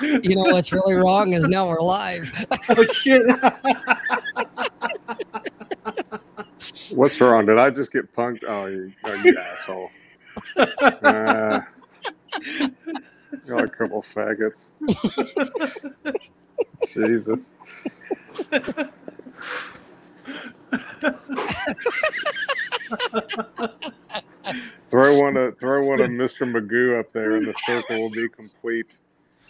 you 0.00 0.34
know 0.36 0.52
what's 0.52 0.72
really 0.72 0.94
wrong 0.94 1.32
is 1.34 1.46
now 1.46 1.68
we're 1.68 1.80
live. 1.80 2.32
Oh 2.70 2.84
shit! 2.84 3.26
What's 6.90 7.20
wrong? 7.20 7.46
Did 7.46 7.58
I 7.58 7.70
just 7.70 7.92
get 7.92 8.14
punked? 8.14 8.44
Oh, 8.46 8.66
you, 8.66 8.92
oh, 9.04 9.14
you 9.22 9.38
asshole. 9.38 9.90
Uh, 11.02 11.60
you're 13.46 13.64
a 13.64 13.68
couple 13.68 14.02
faggots. 14.02 14.72
Jesus. 16.88 17.54
throw 24.90 25.20
one 25.20 25.36
of 25.36 25.58
throw 25.58 25.86
one 25.86 26.00
of 26.00 26.10
Mr. 26.10 26.50
Magoo 26.50 26.98
up 26.98 27.12
there, 27.12 27.36
and 27.36 27.46
the 27.46 27.54
circle 27.64 27.98
will 28.00 28.10
be 28.10 28.28
complete. 28.28 28.98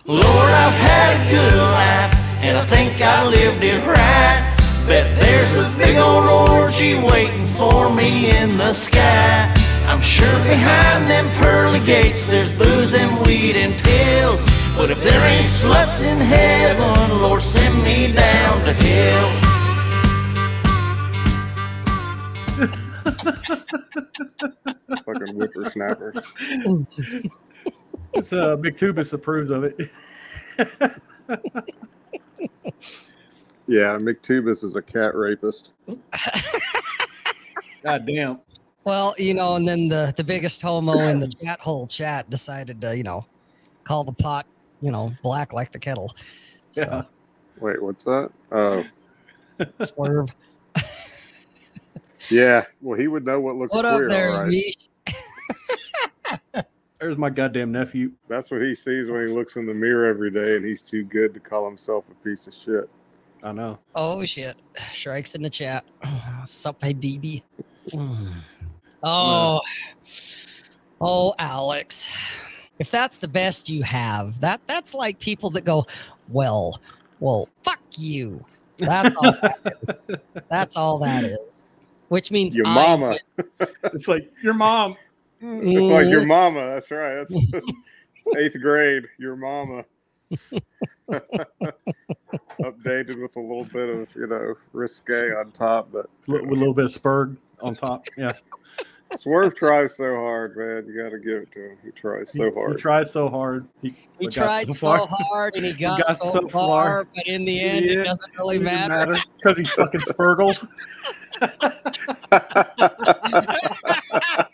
Lord, 0.06 0.22
I've 0.22 0.74
had 0.74 1.16
a 1.16 1.30
good 1.30 1.54
life, 1.54 2.14
and 2.42 2.58
I 2.58 2.64
think 2.66 3.00
I 3.00 3.24
lived 3.24 3.64
it 3.64 3.82
right. 3.86 4.54
Bet 4.86 5.18
there's 5.18 5.56
a 5.56 5.72
big 5.78 5.96
old 5.96 6.26
orgy 6.26 6.94
waiting 6.94 7.46
for 7.46 7.88
me 7.88 8.30
in 8.36 8.58
the 8.58 8.74
sky. 8.74 9.50
I'm 9.86 10.02
sure 10.02 10.38
behind 10.44 11.10
them 11.10 11.26
pearly 11.40 11.80
gates 11.80 12.26
there's 12.26 12.50
booze 12.50 12.92
and 12.92 13.26
weed 13.26 13.56
and 13.56 13.72
pills. 13.82 14.44
But 14.76 14.90
if 14.90 15.02
there 15.02 15.24
ain't 15.26 15.46
sluts 15.46 16.04
in 16.04 16.18
heaven, 16.18 17.22
Lord, 17.22 17.40
send 17.40 17.82
me 17.82 18.12
down 18.12 18.62
to 18.66 18.74
hell. 18.74 19.30
Fucking 25.06 25.34
whippersnapper. 25.34 26.12
It's, 28.16 28.32
uh, 28.32 28.56
Big 28.56 28.76
Tubus 28.76 29.12
approves 29.12 29.50
of 29.50 29.64
it. 29.64 29.90
Yeah, 33.66 33.96
McTubus 33.98 34.62
is 34.62 34.76
a 34.76 34.82
cat 34.82 35.14
rapist. 35.14 35.72
God 37.82 38.06
damn. 38.06 38.40
Well, 38.84 39.14
you 39.16 39.32
know, 39.32 39.56
and 39.56 39.66
then 39.66 39.88
the 39.88 40.12
the 40.16 40.24
biggest 40.24 40.60
homo 40.60 41.06
in 41.08 41.18
the 41.18 41.32
chat 41.42 41.60
hole 41.60 41.86
chat 41.86 42.28
decided 42.28 42.82
to, 42.82 42.94
you 42.94 43.02
know, 43.02 43.24
call 43.84 44.04
the 44.04 44.12
pot, 44.12 44.46
you 44.82 44.90
know, 44.90 45.12
black 45.22 45.54
like 45.54 45.72
the 45.72 45.78
kettle. 45.78 46.14
So 46.72 46.82
Yeah. 46.82 47.02
Wait, 47.58 47.82
what's 47.82 48.04
that? 48.04 48.30
Oh, 48.52 48.84
swerve. 49.82 50.28
yeah. 52.30 52.64
Well, 52.82 52.98
he 52.98 53.08
would 53.08 53.24
know 53.24 53.40
what 53.40 53.56
looks 53.56 53.72
What 53.72 53.86
queer, 53.86 54.04
up 54.04 54.10
there, 54.10 54.30
all 54.34 54.42
right. 56.64 56.73
Mish? 57.04 57.08
There's 57.10 57.18
my 57.18 57.30
goddamn 57.30 57.72
nephew. 57.72 58.12
That's 58.28 58.50
what 58.50 58.62
he 58.62 58.74
sees 58.74 59.10
when 59.10 59.26
he 59.26 59.32
looks 59.32 59.56
in 59.56 59.66
the 59.66 59.74
mirror 59.74 60.06
every 60.06 60.30
day, 60.30 60.56
and 60.56 60.64
he's 60.64 60.82
too 60.82 61.04
good 61.04 61.34
to 61.34 61.40
call 61.40 61.66
himself 61.66 62.04
a 62.10 62.14
piece 62.24 62.46
of 62.46 62.54
shit. 62.54 62.88
I 63.42 63.52
know. 63.52 63.78
Oh 63.94 64.24
shit. 64.24 64.56
Strikes 64.92 65.34
in 65.34 65.42
the 65.42 65.50
chat. 65.50 65.84
Sup, 66.46 66.82
hey 66.82 66.94
BB. 66.94 67.42
Oh. 69.06 69.60
Oh, 70.98 71.34
Alex. 71.38 72.08
If 72.78 72.90
that's 72.90 73.18
the 73.18 73.28
best 73.28 73.68
you 73.68 73.82
have, 73.82 74.40
that 74.40 74.62
that's 74.66 74.94
like 74.94 75.18
people 75.18 75.50
that 75.50 75.66
go, 75.66 75.86
well, 76.30 76.80
well, 77.20 77.46
fuck 77.62 77.80
you. 77.98 78.42
That's 78.78 79.14
all 79.16 79.36
that 79.42 79.58
is. 80.08 80.16
That's 80.48 80.76
all 80.78 80.98
that 81.00 81.24
is. 81.24 81.64
Which 82.08 82.30
means 82.30 82.56
Your 82.56 82.66
I 82.66 82.74
mama. 82.74 83.18
win. 83.36 83.68
It's 83.92 84.08
like 84.08 84.30
your 84.42 84.54
mom. 84.54 84.96
It's 85.46 85.92
like 85.92 86.08
your 86.08 86.22
Mm, 86.22 86.28
mama. 86.28 86.60
That's 86.66 86.90
right. 86.90 87.14
That's, 87.16 87.32
that's 87.52 88.36
eighth 88.36 88.60
grade. 88.60 89.04
Your 89.18 89.36
mama. 89.36 89.84
Updated 92.60 93.20
with 93.20 93.36
a 93.36 93.40
little 93.40 93.64
bit 93.72 93.88
of 93.88 94.08
you 94.16 94.26
know 94.26 94.54
risque 94.72 95.32
on 95.34 95.50
top, 95.52 95.90
but 95.92 96.06
With 96.26 96.42
with 96.42 96.50
a 96.56 96.60
little 96.60 96.74
bit 96.74 96.86
of 96.86 96.90
spurg 96.92 97.36
on 97.60 97.74
top. 97.74 98.04
Yeah. 98.16 98.32
Swerve 99.14 99.54
tries 99.54 99.96
so 99.96 100.16
hard, 100.16 100.56
man. 100.56 100.86
You 100.88 101.00
got 101.00 101.10
to 101.10 101.18
give 101.20 101.42
it 101.42 101.52
to 101.52 101.70
him. 101.70 101.76
He 101.84 101.90
tries 101.92 102.32
He, 102.32 102.38
so 102.38 102.44
he 102.46 102.50
hard. 102.50 102.78
tried 102.78 103.06
so 103.06 103.28
hard. 103.28 103.68
He, 103.80 103.94
He 104.18 104.26
tried 104.26 104.72
so 104.72 104.88
far. 104.98 105.06
hard 105.08 105.54
and 105.54 105.64
he 105.66 105.72
got, 105.72 106.04
got 106.04 106.16
so, 106.16 106.30
so 106.32 106.48
far, 106.48 107.04
far. 107.04 107.08
but 107.14 107.24
in 107.26 107.44
the 107.44 107.60
end, 107.60 107.84
Yeah, 107.86 108.00
it 108.00 108.04
doesn't 108.04 108.32
really 108.36 108.58
Doesn't 108.58 108.88
matter. 108.88 109.16
because 109.36 109.56
he's 109.58 109.70
fucking 109.70 110.00
spurgles. 110.00 110.66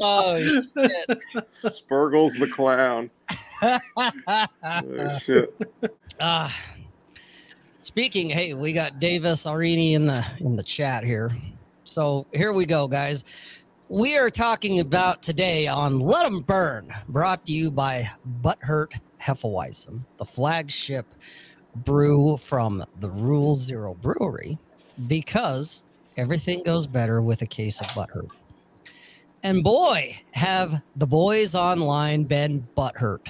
Oh 0.00 0.42
shit! 0.42 1.08
Spurgles 1.62 2.38
the 2.38 2.48
clown. 2.52 3.10
Oh, 4.62 5.18
shit. 5.20 5.54
Ah. 6.20 6.54
speaking, 7.80 8.28
hey, 8.28 8.52
we 8.52 8.72
got 8.74 9.00
Davis 9.00 9.46
Arini 9.46 9.92
in 9.92 10.04
the 10.04 10.24
in 10.40 10.56
the 10.56 10.62
chat 10.62 11.02
here. 11.04 11.34
So 11.84 12.26
here 12.32 12.52
we 12.52 12.66
go, 12.66 12.86
guys. 12.88 13.24
We 13.88 14.18
are 14.18 14.28
talking 14.30 14.80
about 14.80 15.22
today 15.22 15.66
on 15.66 15.98
Let 16.00 16.26
'em 16.26 16.40
Burn, 16.40 16.92
brought 17.08 17.46
to 17.46 17.52
you 17.52 17.70
by 17.70 18.10
Butthurt 18.42 18.92
Hefeweizen, 19.20 20.00
the 20.18 20.24
flagship 20.26 21.06
brew 21.76 22.36
from 22.36 22.84
the 23.00 23.10
Rule 23.10 23.56
Zero 23.56 23.94
Brewery, 23.94 24.58
because 25.06 25.82
everything 26.16 26.62
goes 26.62 26.86
better 26.86 27.20
with 27.20 27.42
a 27.42 27.46
case 27.46 27.80
of 27.80 27.86
Butthurt. 27.88 28.30
And 29.44 29.62
boy, 29.62 30.18
have 30.32 30.80
the 30.96 31.06
boys 31.06 31.54
online 31.54 32.24
been 32.24 32.66
butthurt. 32.76 33.28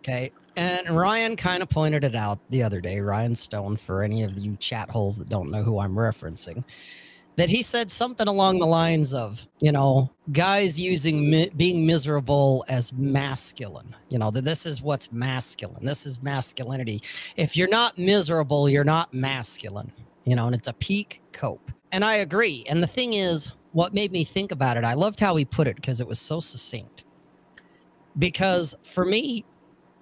Okay. 0.00 0.30
And 0.56 0.90
Ryan 0.90 1.36
kind 1.36 1.62
of 1.62 1.70
pointed 1.70 2.04
it 2.04 2.14
out 2.14 2.38
the 2.50 2.62
other 2.62 2.82
day, 2.82 3.00
Ryan 3.00 3.34
Stone, 3.34 3.78
for 3.78 4.02
any 4.02 4.22
of 4.22 4.38
you 4.38 4.56
chat 4.60 4.90
holes 4.90 5.16
that 5.16 5.30
don't 5.30 5.50
know 5.50 5.62
who 5.62 5.78
I'm 5.80 5.94
referencing, 5.94 6.62
that 7.36 7.48
he 7.48 7.62
said 7.62 7.90
something 7.90 8.28
along 8.28 8.58
the 8.58 8.66
lines 8.66 9.14
of, 9.14 9.44
you 9.60 9.72
know, 9.72 10.10
guys 10.32 10.78
using 10.78 11.30
mi- 11.30 11.50
being 11.56 11.86
miserable 11.86 12.64
as 12.68 12.92
masculine. 12.92 13.96
You 14.10 14.18
know, 14.18 14.30
that 14.30 14.44
this 14.44 14.66
is 14.66 14.82
what's 14.82 15.10
masculine. 15.10 15.84
This 15.84 16.04
is 16.04 16.22
masculinity. 16.22 17.02
If 17.36 17.56
you're 17.56 17.68
not 17.68 17.98
miserable, 17.98 18.68
you're 18.68 18.84
not 18.84 19.14
masculine, 19.14 19.90
you 20.24 20.36
know, 20.36 20.46
and 20.46 20.54
it's 20.54 20.68
a 20.68 20.74
peak 20.74 21.22
cope. 21.32 21.72
And 21.94 22.04
I 22.04 22.14
agree. 22.16 22.64
And 22.68 22.82
the 22.82 22.88
thing 22.88 23.12
is, 23.12 23.52
what 23.70 23.94
made 23.94 24.10
me 24.10 24.24
think 24.24 24.50
about 24.50 24.76
it, 24.76 24.82
I 24.82 24.94
loved 24.94 25.20
how 25.20 25.36
he 25.36 25.44
put 25.44 25.68
it 25.68 25.76
because 25.76 26.00
it 26.00 26.08
was 26.08 26.18
so 26.18 26.40
succinct. 26.40 27.04
Because 28.18 28.74
for 28.82 29.04
me, 29.04 29.44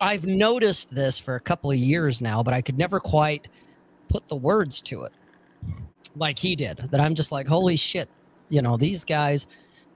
I've 0.00 0.24
noticed 0.24 0.94
this 0.94 1.18
for 1.18 1.34
a 1.34 1.40
couple 1.40 1.70
of 1.70 1.76
years 1.76 2.22
now, 2.22 2.42
but 2.42 2.54
I 2.54 2.62
could 2.62 2.78
never 2.78 2.98
quite 2.98 3.46
put 4.08 4.26
the 4.28 4.36
words 4.36 4.80
to 4.84 5.02
it 5.02 5.12
like 6.16 6.38
he 6.38 6.56
did. 6.56 6.88
That 6.90 7.00
I'm 7.02 7.14
just 7.14 7.30
like, 7.30 7.46
holy 7.46 7.76
shit, 7.76 8.08
you 8.48 8.62
know, 8.62 8.78
these 8.78 9.04
guys, 9.04 9.46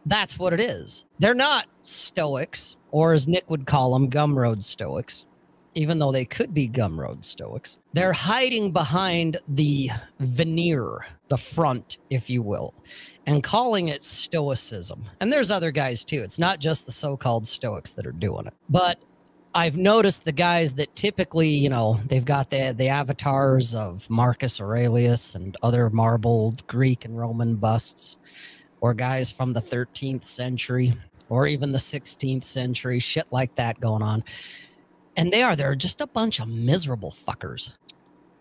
that's 0.04 0.38
what 0.38 0.52
it 0.52 0.60
is. 0.60 1.06
They're 1.18 1.34
not 1.34 1.64
stoics, 1.80 2.76
or 2.90 3.14
as 3.14 3.26
Nick 3.26 3.48
would 3.48 3.64
call 3.64 3.94
them, 3.94 4.10
gumroad 4.10 4.62
stoics, 4.62 5.24
even 5.76 5.98
though 5.98 6.10
they 6.10 6.24
could 6.24 6.54
be 6.54 6.68
gumroad 6.68 7.22
stoics. 7.22 7.78
They're 7.92 8.12
hiding 8.12 8.72
behind 8.72 9.36
the 9.46 9.90
veneer, 10.18 11.06
the 11.28 11.36
front, 11.36 11.98
if 12.08 12.30
you 12.30 12.42
will, 12.42 12.74
and 13.26 13.42
calling 13.42 13.88
it 13.88 14.02
stoicism. 14.02 15.04
And 15.20 15.30
there's 15.30 15.50
other 15.50 15.70
guys 15.70 16.04
too. 16.04 16.22
It's 16.22 16.38
not 16.38 16.60
just 16.60 16.86
the 16.86 16.92
so 16.92 17.16
called 17.16 17.46
stoics 17.46 17.92
that 17.92 18.06
are 18.06 18.12
doing 18.12 18.46
it. 18.46 18.54
But 18.70 18.98
I've 19.54 19.76
noticed 19.76 20.24
the 20.24 20.32
guys 20.32 20.72
that 20.74 20.96
typically, 20.96 21.48
you 21.48 21.68
know, 21.68 22.00
they've 22.06 22.24
got 22.24 22.50
the 22.50 22.74
the 22.76 22.88
avatars 22.88 23.74
of 23.74 24.08
Marcus 24.08 24.60
Aurelius 24.60 25.34
and 25.34 25.58
other 25.62 25.90
marbled 25.90 26.66
Greek 26.66 27.04
and 27.04 27.18
Roman 27.18 27.56
busts, 27.56 28.16
or 28.80 28.94
guys 28.94 29.30
from 29.30 29.52
the 29.52 29.62
13th 29.62 30.24
century, 30.24 30.94
or 31.28 31.46
even 31.46 31.72
the 31.72 31.78
16th 31.78 32.44
century, 32.44 32.98
shit 32.98 33.26
like 33.30 33.54
that 33.56 33.78
going 33.78 34.02
on. 34.02 34.24
And 35.16 35.32
they 35.32 35.42
are 35.42 35.56
they're 35.56 35.74
just 35.74 36.00
a 36.00 36.06
bunch 36.06 36.40
of 36.40 36.48
miserable 36.48 37.14
fuckers. 37.26 37.72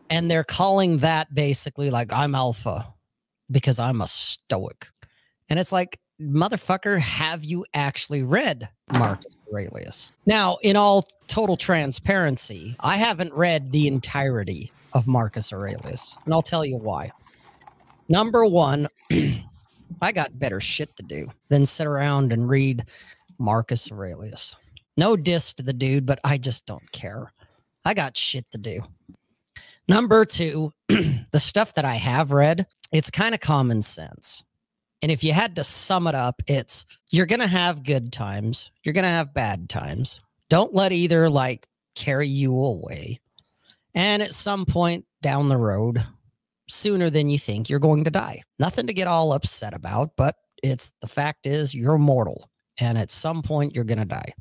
And 0.10 0.30
they're 0.30 0.44
calling 0.44 1.00
that 1.00 1.33
basically 1.33 1.89
like 1.89 2.13
I'm 2.13 2.36
alpha 2.36 2.94
because 3.50 3.80
I'm 3.80 4.01
a 4.01 4.07
stoic. 4.07 4.88
And 5.50 5.60
it's 5.60 5.72
like, 5.72 6.00
motherfucker, 6.22 7.00
have 7.00 7.44
you 7.44 7.66
actually 7.74 8.24
read 8.24 8.69
Marcus 8.94 9.38
Aurelius? 9.51 10.12
Now, 10.25 10.57
in 10.62 10.75
all 10.75 11.07
total 11.27 11.57
transparency, 11.57 12.75
I 12.80 12.98
haven't 12.98 13.33
read 13.33 13.71
the 13.71 13.88
entirety 13.88 14.71
of 14.94 15.07
Marcus 15.07 15.51
Aurelius, 15.51 16.18
and 16.25 16.33
I'll 16.33 16.42
tell 16.42 16.66
you 16.66 16.78
why. 16.78 17.12
Number 18.07 18.45
one, 18.45 18.88
I 20.01 20.12
got 20.12 20.38
better 20.39 20.62
shit 20.62 20.95
to 20.98 21.04
do 21.04 21.30
than 21.50 21.66
sit 21.66 21.88
around 21.88 22.31
and 22.31 22.48
read 22.48 22.86
Marcus 23.38 23.92
Aurelius. 23.92 24.56
No 24.97 25.15
diss 25.15 25.53
to 25.56 25.63
the 25.63 25.74
dude, 25.74 26.06
but 26.06 26.19
I 26.24 26.38
just 26.38 26.65
don't 26.65 26.92
care. 26.92 27.33
I 27.83 27.94
got 27.94 28.18
shit 28.18 28.50
to 28.51 28.57
do. 28.57 28.81
Number 29.88 30.25
two, 30.25 30.74
the 30.88 31.39
stuff 31.39 31.74
that 31.75 31.86
I 31.86 31.95
have 31.95 32.31
read, 32.31 32.65
it's 32.92 33.12
kind 33.12 33.36
of 33.36 33.42
common 33.42 33.81
sense. 33.81 34.44
And 35.01 35.12
if 35.12 35.24
you 35.24 35.33
had 35.33 35.56
to 35.57 35.63
sum 35.63 36.07
it 36.07 36.15
up, 36.15 36.42
it's 36.47 36.86
you're 37.12 37.27
going 37.27 37.42
to 37.42 37.47
have 37.47 37.83
good 37.83 38.12
times, 38.12 38.71
you're 38.83 38.94
going 38.94 39.03
to 39.03 39.09
have 39.09 39.33
bad 39.33 39.69
times. 39.69 40.21
Don't 40.50 40.74
let 40.74 40.92
either 40.92 41.30
like 41.30 41.68
carry 41.95 42.27
you 42.27 42.56
away. 42.56 43.19
And 43.94 44.21
at 44.21 44.33
some 44.33 44.65
point 44.65 45.06
down 45.21 45.50
the 45.50 45.57
road, 45.57 46.03
sooner 46.68 47.09
than 47.09 47.30
you 47.30 47.38
think, 47.38 47.69
you're 47.69 47.80
going 47.80 48.03
to 48.06 48.12
die. 48.12 48.42
Nothing 48.59 48.88
to 48.88 48.94
get 48.94 49.07
all 49.07 49.33
upset 49.33 49.74
about, 49.74 50.12
but 50.15 50.36
it's 50.63 50.92
the 51.01 51.07
fact 51.07 51.45
is 51.45 51.74
you're 51.74 51.97
mortal. 51.97 52.50
And 52.80 52.97
at 52.97 53.12
some 53.12 53.42
point, 53.42 53.74
you're 53.74 53.86
going 53.86 54.00
to 54.00 54.06
die. 54.06 54.33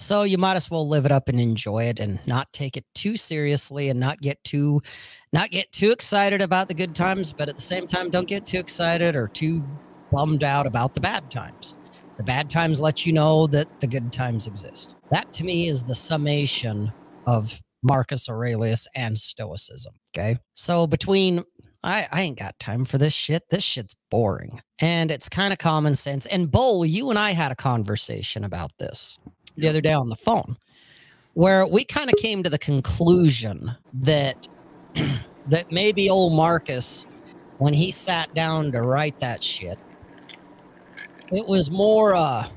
So 0.00 0.22
you 0.22 0.38
might 0.38 0.56
as 0.56 0.70
well 0.70 0.88
live 0.88 1.04
it 1.04 1.12
up 1.12 1.28
and 1.28 1.38
enjoy 1.38 1.84
it 1.84 2.00
and 2.00 2.18
not 2.26 2.50
take 2.54 2.78
it 2.78 2.86
too 2.94 3.18
seriously 3.18 3.90
and 3.90 4.00
not 4.00 4.18
get 4.22 4.42
too 4.44 4.80
not 5.34 5.50
get 5.50 5.70
too 5.72 5.90
excited 5.90 6.40
about 6.40 6.68
the 6.68 6.74
good 6.74 6.94
times, 6.94 7.34
but 7.34 7.50
at 7.50 7.56
the 7.56 7.60
same 7.60 7.86
time 7.86 8.08
don't 8.08 8.26
get 8.26 8.46
too 8.46 8.58
excited 8.58 9.14
or 9.14 9.28
too 9.28 9.62
bummed 10.10 10.42
out 10.42 10.66
about 10.66 10.94
the 10.94 11.02
bad 11.02 11.30
times. 11.30 11.74
The 12.16 12.22
bad 12.22 12.48
times 12.48 12.80
let 12.80 13.04
you 13.04 13.12
know 13.12 13.46
that 13.48 13.68
the 13.80 13.86
good 13.86 14.10
times 14.10 14.46
exist. 14.46 14.96
That 15.10 15.34
to 15.34 15.44
me 15.44 15.68
is 15.68 15.84
the 15.84 15.94
summation 15.94 16.90
of 17.26 17.60
Marcus 17.82 18.26
Aurelius 18.30 18.88
and 18.94 19.18
Stoicism. 19.18 19.92
Okay. 20.16 20.38
So 20.54 20.86
between 20.86 21.44
I, 21.82 22.08
I 22.10 22.22
ain't 22.22 22.38
got 22.38 22.58
time 22.58 22.84
for 22.84 22.98
this 22.98 23.12
shit. 23.12 23.48
This 23.50 23.64
shit's 23.64 23.94
boring. 24.10 24.60
And 24.80 25.10
it's 25.10 25.28
kind 25.28 25.52
of 25.52 25.58
common 25.58 25.94
sense. 25.94 26.26
And 26.26 26.50
Bull, 26.50 26.84
you 26.84 27.10
and 27.10 27.18
I 27.18 27.32
had 27.32 27.52
a 27.52 27.56
conversation 27.56 28.44
about 28.44 28.72
this 28.78 29.18
the 29.56 29.68
other 29.68 29.80
day 29.80 29.92
on 29.92 30.08
the 30.08 30.16
phone 30.16 30.56
where 31.34 31.66
we 31.66 31.84
kind 31.84 32.10
of 32.10 32.16
came 32.16 32.42
to 32.42 32.50
the 32.50 32.58
conclusion 32.58 33.74
that 33.94 34.46
that 35.46 35.70
maybe 35.70 36.10
old 36.10 36.32
Marcus, 36.34 37.06
when 37.58 37.72
he 37.72 37.90
sat 37.90 38.32
down 38.34 38.72
to 38.72 38.82
write 38.82 39.18
that 39.20 39.42
shit, 39.42 39.78
it 41.32 41.46
was 41.46 41.70
more 41.70 42.14
uh 42.14 42.48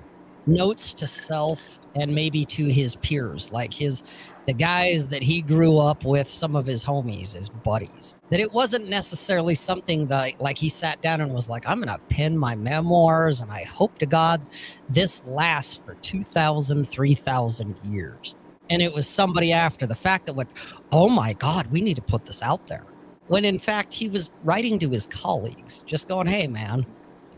notes 0.45 0.93
to 0.93 1.07
self 1.07 1.79
and 1.95 2.13
maybe 2.13 2.43
to 2.43 2.65
his 2.65 2.95
peers, 2.97 3.51
like 3.51 3.73
his 3.73 4.03
the 4.45 4.53
guys 4.53 5.07
that 5.07 5.23
he 5.23 5.41
grew 5.41 5.77
up 5.77 6.03
with, 6.03 6.29
some 6.29 6.55
of 6.55 6.65
his 6.65 6.83
homies, 6.83 7.33
his 7.33 7.49
buddies. 7.49 8.15
That 8.29 8.39
it 8.39 8.51
wasn't 8.51 8.89
necessarily 8.89 9.55
something 9.55 10.07
that 10.07 10.41
like 10.41 10.57
he 10.57 10.69
sat 10.69 11.01
down 11.01 11.21
and 11.21 11.33
was 11.33 11.49
like, 11.49 11.67
I'm 11.67 11.79
gonna 11.79 11.99
pen 12.09 12.37
my 12.37 12.55
memoirs 12.55 13.41
and 13.41 13.51
I 13.51 13.63
hope 13.63 13.97
to 13.99 14.05
God 14.05 14.41
this 14.89 15.23
lasts 15.25 15.77
for 15.77 15.95
2,000, 15.95 16.87
3,000 16.87 17.75
years. 17.85 18.35
And 18.69 18.81
it 18.81 18.93
was 18.93 19.07
somebody 19.07 19.53
after 19.53 19.85
the 19.85 19.95
fact 19.95 20.25
that 20.25 20.33
went, 20.33 20.49
Oh 20.91 21.09
my 21.09 21.33
God, 21.33 21.67
we 21.71 21.81
need 21.81 21.95
to 21.95 22.01
put 22.01 22.25
this 22.25 22.41
out 22.41 22.67
there. 22.67 22.85
When 23.27 23.45
in 23.45 23.59
fact 23.59 23.93
he 23.93 24.09
was 24.09 24.29
writing 24.43 24.77
to 24.79 24.89
his 24.89 25.07
colleagues, 25.07 25.83
just 25.83 26.09
going, 26.09 26.27
Hey 26.27 26.47
man, 26.47 26.85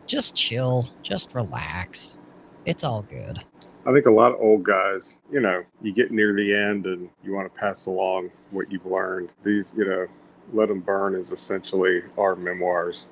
just 0.07 0.35
chill, 0.35 0.89
just 1.03 1.33
relax. 1.35 2.17
It's 2.65 2.83
all 2.83 3.03
good. 3.03 3.43
I 3.87 3.93
think 3.93 4.07
a 4.07 4.11
lot 4.11 4.31
of 4.31 4.39
old 4.39 4.63
guys, 4.63 5.21
you 5.31 5.39
know, 5.39 5.63
you 5.81 5.93
get 5.93 6.11
near 6.11 6.33
the 6.33 6.53
end 6.53 6.85
and 6.87 7.09
you 7.23 7.33
want 7.33 7.53
to 7.53 7.59
pass 7.59 7.85
along 7.85 8.31
what 8.49 8.71
you've 8.71 8.85
learned. 8.85 9.29
These, 9.43 9.73
you 9.77 9.85
know, 9.85 10.07
let 10.53 10.69
them 10.69 10.79
burn 10.79 11.13
is 11.15 11.31
essentially 11.31 12.01
our 12.17 12.35
memoirs, 12.35 13.07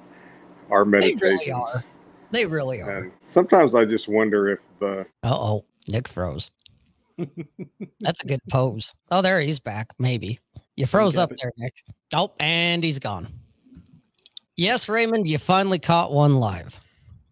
our 0.70 0.84
meditations. 0.84 1.20
They 1.20 1.26
meditations. 1.26 1.46
really 1.46 1.52
are. 1.52 1.84
They 2.30 2.46
really 2.46 2.82
are. 2.82 2.98
And 2.98 3.12
sometimes 3.28 3.74
I 3.74 3.84
just 3.84 4.08
wonder 4.08 4.48
if 4.48 4.60
the 4.80 5.06
Uh 5.22 5.36
oh, 5.36 5.64
Nick 5.86 6.08
froze. 6.08 6.50
That's 8.00 8.22
a 8.22 8.26
good 8.26 8.40
pose. 8.50 8.92
Oh, 9.10 9.22
there 9.22 9.40
he's 9.40 9.60
back. 9.60 9.88
Maybe 9.98 10.40
you 10.76 10.86
froze 10.86 11.16
up 11.18 11.30
Gabby. 11.30 11.40
there, 11.42 11.52
Nick. 11.58 11.74
Oh, 12.14 12.32
and 12.40 12.82
he's 12.82 12.98
gone. 12.98 13.28
Yes, 14.56 14.88
Raymond, 14.88 15.26
you 15.26 15.36
finally 15.38 15.78
caught 15.78 16.12
one 16.12 16.36
live. 16.40 16.78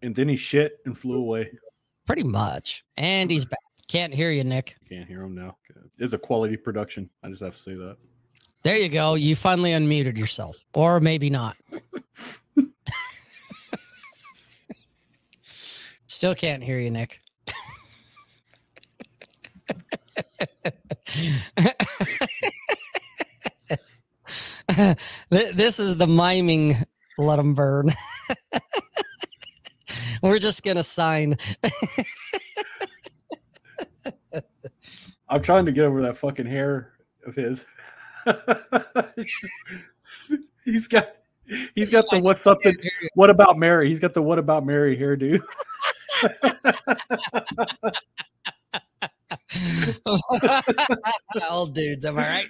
And 0.03 0.15
then 0.15 0.29
he 0.29 0.35
shit 0.35 0.79
and 0.85 0.95
flew 0.95 1.17
away. 1.17 1.51
Pretty 2.05 2.23
much. 2.23 2.83
And 2.97 3.29
he's 3.31 3.45
back. 3.45 3.59
Can't 3.87 4.13
hear 4.13 4.31
you, 4.31 4.43
Nick. 4.43 4.75
Can't 4.89 5.07
hear 5.07 5.21
him 5.21 5.35
now. 5.35 5.57
It's 5.97 6.13
a 6.13 6.17
quality 6.17 6.57
production. 6.57 7.09
I 7.23 7.29
just 7.29 7.43
have 7.43 7.55
to 7.55 7.61
say 7.61 7.75
that. 7.75 7.97
There 8.63 8.77
you 8.77 8.89
go. 8.89 9.13
You 9.13 9.35
finally 9.35 9.71
unmuted 9.71 10.17
yourself, 10.17 10.57
or 10.73 10.99
maybe 10.99 11.29
not. 11.29 11.55
Still 16.07 16.33
can't 16.33 16.63
hear 16.63 16.79
you, 16.79 16.89
Nick. 16.89 17.19
This 25.29 25.79
is 25.79 25.97
the 25.97 26.07
miming 26.07 26.75
let 27.17 27.37
them 27.37 27.53
burn. 27.53 27.93
We're 30.21 30.39
just 30.39 30.63
gonna 30.63 30.83
sign. 30.83 31.37
I'm 35.27 35.41
trying 35.41 35.65
to 35.65 35.71
get 35.71 35.85
over 35.85 36.01
that 36.03 36.17
fucking 36.17 36.45
hair 36.45 36.93
of 37.25 37.35
his. 37.35 37.65
he's 40.65 40.87
got 40.87 41.09
he's 41.75 41.89
got 41.89 42.05
the 42.09 42.19
what's 42.19 42.41
something 42.41 42.73
can't 42.73 42.81
hear 42.81 42.91
you. 43.01 43.09
what 43.15 43.29
about 43.29 43.57
Mary? 43.57 43.89
He's 43.89 43.99
got 43.99 44.13
the 44.13 44.21
what 44.21 44.39
about 44.39 44.65
Mary 44.65 44.97
hairdo. 44.97 45.41
Old 51.49 51.73
dudes, 51.75 52.05
am 52.05 52.19
I 52.19 52.27
right? 52.27 52.47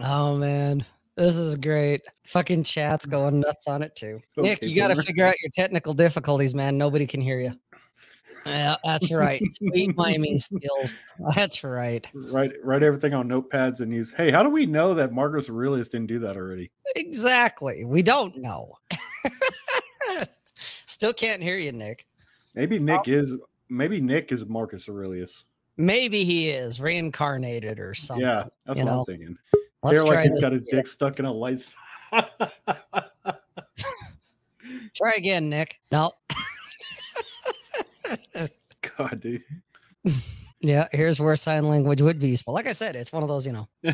oh 0.00 0.36
man, 0.36 0.84
this 1.16 1.34
is 1.36 1.56
great. 1.56 2.02
Fucking 2.26 2.64
chat's 2.64 3.06
mm. 3.06 3.10
going 3.10 3.40
nuts 3.40 3.68
on 3.68 3.82
it 3.82 3.94
too. 3.96 4.20
Nick, 4.36 4.62
you 4.62 4.76
got 4.76 4.88
to 4.88 5.02
figure 5.02 5.24
out 5.24 5.34
your 5.42 5.50
technical 5.54 5.94
difficulties, 5.94 6.54
man. 6.54 6.76
Nobody 6.76 7.06
can 7.06 7.20
hear 7.20 7.40
you. 7.40 7.52
Yeah, 8.44 8.76
that's 8.84 9.10
right. 9.10 9.42
Sweet 9.54 9.94
miming 9.96 10.38
skills. 10.38 10.94
That's 11.34 11.64
right. 11.64 12.06
write 12.14 12.52
write 12.62 12.82
everything 12.82 13.12
on 13.12 13.28
notepads 13.28 13.80
and 13.80 13.92
use. 13.92 14.14
Hey, 14.14 14.30
how 14.30 14.42
do 14.42 14.50
we 14.50 14.66
know 14.66 14.94
that 14.94 15.12
Marcus 15.12 15.50
Aurelius 15.50 15.88
didn't 15.88 16.06
do 16.06 16.20
that 16.20 16.36
already? 16.36 16.70
Exactly. 16.94 17.84
We 17.84 18.02
don't 18.02 18.36
know. 18.36 18.74
Still 20.86 21.12
can't 21.12 21.42
hear 21.42 21.56
you, 21.56 21.72
Nick. 21.72 22.06
Maybe 22.54 22.78
Nick 22.78 23.02
oh. 23.08 23.12
is 23.12 23.34
maybe 23.68 24.00
Nick 24.00 24.30
is 24.30 24.46
Marcus 24.46 24.88
Aurelius. 24.88 25.44
Maybe 25.76 26.24
he 26.24 26.50
is 26.50 26.80
reincarnated 26.80 27.80
or 27.80 27.94
something. 27.94 28.26
yeah, 28.26 28.44
that's 28.64 28.78
what 28.78 28.86
know. 28.86 29.00
I'm 29.00 29.04
thinking. 29.04 29.36
Let's 29.86 29.98
They're 29.98 30.06
like 30.06 30.30
he's 30.30 30.40
got 30.40 30.52
his 30.52 30.62
again. 30.62 30.76
dick 30.78 30.86
stuck 30.86 31.18
in 31.18 31.24
a 31.24 31.32
light. 31.32 31.62
Try 34.94 35.12
again, 35.16 35.48
Nick. 35.48 35.80
No. 35.92 36.12
God, 38.98 39.20
dude. 39.20 39.42
Yeah, 40.58 40.88
here's 40.90 41.20
where 41.20 41.36
sign 41.36 41.66
language 41.66 42.00
would 42.00 42.18
be 42.18 42.28
useful. 42.28 42.54
Like 42.54 42.66
I 42.66 42.72
said, 42.72 42.96
it's 42.96 43.12
one 43.12 43.22
of 43.22 43.28
those, 43.28 43.46
you 43.46 43.52
know. 43.52 43.68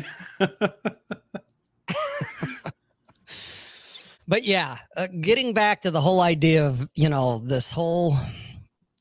But 4.27 4.43
yeah, 4.45 4.77
uh, 4.95 5.07
getting 5.21 5.53
back 5.53 5.81
to 5.81 5.91
the 5.91 5.99
whole 5.99 6.21
idea 6.21 6.65
of, 6.65 6.87
you 6.95 7.09
know, 7.09 7.39
this 7.39 7.71
whole 7.71 8.17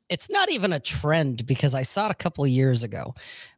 it's 0.08 0.28
not 0.28 0.50
even 0.50 0.72
a 0.72 0.80
trend 0.80 1.46
because 1.46 1.75
I 1.75 1.82
saw 1.82 2.06
it 2.06 2.12
a 2.12 2.14
couple 2.14 2.44
of 2.44 2.50
years 2.50 2.82
ago. 2.82 3.14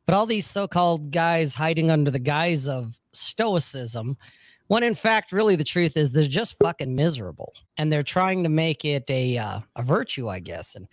But 0.06 0.14
all 0.14 0.26
these 0.26 0.46
so-called 0.46 1.10
guys 1.10 1.54
hiding 1.54 1.90
under 1.90 2.10
the 2.10 2.18
guise 2.20 2.68
of 2.68 2.96
stoicism 3.16 4.16
when 4.68 4.82
in 4.82 4.94
fact 4.94 5.32
really 5.32 5.56
the 5.56 5.64
truth 5.64 5.96
is 5.96 6.12
they're 6.12 6.26
just 6.26 6.56
fucking 6.58 6.94
miserable 6.94 7.54
and 7.76 7.92
they're 7.92 8.02
trying 8.02 8.42
to 8.42 8.48
make 8.48 8.84
it 8.84 9.04
a 9.10 9.36
uh, 9.36 9.60
a 9.76 9.82
virtue, 9.82 10.28
I 10.28 10.40
guess. 10.40 10.74
And 10.74 10.88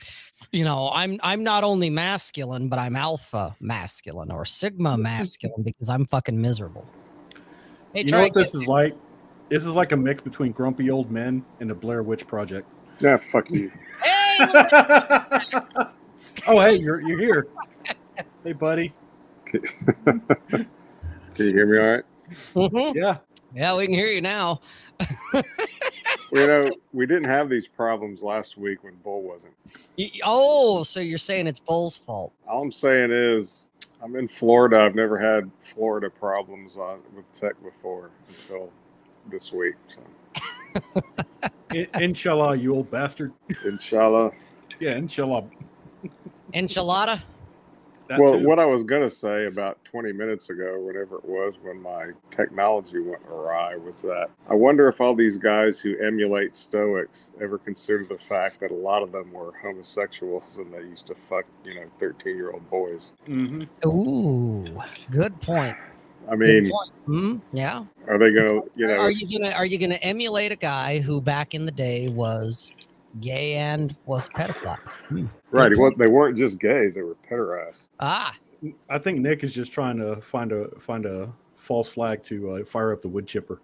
you 0.51 0.63
know, 0.63 0.89
I'm 0.93 1.19
I'm 1.23 1.43
not 1.43 1.63
only 1.63 1.89
masculine, 1.89 2.69
but 2.69 2.79
I'm 2.79 2.95
alpha 2.95 3.55
masculine 3.59 4.31
or 4.31 4.45
sigma 4.45 4.97
masculine 4.99 5.63
because 5.63 5.89
I'm 5.89 6.05
fucking 6.05 6.39
miserable. 6.39 6.85
Hey, 7.93 8.03
you 8.03 8.11
know 8.11 8.21
what 8.21 8.33
this 8.33 8.53
again. 8.53 8.61
is 8.61 8.67
like? 8.67 8.95
This 9.49 9.65
is 9.65 9.75
like 9.75 9.91
a 9.91 9.97
mix 9.97 10.21
between 10.21 10.53
Grumpy 10.53 10.89
Old 10.89 11.11
Men 11.11 11.43
and 11.59 11.69
the 11.69 11.75
Blair 11.75 12.03
Witch 12.03 12.25
Project. 12.25 12.67
yeah, 13.01 13.17
fuck 13.17 13.49
you. 13.49 13.69
Hey, 14.01 14.37
oh, 16.47 16.59
hey, 16.59 16.75
you're 16.75 17.01
you're 17.07 17.19
here. 17.19 17.47
Hey, 18.43 18.53
buddy. 18.53 18.91
Can 19.45 19.61
you 21.37 21.53
hear 21.53 21.67
me 21.67 21.77
all 21.77 21.95
right? 21.95 22.03
Mhm. 22.53 22.95
Yeah. 22.95 23.17
Yeah, 23.53 23.75
we 23.75 23.85
can 23.85 23.93
hear 23.93 24.07
you 24.07 24.21
now. 24.21 24.61
You 26.33 26.47
know, 26.47 26.69
we 26.93 27.05
didn't 27.05 27.25
have 27.27 27.49
these 27.49 27.67
problems 27.67 28.23
last 28.23 28.57
week 28.57 28.85
when 28.85 28.95
Bull 29.03 29.21
wasn't. 29.21 29.53
Oh, 30.23 30.81
so 30.83 31.01
you're 31.01 31.17
saying 31.17 31.45
it's 31.45 31.59
Bull's 31.59 31.97
fault? 31.97 32.31
All 32.47 32.61
I'm 32.61 32.71
saying 32.71 33.11
is, 33.11 33.69
I'm 34.01 34.15
in 34.15 34.29
Florida. 34.29 34.79
I've 34.79 34.95
never 34.95 35.17
had 35.19 35.51
Florida 35.61 36.09
problems 36.09 36.77
on 36.77 36.99
with 37.13 37.29
tech 37.33 37.61
before 37.61 38.11
until 38.29 38.71
this 39.29 39.51
week. 39.51 39.75
So, 39.89 41.03
In- 41.73 41.87
inshallah, 42.01 42.55
you 42.55 42.75
old 42.75 42.89
bastard. 42.89 43.33
inshallah. 43.65 44.31
Yeah, 44.79 44.95
inshallah. 44.95 45.43
Enchilada? 46.53 47.21
That 48.11 48.19
well, 48.19 48.37
too. 48.37 48.45
what 48.45 48.59
I 48.59 48.65
was 48.65 48.83
gonna 48.83 49.09
say 49.09 49.45
about 49.45 49.81
20 49.85 50.11
minutes 50.11 50.49
ago, 50.49 50.77
whatever 50.81 51.15
it 51.15 51.23
was, 51.23 51.53
when 51.61 51.81
my 51.81 52.07
technology 52.29 52.99
went 52.99 53.21
awry, 53.31 53.77
was 53.77 54.01
that 54.01 54.29
I 54.49 54.53
wonder 54.53 54.89
if 54.89 54.99
all 54.99 55.15
these 55.15 55.37
guys 55.37 55.79
who 55.79 55.97
emulate 55.97 56.57
Stoics 56.57 57.31
ever 57.41 57.57
consider 57.57 58.03
the 58.03 58.17
fact 58.17 58.59
that 58.59 58.69
a 58.69 58.75
lot 58.75 59.01
of 59.01 59.13
them 59.13 59.31
were 59.31 59.53
homosexuals 59.61 60.57
and 60.57 60.73
they 60.73 60.79
used 60.79 61.07
to 61.07 61.15
fuck, 61.15 61.45
you 61.63 61.75
know, 61.75 61.85
13 62.01 62.35
year 62.35 62.51
old 62.51 62.69
boys. 62.69 63.13
Mhm. 63.29 63.65
Ooh, 63.85 64.83
good 65.09 65.39
point. 65.39 65.77
I 66.29 66.35
mean, 66.35 66.69
point. 66.69 66.91
Hmm, 67.05 67.37
yeah. 67.53 67.85
are 68.09 68.17
they 68.17 68.33
gonna, 68.33 68.59
you 68.75 68.87
know, 68.87 68.97
are 68.97 69.09
you 69.09 69.39
gonna 69.39 69.53
are 69.53 69.65
you 69.65 69.77
gonna 69.77 69.99
emulate 70.01 70.51
a 70.51 70.57
guy 70.57 70.99
who 70.99 71.21
back 71.21 71.53
in 71.53 71.65
the 71.65 71.71
day 71.71 72.09
was 72.09 72.71
gay 73.19 73.55
and 73.55 73.95
was 74.05 74.27
a 74.27 74.29
pedophile? 74.31 74.77
Hmm, 75.09 75.25
right? 75.51 75.69
good 75.69 75.79
Well, 75.79 75.91
they 75.97 76.07
weren't 76.07 76.37
just 76.37 76.59
gays; 76.59 76.95
they 76.95 77.01
were 77.01 77.17
pederasts. 77.29 77.89
Ah, 77.99 78.35
I 78.89 78.97
think 78.99 79.19
Nick 79.19 79.43
is 79.43 79.53
just 79.53 79.71
trying 79.71 79.97
to 79.97 80.21
find 80.21 80.51
a 80.51 80.67
find 80.79 81.05
a 81.05 81.31
false 81.55 81.89
flag 81.89 82.23
to 82.23 82.51
uh, 82.51 82.65
fire 82.65 82.93
up 82.93 83.01
the 83.01 83.07
wood 83.07 83.27
chipper. 83.27 83.61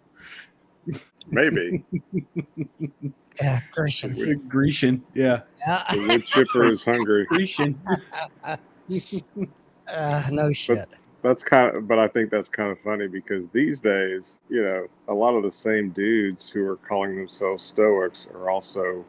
Maybe 1.29 1.83
yeah, 3.41 3.59
Christian. 3.71 4.41
Grecian, 4.47 5.03
yeah, 5.13 5.41
Yeah. 5.67 5.83
the 5.91 6.07
wood 6.07 6.25
chipper 6.25 6.63
is 6.65 6.83
hungry. 6.83 7.25
Grecian. 7.29 7.79
Uh, 8.43 10.23
no 10.31 10.53
shit. 10.53 10.87
That's 11.23 11.43
kind 11.43 11.75
of, 11.75 11.87
but 11.87 11.99
I 11.99 12.07
think 12.07 12.29
that's 12.29 12.47
kind 12.49 12.71
of 12.71 12.79
funny 12.79 13.07
because 13.07 13.49
these 13.49 13.81
days, 13.81 14.39
you 14.49 14.63
know, 14.63 14.87
a 15.07 15.13
lot 15.13 15.33
of 15.35 15.43
the 15.43 15.51
same 15.51 15.89
dudes 15.89 16.49
who 16.49 16.65
are 16.65 16.77
calling 16.77 17.15
themselves 17.17 17.63
Stoics 17.63 18.27
are 18.33 18.49
also 18.49 19.03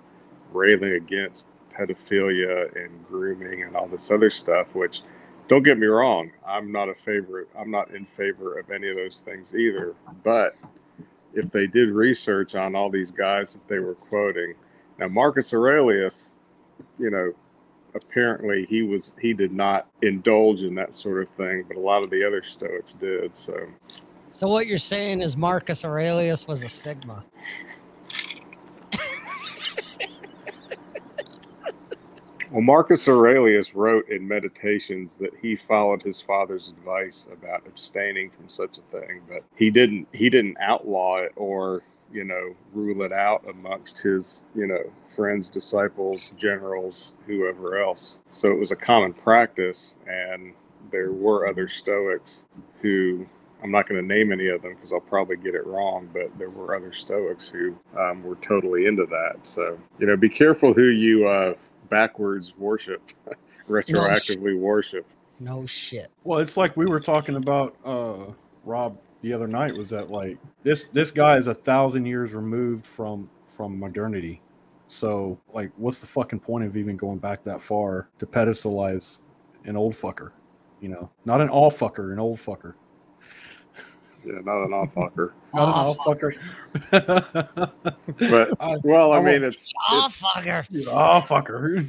railing 0.52 0.92
against 0.92 1.44
pedophilia 1.76 2.74
and 2.76 3.06
grooming 3.06 3.62
and 3.62 3.76
all 3.76 3.86
this 3.86 4.10
other 4.10 4.30
stuff. 4.30 4.74
Which, 4.74 5.02
don't 5.48 5.62
get 5.62 5.78
me 5.78 5.86
wrong, 5.86 6.30
I'm 6.46 6.70
not 6.72 6.88
a 6.88 6.94
favorite. 6.94 7.48
I'm 7.58 7.70
not 7.70 7.94
in 7.94 8.04
favor 8.04 8.58
of 8.58 8.70
any 8.70 8.88
of 8.88 8.96
those 8.96 9.20
things 9.20 9.54
either. 9.54 9.94
But 10.24 10.56
if 11.34 11.50
they 11.50 11.66
did 11.66 11.90
research 11.90 12.54
on 12.54 12.74
all 12.74 12.90
these 12.90 13.10
guys 13.10 13.52
that 13.52 13.66
they 13.68 13.78
were 13.78 13.94
quoting, 13.94 14.54
now 14.98 15.08
Marcus 15.08 15.52
Aurelius, 15.54 16.32
you 16.98 17.10
know, 17.10 17.32
apparently 17.94 18.66
he 18.68 18.82
was 18.82 19.12
he 19.20 19.32
did 19.32 19.52
not 19.52 19.88
indulge 20.02 20.60
in 20.60 20.74
that 20.74 20.94
sort 20.94 21.22
of 21.22 21.28
thing 21.30 21.64
but 21.66 21.76
a 21.76 21.80
lot 21.80 22.02
of 22.02 22.10
the 22.10 22.24
other 22.24 22.42
stoics 22.42 22.92
did 22.94 23.34
so 23.36 23.66
So 24.30 24.46
what 24.46 24.66
you're 24.66 24.78
saying 24.78 25.22
is 25.22 25.36
Marcus 25.36 25.84
Aurelius 25.84 26.46
was 26.46 26.62
a 26.62 26.68
Sigma. 26.68 27.24
Well 32.50 32.60
marcus 32.60 33.08
aurelius 33.08 33.74
wrote 33.74 34.08
in 34.08 34.26
meditations 34.26 35.16
that 35.16 35.30
he 35.40 35.56
followed 35.56 36.02
his 36.02 36.20
father's 36.20 36.68
advice 36.68 37.28
about 37.32 37.66
abstaining 37.66 38.30
from 38.30 38.48
such 38.48 38.78
a 38.78 38.98
thing 38.98 39.20
but 39.28 39.42
he 39.56 39.70
didn't 39.70 40.06
he 40.12 40.30
didn't 40.30 40.56
outlaw 40.60 41.16
it 41.18 41.32
or 41.36 41.82
you 42.12 42.24
know 42.24 42.54
rule 42.72 43.02
it 43.02 43.12
out 43.12 43.44
amongst 43.48 43.98
his 43.98 44.46
you 44.54 44.66
know 44.66 44.80
friends 45.14 45.48
disciples 45.48 46.32
generals 46.36 47.12
whoever 47.26 47.78
else. 47.78 48.20
So 48.30 48.50
it 48.50 48.58
was 48.58 48.70
a 48.70 48.76
common 48.76 49.12
practice 49.12 49.94
and 50.06 50.54
there 50.90 51.12
were 51.12 51.46
other 51.46 51.68
stoics 51.68 52.46
who 52.80 53.26
i'm 53.62 53.70
not 53.70 53.88
going 53.88 54.00
to 54.00 54.06
name 54.06 54.32
any 54.32 54.46
of 54.48 54.62
them 54.62 54.74
because 54.74 54.92
i'll 54.92 55.00
probably 55.00 55.36
get 55.36 55.54
it 55.54 55.66
wrong 55.66 56.08
but 56.12 56.30
there 56.38 56.48
were 56.48 56.74
other 56.74 56.92
stoics 56.92 57.48
who 57.48 57.76
um, 57.98 58.22
were 58.22 58.36
totally 58.36 58.86
into 58.86 59.04
that. 59.06 59.46
So 59.46 59.78
you 59.98 60.06
know 60.06 60.16
be 60.16 60.30
careful 60.30 60.72
who 60.72 60.86
you 60.88 61.28
uh, 61.28 61.54
backwards 61.88 62.54
worship 62.58 63.02
retroactively 63.68 64.58
worship 64.58 65.06
No 65.40 65.66
shit. 65.66 66.10
Well, 66.24 66.40
it's 66.40 66.56
like 66.56 66.76
we 66.76 66.86
were 66.86 67.00
talking 67.00 67.36
about 67.36 67.76
uh 67.84 68.32
Rob 68.64 68.98
the 69.22 69.32
other 69.32 69.46
night 69.46 69.76
was 69.76 69.90
that 69.90 70.10
like 70.10 70.38
this 70.62 70.86
this 70.92 71.10
guy 71.10 71.36
is 71.36 71.46
a 71.46 71.54
thousand 71.54 72.06
years 72.06 72.34
removed 72.34 72.86
from 72.86 73.28
from 73.46 73.78
modernity. 73.78 74.40
So 74.86 75.38
like 75.52 75.70
what's 75.76 76.00
the 76.00 76.06
fucking 76.06 76.40
point 76.40 76.64
of 76.64 76.76
even 76.76 76.96
going 76.96 77.18
back 77.18 77.44
that 77.44 77.60
far 77.60 78.08
to 78.18 78.26
pedestalize 78.26 79.18
an 79.64 79.76
old 79.76 79.94
fucker? 79.94 80.32
You 80.80 80.88
know, 80.88 81.10
not 81.24 81.40
an 81.40 81.48
all 81.48 81.70
fucker, 81.70 82.12
an 82.12 82.18
old 82.18 82.38
fucker. 82.38 82.74
Yeah 84.24 84.40
not 84.44 84.64
an 84.64 84.72
off 84.72 84.92
fucker 84.94 85.32
Not 85.54 85.68
an 85.68 85.74
all 85.74 85.94
fucker. 85.96 86.34
but 88.18 88.84
well 88.84 89.12
i 89.12 89.18
I 89.18 89.22
mean 89.22 89.42
it's 89.44 89.72
Oh, 89.90 90.06
it's, 90.06 90.20
fucker. 90.20 90.92
all 90.92 91.22
fucker. 91.22 91.88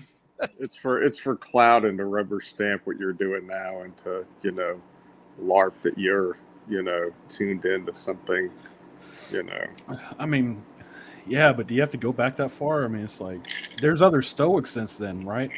it's 0.59 0.75
for 0.77 1.03
it's 1.03 1.17
for 1.17 1.35
cloud 1.35 1.85
and 1.85 1.97
to 1.97 2.05
rubber 2.05 2.41
stamp 2.41 2.81
what 2.85 2.97
you're 2.97 3.13
doing 3.13 3.45
now 3.47 3.81
and 3.81 3.95
to 4.03 4.25
you 4.41 4.51
know 4.51 4.79
larp 5.41 5.73
that 5.83 5.97
you're 5.97 6.37
you 6.67 6.81
know 6.81 7.11
tuned 7.27 7.65
into 7.65 7.93
something 7.95 8.49
you 9.31 9.43
know 9.43 9.65
I 10.17 10.25
mean, 10.25 10.61
yeah, 11.27 11.51
but 11.53 11.67
do 11.67 11.75
you 11.75 11.81
have 11.81 11.91
to 11.91 11.97
go 11.97 12.11
back 12.11 12.35
that 12.37 12.49
far? 12.51 12.83
I 12.83 12.87
mean, 12.87 13.03
it's 13.03 13.21
like 13.21 13.39
there's 13.81 14.01
other 14.01 14.21
Stoics 14.23 14.71
since 14.71 14.95
then, 14.95 15.23
right? 15.25 15.51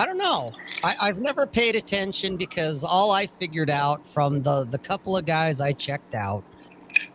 I 0.00 0.06
don't 0.06 0.16
know. 0.16 0.52
I, 0.82 0.96
I've 0.98 1.18
never 1.18 1.46
paid 1.46 1.76
attention 1.76 2.38
because 2.38 2.84
all 2.84 3.10
I 3.10 3.26
figured 3.26 3.68
out 3.68 4.06
from 4.06 4.42
the 4.42 4.64
the 4.64 4.78
couple 4.78 5.14
of 5.14 5.26
guys 5.26 5.60
I 5.60 5.74
checked 5.74 6.14
out, 6.14 6.42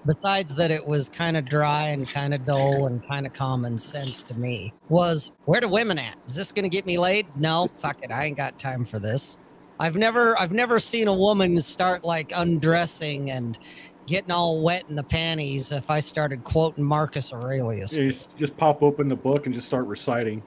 besides 0.05 0.53
that 0.53 0.69
it 0.69 0.85
was 0.85 1.09
kind 1.09 1.35
of 1.35 1.45
dry 1.45 1.87
and 1.87 2.07
kind 2.07 2.31
of 2.31 2.45
dull 2.45 2.85
and 2.85 3.03
kind 3.07 3.25
of 3.25 3.33
common 3.33 3.79
sense 3.79 4.21
to 4.25 4.35
me, 4.35 4.71
was 4.89 5.31
where 5.45 5.59
the 5.59 5.67
women 5.67 5.97
at? 5.97 6.15
Is 6.27 6.35
this 6.35 6.51
gonna 6.51 6.69
get 6.69 6.85
me 6.85 6.99
laid? 6.99 7.25
No, 7.35 7.71
fuck 7.77 8.03
it. 8.03 8.11
I 8.11 8.25
ain't 8.25 8.37
got 8.37 8.59
time 8.59 8.85
for 8.85 8.99
this. 8.99 9.39
I've 9.79 9.95
never 9.95 10.39
I've 10.39 10.51
never 10.51 10.77
seen 10.77 11.07
a 11.07 11.13
woman 11.13 11.59
start 11.61 12.03
like 12.03 12.33
undressing 12.35 13.31
and 13.31 13.57
getting 14.05 14.29
all 14.29 14.61
wet 14.61 14.83
in 14.89 14.95
the 14.95 15.03
panties 15.03 15.71
if 15.71 15.89
I 15.89 15.99
started 15.99 16.43
quoting 16.43 16.83
Marcus 16.83 17.33
Aurelius. 17.33 17.97
You 17.97 18.03
just, 18.03 18.37
just 18.37 18.55
pop 18.57 18.83
open 18.83 19.09
the 19.09 19.15
book 19.15 19.47
and 19.47 19.55
just 19.55 19.65
start 19.65 19.87
reciting. 19.87 20.43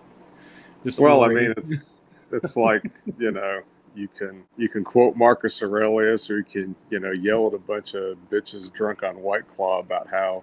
Just 0.84 1.00
well 1.00 1.24
i 1.24 1.28
mean 1.28 1.52
it's 1.56 1.82
it's 2.32 2.56
like 2.56 2.82
you 3.18 3.30
know 3.30 3.60
you 3.94 4.08
can 4.18 4.44
you 4.56 4.68
can 4.68 4.84
quote 4.84 5.16
marcus 5.16 5.62
aurelius 5.62 6.28
or 6.30 6.38
you 6.38 6.44
can 6.44 6.76
you 6.90 6.98
know 7.00 7.10
yell 7.10 7.46
at 7.48 7.54
a 7.54 7.58
bunch 7.58 7.94
of 7.94 8.16
bitches 8.30 8.72
drunk 8.72 9.02
on 9.02 9.20
white 9.20 9.44
claw 9.56 9.80
about 9.80 10.06
how 10.08 10.42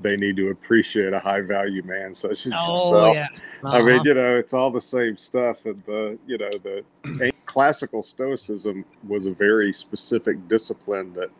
they 0.00 0.16
need 0.16 0.36
to 0.36 0.50
appreciate 0.50 1.12
a 1.12 1.18
high 1.20 1.40
value 1.40 1.82
man 1.82 2.14
such 2.14 2.46
as 2.46 2.52
Oh 2.54 2.72
yourself 2.74 3.14
yeah. 3.14 3.26
I 3.64 3.82
mean, 3.82 3.96
Uh-huh. 3.96 4.02
you 4.04 4.14
know, 4.14 4.36
it's 4.36 4.52
all 4.52 4.70
the 4.70 4.80
same 4.80 5.16
stuff. 5.16 5.56
And 5.64 5.82
the, 5.86 6.16
you 6.26 6.38
know, 6.38 6.50
the 6.62 7.32
classical 7.46 8.04
Stoicism 8.04 8.84
was 9.08 9.26
a 9.26 9.32
very 9.32 9.72
specific 9.72 10.46
discipline 10.46 11.12
that 11.14 11.30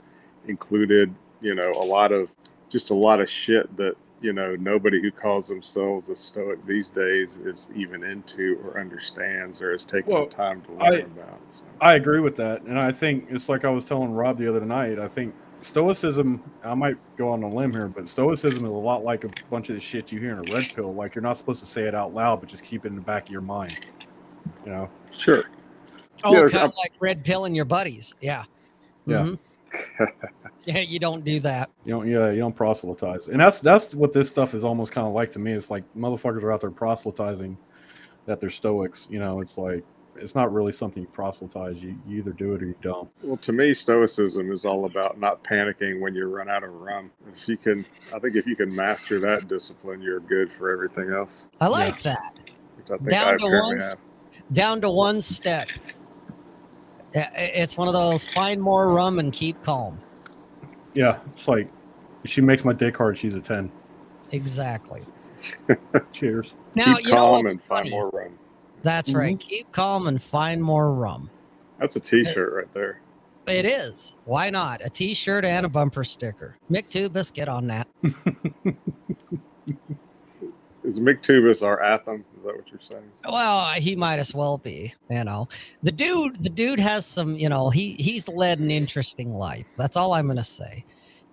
included, 0.49 1.15
you 1.41 1.55
know, 1.55 1.71
a 1.71 1.85
lot 1.85 2.11
of 2.11 2.31
just 2.71 2.91
a 2.91 2.95
lot 2.95 3.21
of 3.21 3.31
shit 3.31 3.75
that, 3.77 3.95
you 4.21 4.33
know, 4.33 4.57
nobody 4.57 5.01
who 5.01 5.11
calls 5.11 5.49
themselves 5.49 6.09
a 6.09 6.17
Stoic 6.17 6.65
these 6.67 6.91
days 6.91 7.37
is 7.37 7.69
even 7.75 8.03
into 8.03 8.59
or 8.65 8.81
understands 8.81 9.61
or 9.63 9.73
has 9.73 9.85
taken 9.85 10.13
Well, 10.13 10.27
the 10.27 10.35
time 10.35 10.63
to 10.63 10.73
I- 10.85 10.89
learn 10.91 11.01
about. 11.03 11.41
So. 11.53 11.63
I 11.81 11.95
agree 11.95 12.19
with 12.21 12.35
that, 12.37 12.63
and 12.63 12.79
I 12.79 12.91
think 12.91 13.27
it's 13.31 13.49
like 13.49 13.65
I 13.65 13.71
was 13.71 13.85
telling 13.85 14.11
Rob 14.13 14.37
the 14.39 14.49
other 14.49 14.65
night. 14.65 14.99
I 14.99 15.07
think 15.09 15.35
Stoicism. 15.61 16.43
I 16.65 16.75
might 16.75 16.97
go 17.17 17.29
on 17.31 17.43
a 17.43 17.49
limb 17.49 17.73
here, 17.73 17.87
but 17.89 18.09
Stoicism 18.09 18.65
is 18.65 18.71
a 18.71 18.75
lot 18.75 19.05
like 19.05 19.25
a 19.25 19.29
bunch 19.51 19.69
of 19.71 19.75
the 19.77 19.81
shit 19.81 20.11
you 20.13 20.19
hear 20.21 20.33
in 20.33 20.39
a 20.49 20.53
red 20.55 20.73
pill. 20.75 20.93
Like 20.95 21.15
you're 21.15 21.23
not 21.23 21.37
supposed 21.37 21.61
to 21.61 21.67
say 21.67 21.83
it 21.83 21.95
out 21.95 22.15
loud, 22.15 22.41
but 22.41 22.49
just 22.49 22.65
keep 22.65 22.85
it 22.85 22.89
in 22.89 22.95
the 22.97 23.01
back 23.01 23.25
of 23.27 23.31
your 23.31 23.41
mind. 23.41 23.87
You 24.65 24.73
know. 24.73 24.91
Sure. 25.17 25.45
Oh, 26.25 26.33
Yeah, 26.33 26.49
kind 26.49 26.65
of 26.65 26.75
like 26.77 26.93
red 27.01 27.25
pill 27.25 27.45
and 27.45 27.55
your 27.55 27.65
buddies. 27.65 28.15
Yeah. 28.21 28.45
Yeah. 29.07 29.25
Mhm. 29.25 29.39
yeah, 30.69 30.81
you 30.87 30.99
don't 30.99 31.25
do 31.25 31.41
that. 31.41 31.71
You 31.85 31.93
don't, 31.93 32.09
yeah, 32.09 32.31
you 32.31 32.39
don't 32.39 32.55
proselytize, 32.55 33.29
and 33.29 33.41
that's 33.41 33.59
that's 33.59 33.95
what 33.95 34.13
this 34.13 34.29
stuff 34.29 34.55
is 34.55 34.65
almost 34.65 34.93
kind 34.93 35.07
of 35.07 35.13
like 35.13 35.31
to 35.33 35.39
me. 35.39 35.53
It's 35.53 35.71
like 35.71 35.85
motherfuckers 35.97 36.43
are 36.43 36.53
out 36.53 36.61
there 36.61 36.71
proselytizing 36.71 37.57
that 38.27 38.41
they're 38.41 38.51
Stoics. 38.51 39.09
You 39.11 39.19
know, 39.19 39.41
it's 39.41 39.57
like 39.59 39.85
it's 40.17 40.35
not 40.35 40.53
really 40.53 40.73
something 40.73 41.03
you 41.03 41.09
proselytize. 41.09 41.83
You, 41.83 41.99
you 42.07 42.19
either 42.19 42.33
do 42.33 42.55
it 42.55 42.63
or 42.63 42.67
you 42.67 42.75
don't. 42.83 43.09
Well, 43.23 43.37
to 43.39 43.53
me, 43.53 43.73
Stoicism 43.73 44.53
is 44.53 44.65
all 44.65 44.85
about 44.85 45.19
not 45.19 45.43
panicking 45.45 46.01
when 46.01 46.15
you 46.15 46.27
run 46.27 46.49
out 46.49 46.65
of 46.65 46.73
rum. 46.73 47.11
If 47.35 47.49
you 47.49 47.57
can, 47.57 47.87
I 48.15 48.19
think 48.19 48.37
if 48.37 48.47
you 48.47 48.57
can 48.57 48.75
master 48.75 49.19
that 49.21 49.49
discipline, 49.49 50.03
you're 50.03 50.21
good 50.21 50.51
for 50.59 50.71
everything 50.71 51.13
else. 51.13 51.49
I 51.61 51.69
like 51.69 52.03
that. 52.03 52.35
Which 52.77 52.91
I 52.91 52.97
think 52.97 53.11
Down 53.11 53.35
I 53.35 53.37
to 53.39 53.61
one 53.61 53.81
have. 53.81 53.97
Down 54.53 54.81
to 54.81 54.91
one 54.91 55.21
step. 55.21 55.69
It's 57.15 57.77
one 57.77 57.89
of 57.89 57.95
those 57.95 58.23
find 58.23 58.61
more 58.61 58.93
rum 58.93 59.19
and 59.19 59.33
keep 59.33 59.63
calm. 59.63 59.99
Yeah, 60.99 61.21
it's 61.29 61.47
like 61.47 61.69
if 62.25 62.31
she 62.33 62.41
makes 62.41 62.65
my 62.65 62.73
dick 62.73 62.97
hard, 62.97 63.17
she's 63.17 63.37
a 63.37 63.41
ten. 63.41 63.71
Exactly. 64.33 65.01
Cheers. 66.13 66.57
Now 66.75 66.97
Keep 66.97 67.07
you 67.07 67.11
know 67.13 67.19
calm 67.19 67.33
what's 67.35 67.51
and 67.53 67.63
find 67.63 67.79
funny? 67.85 67.91
more 67.91 68.11
rum. 68.11 68.37
That's 68.83 69.13
right. 69.15 69.39
Mm-hmm. 69.39 69.49
Keep 69.49 69.71
calm 69.71 70.09
and 70.09 70.21
find 70.21 70.61
more 70.61 70.93
rum. 70.93 71.31
That's 71.79 71.95
a 71.95 72.01
T-shirt 72.01 72.53
right 72.53 72.75
there. 72.75 73.01
It 73.47 73.65
is. 73.65 74.17
Why 74.25 74.51
not? 74.51 74.85
A 74.85 74.91
T-shirt 74.91 75.45
and 75.45 75.65
a 75.65 75.69
bumper 75.69 76.03
sticker. 76.03 76.57
Mick 76.69 76.89
Tubus, 76.89 77.33
get 77.33 77.49
on 77.49 77.69
that. 77.69 77.87
Is 80.83 80.99
Mick 80.99 81.21
Tubus 81.23 81.63
our 81.63 81.81
Atham? 81.81 82.25
Is 82.49 82.55
that 82.55 82.63
what 82.63 82.71
you're 82.73 82.99
saying? 83.01 83.11
Well, 83.29 83.67
he 83.75 83.95
might 83.97 84.19
as 84.19 84.35
well 84.35 84.59
be. 84.59 84.95
You 85.11 85.25
know, 85.25 85.49
the 85.83 85.93
dude, 85.93 86.43
the 86.43 86.49
dude 86.49 86.81
has 86.81 87.05
some. 87.05 87.37
You 87.37 87.49
know, 87.49 87.69
he 87.71 87.93
he's 87.95 88.29
led 88.29 88.59
an 88.59 88.71
interesting 88.71 89.35
life. 89.35 89.67
That's 89.77 89.97
all 89.97 90.15
I'm 90.15 90.27
gonna 90.27 90.43
say. 90.45 90.85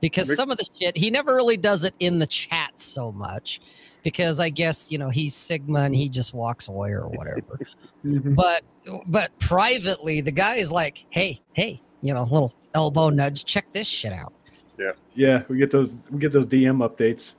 Because 0.02 0.28
Vic- 0.28 0.36
some 0.36 0.52
of 0.52 0.58
the 0.58 0.68
shit 0.78 0.98
he 0.98 1.10
never 1.10 1.34
really 1.34 1.58
does 1.58 1.84
it 1.86 1.96
in 2.00 2.20
the 2.20 2.28
chat 2.28 2.80
so 2.80 3.12
much. 3.12 3.62
Because 4.04 4.40
I 4.40 4.50
guess 4.50 4.92
you 4.92 4.98
know 4.98 5.10
he's 5.10 5.34
Sigma 5.34 5.82
and 5.82 5.96
he 5.96 6.10
just 6.10 6.34
walks 6.34 6.68
away 6.68 6.92
or 6.92 7.08
whatever. 7.08 7.60
Mhm. 8.06 8.36
but 8.36 8.64
but 9.08 9.38
privately, 9.40 10.22
the 10.22 10.32
guy 10.32 10.56
is 10.58 10.72
like, 10.72 11.06
hey, 11.10 11.42
hey, 11.54 11.82
you 12.02 12.14
know, 12.14 12.24
little 12.24 12.54
elbow 12.76 13.10
nudge. 13.10 13.46
Check 13.46 13.66
this 13.74 13.88
shit 13.88 14.12
out. 14.12 14.32
Yeah, 14.78 14.92
yeah, 15.16 15.44
we 15.48 15.58
get 15.58 15.72
those 15.72 15.96
we 16.12 16.20
get 16.20 16.34
those 16.34 16.46
DM 16.46 16.88
updates. 16.88 17.34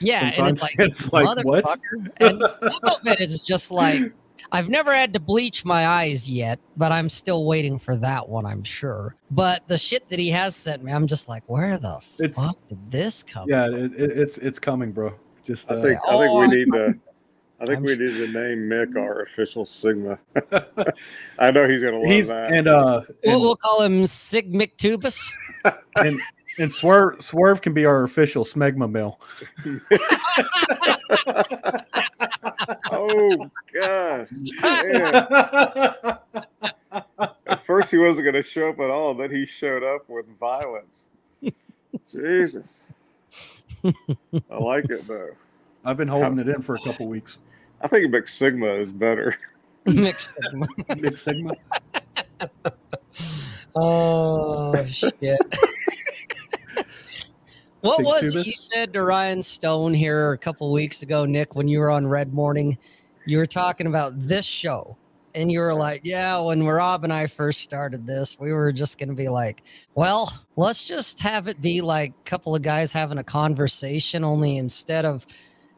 Yeah, 0.00 0.32
and 0.36 0.48
it's 0.48 0.62
like, 0.62 0.74
it's 0.78 1.12
like, 1.12 1.24
what? 1.44 1.64
"Motherfucker." 1.64 2.08
And 2.20 2.42
some 2.50 2.72
of 2.84 3.06
it 3.06 3.20
is 3.20 3.40
just 3.40 3.70
like, 3.70 4.12
I've 4.52 4.68
never 4.68 4.94
had 4.94 5.12
to 5.14 5.20
bleach 5.20 5.64
my 5.64 5.86
eyes 5.86 6.28
yet, 6.28 6.58
but 6.76 6.92
I'm 6.92 7.08
still 7.08 7.44
waiting 7.44 7.78
for 7.78 7.96
that 7.96 8.28
one, 8.28 8.46
I'm 8.46 8.62
sure. 8.62 9.16
But 9.30 9.66
the 9.68 9.76
shit 9.78 10.08
that 10.10 10.18
he 10.18 10.30
has 10.30 10.54
sent 10.56 10.82
me, 10.84 10.92
I'm 10.92 11.06
just 11.06 11.28
like, 11.28 11.42
where 11.46 11.76
the 11.78 12.00
It's- 12.20 12.34
fuck 12.36 12.56
did 12.68 12.90
this 12.90 13.22
come 13.22 13.48
Yeah, 13.48 13.66
from? 13.68 13.84
it, 13.84 13.92
it, 14.00 14.18
it's 14.18 14.38
it's 14.38 14.58
coming, 14.58 14.92
bro. 14.92 15.12
Just 15.44 15.70
I 15.70 15.76
uh, 15.76 15.82
think 15.82 15.98
I 16.06 16.10
think 16.10 16.30
Oh, 16.30 16.38
we 16.38 16.42
I'm- 16.42 16.50
need 16.50 16.72
to. 16.72 16.94
I 17.60 17.66
think 17.66 17.78
I'm 17.78 17.82
we 17.82 17.96
need 17.96 18.14
to 18.14 18.28
name 18.28 18.68
Mick 18.68 18.96
our 18.96 19.22
official 19.28 19.66
Sigma. 19.66 20.16
I 21.40 21.50
know 21.50 21.66
he's 21.68 21.82
gonna 21.82 21.98
love 21.98 22.06
he's 22.06 22.28
that. 22.28 22.52
and 22.52 22.68
uh 22.68 23.00
We'll, 23.24 23.32
and, 23.34 23.42
we'll 23.42 23.56
call 23.56 23.82
him 23.82 24.06
Sig 24.06 24.52
Tubus. 24.76 25.32
and, 25.96 26.20
and 26.58 26.72
Swerve 26.72 27.22
Swerve 27.22 27.60
can 27.62 27.72
be 27.72 27.84
our 27.84 28.04
official 28.04 28.44
smegma 28.44 28.90
male. 28.90 29.20
oh 32.90 33.50
god! 33.72 34.28
Man. 34.62 35.14
At 37.46 37.60
first, 37.60 37.90
he 37.90 37.98
wasn't 37.98 38.26
gonna 38.26 38.42
show 38.42 38.70
up 38.70 38.80
at 38.80 38.90
all. 38.90 39.14
Then 39.14 39.30
he 39.30 39.46
showed 39.46 39.82
up 39.82 40.08
with 40.08 40.26
violence. 40.38 41.10
Jesus, 42.10 42.84
I 44.50 44.56
like 44.58 44.90
it 44.90 45.06
though. 45.06 45.30
I've 45.84 45.96
been 45.96 46.08
holding 46.08 46.38
it 46.38 46.48
in 46.48 46.62
for 46.62 46.74
a 46.74 46.80
couple 46.80 47.06
weeks. 47.06 47.38
I 47.80 47.88
think 47.88 48.12
Mick 48.12 48.28
Sigma 48.28 48.66
is 48.66 48.90
better. 48.90 49.36
Mixed 49.86 50.30
Sigma. 50.34 50.68
Big 51.00 51.16
Sigma. 51.16 51.52
Oh 53.74 54.84
shit. 54.86 55.38
What 57.80 58.02
was 58.02 58.46
you 58.46 58.52
said 58.54 58.92
to 58.94 59.02
Ryan 59.02 59.42
Stone 59.42 59.94
here 59.94 60.32
a 60.32 60.38
couple 60.38 60.70
weeks 60.72 61.02
ago, 61.02 61.24
Nick, 61.24 61.54
when 61.54 61.68
you 61.68 61.78
were 61.78 61.90
on 61.90 62.06
Red 62.06 62.32
Morning? 62.32 62.76
You 63.24 63.38
were 63.38 63.46
talking 63.46 63.86
about 63.86 64.12
this 64.16 64.44
show. 64.44 64.96
And 65.34 65.52
you 65.52 65.60
were 65.60 65.74
like, 65.74 66.00
Yeah, 66.04 66.40
when 66.40 66.64
Rob 66.64 67.04
and 67.04 67.12
I 67.12 67.26
first 67.26 67.60
started 67.60 68.06
this, 68.06 68.40
we 68.40 68.52
were 68.52 68.72
just 68.72 68.98
gonna 68.98 69.14
be 69.14 69.28
like, 69.28 69.62
Well, 69.94 70.32
let's 70.56 70.82
just 70.82 71.20
have 71.20 71.46
it 71.46 71.60
be 71.60 71.80
like 71.80 72.10
a 72.10 72.28
couple 72.28 72.56
of 72.56 72.62
guys 72.62 72.92
having 72.92 73.18
a 73.18 73.24
conversation, 73.24 74.24
only 74.24 74.56
instead 74.56 75.04
of 75.04 75.26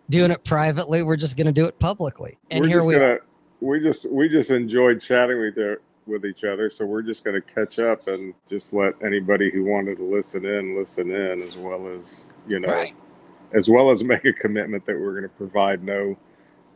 doing 0.09 0.31
it 0.31 0.45
privately, 0.45 1.03
we're 1.03 1.17
just 1.17 1.37
gonna 1.37 1.53
do 1.53 1.65
it 1.65 1.79
publicly. 1.79 2.39
And 2.51 2.63
we're 2.63 2.69
here 2.69 2.85
we 2.85 2.95
gonna, 2.95 3.05
are. 3.07 3.25
we 3.61 3.81
just 3.81 4.11
we 4.11 4.29
just 4.29 4.51
enjoyed 4.51 5.01
chatting 5.01 5.41
with 5.41 5.59
with 6.07 6.25
each 6.25 6.45
other. 6.45 6.71
So 6.71 6.85
we're 6.87 7.03
just 7.03 7.25
gonna 7.25 7.41
catch 7.41 7.79
up 7.79 8.09
and 8.09 8.35
just 8.49 8.73
let 8.73 8.95
anybody 9.05 9.51
who 9.51 9.65
wanted 9.65 9.97
to 9.99 10.05
listen 10.05 10.45
in 10.45 10.77
listen 10.77 11.11
in, 11.11 11.43
as 11.43 11.57
well 11.57 11.87
as 11.89 12.25
you 12.49 12.59
know, 12.61 12.69
Right. 12.73 12.95
as 13.53 13.69
well 13.71 13.91
as 13.91 14.03
make 14.03 14.25
a 14.25 14.33
commitment 14.33 14.87
that 14.87 14.99
we're 14.99 15.13
going 15.13 15.23
to 15.25 15.29
provide 15.37 15.83
no 15.85 16.17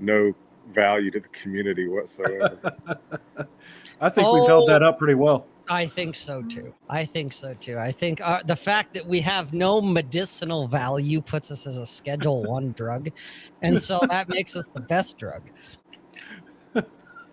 no 0.00 0.34
value 0.72 1.10
to 1.10 1.20
the 1.20 1.28
community 1.28 1.86
whatsoever. 1.88 2.58
I 4.00 4.08
think 4.08 4.32
we've 4.32 4.46
held 4.46 4.68
Oh. 4.68 4.72
that 4.72 4.82
up 4.82 4.98
pretty 4.98 5.14
well. 5.14 5.46
I 5.68 5.86
think 5.86 6.14
so 6.14 6.42
too. 6.42 6.74
I 6.90 7.06
think 7.06 7.32
so 7.32 7.54
too. 7.54 7.78
I 7.78 7.90
think 7.90 8.20
uh, 8.20 8.40
the 8.44 8.56
fact 8.56 8.92
that 8.94 9.06
we 9.06 9.20
have 9.20 9.54
no 9.54 9.80
medicinal 9.80 10.66
value 10.68 11.22
puts 11.22 11.50
us 11.50 11.66
as 11.66 11.78
a 11.78 11.86
Schedule 11.86 12.42
One 12.44 12.72
drug, 12.72 13.08
and 13.62 13.80
so 13.80 13.98
that 14.10 14.28
makes 14.28 14.56
us 14.56 14.66
the 14.66 14.80
best 14.80 15.16
drug. 15.18 15.42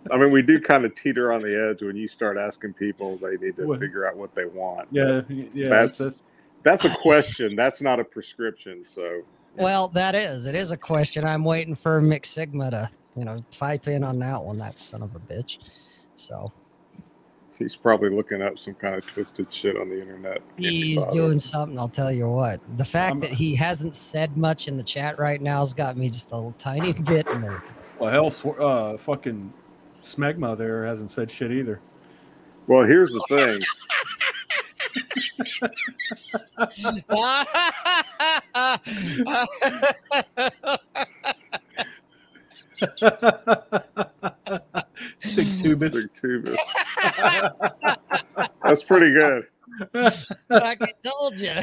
I 0.09 0.17
mean, 0.17 0.31
we 0.31 0.41
do 0.41 0.59
kind 0.59 0.83
of 0.85 0.95
teeter 0.95 1.31
on 1.31 1.41
the 1.41 1.69
edge 1.69 1.83
when 1.83 1.95
you 1.95 2.07
start 2.07 2.37
asking 2.37 2.73
people 2.73 3.17
they 3.17 3.35
need 3.37 3.55
to 3.57 3.65
What? 3.67 3.79
figure 3.79 4.07
out 4.07 4.15
what 4.17 4.33
they 4.33 4.45
want. 4.45 4.87
Yeah, 4.91 5.21
yeah. 5.29 5.69
That's- 5.69 5.97
that's, 5.97 6.23
That's 6.63 6.85
a 6.85 6.95
question. 7.01 7.55
That's 7.55 7.81
not 7.81 7.99
a 7.99 8.03
prescription. 8.03 8.83
So 8.85 9.21
Well, 9.57 9.87
that 9.89 10.15
is. 10.15 10.45
It 10.45 10.55
is 10.55 10.71
a 10.71 10.77
question. 10.77 11.25
I'm 11.25 11.43
waiting 11.43 11.75
for 11.75 11.99
Mick 12.01 12.25
Sigma 12.25 12.69
to, 12.71 12.89
you 13.15 13.25
know, 13.25 13.43
pipe 13.57 13.87
in 13.87 14.03
on 14.03 14.17
that 14.19 14.43
one. 14.43 14.57
That 14.59 14.77
son 14.77 15.01
of 15.03 15.15
a 15.15 15.19
bitch. 15.19 15.57
So 16.15 16.51
he's 17.57 17.75
probably 17.75 18.09
looking 18.09 18.41
up 18.43 18.57
some 18.59 18.73
kind 18.75 18.95
of 18.95 19.05
twisted 19.05 19.51
shit 19.53 19.75
on 19.75 19.89
the 19.89 19.99
internet. 20.01 20.41
He's 20.57 21.03
doing 21.07 21.37
something. 21.39 21.77
I'll 21.79 21.89
tell 21.89 22.11
you 22.11 22.27
what. 22.29 22.59
The 22.77 22.85
fact 22.85 23.11
I'm- 23.13 23.19
that 23.21 23.31
he 23.31 23.55
hasn't 23.55 23.95
said 23.95 24.35
much 24.37 24.67
in 24.67 24.77
the 24.77 24.83
chat 24.83 25.17
right 25.19 25.41
now 25.41 25.59
has 25.61 25.73
got 25.73 25.97
me 25.97 26.09
just 26.09 26.31
a 26.31 26.35
little 26.35 26.53
tiny 26.57 26.93
bit 27.05 27.25
nervous. 27.27 27.61
well, 27.99 28.31
hell, 28.31 28.55
uh, 28.59 28.97
fucking 28.97 29.51
Smegma 30.15 30.57
there 30.57 30.85
hasn't 30.85 31.11
said 31.11 31.29
shit 31.31 31.51
either. 31.51 31.79
Well, 32.67 32.85
here's 32.85 33.11
the 33.11 33.21
thing. 33.29 33.61
Sig 45.19 45.61
tubus. 45.61 45.95
Big 45.95 46.13
tubus. 46.13 46.57
That's 48.63 48.83
pretty 48.83 49.11
good. 49.11 49.47
I 50.49 50.75
told 51.03 51.39
you. 51.39 51.53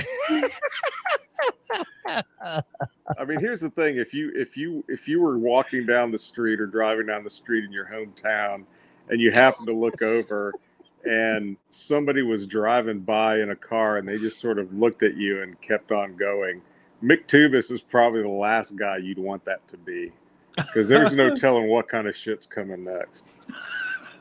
I 3.18 3.24
mean, 3.24 3.40
here's 3.40 3.60
the 3.60 3.70
thing: 3.70 3.96
if 3.96 4.12
you 4.12 4.32
if 4.34 4.56
you 4.56 4.84
if 4.88 5.08
you 5.08 5.20
were 5.20 5.38
walking 5.38 5.86
down 5.86 6.10
the 6.10 6.18
street 6.18 6.60
or 6.60 6.66
driving 6.66 7.06
down 7.06 7.24
the 7.24 7.30
street 7.30 7.64
in 7.64 7.72
your 7.72 7.86
hometown, 7.86 8.64
and 9.08 9.20
you 9.20 9.30
happen 9.30 9.66
to 9.66 9.72
look 9.72 10.02
over, 10.02 10.52
and 11.04 11.56
somebody 11.70 12.22
was 12.22 12.46
driving 12.46 13.00
by 13.00 13.40
in 13.40 13.50
a 13.50 13.56
car, 13.56 13.98
and 13.98 14.08
they 14.08 14.18
just 14.18 14.40
sort 14.40 14.58
of 14.58 14.72
looked 14.74 15.02
at 15.02 15.16
you 15.16 15.42
and 15.42 15.60
kept 15.60 15.92
on 15.92 16.16
going, 16.16 16.60
Mick 17.02 17.26
Tubus 17.26 17.70
is 17.70 17.80
probably 17.80 18.22
the 18.22 18.28
last 18.28 18.76
guy 18.76 18.98
you'd 18.98 19.18
want 19.18 19.44
that 19.44 19.66
to 19.68 19.76
be, 19.76 20.12
because 20.56 20.88
there's 20.88 21.14
no 21.14 21.34
telling 21.36 21.68
what 21.68 21.88
kind 21.88 22.08
of 22.08 22.16
shit's 22.16 22.46
coming 22.46 22.84
next. 22.84 23.24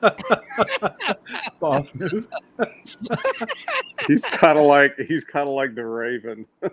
Boss 1.59 1.93
move. 1.95 2.25
He's 4.07 4.23
kind 4.25 4.57
of 4.57 4.65
like 4.65 4.97
he's 4.99 5.23
kind 5.23 5.47
of 5.49 5.53
like 5.55 5.75
the 5.75 5.85
Raven. 5.85 6.45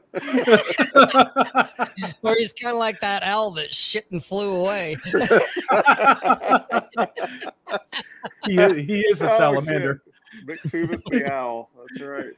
Or 2.22 2.34
he's 2.36 2.52
kind 2.54 2.72
of 2.74 2.78
like 2.78 3.00
that 3.00 3.22
owl 3.22 3.50
that 3.52 3.74
shit 3.74 4.06
and 4.10 4.22
flew 4.24 4.60
away. 4.62 4.96
he, 8.46 8.58
is, 8.58 8.86
he 8.86 9.00
is 9.00 9.20
a 9.20 9.24
Oh, 9.30 9.36
salamander. 9.38 10.02
shit. 10.42 10.58
Mick 10.70 11.02
the 11.10 11.30
owl. 11.32 11.70
That's 11.78 12.00
right. 12.02 12.32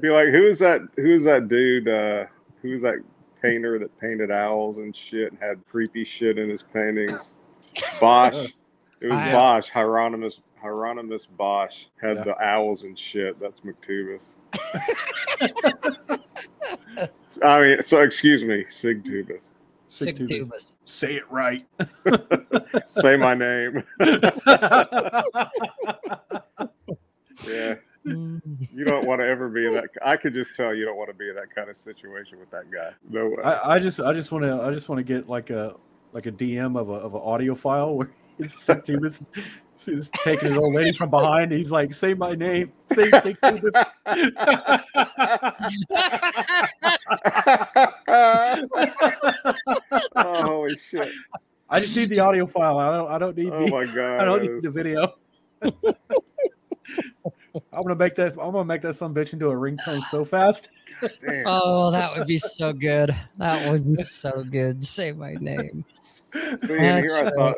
Be 0.00 0.08
like, 0.10 0.28
who 0.28 0.46
is 0.46 0.58
that? 0.60 0.82
Who 0.96 1.14
is 1.14 1.24
that 1.24 1.48
dude? 1.48 1.88
Uh, 1.88 2.24
who 2.62 2.74
is 2.74 2.82
that 2.82 2.96
painter 3.42 3.78
that 3.78 3.98
painted 4.00 4.30
owls 4.30 4.78
and 4.78 4.94
shit 4.96 5.32
and 5.32 5.40
had 5.40 5.60
creepy 5.70 6.04
shit 6.04 6.38
in 6.38 6.48
his 6.48 6.62
paintings? 6.62 7.34
Bosch. 8.00 8.48
It 9.00 9.06
was 9.06 9.14
I- 9.14 9.32
Bosch. 9.32 9.68
Hieronymus 9.70 10.40
Hieronymus 10.60 11.26
Bosch 11.26 11.84
had 12.00 12.16
Yeah. 12.16 12.24
the 12.24 12.42
owls 12.42 12.82
and 12.82 12.98
shit. 12.98 13.38
That's 13.38 13.60
McTubus. 13.60 14.34
I 17.44 17.60
mean, 17.60 17.82
so 17.82 18.00
excuse 18.02 18.42
me, 18.44 18.64
Sig 18.68 19.04
Tubus. 19.04 19.52
Sig 19.88 20.16
Sig 20.16 20.28
tubus. 20.28 20.28
tubus. 20.28 20.72
Say 20.84 21.14
it 21.16 21.30
right. 21.30 21.64
Say 22.86 23.16
my 23.16 23.34
name. 23.34 23.84
Yeah. 27.46 27.76
Mm. 28.04 28.40
You 28.72 28.84
don't 28.84 29.06
want 29.06 29.20
to 29.20 29.26
ever 29.26 29.48
be 29.48 29.66
in 29.66 29.74
that. 29.74 29.84
I 30.04 30.16
could 30.16 30.34
just 30.34 30.56
tell 30.56 30.74
you 30.74 30.84
don't 30.84 30.96
want 30.96 31.08
to 31.10 31.14
be 31.14 31.28
in 31.28 31.36
that 31.36 31.54
kind 31.54 31.70
of 31.70 31.76
situation 31.76 32.38
with 32.40 32.50
that 32.50 32.70
guy. 32.70 32.90
No 33.08 33.28
way. 33.28 33.36
I, 33.44 33.74
I 33.74 33.78
just 33.78 34.00
I 34.00 34.12
just 34.12 34.32
want 34.32 34.44
to 34.44 34.60
I 34.62 34.72
just 34.72 34.88
want 34.88 34.98
to 34.98 35.02
get 35.04 35.28
like 35.28 35.50
a 35.50 35.74
like 36.12 36.26
a 36.26 36.32
DM 36.32 36.76
of 36.78 36.88
a 36.88 36.94
of 36.94 37.14
an 37.14 37.20
audio 37.22 37.54
file 37.54 37.94
where 37.94 38.10
Sig 38.46 38.84
tubus 38.84 39.22
is, 39.22 39.30
is 39.88 40.10
taking 40.22 40.52
his 40.52 40.62
old 40.62 40.74
lady 40.74 40.92
from 40.92 41.10
behind. 41.10 41.52
He's 41.52 41.70
like, 41.70 41.92
"Say 41.92 42.14
my 42.14 42.34
name, 42.34 42.72
say 42.92 43.10
Sig 43.20 43.36
tubus." 43.42 43.74
oh, 50.16 50.42
holy 50.42 50.76
shit! 50.76 51.08
I 51.68 51.80
just 51.80 51.96
need 51.96 52.08
the 52.08 52.20
audio 52.20 52.46
file. 52.46 52.78
I 52.78 52.96
don't 52.96 53.10
I 53.10 53.18
don't 53.18 53.36
need 53.36 53.52
Oh 53.52 53.64
the 53.64 53.70
my 53.70 53.86
god! 53.86 54.20
I 54.20 54.24
don't 54.24 54.44
that 54.44 54.52
need 54.52 54.62
the 54.62 54.70
video. 54.70 55.14
I'm 57.72 57.82
gonna 57.82 57.96
make 57.96 58.14
that. 58.16 58.32
I'm 58.32 58.52
gonna 58.52 58.64
make 58.64 58.82
that 58.82 58.94
some 58.94 59.14
bitch 59.14 59.32
into 59.32 59.48
a 59.48 59.54
ringtone 59.54 60.02
so 60.10 60.24
fast. 60.24 60.70
Oh, 61.46 61.90
that 61.90 62.16
would 62.16 62.26
be 62.26 62.38
so 62.38 62.72
good. 62.72 63.14
That 63.36 63.70
would 63.70 63.86
be 63.86 64.02
so 64.02 64.44
good. 64.44 64.86
Say 64.86 65.12
my 65.12 65.34
name. 65.34 65.84
See, 66.32 66.76
and 66.76 66.98
here 66.98 67.16
I 67.16 67.30
thought 67.30 67.56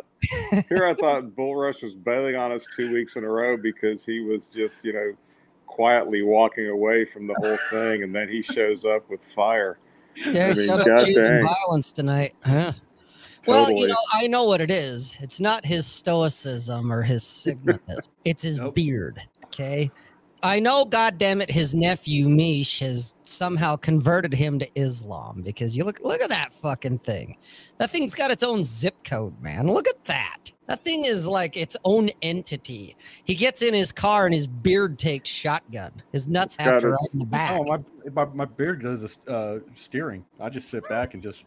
here 0.69 0.85
I 0.85 0.95
thought 0.99 1.35
Bull 1.35 1.57
Rush 1.57 1.83
was 1.83 1.95
bailing 1.95 2.37
on 2.37 2.53
us 2.53 2.67
two 2.75 2.93
weeks 2.93 3.17
in 3.17 3.25
a 3.25 3.29
row 3.29 3.57
because 3.57 4.05
he 4.05 4.21
was 4.21 4.49
just, 4.49 4.77
you 4.83 4.93
know, 4.93 5.15
quietly 5.67 6.23
walking 6.23 6.69
away 6.69 7.05
from 7.05 7.27
the 7.27 7.35
whole 7.35 7.59
thing, 7.71 8.03
and 8.03 8.15
then 8.15 8.29
he 8.29 8.43
shows 8.43 8.85
up 8.85 9.09
with 9.09 9.21
fire. 9.35 9.79
Yeah, 10.27 10.49
mean, 10.49 10.67
shut 10.67 10.81
up 10.81 10.87
God 10.87 11.05
choosing 11.05 11.47
violence 11.47 11.93
tonight. 11.93 12.35
Huh? 12.45 12.73
Well, 13.47 13.71
you 13.71 13.87
know, 13.89 13.97
I 14.13 14.27
know 14.27 14.45
what 14.45 14.61
it 14.61 14.71
is. 14.71 15.17
It's 15.21 15.41
not 15.41 15.65
his 15.65 15.87
stoicism 15.87 16.93
or 16.93 17.03
his 17.03 17.23
sigmatness. 17.25 18.09
it's 18.25 18.43
his 18.43 18.59
Nope. 18.59 18.75
beard. 18.75 19.23
Okay. 19.47 19.91
I 20.43 20.59
know, 20.59 20.85
goddamn 20.87 21.43
it, 21.43 21.51
his 21.51 21.75
nephew 21.75 22.29
Mish 22.29 22.79
has 22.81 23.15
somehow 23.25 23.77
converted 23.77 24.33
him 24.33 24.59
to 24.59 24.69
Islam 24.75 25.43
because 25.43 25.77
you 25.77 25.85
look 25.85 26.01
look 26.01 26.23
at 26.23 26.31
that 26.31 26.53
fucking 26.55 27.01
thing. 27.01 27.37
That 27.79 27.91
thing's 27.91 28.15
got 28.15 28.31
its 28.31 28.43
own 28.43 28.65
zip 28.65 28.95
code, 29.05 29.41
man. 29.43 29.71
Look 29.71 29.87
at 29.87 30.03
that. 30.07 30.51
That 30.67 30.83
thing 30.85 31.05
is 31.05 31.27
like 31.27 31.57
its 31.57 31.77
own 31.85 32.11
entity. 32.23 32.97
He 33.25 33.35
gets 33.35 33.61
in 33.61 33.75
his 33.75 33.93
car 33.93 34.25
and 34.25 34.35
his 34.35 34.47
beard 34.47 34.99
takes 34.99 35.29
shotgun. 35.29 35.91
His 36.13 36.29
nuts 36.29 36.55
It's 36.55 36.65
have 36.65 36.81
to 36.83 36.89
ride 36.91 36.99
its- 37.05 37.13
in 37.15 37.19
the 37.21 37.27
back. 37.27 37.61
Oh, 37.61 37.65
my, 37.65 37.79
my 38.15 38.25
my 38.33 38.45
beard 38.47 38.83
does 38.83 39.03
this, 39.03 39.19
uh, 39.29 39.59
steering. 39.75 40.25
I 40.39 40.49
just 40.49 40.69
sit 40.71 40.89
back 40.89 41.15
and 41.15 41.23
just 41.23 41.45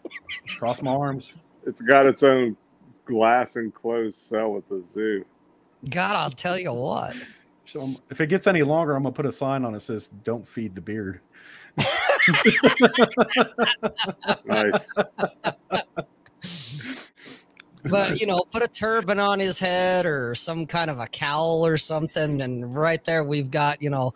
cross 0.60 0.82
my 0.82 0.92
arms. 0.92 1.34
It's 1.66 1.82
got 1.82 2.06
its 2.06 2.22
own 2.22 2.58
glass 3.06 3.56
enclosed 3.56 4.20
cell 4.20 4.58
at 4.58 4.68
the 4.70 4.84
zoo. 4.84 5.26
God, 5.90 6.16
I'll 6.16 6.30
tell 6.30 6.58
you 6.60 6.74
what. 6.74 7.16
So 7.66 7.82
I'm- 7.82 7.96
if 8.10 8.20
it 8.22 8.28
gets 8.28 8.46
any 8.48 8.64
longer, 8.64 8.96
I'm 8.96 9.04
gonna 9.04 9.14
put 9.14 9.26
a 9.26 9.32
sign 9.32 9.64
on 9.66 9.74
it 9.76 9.82
says 9.82 10.10
"Don't 10.24 10.48
feed 10.48 10.76
the 10.76 10.82
beard." 10.82 11.22
Nice. 14.46 14.88
but 17.84 18.20
you 18.20 18.28
know, 18.28 18.44
put 18.52 18.64
a 18.64 18.68
turban 18.68 19.20
on 19.20 19.40
his 19.40 19.60
head 19.60 20.06
or 20.06 20.36
some 20.36 20.66
kind 20.66 20.90
of 20.90 21.00
a 21.00 21.08
cowl 21.08 21.66
or 21.66 21.78
something, 21.78 22.42
and 22.42 22.76
right 22.76 23.04
there 23.04 23.24
we've 23.24 23.52
got 23.52 23.82
you 23.82 23.90
know 23.90 24.14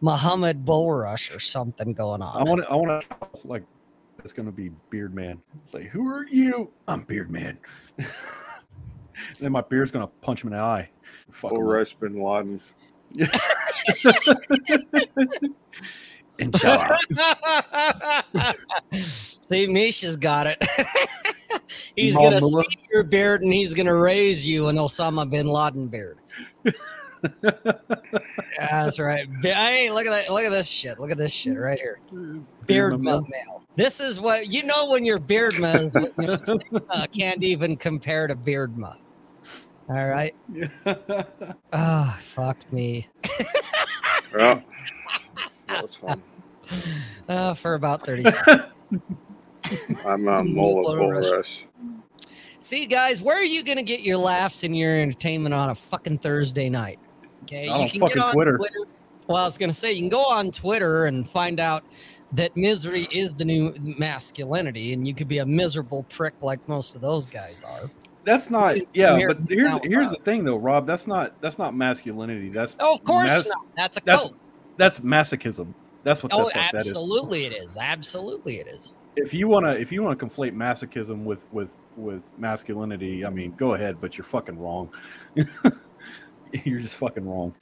Muhammad 0.00 0.64
Bulrush 0.64 1.34
or 1.34 1.38
something 1.40 1.92
going 1.92 2.22
on. 2.22 2.40
I 2.40 2.42
want 2.48 2.62
to. 2.62 2.70
I 2.70 2.74
want 2.74 3.04
to 3.08 3.28
like. 3.44 3.64
It's 4.24 4.32
gonna 4.32 4.50
be 4.52 4.70
Beard 4.90 5.14
Man. 5.14 5.40
It's 5.64 5.74
like, 5.74 5.86
who 5.86 6.08
are 6.08 6.26
you? 6.26 6.70
I'm 6.88 7.02
Beard 7.02 7.30
Man. 7.30 7.58
then 9.40 9.52
my 9.52 9.60
beard's 9.62 9.90
gonna 9.90 10.06
punch 10.20 10.42
him 10.42 10.52
in 10.52 10.58
the 10.58 10.62
eye. 10.62 10.88
Fuck 11.30 11.50
Bull. 11.50 11.62
Rush 11.62 11.94
bin 12.00 12.22
Laden. 12.22 12.60
Inshallah. 16.38 16.98
See, 18.92 19.66
Misha's 19.66 20.16
got 20.16 20.46
it. 20.46 20.62
he's 21.96 22.14
Mom 22.14 22.24
gonna 22.24 22.40
Mullah. 22.40 22.64
see 22.70 22.78
your 22.92 23.02
beard 23.02 23.42
and 23.42 23.52
he's 23.52 23.74
gonna 23.74 23.94
raise 23.96 24.46
you 24.46 24.68
an 24.68 24.76
Osama 24.76 25.28
bin 25.28 25.46
Laden 25.48 25.88
beard. 25.88 26.18
Yeah, 26.64 26.70
that's 28.58 28.98
right. 29.00 29.26
Be- 29.42 29.48
Hey, 29.48 29.90
look 29.90 30.06
at 30.06 30.10
that! 30.10 30.32
Look 30.32 30.44
at 30.44 30.50
this 30.50 30.68
shit! 30.68 31.00
Look 31.00 31.10
at 31.10 31.18
this 31.18 31.32
shit 31.32 31.58
right 31.58 31.78
here. 31.78 31.98
Beard 32.66 33.00
mud 33.02 33.24
mail. 33.28 33.64
This 33.74 34.00
is 34.00 34.20
what 34.20 34.46
you 34.48 34.62
know 34.62 34.88
when 34.90 35.04
your 35.04 35.18
beard 35.18 35.58
mud 35.58 35.80
is 35.80 35.94
what, 35.94 36.12
you 36.18 36.26
know, 36.28 36.36
uh, 36.90 37.06
can't 37.12 37.42
even 37.42 37.76
compare 37.76 38.28
to 38.28 38.36
beard 38.36 38.76
mud. 38.78 38.98
All 39.88 40.06
right. 40.06 40.34
Oh, 41.72 42.18
fuck 42.20 42.72
me. 42.72 43.08
Oh, 44.38 44.62
that 45.68 45.82
was 45.82 45.94
fun. 45.94 46.22
Uh, 47.28 47.54
for 47.54 47.74
about 47.74 48.04
30 48.04 48.22
seconds. 48.30 48.64
I'm 50.04 50.28
a 50.28 50.44
mole 50.44 50.80
of 50.80 50.98
Bull 50.98 51.10
Bull 51.10 51.20
Rush. 51.20 51.64
See, 52.58 52.84
guys, 52.84 53.22
where 53.22 53.36
are 53.36 53.44
you 53.44 53.62
going 53.62 53.78
to 53.78 53.82
get 53.84 54.00
your 54.00 54.18
laughs 54.18 54.62
and 54.62 54.76
your 54.76 54.94
entertainment 54.94 55.54
on 55.54 55.70
a 55.70 55.74
fucking 55.74 56.18
Thursday 56.18 56.68
night? 56.68 56.98
Okay. 57.44 57.68
On 57.68 57.82
you 57.82 57.90
can 57.90 58.00
fucking 58.00 58.16
get 58.16 58.24
on 58.24 58.34
Twitter. 58.34 58.58
Well, 59.26 59.38
I 59.38 59.44
was 59.44 59.56
going 59.56 59.70
to 59.70 59.74
say, 59.74 59.92
you 59.92 60.00
can 60.00 60.08
go 60.10 60.22
on 60.22 60.50
Twitter 60.50 61.06
and 61.06 61.28
find 61.28 61.60
out 61.60 61.84
that 62.32 62.54
misery 62.56 63.08
is 63.10 63.34
the 63.34 63.44
new 63.44 63.74
masculinity, 63.78 64.92
and 64.92 65.06
you 65.06 65.14
could 65.14 65.28
be 65.28 65.38
a 65.38 65.46
miserable 65.46 66.02
prick 66.04 66.34
like 66.42 66.66
most 66.68 66.94
of 66.94 67.00
those 67.00 67.26
guys 67.26 67.64
are. 67.64 67.90
That's 68.28 68.50
not. 68.50 68.76
Yeah, 68.94 69.16
here 69.16 69.28
but 69.32 69.38
here's 69.48 69.72
here's 69.82 70.10
the 70.10 70.18
thing 70.22 70.44
though, 70.44 70.56
Rob. 70.58 70.86
That's 70.86 71.06
not 71.06 71.40
that's 71.40 71.56
not 71.58 71.74
masculinity. 71.74 72.50
That's 72.50 72.76
Oh, 72.78 72.96
of 72.96 73.04
course 73.04 73.28
Mas- 73.28 73.46
not. 73.48 73.66
That's 73.74 73.96
a 73.96 74.00
that's 74.04 74.30
that's 74.76 75.00
masochism. 75.00 75.72
That's 76.04 76.22
what 76.22 76.30
the 76.30 76.36
Oh, 76.36 76.44
fuck 76.44 76.52
that 76.52 76.74
is. 76.74 76.88
absolutely 76.88 77.46
it 77.46 77.54
is. 77.54 77.78
Absolutely 77.80 78.58
it 78.58 78.66
is. 78.66 78.92
If 79.16 79.32
you 79.32 79.48
wanna 79.48 79.72
if 79.72 79.90
you 79.90 80.02
wanna 80.02 80.16
conflate 80.16 80.54
masochism 80.54 81.24
with 81.24 81.50
with 81.54 81.78
with 81.96 82.30
masculinity, 82.38 83.24
I 83.24 83.30
mean, 83.30 83.54
go 83.56 83.72
ahead, 83.72 83.98
but 83.98 84.18
you're 84.18 84.26
fucking 84.26 84.58
wrong. 84.58 84.90
you're 86.64 86.80
just 86.80 86.96
fucking 86.96 87.26
wrong. 87.26 87.54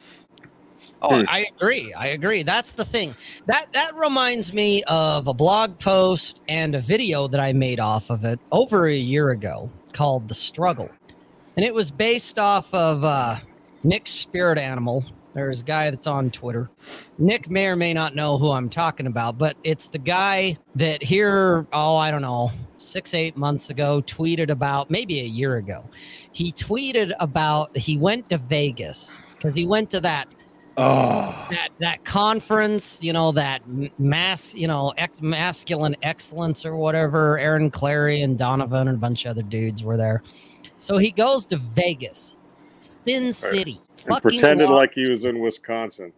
Oh. 1.01 1.25
I 1.29 1.47
agree. 1.57 1.95
I 1.95 2.09
agree. 2.09 2.43
That's 2.43 2.73
the 2.73 2.85
thing. 2.85 3.15
That 3.47 3.73
that 3.73 3.95
reminds 3.95 4.53
me 4.53 4.83
of 4.89 5.29
a 5.29 5.35
blog 5.35 5.79
post 5.79 6.43
and 6.49 6.75
a 6.75 6.81
video 6.81 7.29
that 7.29 7.39
I 7.41 7.53
made 7.53 7.79
off 7.79 8.11
of 8.11 8.25
it 8.25 8.41
over 8.51 8.89
a 8.89 8.95
year 8.97 9.31
ago 9.31 9.71
called 9.97 10.29
"The 10.29 10.35
Struggle," 10.35 10.91
and 11.57 11.65
it 11.65 11.75
was 11.75 11.91
based 11.91 12.39
off 12.39 12.73
of 12.75 13.05
uh, 13.05 13.37
Nick's 13.83 14.11
spirit 14.11 14.59
animal. 14.59 15.05
There's 15.35 15.61
a 15.61 15.65
guy 15.65 15.91
that's 15.91 16.07
on 16.07 16.31
Twitter. 16.31 16.71
Nick 17.19 17.51
may 17.51 17.67
or 17.67 17.77
may 17.77 17.93
not 17.93 18.15
know 18.15 18.39
who 18.39 18.53
I'm 18.53 18.71
talking 18.71 19.07
about, 19.07 19.37
but 19.37 19.55
it's 19.65 19.87
the 19.87 19.99
guy 19.99 20.57
that 20.77 21.03
here, 21.03 21.67
oh, 21.75 21.97
I 21.97 22.11
don't 22.11 22.23
know, 22.23 22.53
six, 22.79 23.13
eight 23.13 23.37
months 23.37 23.69
ago, 23.69 24.01
tweeted 24.01 24.49
about 24.49 24.91
maybe 24.91 25.21
a 25.21 25.25
year 25.25 25.57
ago. 25.57 25.85
He 26.33 26.53
tweeted 26.53 27.13
about 27.21 27.77
he 27.77 27.99
went 27.99 28.31
to 28.31 28.39
Vegas 28.39 29.19
because 29.35 29.55
he 29.55 29.67
went 29.67 29.91
to 29.91 30.01
that 30.01 30.27
Oh, 30.79 31.47
that 31.51 31.71
that 31.81 32.05
conference, 32.05 33.03
you 33.03 33.13
know, 33.13 33.33
that 33.33 33.63
mass, 33.99 34.55
you 34.55 34.67
know, 34.69 34.93
ex- 34.99 35.23
masculine 35.23 35.97
excellence 36.03 36.67
or 36.67 36.77
whatever. 36.77 37.39
Aaron 37.39 37.71
Clarey 37.71 38.23
and 38.23 38.37
Donovan 38.39 38.89
and 38.89 38.97
a 38.97 39.01
bunch 39.01 39.25
of 39.25 39.31
other 39.31 39.43
dudes 39.43 39.83
were 39.83 39.97
there. 39.97 40.23
So 40.77 40.99
he 40.99 41.11
goes 41.11 41.47
to 41.47 41.57
Vegas, 41.57 42.37
Sin 42.81 43.33
City, 43.33 43.79
And 44.05 44.07
fucking 44.15 44.21
pretended 44.39 44.65
Las- 44.69 44.73
like 44.73 44.91
he 44.95 45.09
was 45.09 45.25
in 45.25 45.41
Wisconsin. 45.41 46.13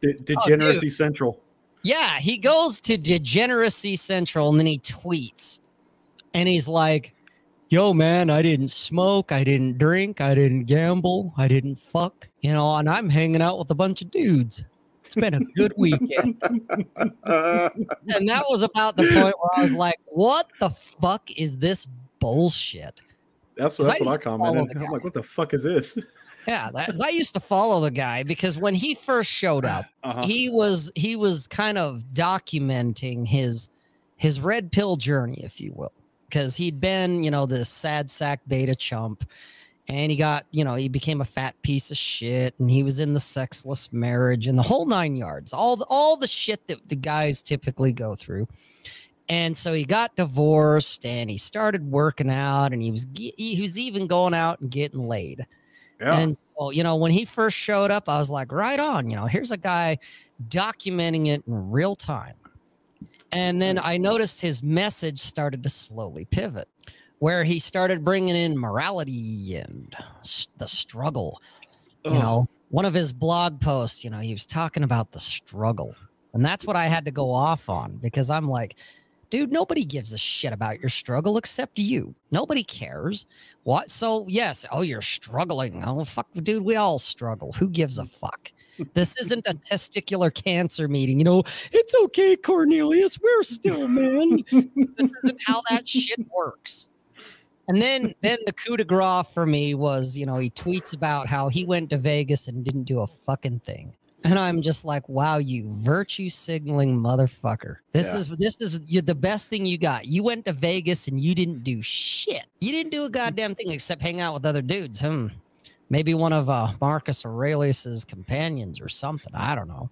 de- 0.00 0.10
oh, 0.14 0.22
degeneracy 0.24 0.88
central. 0.88 1.40
yeah, 1.82 2.18
he 2.20 2.36
goes 2.38 2.80
to 2.82 2.96
Degeneracy 2.96 3.96
Central 3.96 4.50
and 4.50 4.58
then 4.58 4.66
he 4.66 4.78
tweets, 4.78 5.58
and 6.34 6.48
he's 6.48 6.66
like, 6.68 7.12
"Yo, 7.68 7.92
man, 7.92 8.30
I 8.30 8.42
didn't 8.42 8.70
smoke, 8.70 9.32
I 9.32 9.42
didn't 9.42 9.78
drink, 9.78 10.20
I 10.20 10.34
didn't 10.36 10.64
gamble, 10.64 11.34
I 11.36 11.48
didn't 11.48 11.76
fuck, 11.76 12.28
you 12.46 12.52
know, 12.52 12.74
and 12.76 12.88
I'm 12.88 13.08
hanging 13.10 13.42
out 13.42 13.58
with 13.58 13.70
a 13.70 13.74
bunch 13.74 14.02
of 14.02 14.10
dudes. 14.10 14.62
It's 15.04 15.14
been 15.16 15.34
a 15.34 15.40
good 15.56 15.72
weekend." 15.76 16.36
And 16.96 18.28
that 18.28 18.44
was 18.48 18.62
about 18.62 18.96
the 18.96 19.02
point 19.04 19.34
where 19.40 19.50
I 19.56 19.60
was 19.62 19.74
like, 19.74 19.96
"What 20.12 20.50
the 20.60 20.70
fuck 20.70 21.30
is 21.36 21.56
this 21.56 21.86
bullshit?" 22.20 23.00
That's, 23.56 23.76
'Cause 23.76 23.86
that's 23.86 24.00
I 24.00 24.04
what 24.04 24.20
I 24.20 24.22
commented. 24.22 24.76
I'm 24.82 24.90
like, 24.90 25.02
what 25.04 25.14
the 25.14 25.22
fuck 25.22 25.54
is 25.54 25.62
this? 25.62 25.98
Yeah, 26.46 26.70
that's 26.72 27.00
I 27.00 27.08
used 27.08 27.34
to 27.34 27.40
follow 27.40 27.80
the 27.80 27.90
guy 27.90 28.22
because 28.22 28.56
when 28.58 28.74
he 28.74 28.94
first 28.94 29.30
showed 29.30 29.64
up, 29.64 29.86
Uh-huh. 30.04 30.24
he 30.26 30.48
was 30.50 30.92
he 30.94 31.16
was 31.16 31.46
kind 31.48 31.76
of 31.78 32.04
documenting 32.12 33.26
his 33.26 33.68
his 34.16 34.40
red 34.40 34.70
pill 34.70 34.96
journey, 34.96 35.40
if 35.42 35.60
you 35.60 35.72
will, 35.74 35.92
because 36.28 36.54
he'd 36.56 36.80
been 36.80 37.24
you 37.24 37.30
know 37.30 37.46
this 37.46 37.68
sad 37.68 38.10
sack 38.10 38.40
beta 38.46 38.74
chump, 38.76 39.24
and 39.88 40.10
he 40.10 40.16
got 40.16 40.46
you 40.50 40.64
know 40.64 40.74
he 40.74 40.88
became 40.88 41.20
a 41.20 41.24
fat 41.24 41.60
piece 41.62 41.90
of 41.90 41.96
shit, 41.96 42.54
and 42.58 42.70
he 42.70 42.82
was 42.82 43.00
in 43.00 43.14
the 43.14 43.20
sexless 43.20 43.92
marriage 43.92 44.46
and 44.46 44.58
the 44.58 44.62
whole 44.62 44.86
nine 44.86 45.16
yards, 45.16 45.52
all 45.52 45.76
the, 45.76 45.86
all 45.88 46.16
the 46.16 46.26
shit 46.26 46.66
that 46.68 46.88
the 46.88 46.96
guys 46.96 47.42
typically 47.42 47.92
go 47.92 48.14
through. 48.14 48.48
And 49.28 49.56
so 49.56 49.72
he 49.72 49.84
got 49.84 50.14
divorced 50.14 51.04
and 51.04 51.28
he 51.28 51.36
started 51.36 51.90
working 51.90 52.30
out 52.30 52.72
and 52.72 52.80
he 52.80 52.90
was 52.90 53.06
he 53.14 53.58
was 53.60 53.78
even 53.78 54.06
going 54.06 54.34
out 54.34 54.60
and 54.60 54.70
getting 54.70 55.08
laid. 55.08 55.46
yeah. 56.00 56.18
And 56.18 56.38
so, 56.56 56.70
you 56.70 56.82
know, 56.82 56.96
when 56.96 57.10
he 57.10 57.24
first 57.24 57.56
showed 57.56 57.90
up, 57.90 58.08
I 58.08 58.18
was 58.18 58.30
like, 58.30 58.52
right 58.52 58.78
on, 58.78 59.10
you 59.10 59.16
know, 59.16 59.26
here's 59.26 59.50
a 59.50 59.56
guy 59.56 59.98
documenting 60.48 61.26
it 61.26 61.42
in 61.46 61.70
real 61.70 61.96
time. 61.96 62.34
And 63.32 63.60
then 63.60 63.78
I 63.82 63.96
noticed 63.96 64.40
his 64.40 64.62
message 64.62 65.18
started 65.18 65.62
to 65.64 65.68
slowly 65.68 66.24
pivot, 66.26 66.68
where 67.18 67.44
he 67.44 67.58
started 67.58 68.04
bringing 68.04 68.36
in 68.36 68.58
morality 68.58 69.56
and 69.56 69.94
the 70.58 70.68
struggle. 70.68 71.40
You 72.04 72.12
know, 72.12 72.48
one 72.68 72.84
of 72.84 72.94
his 72.94 73.12
blog 73.12 73.60
posts, 73.60 74.04
you 74.04 74.10
know, 74.10 74.20
he 74.20 74.32
was 74.32 74.46
talking 74.46 74.84
about 74.84 75.10
the 75.10 75.18
struggle. 75.18 75.96
And 76.34 76.44
that's 76.44 76.64
what 76.64 76.76
I 76.76 76.86
had 76.86 77.04
to 77.06 77.10
go 77.10 77.32
off 77.32 77.68
on 77.68 77.96
because 77.96 78.30
I'm 78.30 78.48
like, 78.48 78.76
dude, 79.30 79.50
nobody 79.50 79.84
gives 79.84 80.12
a 80.12 80.18
shit 80.18 80.52
about 80.52 80.78
your 80.80 80.88
struggle 80.88 81.36
except 81.36 81.78
you. 81.78 82.14
Nobody 82.30 82.62
cares. 82.62 83.26
What? 83.64 83.90
So, 83.90 84.24
yes. 84.28 84.66
Oh, 84.70 84.82
you're 84.82 85.02
struggling. 85.02 85.82
Oh, 85.84 86.04
fuck, 86.04 86.28
dude, 86.34 86.62
we 86.62 86.76
all 86.76 86.98
struggle. 86.98 87.52
Who 87.54 87.68
gives 87.68 87.98
a 87.98 88.04
mm. 88.04 88.10
fuck? 88.10 88.52
This 88.92 89.16
isn't 89.16 89.46
a 89.46 89.54
testicular 89.54 90.32
cancer 90.32 90.86
meeting. 90.86 91.18
You 91.18 91.24
know, 91.24 91.42
it's 91.72 91.94
okay, 92.04 92.36
Cornelius. 92.36 93.18
We're 93.18 93.42
still, 93.42 93.88
man. 93.88 94.44
this 94.96 95.12
isn't 95.24 95.42
how 95.46 95.62
that 95.70 95.88
shit 95.88 96.20
works. 96.30 96.90
And 97.68 97.80
then 97.80 98.14
then 98.22 98.38
the 98.46 98.52
coup 98.52 98.76
de 98.76 98.84
grace 98.84 99.26
for 99.34 99.46
me 99.46 99.74
was, 99.74 100.16
you 100.16 100.26
know, 100.26 100.38
he 100.38 100.50
tweets 100.50 100.94
about 100.94 101.26
how 101.26 101.48
he 101.48 101.64
went 101.64 101.90
to 101.90 101.98
Vegas 101.98 102.48
and 102.48 102.64
didn't 102.64 102.84
do 102.84 103.00
a 103.00 103.06
fucking 103.06 103.60
thing. 103.60 103.94
And 104.24 104.38
I'm 104.38 104.60
just 104.60 104.84
like, 104.84 105.08
wow, 105.08 105.38
you 105.38 105.64
virtue 105.68 106.28
signaling 106.28 106.96
motherfucker. 106.98 107.76
This 107.92 108.12
Yeah. 108.12 108.18
is 108.20 108.28
this 108.28 108.60
is 108.60 108.80
the 108.80 109.14
best 109.14 109.48
thing 109.48 109.66
you 109.66 109.78
got. 109.78 110.06
You 110.06 110.22
went 110.22 110.44
to 110.46 110.52
Vegas 110.52 111.06
and 111.06 111.20
you 111.20 111.34
didn't 111.34 111.62
do 111.64 111.80
shit. 111.82 112.44
You 112.60 112.72
didn't 112.72 112.90
do 112.92 113.04
a 113.04 113.10
goddamn 113.10 113.54
thing 113.54 113.70
except 113.70 114.02
hang 114.02 114.20
out 114.20 114.34
with 114.34 114.44
other 114.46 114.62
dudes. 114.62 115.00
Hmm. 115.00 115.28
Maybe 115.90 116.14
one 116.14 116.32
of 116.32 116.48
uh, 116.50 116.72
Marcus 116.80 117.24
Aurelius's 117.24 118.04
companions 118.04 118.80
or 118.80 118.88
something. 118.88 119.32
I 119.34 119.54
don't 119.54 119.68
know. 119.68 119.88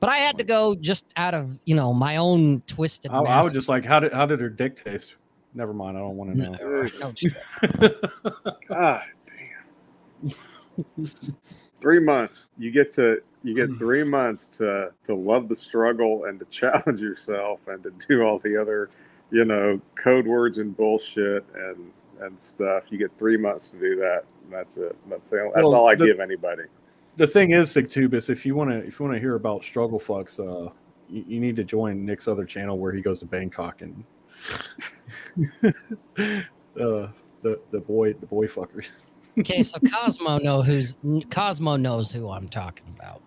But 0.00 0.10
I 0.10 0.16
had 0.16 0.36
to 0.38 0.44
go 0.44 0.74
just 0.74 1.06
out 1.16 1.34
of 1.34 1.56
you 1.64 1.76
know 1.76 1.92
my 1.92 2.16
own 2.16 2.62
twisted. 2.66 3.12
I, 3.12 3.18
I 3.18 3.42
was 3.42 3.52
just 3.52 3.68
like, 3.68 3.84
how 3.84 4.00
did 4.00 4.12
how 4.12 4.26
did 4.26 4.40
her 4.40 4.48
dick 4.48 4.76
taste? 4.82 5.14
Never 5.54 5.72
mind. 5.74 5.96
I 5.96 6.00
don't 6.00 6.16
want 6.16 6.34
to 6.34 6.38
know. 6.38 6.86
No. 7.00 7.12
God 8.68 9.02
damn. 10.26 11.06
three 11.80 12.00
months. 12.00 12.50
You 12.58 12.70
get 12.70 12.92
to 12.92 13.22
you 13.42 13.54
get 13.54 13.76
three 13.76 14.04
months 14.04 14.46
to 14.58 14.92
to 15.04 15.14
love 15.14 15.48
the 15.48 15.54
struggle 15.54 16.24
and 16.26 16.38
to 16.38 16.44
challenge 16.50 17.00
yourself 17.00 17.60
and 17.66 17.82
to 17.82 17.90
do 18.08 18.22
all 18.22 18.38
the 18.38 18.56
other, 18.60 18.90
you 19.30 19.44
know, 19.44 19.80
code 20.02 20.26
words 20.26 20.58
and 20.58 20.76
bullshit 20.76 21.44
and 21.54 21.90
and 22.20 22.40
stuff. 22.40 22.84
You 22.90 22.98
get 22.98 23.10
three 23.18 23.36
months 23.36 23.70
to 23.70 23.78
do 23.78 23.96
that. 23.96 24.24
And 24.44 24.52
that's 24.52 24.76
it. 24.76 24.96
That's 25.10 25.30
the, 25.30 25.50
that's 25.54 25.64
Well, 25.64 25.74
all 25.74 25.88
I 25.90 25.94
the- 25.94 26.06
give 26.06 26.20
anybody. 26.20 26.64
the 27.16 27.26
thing 27.26 27.50
is, 27.50 27.68
Sigtubis, 27.74 28.30
if 28.30 28.46
you 28.46 28.54
want 28.54 28.70
to 28.70 28.78
if 28.78 28.98
you 28.98 29.04
want 29.06 29.16
to 29.16 29.20
hear 29.20 29.34
about 29.34 29.62
struggle 29.64 30.00
fucks, 30.00 30.38
uh, 30.40 30.70
you, 31.10 31.24
you 31.26 31.40
need 31.40 31.56
to 31.56 31.64
join 31.64 32.06
Nick's 32.06 32.26
other 32.28 32.44
channel 32.46 32.78
where 32.78 32.92
he 32.92 33.02
goes 33.02 33.18
to 33.18 33.26
Bangkok 33.26 33.82
and 33.82 34.02
uh, 35.64 35.72
the 36.76 37.60
the 37.70 37.80
boy 37.80 38.12
the 38.14 38.26
boy 38.26 38.46
fuckers. 38.46 38.88
Okay, 39.38 39.62
so 39.62 39.78
Cosmo 39.92 40.38
know 40.38 40.62
who's 40.62 40.96
Cosmo 41.30 41.76
knows 41.76 42.12
who 42.12 42.30
I'm 42.30 42.48
talking 42.48 42.86
about. 42.96 43.22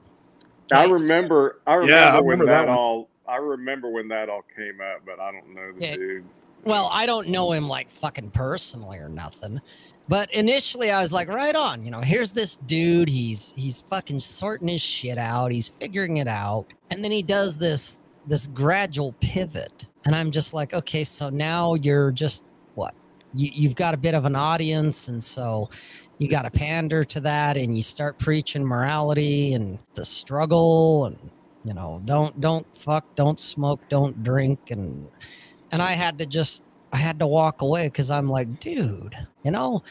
I 0.71 0.85
Right, 0.85 0.87
so- 0.99 1.03
remember 1.03 1.61
I 1.67 1.73
remember, 1.75 1.93
Yeah, 1.95 2.17
I 2.17 2.19
when 2.21 2.39
that, 2.39 2.45
that 2.45 2.69
all 2.69 3.09
I 3.27 3.37
remember 3.37 3.89
when 3.89 4.07
that 4.09 4.29
all 4.29 4.43
came 4.55 4.79
up, 4.81 5.01
but 5.05 5.19
I 5.19 5.31
don't 5.31 5.53
know 5.53 5.71
the 5.73 5.81
Yeah. 5.85 5.95
dude. 5.95 6.25
Well, 6.63 6.89
I 6.91 7.05
don't 7.05 7.27
know 7.29 7.51
him 7.51 7.67
like 7.67 7.89
fucking 7.91 8.31
personally 8.31 8.97
or 8.97 9.09
nothing. 9.09 9.61
But 10.07 10.31
initially 10.33 10.91
I 10.91 11.01
was 11.01 11.11
like, 11.11 11.27
right 11.27 11.55
on, 11.55 11.83
you 11.83 11.89
know, 11.89 12.01
here's 12.01 12.31
this 12.31 12.57
dude, 12.57 13.09
he's 13.09 13.53
he's 13.57 13.81
fucking 13.81 14.19
sorting 14.19 14.67
his 14.67 14.81
shit 14.81 15.17
out, 15.17 15.51
he's 15.51 15.69
figuring 15.69 16.17
it 16.17 16.27
out. 16.27 16.67
And 16.91 17.03
then 17.03 17.11
he 17.11 17.23
does 17.23 17.57
this 17.57 17.99
this 18.27 18.45
gradual 18.47 19.13
pivot. 19.19 19.87
And 20.05 20.15
I'm 20.15 20.31
just 20.31 20.53
like, 20.53 20.73
okay, 20.73 21.03
so 21.03 21.29
now 21.29 21.73
you're 21.75 22.11
just 22.11 22.43
what? 22.75 22.93
You 23.33 23.49
you've 23.53 23.75
got 23.75 23.93
a 23.93 23.97
bit 23.97 24.13
of 24.13 24.25
an 24.25 24.35
audience, 24.35 25.07
and 25.07 25.23
so 25.23 25.69
you 26.17 26.29
got 26.29 26.43
to 26.43 26.51
pander 26.51 27.03
to 27.03 27.19
that 27.19 27.57
and 27.57 27.75
you 27.75 27.83
start 27.83 28.17
preaching 28.19 28.63
morality 28.63 29.53
and 29.53 29.77
the 29.95 30.05
struggle 30.05 31.05
and 31.05 31.17
you 31.65 31.73
know, 31.73 32.01
don't 32.05 32.39
don't 32.39 32.65
fuck, 32.77 33.03
don't 33.15 33.39
smoke, 33.39 33.81
don't 33.89 34.23
drink 34.23 34.71
and 34.71 35.09
and 35.71 35.81
I 35.81 35.93
had 35.93 36.19
to 36.19 36.25
just 36.25 36.63
I 36.93 36.97
had 36.97 37.19
to 37.19 37.27
walk 37.27 37.61
away 37.61 37.87
because 37.87 38.11
I'm 38.11 38.29
like, 38.29 38.59
dude, 38.59 39.15
you 39.43 39.51
know, 39.51 39.83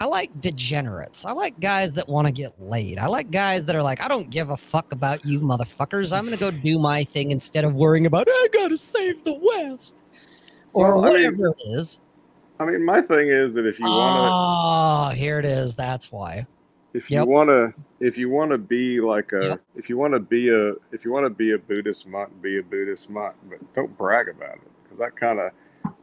I 0.00 0.04
like 0.06 0.40
degenerates. 0.40 1.24
I 1.24 1.32
like 1.32 1.58
guys 1.58 1.94
that 1.94 2.06
want 2.08 2.26
to 2.26 2.32
get 2.32 2.60
laid. 2.60 2.98
I 2.98 3.06
like 3.06 3.30
guys 3.30 3.64
that 3.64 3.74
are 3.74 3.82
like, 3.82 4.02
I 4.02 4.08
don't 4.08 4.28
give 4.28 4.50
a 4.50 4.56
fuck 4.56 4.92
about 4.92 5.24
you 5.24 5.40
motherfuckers. 5.40 6.16
I'm 6.16 6.24
gonna 6.24 6.36
go 6.36 6.50
do 6.50 6.78
my 6.78 7.02
thing 7.02 7.30
instead 7.30 7.64
of 7.64 7.74
worrying 7.74 8.04
about 8.06 8.26
I 8.30 8.48
gotta 8.52 8.76
save 8.76 9.24
the 9.24 9.32
West 9.34 10.02
or 10.74 10.92
Well, 11.00 11.04
I 11.06 11.08
mean- 11.08 11.36
whatever 11.38 11.48
it 11.48 11.70
is. 11.70 12.00
I 12.58 12.64
mean, 12.64 12.84
my 12.84 13.02
thing 13.02 13.28
is 13.28 13.52
that 13.54 13.66
if 13.66 13.78
you 13.78 13.84
want 13.84 14.16
to. 14.16 14.20
Oh, 14.22 14.32
ah, 14.32 15.10
here 15.14 15.38
it 15.38 15.44
is. 15.44 15.74
That's 15.74 16.10
why. 16.10 16.46
to, 16.92 16.98
if 16.98 17.10
you 17.10 17.18
Yep. 17.18 17.28
want 17.28 17.48
to, 17.50 17.74
if 18.00 18.16
you 18.16 18.30
want 18.30 18.50
to 18.50 18.56
be 18.58 18.98
like 19.00 19.32
a, 19.32 19.44
Yep. 19.48 19.60
if 19.76 19.88
you 19.90 19.98
want 19.98 20.14
to 20.14 20.20
be 20.20 20.48
a, 20.48 20.70
if 20.90 21.04
you 21.04 21.12
want 21.12 21.26
to 21.26 21.30
be 21.30 21.52
a 21.52 21.58
Buddhist 21.58 22.06
monk, 22.06 22.30
be 22.40 22.58
a 22.58 22.62
Buddhist 22.62 23.10
monk, 23.10 23.34
but 23.50 23.58
don't 23.74 23.96
brag 23.98 24.28
about 24.28 24.54
it 24.54 24.70
because 24.82 24.98
that 24.98 25.14
kind 25.16 25.38
of, 25.38 25.50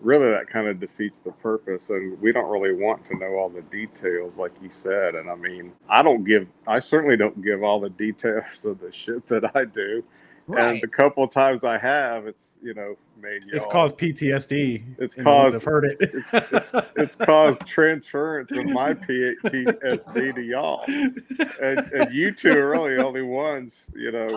really, 0.01 0.29
that 0.29 0.47
kind 0.49 0.67
of 0.67 0.79
defeats 0.79 1.19
the 1.19 1.31
purpose. 1.31 1.89
And 1.89 2.19
we 2.21 2.31
don't 2.31 2.49
really 2.51 2.73
want 2.73 3.05
to 3.05 3.17
know 3.17 3.35
all 3.35 3.49
the 3.49 3.61
details, 3.63 4.37
like 4.37 4.51
you 4.61 4.69
said. 4.71 5.15
And 5.15 5.29
I 5.29 5.35
mean, 5.35 5.73
I 5.89 6.01
don't 6.01 6.23
give, 6.23 6.47
I 6.67 6.79
certainly 6.79 7.17
don't 7.17 7.41
give 7.43 7.63
all 7.63 7.79
the 7.79 7.89
details 7.89 8.65
of 8.65 8.79
the 8.79 8.91
shit 8.91 9.25
that 9.29 9.55
I 9.55 9.65
do. 9.65 10.03
And 10.47 10.55
Right. 10.57 10.81
the 10.81 10.89
couple 10.89 11.23
of 11.23 11.31
times 11.31 11.63
I 11.63 11.77
have, 11.77 12.27
it's 12.27 12.57
you 12.61 12.73
know 12.73 12.97
made 13.21 13.43
It's 13.53 13.65
caused 13.67 13.95
PTSD. 13.97 14.83
It's 14.97 15.15
caused- 15.15 15.55
I've 15.55 15.63
heard 15.63 15.85
it. 15.85 15.95
it's 16.01 16.29
it's 16.33 16.71
it's 16.97 17.15
caused 17.15 17.61
transference 17.65 18.51
of 18.51 18.65
my 18.65 18.93
PTSD 18.93 20.35
to 20.35 20.41
y'all, 20.41 20.83
and, 20.85 21.77
and 21.93 22.13
you 22.13 22.33
two 22.33 22.51
are 22.51 22.69
really 22.71 22.95
the 22.95 23.05
only 23.05 23.21
ones, 23.21 23.83
you 23.95 24.11
know, 24.11 24.27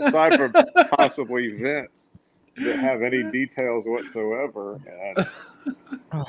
aside 0.00 0.36
from 0.36 0.52
possibly 0.96 1.48
Vince, 1.48 2.12
that 2.58 2.78
have 2.78 3.02
any 3.02 3.22
details 3.32 3.86
whatsoever, 3.86 4.80
and, 4.86 5.26
and 6.12 6.24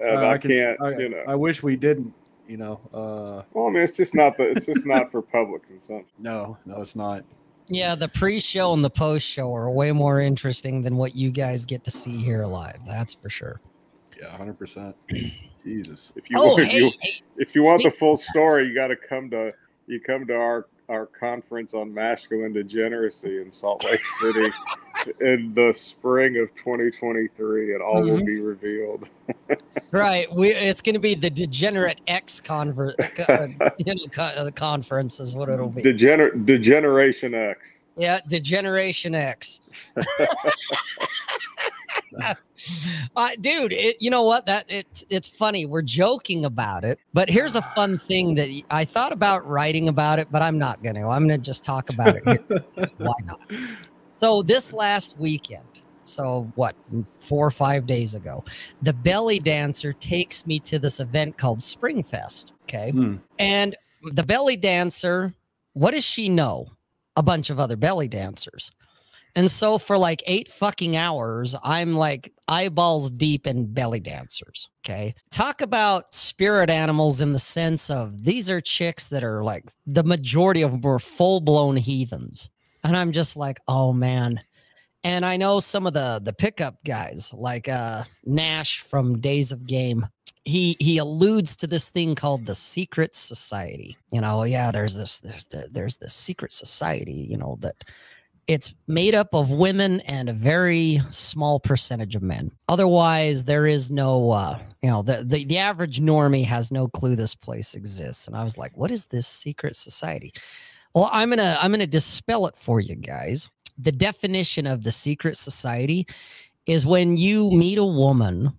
Uh, 0.00 0.26
I, 0.26 0.38
can- 0.38 0.50
can't, 0.50 0.80
I, 0.80 0.96
you 0.98 1.08
know. 1.08 1.24
I 1.26 1.34
wish 1.34 1.62
we 1.62 1.76
didn't. 1.76 2.12
You 2.46 2.56
know. 2.56 2.80
Uh, 2.94 3.42
well, 3.52 3.66
I 3.66 3.70
mean, 3.70 3.82
it's 3.82 3.94
just 3.96 4.14
not 4.14 4.38
the, 4.38 4.44
it's 4.50 4.64
just 4.64 4.86
not 4.86 5.10
for 5.12 5.20
public 5.20 5.66
consumption. 5.66 6.08
no, 6.18 6.56
no, 6.64 6.80
it's 6.80 6.96
not. 6.96 7.22
Yeah, 7.66 7.94
the 7.94 8.08
pre-show 8.08 8.72
and 8.72 8.82
the 8.82 8.88
post-show 8.88 9.54
are 9.54 9.70
way 9.70 9.92
more 9.92 10.20
interesting 10.22 10.80
than 10.80 10.96
what 10.96 11.14
you 11.14 11.30
guys 11.30 11.66
get 11.66 11.84
to 11.84 11.90
see 11.90 12.16
here 12.16 12.46
live. 12.46 12.78
That's 12.86 13.12
for 13.12 13.28
sure. 13.28 13.60
Yeah, 14.18 14.34
hundred 14.34 14.58
percent. 14.58 14.96
Jesus. 15.64 16.10
If 16.16 16.30
you 16.30 16.38
Oh, 16.40 16.52
want, 16.54 16.60
if 16.62 16.72
you 16.72 16.92
hey, 17.02 17.22
if 17.36 17.54
you 17.54 17.62
want 17.62 17.82
the 17.82 17.90
full 17.90 18.16
story, 18.16 18.66
you 18.66 18.74
got 18.74 18.86
to 18.88 18.96
come 18.96 19.28
to 19.30 19.52
you 19.86 20.00
come 20.00 20.26
to 20.28 20.34
our 20.34 20.66
our 20.88 21.06
conference 21.06 21.74
on 21.74 21.92
masculine 21.92 22.52
degeneracy 22.52 23.40
in 23.42 23.52
Salt 23.52 23.84
Lake 23.84 24.00
City 24.20 24.50
in 25.20 25.52
the 25.54 25.72
spring 25.76 26.38
of 26.38 26.54
2023, 26.56 27.74
It 27.74 27.80
all 27.80 28.02
will 28.02 28.18
Mhm. 28.20 28.26
be 28.26 28.40
revealed. 28.40 29.08
right. 29.92 30.32
We 30.32 30.50
it's 30.52 30.80
going 30.80 30.94
to 30.94 30.98
be 31.00 31.14
the 31.14 31.30
Degenerate 31.30 32.00
X 32.06 32.40
conver- 32.44 32.94
uh, 33.28 33.70
you 33.78 33.94
know, 33.94 34.06
co- 34.10 34.22
uh, 34.22 34.50
conference 34.50 35.20
is 35.20 35.34
what 35.34 35.48
it'll 35.50 35.70
be. 35.70 35.82
Degener- 35.82 36.44
Degeneration 36.46 37.34
X. 37.34 37.80
Yeah, 37.96 38.20
Degeneration 38.28 39.14
X. 39.14 39.60
uh, 43.16 43.30
dude, 43.40 43.72
it, 43.72 44.00
you 44.00 44.10
know 44.10 44.22
what? 44.22 44.46
That 44.46 44.70
it, 44.70 45.04
it's 45.10 45.28
funny. 45.28 45.66
We're 45.66 45.82
joking 45.82 46.44
about 46.44 46.84
it, 46.84 46.98
but 47.12 47.28
here's 47.28 47.56
a 47.56 47.62
fun 47.62 47.98
thing 47.98 48.34
that 48.36 48.48
I 48.70 48.84
thought 48.84 49.12
about 49.12 49.46
writing 49.46 49.88
about 49.88 50.18
it, 50.18 50.28
but 50.30 50.42
I'm 50.42 50.58
not 50.58 50.82
going 50.82 50.96
to. 50.96 51.02
I'm 51.02 51.26
going 51.26 51.40
to 51.40 51.44
just 51.44 51.64
talk 51.64 51.90
about 51.90 52.16
it 52.16 52.22
here. 52.24 52.64
Why 52.98 53.14
not? 53.24 53.40
So 54.10 54.42
this 54.42 54.72
last 54.72 55.16
weekend, 55.16 55.62
so 56.04 56.50
what, 56.56 56.74
four 57.20 57.46
or 57.46 57.52
five 57.52 57.86
days 57.86 58.16
ago, 58.16 58.44
the 58.82 58.92
belly 58.92 59.38
dancer 59.38 59.92
takes 59.92 60.44
me 60.44 60.58
to 60.60 60.80
this 60.80 60.98
event 60.98 61.38
called 61.38 61.60
Springfest. 61.60 62.50
Okay. 62.64 62.90
Hmm. 62.90 63.18
And 63.38 63.76
the 64.02 64.24
belly 64.24 64.56
dancer, 64.56 65.34
what 65.74 65.92
does 65.92 66.02
she 66.02 66.28
know? 66.28 66.66
A 67.16 67.22
bunch 67.22 67.48
of 67.48 67.60
other 67.60 67.76
belly 67.76 68.08
dancers. 68.08 68.72
And 69.34 69.50
so 69.50 69.78
for 69.78 69.96
like 69.96 70.22
eight 70.26 70.48
fucking 70.48 70.96
hours, 70.96 71.54
I'm 71.62 71.94
like 71.94 72.32
eyeballs 72.48 73.10
deep 73.10 73.46
in 73.46 73.72
belly 73.72 74.00
dancers. 74.00 74.68
Okay. 74.84 75.14
Talk 75.30 75.60
about 75.60 76.12
spirit 76.14 76.70
animals 76.70 77.20
in 77.20 77.32
the 77.32 77.38
sense 77.38 77.90
of 77.90 78.24
these 78.24 78.48
are 78.50 78.60
chicks 78.60 79.08
that 79.08 79.22
are 79.22 79.42
like 79.42 79.64
the 79.86 80.04
majority 80.04 80.62
of 80.62 80.72
them 80.72 80.80
were 80.80 80.98
full 80.98 81.40
blown 81.40 81.76
heathens. 81.76 82.50
And 82.84 82.96
I'm 82.96 83.12
just 83.12 83.36
like, 83.36 83.60
oh 83.68 83.92
man. 83.92 84.40
And 85.04 85.24
I 85.24 85.36
know 85.36 85.60
some 85.60 85.86
of 85.86 85.92
the 85.92 86.20
the 86.22 86.32
pickup 86.32 86.82
guys, 86.84 87.32
like 87.32 87.68
uh 87.68 88.04
Nash 88.24 88.80
from 88.80 89.20
Days 89.20 89.52
of 89.52 89.66
Game, 89.66 90.06
he 90.48 90.76
he 90.80 90.96
alludes 90.98 91.54
to 91.56 91.66
this 91.66 91.90
thing 91.90 92.14
called 92.14 92.46
the 92.46 92.54
secret 92.54 93.14
society 93.14 93.96
you 94.10 94.20
know 94.20 94.44
yeah 94.44 94.70
there's 94.70 94.96
this 94.96 95.20
there's 95.20 95.44
the, 95.46 95.68
there's 95.70 95.96
this 95.98 96.14
secret 96.14 96.52
society 96.52 97.26
you 97.30 97.36
know 97.36 97.58
that 97.60 97.84
it's 98.48 98.74
made 98.86 99.14
up 99.14 99.34
of 99.34 99.50
women 99.50 100.00
and 100.00 100.28
a 100.28 100.32
very 100.32 101.00
small 101.10 101.60
percentage 101.60 102.16
of 102.16 102.22
men 102.22 102.50
otherwise 102.68 103.44
there 103.44 103.66
is 103.66 103.90
no 103.90 104.30
uh 104.30 104.58
you 104.82 104.88
know 104.88 105.02
the, 105.02 105.22
the 105.24 105.44
the 105.44 105.58
average 105.58 106.00
normie 106.00 106.44
has 106.44 106.72
no 106.72 106.88
clue 106.88 107.14
this 107.14 107.34
place 107.34 107.74
exists 107.74 108.26
and 108.26 108.36
i 108.36 108.42
was 108.42 108.58
like 108.58 108.76
what 108.76 108.90
is 108.90 109.06
this 109.06 109.26
secret 109.26 109.76
society 109.76 110.32
well 110.94 111.08
i'm 111.12 111.28
gonna 111.28 111.56
i'm 111.60 111.70
gonna 111.70 111.86
dispel 111.86 112.46
it 112.46 112.56
for 112.56 112.80
you 112.80 112.96
guys 112.96 113.48
the 113.76 113.92
definition 113.92 114.66
of 114.66 114.82
the 114.82 114.92
secret 114.92 115.36
society 115.36 116.06
is 116.66 116.84
when 116.84 117.16
you 117.16 117.50
meet 117.50 117.78
a 117.78 117.84
woman 117.84 118.52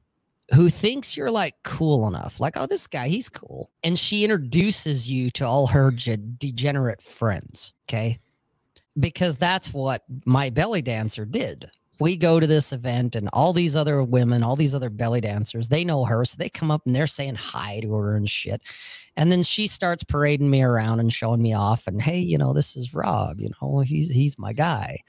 who 0.54 0.69
thinks 0.69 1.15
you're 1.15 1.30
like 1.30 1.54
cool 1.63 2.08
enough, 2.08 2.39
like, 2.39 2.58
oh, 2.58 2.65
this 2.65 2.88
guy, 2.88 3.08
he's 3.08 3.30
cool. 3.30 3.69
And 3.84 3.99
she 3.99 4.23
introduces 4.23 5.10
you 5.10 5.30
to 5.32 5.45
all 5.45 5.67
her 5.67 5.91
degenerate 5.91 7.04
friends. 7.04 7.73
Okay. 7.88 8.19
Because 8.97 9.38
that's 9.38 9.73
what 9.73 10.04
my 10.25 10.49
belly 10.49 10.82
dancer 10.82 11.25
did. 11.25 11.69
we 11.99 12.15
go 12.15 12.39
to 12.39 12.47
this 12.47 12.71
event 12.71 13.15
and 13.15 13.30
all 13.34 13.52
these 13.54 13.75
other 13.75 14.02
women, 14.04 14.41
all 14.41 14.56
these 14.56 14.73
other 14.73 14.89
belly 14.89 15.21
dancers, 15.21 15.67
they 15.67 15.84
know 15.84 16.06
her. 16.06 16.23
So 16.23 16.38
they 16.38 16.49
come 16.49 16.71
up 16.71 16.82
and 16.86 16.95
they're 16.95 17.08
saying 17.08 17.36
hi 17.36 17.82
to 17.82 17.93
her 17.93 18.15
and 18.15 18.30
shit. 18.30 18.62
And 19.17 19.32
then 19.32 19.43
she 19.43 19.67
starts 19.67 20.04
parading 20.04 20.49
me 20.49 20.63
around 20.63 21.02
and 21.02 21.12
showing 21.12 21.41
me 21.41 21.54
off. 21.54 21.88
And 21.88 22.02
hey, 22.02 22.19
you 22.19 22.38
know, 22.38 22.54
this 22.54 22.78
is 22.78 22.93
Rob, 22.93 23.39
you 23.39 23.49
know, 23.62 23.82
he's 23.82 24.10
he's 24.12 24.39
my 24.39 24.54
guy 24.54 24.99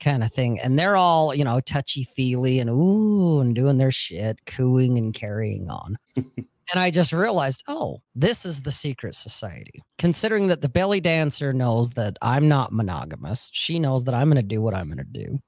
kind 0.00 0.22
of 0.22 0.32
thing. 0.32 0.60
And 0.60 0.78
they're 0.78 0.96
all, 0.96 1.34
you 1.34 1.44
know, 1.44 1.60
touchy 1.60 2.04
feely 2.04 2.60
and 2.60 2.68
ooh 2.68 3.40
and 3.40 3.54
doing 3.54 3.78
their 3.78 3.90
shit, 3.90 4.44
cooing 4.44 4.98
and 4.98 5.14
carrying 5.14 5.70
on. 5.70 5.96
and 6.72 6.80
I 6.80 6.90
just 6.90 7.12
realized, 7.12 7.62
oh, 7.68 8.00
this 8.14 8.44
is 8.44 8.62
the 8.62 8.70
secret 8.70 9.14
society. 9.14 9.82
Considering 9.98 10.48
that 10.48 10.62
the 10.62 10.68
belly 10.68 11.00
dancer 11.00 11.52
knows 11.52 11.90
that 11.90 12.16
I'm 12.22 12.48
not 12.48 12.72
monogamous, 12.72 13.50
she 13.52 13.78
knows 13.78 14.04
that 14.04 14.14
I'm 14.14 14.28
going 14.28 14.42
to 14.42 14.42
do 14.42 14.62
what 14.62 14.74
I'm 14.74 14.86
going 14.88 14.98
to 14.98 15.04
do. 15.04 15.40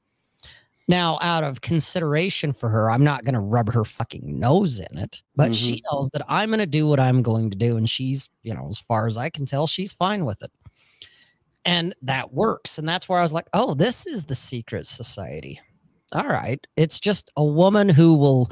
Now, 0.88 1.18
out 1.20 1.42
of 1.42 1.62
consideration 1.62 2.52
for 2.52 2.68
her, 2.68 2.90
I'm 2.90 3.02
not 3.02 3.24
going 3.24 3.34
to 3.34 3.40
rub 3.40 3.72
her 3.72 3.84
fucking 3.84 4.38
nose 4.38 4.78
in 4.78 4.98
it, 4.98 5.20
but 5.34 5.52
she 5.52 5.76
mm-hmm. 5.76 5.96
knows 5.96 6.10
that 6.10 6.24
I'm 6.28 6.50
going 6.50 6.60
to 6.60 6.66
do 6.66 6.86
what 6.86 7.00
I'm 7.00 7.22
going 7.22 7.50
to 7.50 7.56
do. 7.56 7.76
And 7.76 7.90
she's, 7.90 8.28
you 8.44 8.54
know, 8.54 8.68
as 8.70 8.78
far 8.78 9.08
as 9.08 9.16
I 9.16 9.28
can 9.28 9.46
tell, 9.46 9.66
she's 9.66 9.92
fine 9.92 10.24
with 10.24 10.42
it. 10.42 10.52
And 11.64 11.92
that 12.02 12.32
works. 12.32 12.78
And 12.78 12.88
that's 12.88 13.08
where 13.08 13.18
I 13.18 13.22
was 13.22 13.32
like, 13.32 13.48
oh, 13.52 13.74
this 13.74 14.06
is 14.06 14.24
the 14.24 14.36
secret 14.36 14.86
society. 14.86 15.60
All 16.12 16.28
right. 16.28 16.64
It's 16.76 17.00
just 17.00 17.32
a 17.36 17.42
woman 17.44 17.88
who 17.88 18.14
will, 18.14 18.48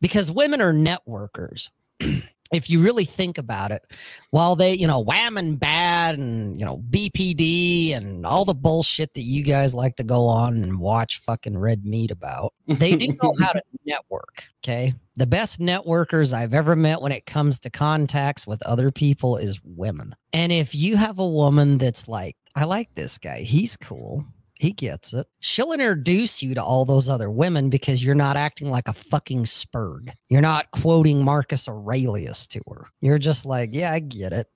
because 0.00 0.32
women 0.32 0.60
are 0.60 0.72
networkers. 0.72 1.70
if 2.52 2.70
you 2.70 2.80
really 2.80 3.04
think 3.04 3.38
about 3.38 3.70
it, 3.70 3.82
while 4.30 4.56
they, 4.56 4.74
you 4.74 4.86
know, 4.86 5.00
wham 5.00 5.36
and 5.36 5.58
bad 5.58 6.18
and, 6.18 6.58
you 6.58 6.64
know, 6.64 6.82
BPD 6.90 7.94
and 7.94 8.24
all 8.24 8.44
the 8.44 8.54
bullshit 8.54 9.14
that 9.14 9.22
you 9.22 9.42
guys 9.42 9.74
like 9.74 9.96
to 9.96 10.04
go 10.04 10.26
on 10.26 10.62
and 10.62 10.78
watch 10.78 11.20
fucking 11.20 11.58
red 11.58 11.84
meat 11.84 12.10
about, 12.10 12.54
they 12.66 12.96
do 12.96 13.08
know 13.22 13.34
how 13.40 13.52
to 13.52 13.62
network. 13.84 14.44
Okay. 14.64 14.94
The 15.16 15.26
best 15.26 15.60
networkers 15.60 16.32
I've 16.32 16.54
ever 16.54 16.76
met 16.76 17.02
when 17.02 17.12
it 17.12 17.26
comes 17.26 17.58
to 17.60 17.70
contacts 17.70 18.46
with 18.46 18.62
other 18.62 18.90
people 18.90 19.36
is 19.36 19.60
women. 19.64 20.14
And 20.32 20.52
if 20.52 20.74
you 20.74 20.96
have 20.96 21.18
a 21.18 21.26
woman 21.26 21.78
that's 21.78 22.08
like, 22.08 22.36
I 22.54 22.64
like 22.64 22.94
this 22.94 23.18
guy, 23.18 23.40
he's 23.40 23.76
cool. 23.76 24.24
He 24.58 24.72
gets 24.72 25.14
it. 25.14 25.28
She'll 25.38 25.72
introduce 25.72 26.42
you 26.42 26.54
to 26.56 26.62
all 26.62 26.84
those 26.84 27.08
other 27.08 27.30
women 27.30 27.70
because 27.70 28.02
you're 28.02 28.16
not 28.16 28.36
acting 28.36 28.70
like 28.70 28.88
a 28.88 28.92
fucking 28.92 29.44
spurg. 29.44 30.12
You're 30.28 30.40
not 30.40 30.72
quoting 30.72 31.24
Marcus 31.24 31.68
Aurelius 31.68 32.48
to 32.48 32.60
her. 32.68 32.86
You're 33.00 33.18
just 33.18 33.46
like, 33.46 33.70
yeah, 33.72 33.92
I 33.92 34.00
get 34.00 34.32
it. 34.32 34.48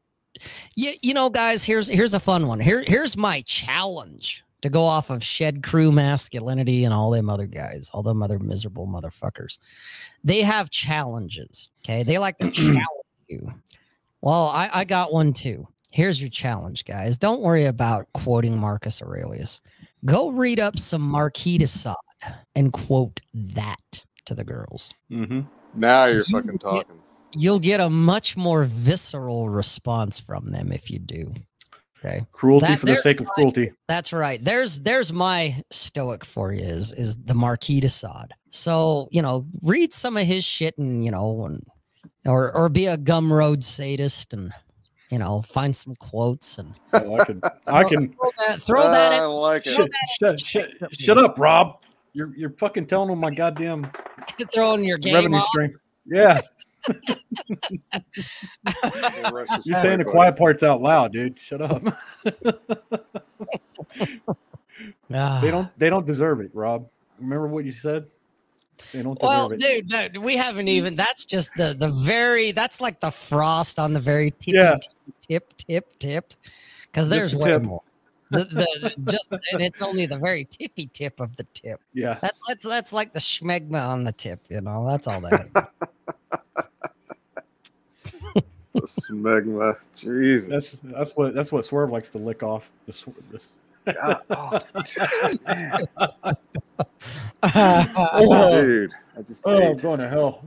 Yeah, 0.74 0.92
you 1.02 1.14
know, 1.14 1.30
guys, 1.30 1.62
here's 1.62 1.86
here's 1.86 2.14
a 2.14 2.20
fun 2.20 2.48
one. 2.48 2.58
Here, 2.58 2.82
here's 2.84 3.16
my 3.16 3.42
challenge 3.42 4.42
to 4.62 4.70
go 4.70 4.82
off 4.82 5.10
of 5.10 5.22
shed 5.22 5.62
crew 5.62 5.92
masculinity 5.92 6.84
and 6.84 6.92
all 6.92 7.10
them 7.10 7.30
other 7.30 7.46
guys, 7.46 7.88
all 7.92 8.02
them 8.02 8.24
other 8.24 8.40
miserable 8.40 8.88
motherfuckers. 8.88 9.58
They 10.24 10.40
have 10.40 10.70
challenges. 10.70 11.68
Okay. 11.84 12.02
They 12.02 12.18
like 12.18 12.38
to 12.38 12.50
challenge 12.50 12.86
you. 13.28 13.52
Well, 14.20 14.48
I, 14.48 14.68
I 14.72 14.84
got 14.84 15.12
one 15.12 15.32
too. 15.32 15.68
Here's 15.92 16.20
your 16.20 16.30
challenge, 16.30 16.86
guys. 16.86 17.18
Don't 17.18 17.42
worry 17.42 17.66
about 17.66 18.08
quoting 18.14 18.56
Marcus 18.56 19.02
Aurelius 19.02 19.60
go 20.04 20.30
read 20.30 20.60
up 20.60 20.78
some 20.78 21.02
Marquis 21.02 21.58
de 21.58 21.66
Sade 21.66 21.94
and 22.54 22.72
quote 22.72 23.20
that 23.34 24.04
to 24.26 24.34
the 24.34 24.44
girls. 24.44 24.90
Mm-hmm. 25.10 25.40
Now 25.74 26.06
you're 26.06 26.18
You 26.18 26.24
fucking 26.24 26.50
get- 26.52 26.60
talking. 26.60 26.98
You'll 27.34 27.60
get 27.60 27.80
a 27.80 27.88
much 27.88 28.36
more 28.36 28.64
visceral 28.64 29.48
response 29.48 30.20
from 30.20 30.50
them 30.50 30.70
if 30.70 30.90
you 30.90 30.98
do. 30.98 31.32
Okay. 32.04 32.26
Cruelty 32.32 32.66
That- 32.66 32.78
for 32.80 32.86
the 32.86 32.96
sake 32.96 33.20
of 33.20 33.26
cruelty. 33.28 33.72
That's 33.88 34.12
right. 34.12 34.42
There's 34.44 34.80
there's 34.80 35.12
my 35.12 35.62
stoic 35.70 36.24
for 36.26 36.52
you 36.52 36.60
is 36.62 36.92
is 36.92 37.16
the 37.16 37.34
Marquis 37.34 37.80
de 37.80 37.88
Sade. 37.88 38.34
So, 38.50 39.08
you 39.12 39.22
know, 39.22 39.46
read 39.62 39.92
some 39.94 40.16
of 40.18 40.26
his 40.26 40.44
shit 40.44 40.76
and, 40.76 41.04
you 41.04 41.10
know, 41.10 41.46
and 41.46 41.62
or 42.26 42.54
or 42.54 42.68
be 42.68 42.86
a 42.86 42.98
gumroad 42.98 43.62
sadist 43.62 44.34
and 44.34 44.52
you 45.12 45.18
know, 45.18 45.42
find 45.42 45.76
some 45.76 45.94
quotes 45.96 46.56
and 46.56 46.80
Oh, 46.94 47.16
I 47.18 47.24
can, 47.26 47.42
I 47.66 47.84
can. 47.84 48.08
throw 48.14 48.30
that 48.38 48.62
throw 48.62 48.90
that 48.90 49.12
I 49.12 49.24
in 49.26 49.30
like 49.30 49.66
it. 49.66 49.74
throw 49.76 49.84
Shut, 50.18 50.40
shut, 50.40 50.70
shut, 50.70 50.70
shut 50.98 51.18
up, 51.18 51.38
Rob. 51.38 51.82
You're 52.14 52.34
you're 52.34 52.50
fucking 52.50 52.86
telling 52.86 53.10
them 53.10 53.18
my 53.18 53.30
goddamn 53.30 53.90
throw 54.52 54.72
in 54.72 54.84
your 54.84 54.96
game 54.96 55.14
revenue 55.14 55.36
off. 55.36 55.46
stream. 55.48 55.78
Yeah, 56.06 56.40
you're 59.64 59.82
saying 59.82 59.98
the 59.98 60.06
quiet 60.10 60.36
parts 60.36 60.62
out 60.62 60.80
loud, 60.80 61.12
dude. 61.12 61.38
Shut 61.38 61.60
up. 61.60 61.82
Ah. 65.14 65.40
They 65.42 65.50
don't 65.50 65.78
they 65.78 65.90
don't 65.90 66.06
deserve 66.06 66.40
it, 66.40 66.50
Rob. 66.54 66.88
Remember 67.18 67.46
what 67.48 67.66
you 67.66 67.72
said? 67.72 68.06
They 68.92 69.02
don't 69.02 69.20
Well, 69.22 69.50
it. 69.52 69.60
dude, 69.60 69.90
no, 69.90 70.20
we 70.20 70.36
haven't 70.36 70.68
even. 70.68 70.96
That's 70.96 71.24
just 71.24 71.54
the 71.54 71.74
the 71.78 71.90
very. 71.90 72.52
That's 72.52 72.80
like 72.80 73.00
the 73.00 73.10
frost 73.10 73.78
on 73.78 73.92
the 73.92 74.00
very 74.00 74.30
tip, 74.32 74.54
Yeah. 74.54 74.78
tip, 75.26 75.52
tip, 75.56 75.98
tip. 75.98 76.34
Because 76.86 77.08
there's 77.08 77.32
the 77.32 77.38
way 77.38 77.50
tip. 77.50 77.62
more. 77.62 77.82
The, 78.30 78.44
the 78.44 79.12
just 79.12 79.30
and 79.52 79.60
it's 79.62 79.82
only 79.82 80.06
the 80.06 80.16
very 80.16 80.46
tippy 80.46 80.86
tip 80.86 81.20
of 81.20 81.36
the 81.36 81.44
tip. 81.52 81.80
yeah. 81.92 82.14
That, 82.22 82.34
that's 82.48 82.64
that's 82.64 82.92
like 82.92 83.12
the 83.12 83.20
schmegma 83.20 83.86
on 83.88 84.04
the 84.04 84.12
tip. 84.12 84.40
You 84.48 84.62
know, 84.62 84.86
that's 84.86 85.06
all 85.06 85.20
that. 85.20 85.70
The 88.74 88.80
smegma. 88.80 89.76
Jesus. 89.94 90.48
That's 90.48 90.76
that's 90.82 91.12
what 91.12 91.34
that's 91.34 91.52
what 91.52 91.64
Swerve 91.66 91.90
likes 91.90 92.08
to 92.10 92.18
lick 92.18 92.42
off. 92.42 92.70
The, 92.86 92.92
sw- 92.94 93.08
the, 93.30 93.38
God, 93.86 94.20
oh, 94.30 94.58
man. 95.46 95.86
Oh. 97.42 98.62
Dude, 98.62 98.92
I 99.18 99.22
just 99.22 99.42
oh, 99.46 99.56
I'm 99.56 99.72
ate. 99.72 99.82
going 99.82 100.00
to 100.00 100.08
hell. 100.08 100.44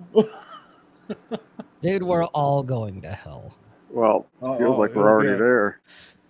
Dude, 1.81 2.03
we're 2.03 2.25
all 2.25 2.63
going 2.63 3.01
to 3.01 3.11
hell. 3.11 3.53
Well, 3.89 4.25
Oh, 4.41 4.57
feels 4.57 4.77
oh, 4.77 4.81
like 4.81 4.95
we're 4.95 5.09
already 5.09 5.31
yeah. 5.31 5.37
there. 5.37 5.79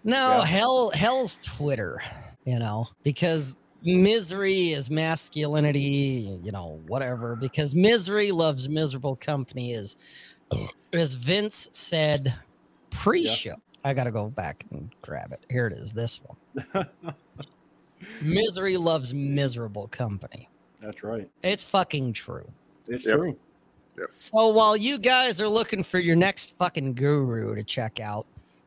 No, 0.04 0.38
Yeah. 0.40 0.46
hell, 0.46 0.90
hell's 0.92 1.38
Twitter. 1.44 2.02
You 2.46 2.60
know, 2.60 2.88
because 3.04 3.56
misery 3.84 4.72
is 4.72 4.90
masculinity. 4.92 6.40
You 6.44 6.52
know, 6.52 6.82
whatever. 6.88 7.36
Because 7.36 7.74
misery 7.74 8.32
loves 8.32 8.70
miserable 8.70 9.16
company. 9.16 9.74
Is 9.74 9.98
as 10.94 11.14
Vince 11.16 11.70
said 11.74 12.34
pre-show. 12.92 13.56
I 13.86 13.94
gotta 13.94 14.10
go 14.12 14.30
back 14.30 14.66
and 14.72 14.90
grab 15.04 15.32
it. 15.32 15.46
Here 15.50 15.68
it 15.68 15.74
is. 15.74 15.94
This 15.94 16.20
one. 16.74 16.88
misery 18.22 18.78
loves 18.78 19.14
miserable 19.14 19.88
company. 19.90 20.50
That's 20.82 21.04
right. 21.04 21.30
It's 21.44 21.64
fucking 21.64 22.14
true. 22.14 22.50
It's 22.88 23.06
Yep. 23.06 23.16
true. 23.16 23.38
So 24.20 24.48
while 24.50 24.76
you 24.76 24.98
guys 24.98 25.40
are 25.40 25.48
looking 25.48 25.84
for 25.84 26.00
your 26.00 26.16
next 26.16 26.58
fucking 26.58 26.96
guru 26.96 27.56
to 27.56 27.64
check 27.64 28.00
out, 28.00 28.26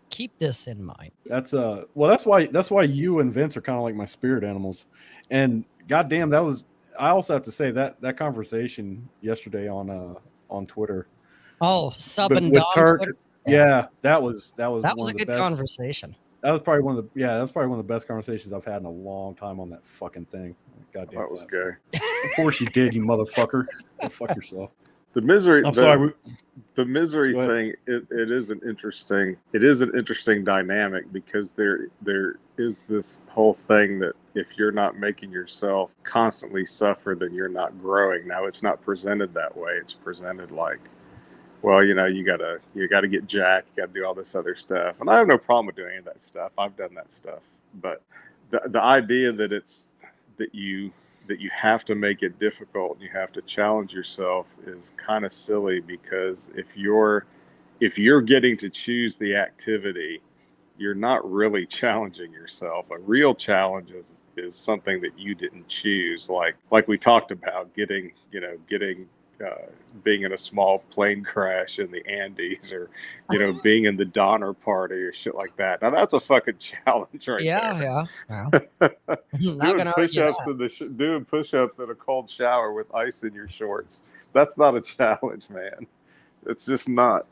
keep 0.09 0.37
this 0.38 0.68
in 0.68 0.83
mind. 0.83 1.11
That's 1.26 1.52
uh 1.52 1.85
well 1.96 2.09
that's 2.09 2.24
why 2.24 2.46
that's 2.46 2.70
why 2.70 2.83
you 2.85 3.18
and 3.18 3.35
Vince 3.35 3.57
are 3.57 3.61
kind 3.61 3.76
of 3.76 3.83
like 3.83 3.96
my 3.96 4.07
spirit 4.07 4.44
animals. 4.44 4.87
And 5.31 5.64
goddamn 5.88 6.31
that 6.31 6.38
was 6.44 6.64
I 6.98 7.09
also 7.11 7.35
have 7.35 7.42
to 7.42 7.50
say 7.52 7.72
that 7.72 8.00
that 8.00 8.16
conversation 8.16 9.07
yesterday 9.20 9.68
on 9.68 9.90
uh 9.90 10.14
on 10.48 10.64
Twitter. 10.64 11.09
Oh, 11.61 11.90
sub 11.96 12.31
With- 12.31 12.38
and 12.38 12.46
with 12.52 12.62
Dom. 12.62 12.72
Turk- 12.74 12.98
Twitter? 12.98 13.14
Yeah, 13.48 13.87
that 14.02 14.22
was 14.22 14.52
that 14.56 14.66
was 14.66 14.82
That 14.82 14.96
one 14.96 15.06
was 15.06 15.08
a 15.08 15.14
of 15.14 15.18
the 15.18 15.24
good 15.24 15.28
best, 15.28 15.38
conversation. 15.38 16.16
That 16.42 16.52
was 16.52 16.62
probably 16.62 16.82
one 16.82 16.96
of 16.96 17.04
the 17.04 17.20
yeah, 17.20 17.38
that's 17.38 17.50
probably 17.50 17.68
one 17.68 17.78
of 17.78 17.87
the 17.87 17.92
best 17.92 18.06
conversations 18.06 18.52
I've 18.52 18.64
had 18.64 18.80
in 18.80 18.87
a 18.87 18.90
long 18.90 19.34
time 19.34 19.61
on 19.61 19.70
that 19.70 19.84
fucking 19.84 20.26
thing. 20.26 20.54
Goddamn. 20.92 21.20
That 21.20 21.30
was 21.30 21.40
platform. 21.40 21.76
gay. 21.92 21.98
Of 21.98 22.37
course 22.37 22.61
you 22.61 22.66
did, 22.68 22.94
you 22.94 23.02
motherfucker. 23.02 23.66
Go 24.00 24.08
fuck 24.08 24.34
yourself. 24.34 24.70
The 25.14 25.20
misery. 25.20 25.64
I'm 25.64 25.72
the, 25.72 25.80
sorry. 25.80 26.12
the 26.74 26.84
misery 26.84 27.32
thing 27.32 27.74
it, 27.87 28.06
it 28.11 28.30
is 28.30 28.50
an 28.50 28.61
interesting 28.66 29.37
it 29.52 29.64
is 29.64 29.80
an 29.80 29.90
interesting 29.96 30.44
dynamic 30.44 31.12
because 31.12 31.50
there 31.52 31.88
there 32.02 32.37
is 32.56 32.76
this 32.88 33.20
whole 33.28 33.54
thing 33.54 33.98
that 33.98 34.12
if 34.34 34.46
you're 34.56 34.72
not 34.72 34.96
making 34.98 35.30
yourself 35.30 35.90
constantly 36.04 36.64
suffer 36.64 37.16
then 37.18 37.34
you're 37.34 37.48
not 37.48 37.76
growing 37.80 38.28
now 38.28 38.44
it's 38.44 38.62
not 38.62 38.80
presented 38.82 39.34
that 39.34 39.56
way 39.56 39.72
it's 39.72 39.92
presented 39.92 40.50
like 40.50 40.80
well 41.62 41.84
you 41.84 41.94
know 41.94 42.06
you 42.06 42.24
gotta 42.24 42.58
you 42.74 42.88
gotta 42.88 43.08
get 43.08 43.26
Jack, 43.26 43.64
you 43.76 43.82
gotta 43.82 43.92
do 43.92 44.04
all 44.04 44.14
this 44.14 44.34
other 44.34 44.56
stuff. 44.56 44.96
And 45.00 45.10
i 45.10 45.18
have 45.18 45.26
no 45.26 45.38
problem 45.38 45.66
with 45.66 45.76
doing 45.76 45.90
any 45.90 45.98
of 45.98 46.04
that 46.04 46.20
stuff. 46.20 46.52
I've 46.58 46.76
done 46.76 46.94
that 46.94 47.12
stuff. 47.12 47.40
But 47.82 48.02
the, 48.50 48.62
the 48.66 48.82
idea 48.82 49.32
that 49.32 49.52
it's 49.52 49.92
that 50.38 50.54
you 50.54 50.92
that 51.28 51.40
you 51.40 51.50
have 51.54 51.84
to 51.84 51.94
make 51.94 52.22
it 52.22 52.38
difficult 52.38 52.94
and 52.94 53.02
you 53.02 53.11
have 53.12 53.32
to 53.32 53.42
challenge 53.42 53.92
yourself 53.92 54.46
is 54.66 54.92
kind 54.96 55.24
of 55.26 55.32
silly 55.32 55.80
because 55.80 56.48
if 56.54 56.66
you're 56.74 57.26
if 57.80 57.98
you're 57.98 58.22
getting 58.22 58.56
to 58.59 58.70
choose 58.70 59.16
the 59.16 59.36
activity 59.36 60.20
you're 60.78 60.94
not 60.94 61.28
really 61.30 61.66
challenging 61.80 62.32
yourself. 62.32 62.90
A 62.90 62.98
real 62.98 63.34
challenge 63.34 63.90
is 63.90 64.14
is 64.36 64.54
something 64.54 65.00
that 65.00 65.18
you 65.18 65.34
didn't 65.34 65.68
choose. 65.68 66.28
Like 66.28 66.54
like 66.70 66.88
we 66.88 66.96
talked 66.96 67.32
about 67.32 67.74
getting 67.74 68.12
you 68.32 68.40
know 68.40 68.56
getting 68.70 69.06
uh, 69.45 69.66
being 70.05 70.22
in 70.22 70.32
a 70.32 70.39
small 70.39 70.80
plane 70.91 71.22
crash 71.24 71.78
in 71.78 71.91
the 71.91 72.07
Andes 72.09 72.72
or, 72.72 72.91
you 73.30 73.39
know, 73.39 73.53
being 73.53 73.84
in 73.84 73.97
the 73.97 74.05
Donner 74.05 74.53
Party 74.53 74.97
or 74.97 75.12
shit 75.12 75.34
like 75.34 75.57
that. 75.57 75.82
Now 75.82 75.91
that's 75.91 76.12
a 76.12 76.20
fucking 76.20 76.59
challenge 76.84 77.28
right 77.28 77.41
yeah, 77.41 77.74
there. 77.74 78.07
yeah, 78.30 78.49
yeah. 78.80 79.16
Not 79.55 79.76
doing 79.76 79.93
push-ups 79.93 80.47
in 80.47 80.59
the 80.59 80.68
sh- 80.68 80.82
doing 80.97 81.24
push-ups 81.24 81.78
in 81.78 81.91
a 81.91 81.95
cold 81.95 82.30
shower 82.30 82.72
with 82.72 82.93
ice 82.95 83.22
in 83.22 83.32
your 83.34 83.49
shorts. 83.49 84.03
That's 84.32 84.59
not 84.59 84.76
a 84.76 84.80
challenge, 84.97 85.49
man. 85.51 85.86
It's 86.47 86.66
just 86.66 86.89
not. 86.89 87.26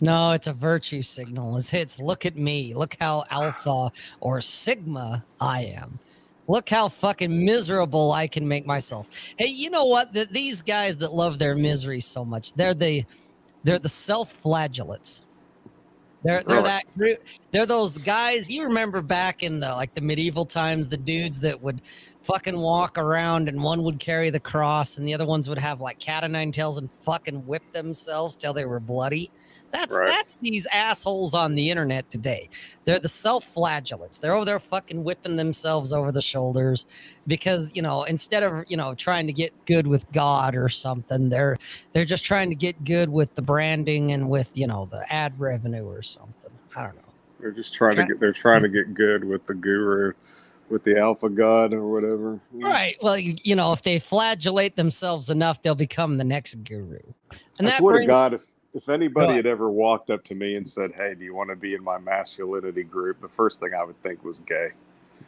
No, 0.00 0.32
it's 0.32 0.46
a 0.46 0.52
virtue 0.52 1.02
signal. 1.02 1.56
It's, 1.56 1.72
it's 1.72 1.98
look 1.98 2.26
at 2.26 2.36
me. 2.36 2.74
Look 2.74 2.96
how 3.00 3.24
alpha 3.30 3.90
or 4.20 4.40
sigma 4.40 5.24
I 5.40 5.62
am. 5.62 5.98
Look 6.48 6.68
how 6.68 6.88
fucking 6.88 7.44
miserable 7.44 8.12
I 8.12 8.26
can 8.28 8.46
make 8.46 8.66
myself. 8.66 9.08
Hey, 9.36 9.46
you 9.46 9.70
know 9.70 9.86
what? 9.86 10.12
The, 10.12 10.26
these 10.30 10.62
guys 10.62 10.96
that 10.98 11.12
love 11.12 11.38
their 11.38 11.56
misery 11.56 12.00
so 12.00 12.24
much, 12.24 12.52
they're 12.54 12.74
the 12.74 13.04
they're 13.64 13.78
the 13.80 13.88
self-flagellates. 13.88 15.22
They're 16.22 16.42
they're 16.42 16.62
that 16.62 16.84
group. 16.96 17.18
They're 17.52 17.66
those 17.66 17.98
guys. 17.98 18.50
You 18.50 18.64
remember 18.64 19.02
back 19.02 19.42
in 19.42 19.60
the 19.60 19.70
like 19.70 19.94
the 19.94 20.00
medieval 20.00 20.44
times, 20.44 20.88
the 20.88 20.96
dudes 20.96 21.40
that 21.40 21.60
would 21.60 21.80
fucking 22.22 22.58
walk 22.58 22.98
around 22.98 23.48
and 23.48 23.62
one 23.62 23.84
would 23.84 24.00
carry 24.00 24.30
the 24.30 24.40
cross 24.40 24.98
and 24.98 25.06
the 25.06 25.14
other 25.14 25.26
ones 25.26 25.48
would 25.48 25.58
have 25.58 25.80
like 25.80 25.98
cat 26.00 26.24
o' 26.24 26.26
nine 26.26 26.50
tails 26.50 26.76
and 26.76 26.90
fucking 27.04 27.46
whip 27.46 27.62
themselves 27.72 28.34
till 28.34 28.52
they 28.52 28.64
were 28.64 28.80
bloody. 28.80 29.30
That's 29.72 29.94
Right. 29.94 30.06
that's 30.06 30.36
these 30.36 30.66
assholes 30.72 31.34
on 31.34 31.54
the 31.54 31.70
internet 31.70 32.10
today. 32.10 32.48
They're 32.84 32.98
the 32.98 33.08
self-flagellates. 33.08 34.20
They're 34.20 34.34
over 34.34 34.44
there 34.44 34.60
fucking 34.60 35.02
whipping 35.02 35.36
themselves 35.36 35.92
over 35.92 36.12
the 36.12 36.22
shoulders 36.22 36.86
because 37.26 37.74
you 37.74 37.82
know 37.82 38.04
instead 38.04 38.42
of 38.42 38.64
you 38.68 38.76
know 38.76 38.94
trying 38.94 39.26
to 39.26 39.32
get 39.32 39.52
good 39.66 39.86
with 39.86 40.10
God 40.12 40.56
or 40.56 40.68
something, 40.68 41.28
they're 41.28 41.58
they're 41.92 42.04
just 42.04 42.24
trying 42.24 42.48
to 42.50 42.56
get 42.56 42.84
good 42.84 43.08
with 43.08 43.34
the 43.34 43.42
branding 43.42 44.12
and 44.12 44.28
with 44.28 44.50
you 44.54 44.66
know 44.66 44.88
the 44.90 45.04
ad 45.12 45.38
revenue 45.38 45.86
or 45.86 46.02
something. 46.02 46.50
I 46.74 46.84
don't 46.84 46.96
know. 46.96 47.02
They're 47.40 47.52
just 47.52 47.74
trying 47.74 47.96
to 47.96 48.06
get. 48.06 48.20
They're 48.20 48.32
trying 48.32 48.62
to 48.62 48.68
hmm. 48.68 48.74
get 48.74 48.94
good 48.94 49.24
with 49.24 49.46
the 49.46 49.54
guru, 49.54 50.12
with 50.68 50.84
the 50.84 50.98
alpha 50.98 51.28
god 51.28 51.72
or 51.72 51.86
whatever. 51.86 52.40
Right. 52.52 52.96
Well, 53.02 53.18
you, 53.18 53.36
you 53.42 53.54
know, 53.54 53.72
if 53.72 53.82
they 53.82 53.98
flagellate 53.98 54.76
themselves 54.76 55.30
enough, 55.30 55.62
they'll 55.62 55.74
become 55.74 56.16
the 56.16 56.24
next 56.24 56.54
guru. 56.64 56.98
And 57.58 57.66
I 57.66 57.72
that 57.72 57.78
swear 57.78 58.00
to 58.00 58.06
brings, 58.06 58.08
God, 58.08 58.34
if 58.34 58.44
if 58.76 58.88
anybody 58.90 59.34
had 59.34 59.46
ever 59.46 59.70
walked 59.70 60.10
up 60.10 60.22
to 60.24 60.34
me 60.34 60.54
and 60.56 60.68
said, 60.68 60.92
"Hey, 60.92 61.14
do 61.14 61.24
you 61.24 61.34
want 61.34 61.48
to 61.50 61.56
be 61.56 61.74
in 61.74 61.82
my 61.82 61.98
masculinity 61.98 62.84
group?" 62.84 63.20
the 63.20 63.28
first 63.28 63.58
thing 63.58 63.74
I 63.74 63.82
would 63.82 64.00
think 64.02 64.22
was 64.22 64.40
gay, 64.40 64.68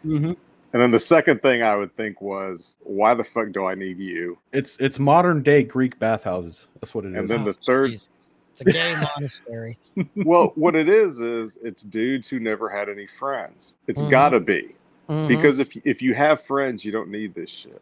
Mhm. 0.04 0.36
and 0.72 0.82
then 0.82 0.90
the 0.90 0.98
second 0.98 1.40
thing 1.40 1.62
I 1.62 1.74
would 1.74 1.94
think 1.96 2.20
was, 2.20 2.76
"Why 2.80 3.14
the 3.14 3.24
fuck 3.24 3.50
do 3.52 3.64
I 3.64 3.74
need 3.74 3.98
you?" 3.98 4.38
It's 4.52 4.76
it's 4.78 4.98
modern 4.98 5.42
day 5.42 5.62
Greek 5.62 5.98
bathhouses. 5.98 6.68
That's 6.74 6.94
what 6.94 7.06
it 7.06 7.12
is. 7.12 7.16
And 7.16 7.28
then 7.28 7.40
Oh, 7.40 7.44
the 7.46 7.54
third, 7.54 7.90
Jesus. 7.90 8.10
It's 8.52 8.60
a 8.60 8.64
gay 8.64 8.94
monastery. 9.00 9.78
well, 10.16 10.52
what 10.56 10.76
it 10.76 10.88
is 10.88 11.20
is 11.20 11.58
it's 11.62 11.82
dudes 11.82 12.28
who 12.28 12.38
never 12.40 12.68
had 12.68 12.88
any 12.88 13.06
friends. 13.06 13.74
It's 13.86 14.02
Mhm. 14.02 14.10
got 14.10 14.30
to 14.30 14.40
be 14.40 14.74
Mhm. 15.08 15.28
because 15.28 15.58
if 15.58 15.74
if 15.86 16.02
you 16.02 16.12
have 16.14 16.42
friends, 16.42 16.84
you 16.84 16.92
don't 16.92 17.08
need 17.08 17.34
this 17.34 17.48
shit. 17.50 17.80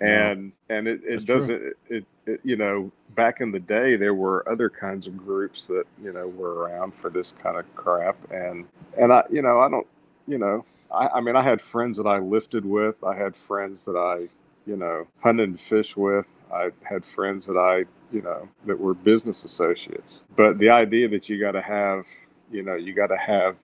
No. 0.00 0.06
And 0.06 0.52
and 0.68 0.88
it, 0.88 1.02
it 1.04 1.16
true. 1.18 1.34
doesn't 1.34 1.62
it, 1.62 1.76
it, 1.88 2.04
it 2.26 2.40
you 2.44 2.56
know 2.56 2.90
back 3.14 3.40
in 3.40 3.50
the 3.50 3.60
day 3.60 3.96
there 3.96 4.14
were 4.14 4.48
other 4.48 4.68
kinds 4.70 5.06
of 5.06 5.16
groups 5.16 5.66
that 5.66 5.84
you 6.02 6.12
know 6.12 6.28
were 6.28 6.54
around 6.54 6.94
for 6.94 7.10
this 7.10 7.32
kind 7.32 7.56
of 7.56 7.74
crap. 7.74 8.16
And 8.30 8.66
and 8.98 9.12
I 9.12 9.24
you 9.30 9.42
know 9.42 9.60
I 9.60 9.68
don't 9.68 9.86
you 10.26 10.38
know 10.38 10.64
I, 10.92 11.08
I 11.08 11.20
mean 11.20 11.36
I 11.36 11.42
had 11.42 11.60
friends 11.60 11.96
that 11.96 12.06
I 12.06 12.18
lifted 12.18 12.64
with. 12.64 13.02
I 13.04 13.14
had 13.14 13.36
friends 13.36 13.84
that 13.84 13.96
I 13.96 14.28
you 14.68 14.76
know 14.76 15.06
hunted 15.20 15.48
and 15.48 15.60
fished 15.60 15.96
with. 15.96 16.26
I 16.52 16.70
had 16.82 17.04
friends 17.04 17.46
that 17.46 17.56
I 17.56 17.84
you 18.14 18.22
know 18.22 18.48
that 18.66 18.78
were 18.78 18.94
business 18.94 19.44
associates. 19.44 20.24
But 20.36 20.58
the 20.58 20.70
idea 20.70 21.08
that 21.08 21.28
you 21.28 21.40
got 21.40 21.52
to 21.52 21.62
have 21.62 22.06
you 22.50 22.62
know 22.62 22.74
you 22.74 22.92
got 22.92 23.08
to 23.08 23.16
have 23.16 23.56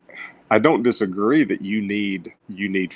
I 0.51 0.59
don't 0.59 0.83
disagree 0.83 1.45
that 1.45 1.61
you 1.61 1.83
need 1.83 2.33
you 2.49 2.69
need 2.69 2.95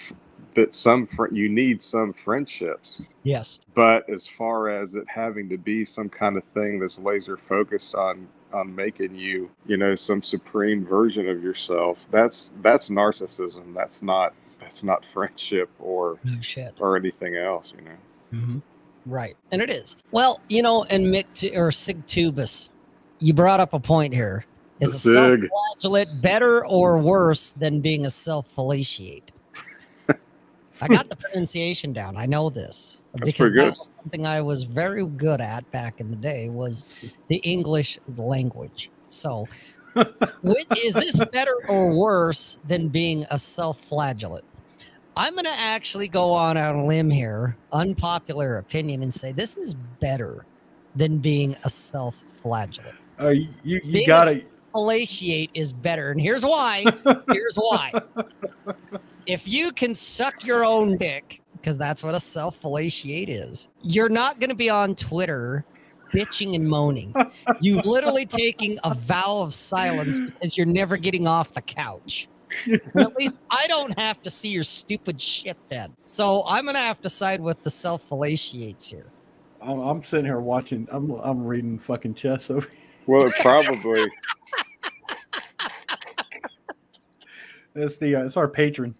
that 0.55 0.75
some 0.75 1.07
fr- 1.07 1.33
you 1.33 1.49
need 1.49 1.81
some 1.83 2.13
friendships 2.13 3.03
yes. 3.23 3.61
but 3.75 4.09
as 4.11 4.27
far 4.27 4.69
as 4.69 4.95
it 4.95 5.05
having 5.09 5.49
to 5.49 5.57
be 5.57 5.85
some 5.85 6.09
kind 6.09 6.37
of 6.37 6.45
thing 6.55 6.79
that's 6.79 6.99
laser 6.99 7.37
focused 7.37 7.95
on 7.95 8.27
on 8.53 8.75
making 8.75 9.15
you 9.15 9.51
you 9.67 9.77
know 9.77 9.95
some 9.95 10.23
supreme 10.23 10.85
version 10.85 11.29
of 11.29 11.43
yourself 11.43 11.99
that's 12.11 12.53
that's 12.63 12.89
narcissism 12.89 13.75
that's 13.75 14.03
not 14.03 14.35
that's 14.61 14.83
not 14.83 15.05
friendship 15.13 15.71
or 15.79 16.19
No 16.25 16.41
shit. 16.41 16.75
or 16.81 16.97
anything 16.97 17.37
else 17.37 17.73
you 17.77 17.85
know 17.85 17.97
hmm 18.45 18.59
Right. 19.05 19.37
And 19.51 19.61
it 19.61 19.69
is. 19.69 19.97
Well, 20.13 20.41
you 20.49 20.63
know, 20.63 20.85
and 20.85 21.07
Mick 21.07 21.25
T- 21.35 21.57
or 21.57 21.73
Sig 21.73 22.07
Tubus, 22.07 22.71
you 23.19 23.33
brought 23.35 23.59
up 23.59 23.73
a 23.73 23.81
point 23.81 24.15
here. 24.15 24.45
Is 24.79 25.03
The 25.03 25.11
a 25.11 25.13
self-flagellate 25.41 26.21
better 26.23 26.65
or 26.65 26.99
worse 26.99 27.51
than 27.51 27.81
being 27.81 28.07
a 28.07 28.11
self-fellatiate? 28.11 29.33
I 30.83 30.89
got 30.89 31.09
the 31.09 31.17
pronunciation 31.17 31.93
down. 31.93 32.17
I 32.17 32.27
know 32.27 32.51
this 32.51 32.99
That's 33.15 33.25
because 33.25 33.51
pretty 33.53 33.59
good. 33.59 33.73
that 33.73 33.79
was 33.79 33.91
something 34.03 34.27
I 34.27 34.41
was 34.41 34.65
very 34.65 35.07
good 35.07 35.41
at 35.41 35.71
back 35.71 36.01
in 36.01 36.11
the 36.11 36.17
day 36.17 36.49
was 36.49 37.05
the 37.29 37.37
English 37.37 37.99
language. 38.17 38.91
So, 39.09 39.47
which, 40.43 40.67
is 40.77 40.95
this 40.95 41.21
better 41.33 41.55
or 41.69 41.95
worse 41.95 42.59
than 42.67 42.89
being 42.89 43.25
a 43.31 43.39
self-flagellate? 43.39 44.45
I'm 45.17 45.35
going 45.35 45.45
to 45.45 45.59
actually 45.59 46.09
go 46.09 46.33
on 46.33 46.57
out 46.57 46.75
a 46.75 46.83
limb 46.83 47.11
here, 47.11 47.57
unpopular 47.73 48.57
opinion, 48.59 49.03
and 49.03 49.13
say 49.13 49.31
this 49.31 49.57
is 49.57 49.75
better 50.01 50.47
than 50.97 51.19
being 51.19 51.55
a 51.65 51.71
self-flagellate. 51.71 52.95
Uh, 53.21 53.29
you 53.29 53.49
you 53.63 53.81
Being 53.93 54.05
a 54.05 54.07
gotta. 54.07 54.45
Fellatiate 54.75 55.51
is 55.53 55.71
better, 55.71 56.11
and 56.11 56.21
here's 56.21 56.45
why. 56.47 56.83
Here's 57.31 57.57
why. 57.57 57.93
If 59.27 59.47
you 59.47 59.73
can 59.73 59.95
suck 59.95 60.45
your 60.45 60.65
own 60.65 60.97
dick, 60.97 61.41
because 61.53 61.79
that's 61.79 62.03
what 62.03 62.15
a 62.15 62.21
self-fellatiate 62.21 63.29
is, 63.29 63.69
you're 63.83 64.09
not 64.09 64.41
going 64.41 64.51
to 64.51 64.57
be 64.57 64.69
on 64.69 64.95
Twitter 64.95 65.65
bitching 66.13 66.55
and 66.55 66.69
moaning. 66.69 67.15
You 67.61 67.81
literally 67.81 68.27
taking 68.27 68.79
a 68.85 68.95
vow 68.95 69.41
of 69.41 69.55
silence 69.55 70.19
because 70.19 70.57
you're 70.57 70.67
never 70.67 70.97
getting 70.97 71.27
off 71.27 71.55
the 71.55 71.63
couch. 71.63 72.29
And 72.67 72.81
at 72.97 73.17
least 73.17 73.41
I 73.51 73.67
don't 73.67 73.99
have 73.99 74.21
to 74.23 74.31
see 74.31 74.51
your 74.51 74.65
stupid 74.65 75.21
shit 75.21 75.57
then. 75.71 75.95
So 76.05 76.45
I'm 76.47 76.67
gonna 76.67 76.79
have 76.81 77.01
to 77.03 77.09
side 77.09 77.41
with 77.41 77.63
the 77.63 77.71
self-fellatiates 77.71 78.87
here. 78.87 79.07
I'm, 79.63 79.79
I'm 79.79 80.03
sitting 80.03 80.27
here 80.27 80.41
watching. 80.41 80.87
I'm 80.91 81.13
I'm 81.13 81.45
reading 81.45 81.79
fucking 81.79 82.15
chess 82.15 82.51
over. 82.51 82.69
here. 82.69 82.79
well 83.07 83.27
it 83.27 83.35
probably 83.41 84.07
It's 87.75 87.97
the 87.97 88.17
uh, 88.17 88.25
it's 88.25 88.37
our 88.37 88.49
patron. 88.49 88.95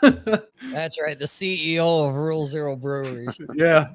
That's 0.00 1.00
right, 1.00 1.18
the 1.18 1.24
CEO 1.24 2.08
of 2.08 2.14
Rule 2.16 2.44
Zero 2.44 2.76
Breweries. 2.76 3.38
yeah. 3.54 3.88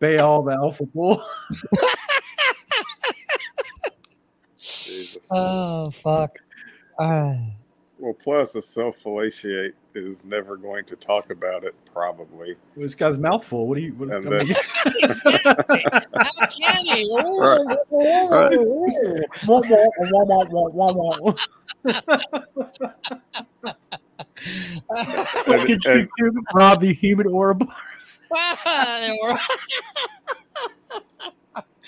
Bay 0.00 0.18
all 0.18 0.42
the 0.42 0.52
alpha 0.52 0.86
bull. 0.86 1.22
Oh 5.30 5.90
fuck. 5.90 6.36
Uh, 6.98 7.36
well 7.98 8.14
plus 8.14 8.54
a 8.54 8.62
self-fellatiate 8.62 9.74
is 9.94 10.16
never 10.24 10.56
going 10.56 10.84
to 10.84 10.96
talk 10.96 11.30
about 11.30 11.64
it 11.64 11.74
probably 11.92 12.54
This 12.76 12.94
guy's 12.94 13.18
mouth 13.18 13.44
full. 13.44 13.66
What 13.66 13.76
do 13.76 13.82
you? 13.82 13.92
What 13.94 14.10
is 14.10 14.16
And 14.16 14.24
coming? 14.24 14.38
then- 14.46 15.10
exactly. 15.10 15.84
How 16.14 16.46
can 16.46 16.84
he? 16.84 17.10
Right. 17.12 17.78
Wah, 20.72 21.34
Fucking 25.46 25.72
and- 25.72 25.82
shoot 25.82 26.08
you, 26.18 26.44
Rob 26.54 26.80
the 26.80 26.92
human 26.94 27.26
Ouroboros. 27.26 28.20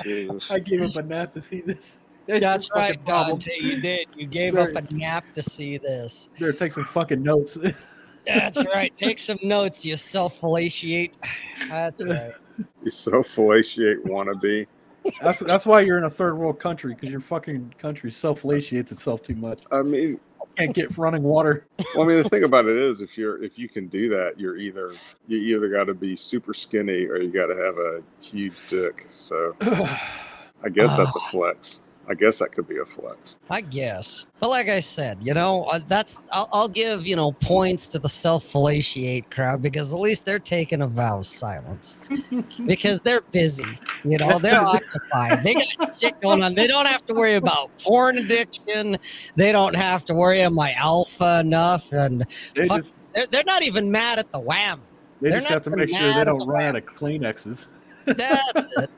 They. 0.05 0.28
I 0.51 0.59
gave 0.59 0.82
up 0.82 0.97
a 0.97 1.03
nap 1.03 1.32
to 1.32 1.40
see 1.40 1.61
this. 1.61 1.99
It's 2.26 2.40
That's 2.40 2.70
right. 2.74 3.05
Dante. 3.05 3.53
You 3.61 3.80
did. 3.80 4.09
You 4.16 4.26
gave 4.26 4.57
up 4.57 4.70
a 4.74 4.82
nap 4.95 5.24
to 5.34 5.43
see 5.43 5.78
this. 5.78 6.28
There, 6.38 6.53
take 6.53 6.72
some 6.72 6.84
fucking 6.84 7.22
notes. 7.22 7.57
That's 8.26 8.64
right. 8.66 8.95
Take 8.95 9.18
some 9.18 9.38
notes, 9.43 9.84
you 9.84 9.97
self-fellatiate. 9.97 11.14
That's 11.68 12.03
right. 12.07 12.32
you 12.84 12.90
self-fellatiate 12.90 14.05
wannabe 14.05 14.66
That's 15.21 15.41
that's 15.41 15.67
why 15.67 15.81
you're 15.81 15.99
in 15.99 16.05
a 16.05 16.11
third 16.11 16.37
world 16.37 16.59
country 16.59 16.95
because 16.95 17.11
your 17.11 17.21
fucking 17.21 17.75
country 17.79 18.11
self-latiates 18.11 18.93
itself 18.93 19.23
too 19.23 19.35
much. 19.35 19.61
I 19.71 19.83
mean 19.83 20.21
Can't 20.57 20.75
get 20.75 20.97
running 20.99 21.23
water. 21.23 21.67
Well, 21.95 22.05
I 22.05 22.09
mean, 22.09 22.23
the 22.23 22.29
thing 22.29 22.45
about 22.45 22.65
it 22.65 22.79
is, 22.79 23.03
if 23.03 23.19
you're 23.19 23.43
if 23.45 23.59
you 23.59 23.69
can 23.69 23.87
do 23.89 24.09
that, 24.09 24.41
you're 24.41 24.57
either 24.57 24.95
you 25.27 25.57
either 25.57 25.69
got 25.69 25.85
to 25.85 25.95
be 25.95 26.17
super 26.17 26.55
skinny 26.55 27.05
or 27.05 27.19
you 27.19 27.31
got 27.31 27.49
to 27.49 27.57
have 27.57 27.77
a 27.77 28.03
huge 28.23 28.55
dick. 28.71 29.09
So 29.15 29.55
I 29.61 30.69
guess 30.73 30.97
that's 30.97 31.15
a 31.15 31.21
ah. 31.21 31.31
flex. 31.31 31.81
I 32.09 32.15
guess 32.15 32.39
that 32.39 32.53
could 32.53 32.67
be 32.67 32.79
a 32.79 32.85
flex. 32.85 33.37
I 33.49 33.61
guess. 33.61 34.27
But 34.41 34.51
like 34.51 34.69
I 34.69 34.81
said, 34.81 35.19
you 35.23 35.35
know, 35.35 35.63
uh, 35.65 35.79
that's 35.87 36.21
I'll, 36.33 36.49
I'll 36.53 36.69
give 36.69 37.07
you 37.07 37.15
know 37.15 37.33
points 37.33 37.87
to 37.89 37.99
the 37.99 38.09
self-fellatiate 38.09 39.31
crowd 39.31 39.63
because 39.63 39.93
at 39.93 40.01
least 40.01 40.25
they're 40.25 40.41
taking 40.41 40.83
a 40.83 40.87
vow 40.89 41.21
of 41.21 41.27
silence 41.27 41.97
because 42.67 43.03
they're 43.03 43.21
busy. 43.21 43.79
You 44.05 44.19
know, 44.19 44.39
they're 44.39 44.61
occupied. 44.61 45.45
They 45.45 45.55
got 45.55 45.99
shit 45.99 46.21
going 46.21 46.43
on. 46.43 46.55
They 46.55 46.67
don't 46.67 46.87
have 46.87 47.07
to 47.07 47.15
worry 47.15 47.35
about 47.35 47.71
porn 47.79 48.19
addiction. 48.19 48.99
They 49.37 49.53
don't 49.53 49.77
have 49.77 50.05
to 50.07 50.15
worry 50.15 50.41
am 50.43 50.59
I 50.59 50.73
alpha 50.73 51.41
enough, 51.41 51.93
and 51.93 52.27
They 52.55 52.67
Fuck. 52.67 52.79
just 52.79 52.95
they're, 53.15 53.27
they're 53.29 53.45
not 53.45 53.63
even 53.63 53.91
mad 53.91 54.19
at 54.19 54.33
the 54.33 54.41
wham. 54.41 54.81
they 55.21 55.31
They're 55.31 55.39
just 55.39 55.51
not 55.51 55.55
have 55.55 55.65
to 55.65 55.71
make 55.71 55.89
sure 55.91 56.13
they 56.15 56.25
don't 56.25 56.39
the 56.41 56.47
run 56.47 56.65
out 56.65 56.77
of 56.77 56.85
Kleenexes. 56.85 57.67
That's 58.07 58.67
it. 58.77 58.91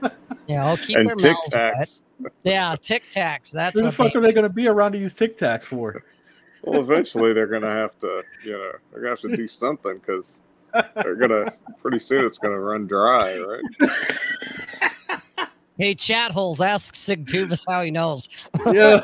Yeah, 0.46 0.66
I'll 0.66 0.76
keep 0.76 0.96
and 0.96 1.08
their 1.08 1.16
Tic 1.16 1.32
mouths 1.32 1.54
wet. 1.54 2.00
Tacs. 2.22 2.30
Yeah, 2.42 2.76
Tic 2.80 3.04
Tacs. 3.10 3.50
That's 3.50 3.78
Who 3.78 3.84
the 3.84 3.92
fuck 3.92 4.12
they, 4.12 4.18
are 4.18 4.22
they 4.22 4.32
going 4.32 4.48
to 4.48 4.52
be 4.52 4.68
around 4.68 4.92
to 4.92 4.98
use 4.98 5.14
Tic 5.14 5.36
Tacs 5.36 5.64
for? 5.64 6.04
Well, 6.66 6.80
eventually 6.80 7.34
they're 7.34 7.46
gonna 7.46 7.70
have 7.70 7.98
to, 8.00 8.24
you 8.42 8.52
know, 8.52 8.72
they're 8.90 9.02
gonna 9.02 9.10
have 9.10 9.20
to 9.20 9.36
do 9.36 9.46
something 9.46 9.98
because 9.98 10.40
they're 10.72 11.14
gonna 11.14 11.52
pretty 11.82 11.98
soon 11.98 12.24
it's 12.24 12.38
gonna 12.38 12.58
run 12.58 12.86
dry, 12.86 13.36
right? 13.36 13.62
Hey, 15.76 15.94
chat 15.94 16.30
holes, 16.30 16.62
ask 16.62 16.96
Sig 16.96 17.26
Tubus 17.26 17.66
how 17.68 17.82
he 17.82 17.90
knows. 17.90 18.30
Yo, 18.64 18.98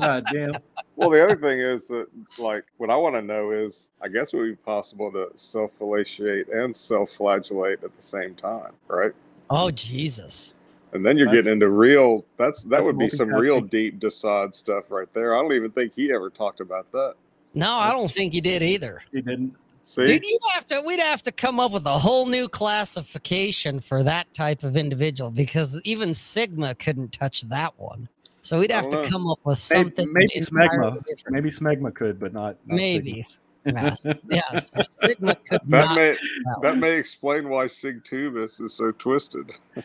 god 0.00 0.26
damn. 0.32 0.54
Well, 0.96 1.10
the 1.10 1.22
other 1.22 1.36
thing 1.36 1.60
is 1.60 1.86
that, 1.86 2.08
like, 2.36 2.64
what 2.78 2.90
I 2.90 2.96
want 2.96 3.14
to 3.14 3.22
know 3.22 3.52
is, 3.52 3.90
I 4.02 4.08
guess 4.08 4.32
it 4.32 4.38
would 4.38 4.48
be 4.48 4.56
possible 4.56 5.12
to 5.12 5.28
self-fellatiate 5.36 6.48
and 6.48 6.76
self-flagellate 6.76 7.84
at 7.84 7.94
the 7.96 8.02
same 8.02 8.34
time, 8.34 8.72
right? 8.88 9.12
Oh, 9.50 9.70
Jesus. 9.70 10.54
And 10.92 11.04
then 11.04 11.16
you're 11.16 11.26
That's- 11.26 11.44
getting 11.44 11.54
into 11.54 11.68
real. 11.68 12.24
That's 12.38 12.62
that 12.62 12.68
that's 12.70 12.86
would 12.86 12.98
be 12.98 13.08
some 13.10 13.28
real 13.30 13.60
deep 13.60 13.98
de 14.00 14.10
Sade 14.10 14.54
stuff 14.54 14.84
right 14.90 15.12
there. 15.14 15.36
I 15.36 15.42
don't 15.42 15.52
even 15.52 15.70
think 15.72 15.92
he 15.94 16.12
ever 16.12 16.30
talked 16.30 16.60
about 16.60 16.90
that. 16.92 17.14
No, 17.54 17.72
I 17.72 17.90
don't 17.90 18.10
think 18.10 18.32
he 18.32 18.40
did 18.40 18.62
either. 18.62 19.02
He 19.12 19.20
didn't. 19.20 19.54
See, 19.84 20.04
Dude, 20.04 20.24
you'd 20.24 20.40
have 20.54 20.66
to 20.68 20.80
we'd 20.84 20.98
have 21.00 21.22
to 21.24 21.32
come 21.32 21.60
up 21.60 21.72
with 21.72 21.86
a 21.86 21.98
whole 21.98 22.26
new 22.26 22.48
classification 22.48 23.78
for 23.80 24.02
that 24.02 24.32
type 24.34 24.62
of 24.64 24.76
individual 24.76 25.30
because 25.30 25.80
even 25.84 26.12
Sigma 26.14 26.74
couldn't 26.74 27.12
touch 27.12 27.42
that 27.42 27.78
one. 27.78 28.08
So 28.42 28.58
we'd 28.58 28.70
have 28.70 28.90
to 28.90 29.02
know. 29.02 29.08
come 29.08 29.28
up 29.28 29.40
with 29.44 29.58
something 29.58 30.12
maybe 30.12 30.36
entirely 30.36 30.68
Smegma. 30.68 31.04
different. 31.04 31.34
Maybe 31.34 31.50
Smegma 31.50 31.94
could, 31.94 32.18
but 32.20 32.32
not. 32.32 32.56
not 32.66 32.76
Maybe. 32.76 33.26
Sigma. 33.28 33.40
Yes. 33.66 34.06
yes. 34.30 34.70
Sigma 34.90 35.34
could 35.34 35.60
that 35.66 35.68
not. 35.68 35.96
may 35.96 36.10
that 36.12 36.58
that 36.62 36.78
may 36.78 36.92
explain 36.94 37.48
why 37.48 37.66
Sig 37.66 38.04
Tubus 38.04 38.60
is 38.60 38.72
so 38.74 38.92
twisted. 38.92 39.50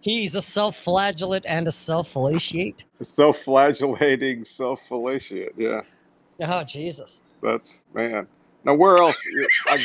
He's 0.00 0.34
a 0.34 0.42
self-flagellate 0.42 1.44
and 1.46 1.68
a 1.68 1.72
self-fellatiate. 1.72 2.82
Self-flagellating, 3.02 4.44
self-fellatiate. 4.44 5.52
Yeah, 5.56 5.82
Oh 6.40 6.64
Jesus. 6.64 7.20
that's 7.42 7.84
man. 7.94 8.26
Now 8.64 8.74
where 8.74 8.96
else? 8.98 9.16
I, 9.68 9.80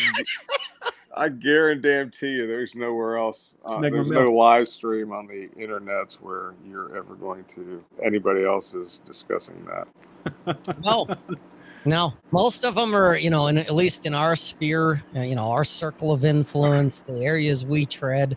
I 1.15 1.29
guarantee 1.29 2.27
you, 2.29 2.47
there's 2.47 2.75
nowhere 2.75 3.17
else. 3.17 3.57
Uh, 3.65 3.79
there's 3.79 4.09
milk. 4.09 4.25
no 4.25 4.31
live 4.33 4.67
stream 4.67 5.11
on 5.11 5.25
the 5.27 5.49
internet 5.59 6.13
where 6.21 6.53
you're 6.65 6.95
ever 6.95 7.15
going 7.15 7.43
to 7.45 7.83
anybody 8.03 8.43
else 8.43 8.73
is 8.75 9.01
discussing 9.05 9.65
that. 9.65 9.87
No. 10.83 11.07
No, 11.85 12.13
most 12.31 12.65
of 12.65 12.75
them 12.75 12.93
are, 12.95 13.15
you 13.15 13.29
know, 13.29 13.47
in, 13.47 13.57
at 13.57 13.73
least 13.73 14.05
in 14.05 14.13
our 14.13 14.35
sphere, 14.35 15.01
uh, 15.15 15.21
you 15.21 15.35
know, 15.35 15.51
our 15.51 15.63
circle 15.63 16.11
of 16.11 16.25
influence, 16.25 16.99
the 17.01 17.23
areas 17.23 17.65
we 17.65 17.85
tread, 17.85 18.35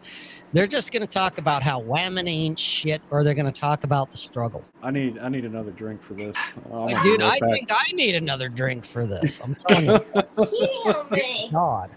they're 0.53 0.66
just 0.66 0.93
going 0.93 1.03
to 1.03 1.07
talk 1.12 1.38
about 1.38 1.62
how 1.62 1.80
whammon 1.80 2.28
ain't 2.28 2.59
shit, 2.59 3.03
or 3.11 3.24
they're 3.24 3.34
going 3.34 3.53
to 3.53 3.61
talk 3.61 3.84
about 3.84 4.11
the 4.11 4.16
struggle. 4.16 4.64
I 4.82 4.91
need. 4.91 5.18
I 5.18 5.28
need 5.28 5.45
another 5.45 5.70
drink 5.72 6.03
for 6.03 6.14
this. 6.14 6.36
I 6.36 6.68
wanna 6.68 7.03
Dude, 7.03 7.22
I 7.22 7.38
back. 7.38 7.53
think 7.53 7.70
I 7.70 7.93
need 7.93 8.14
another 8.14 8.49
drink 8.49 8.84
for 8.84 9.07
this. 9.07 9.41
I'm 9.41 9.57
telling 9.66 9.86
you, 9.86 11.51
God. 11.53 11.91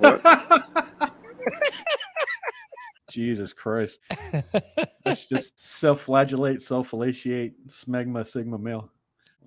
Jesus 3.10 3.52
Christ. 3.52 4.00
Let's 5.04 5.24
just 5.24 5.52
self-flagellate, 5.66 6.62
self-fellatiate, 6.62 7.68
smegma, 7.68 8.26
sigma 8.26 8.58
male. 8.58 8.90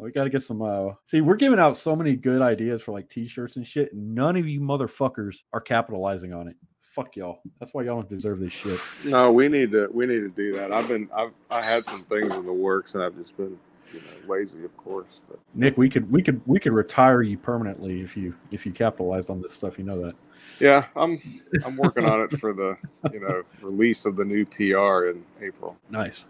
We 0.01 0.11
got 0.11 0.23
to 0.23 0.29
get 0.31 0.41
some. 0.41 0.63
Uh, 0.63 0.93
see, 1.05 1.21
we're 1.21 1.35
giving 1.35 1.59
out 1.59 1.77
so 1.77 1.95
many 1.95 2.15
good 2.15 2.41
ideas 2.41 2.81
for 2.81 2.91
like 2.91 3.07
t-shirts 3.07 3.55
and 3.55 3.65
shit. 3.65 3.93
and 3.93 4.15
None 4.15 4.35
of 4.35 4.47
you 4.47 4.59
motherfuckers 4.59 5.43
are 5.53 5.61
capitalizing 5.61 6.33
on 6.33 6.47
it. 6.47 6.55
Fuck 6.81 7.15
y'all. 7.15 7.41
That's 7.59 7.73
why 7.73 7.83
y'all 7.83 7.95
don't 7.95 8.09
deserve 8.09 8.39
this 8.39 8.51
shit. 8.51 8.79
No, 9.05 9.31
we 9.31 9.47
need 9.47 9.71
to 9.71 9.87
we 9.93 10.07
need 10.07 10.21
to 10.21 10.29
do 10.29 10.53
that. 10.57 10.73
I've 10.73 10.87
been 10.87 11.07
I've 11.15 11.31
I 11.49 11.63
had 11.63 11.87
some 11.87 12.03
things 12.05 12.33
in 12.33 12.45
the 12.45 12.51
works 12.51 12.95
and 12.95 13.03
I've 13.03 13.15
just 13.15 13.37
been 13.37 13.57
you 13.93 14.01
know 14.01 14.27
lazy, 14.33 14.65
of 14.65 14.75
course. 14.75 15.21
But 15.29 15.39
Nick, 15.53 15.77
we 15.77 15.87
could 15.87 16.11
we 16.11 16.21
could 16.21 16.41
we 16.45 16.59
could 16.59 16.73
retire 16.73 17.21
you 17.21 17.37
permanently 17.37 18.01
if 18.01 18.17
you 18.17 18.35
if 18.51 18.65
you 18.65 18.73
capitalized 18.73 19.29
on 19.29 19.41
this 19.41 19.53
stuff. 19.53 19.77
You 19.77 19.85
know 19.85 20.03
that. 20.03 20.15
yeah, 20.59 20.85
I'm 20.95 21.21
I'm 21.63 21.77
working 21.77 22.05
on 22.05 22.21
it 22.21 22.39
for 22.39 22.53
the 22.53 22.75
you 23.13 23.21
know 23.21 23.43
release 23.61 24.05
of 24.05 24.15
the 24.17 24.25
new 24.25 24.45
PR 24.45 25.09
in 25.09 25.23
April. 25.41 25.77
Nice. 25.89 26.25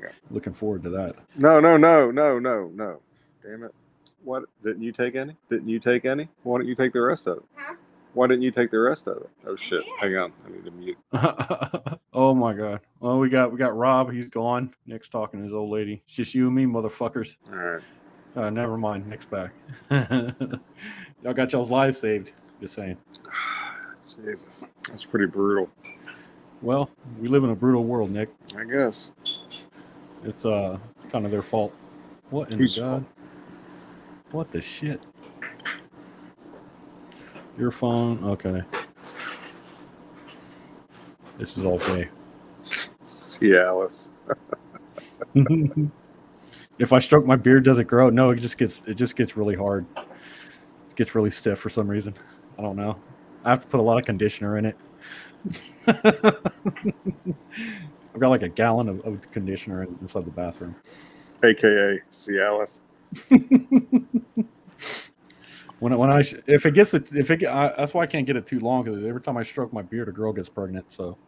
Yeah. 0.00 0.10
Looking 0.30 0.52
forward 0.52 0.82
to 0.82 0.90
that. 0.90 1.14
No, 1.36 1.60
no, 1.60 1.76
no, 1.76 2.10
no, 2.10 2.38
no, 2.38 2.70
no. 2.74 3.00
Damn 3.44 3.64
it! 3.64 3.74
What 4.22 4.44
didn't 4.62 4.82
you 4.82 4.92
take 4.92 5.16
any? 5.16 5.36
Didn't 5.50 5.68
you 5.68 5.78
take 5.78 6.06
any? 6.06 6.28
Why 6.44 6.58
don't 6.58 6.66
you 6.66 6.74
take 6.74 6.94
the 6.94 7.00
rest 7.02 7.26
of 7.26 7.38
it? 7.38 7.42
Huh? 7.56 7.74
Why 8.14 8.26
didn't 8.26 8.42
you 8.42 8.50
take 8.50 8.70
the 8.70 8.78
rest 8.78 9.06
of 9.06 9.18
it? 9.18 9.30
Oh 9.46 9.54
shit! 9.56 9.82
Hang 10.00 10.16
on, 10.16 10.32
I 10.46 10.50
need 10.50 10.64
to 10.64 10.70
mute. 10.70 10.96
oh 12.14 12.34
my 12.34 12.54
god. 12.54 12.80
Well, 13.00 13.18
we 13.18 13.28
got 13.28 13.52
we 13.52 13.58
got 13.58 13.76
Rob. 13.76 14.10
He's 14.12 14.30
gone. 14.30 14.72
Nick's 14.86 15.08
talking 15.08 15.40
to 15.40 15.44
his 15.44 15.52
old 15.52 15.70
lady. 15.70 16.02
It's 16.06 16.14
just 16.14 16.34
you 16.34 16.46
and 16.46 16.54
me, 16.54 16.64
motherfuckers. 16.64 17.36
All 17.50 17.58
right. 17.58 17.82
Uh, 18.34 18.50
never 18.50 18.78
mind. 18.78 19.06
Nick's 19.06 19.26
back. 19.26 19.52
y'all 19.90 21.34
got 21.34 21.52
y'all's 21.52 21.70
lives 21.70 21.98
saved. 21.98 22.30
Just 22.60 22.74
saying. 22.74 22.96
Jesus, 24.24 24.64
that's 24.88 25.04
pretty 25.04 25.26
brutal. 25.26 25.68
Well, 26.62 26.88
we 27.20 27.28
live 27.28 27.44
in 27.44 27.50
a 27.50 27.54
brutal 27.54 27.84
world, 27.84 28.10
Nick. 28.10 28.30
I 28.56 28.64
guess. 28.64 29.10
It's 30.22 30.46
uh 30.46 30.78
kind 31.10 31.26
of 31.26 31.30
their 31.30 31.42
fault. 31.42 31.74
What 32.30 32.50
in 32.50 32.58
Whose 32.58 32.78
God? 32.78 33.04
What 34.34 34.50
the 34.50 34.60
shit? 34.60 35.00
Your 37.56 37.70
phone? 37.70 38.24
Okay. 38.24 38.62
This 41.38 41.56
is 41.56 41.64
all 41.64 41.78
gay. 41.78 42.08
See 43.04 43.56
Alice. 43.56 44.10
if 46.80 46.92
I 46.92 46.98
stroke 46.98 47.24
my 47.24 47.36
beard, 47.36 47.62
does 47.62 47.78
it 47.78 47.84
grow? 47.84 48.10
No, 48.10 48.30
it 48.30 48.40
just 48.40 48.58
gets 48.58 48.82
it 48.88 48.94
just 48.94 49.14
gets 49.14 49.36
really 49.36 49.54
hard. 49.54 49.86
It 49.96 50.96
gets 50.96 51.14
really 51.14 51.30
stiff 51.30 51.60
for 51.60 51.70
some 51.70 51.86
reason. 51.86 52.12
I 52.58 52.62
don't 52.62 52.74
know. 52.74 52.98
I 53.44 53.50
have 53.50 53.62
to 53.62 53.70
put 53.70 53.78
a 53.78 53.84
lot 53.84 53.98
of 53.98 54.04
conditioner 54.04 54.58
in 54.58 54.64
it. 54.64 54.76
I've 55.86 56.42
got 58.18 58.30
like 58.30 58.42
a 58.42 58.48
gallon 58.48 58.88
of, 58.88 59.00
of 59.02 59.30
conditioner 59.30 59.84
in- 59.84 59.96
inside 60.00 60.24
the 60.24 60.32
bathroom. 60.32 60.74
AKA 61.44 62.00
Cialis. 62.10 62.80
When 65.80 65.96
when 65.98 66.10
I 66.10 66.22
if 66.46 66.64
it 66.66 66.72
gets 66.72 66.94
it 66.94 67.12
if 67.12 67.30
it 67.30 67.38
get- 67.38 67.52
I, 67.52 67.74
that's 67.76 67.92
why 67.92 68.02
I 68.04 68.06
can't 68.06 68.26
get 68.26 68.36
it 68.36 68.46
too 68.46 68.60
long 68.60 68.84
because 68.84 69.04
every 69.04 69.20
time 69.20 69.36
I 69.36 69.42
stroke 69.42 69.72
my 69.72 69.82
beard, 69.82 70.08
a 70.08 70.12
girl 70.12 70.32
gets 70.32 70.48
pregnant. 70.48 70.86
So 70.92 71.18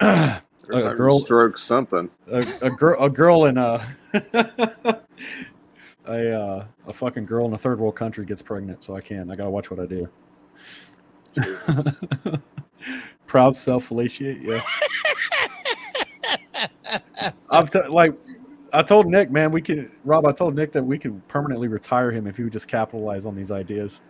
a 0.00 0.40
you 0.70 0.94
girl 0.94 1.20
strokes 1.20 1.62
something. 1.62 2.08
a, 2.30 2.46
a 2.62 2.70
girl 2.70 3.04
a 3.04 3.10
girl 3.10 3.44
in 3.46 3.58
a 3.58 3.86
a 6.06 6.32
uh, 6.32 6.64
a 6.86 6.94
fucking 6.94 7.26
girl 7.26 7.46
in 7.46 7.52
a 7.52 7.58
third 7.58 7.80
world 7.80 7.96
country 7.96 8.24
gets 8.24 8.40
pregnant. 8.40 8.82
So 8.84 8.96
I 8.96 9.00
can't. 9.00 9.30
I 9.30 9.36
gotta 9.36 9.50
watch 9.50 9.70
what 9.70 9.80
I 9.80 9.86
do. 9.86 10.08
Proud 13.26 13.56
self 13.56 13.88
fellatiate. 13.88 14.42
Yeah. 14.42 14.60
I'm 17.50 17.66
t- 17.68 17.86
like, 17.88 18.14
I 18.74 18.82
told 18.82 19.06
Nick, 19.06 19.30
man, 19.30 19.50
we 19.52 19.62
could, 19.62 19.90
Rob, 20.04 20.26
I 20.26 20.32
told 20.32 20.54
Nick 20.56 20.72
that 20.72 20.82
we 20.82 20.98
could 20.98 21.26
permanently 21.28 21.68
retire 21.68 22.10
him 22.10 22.26
if 22.26 22.36
he 22.36 22.42
would 22.42 22.52
just 22.52 22.68
capitalize 22.68 23.24
on 23.24 23.36
these 23.36 23.50
ideas, 23.50 24.00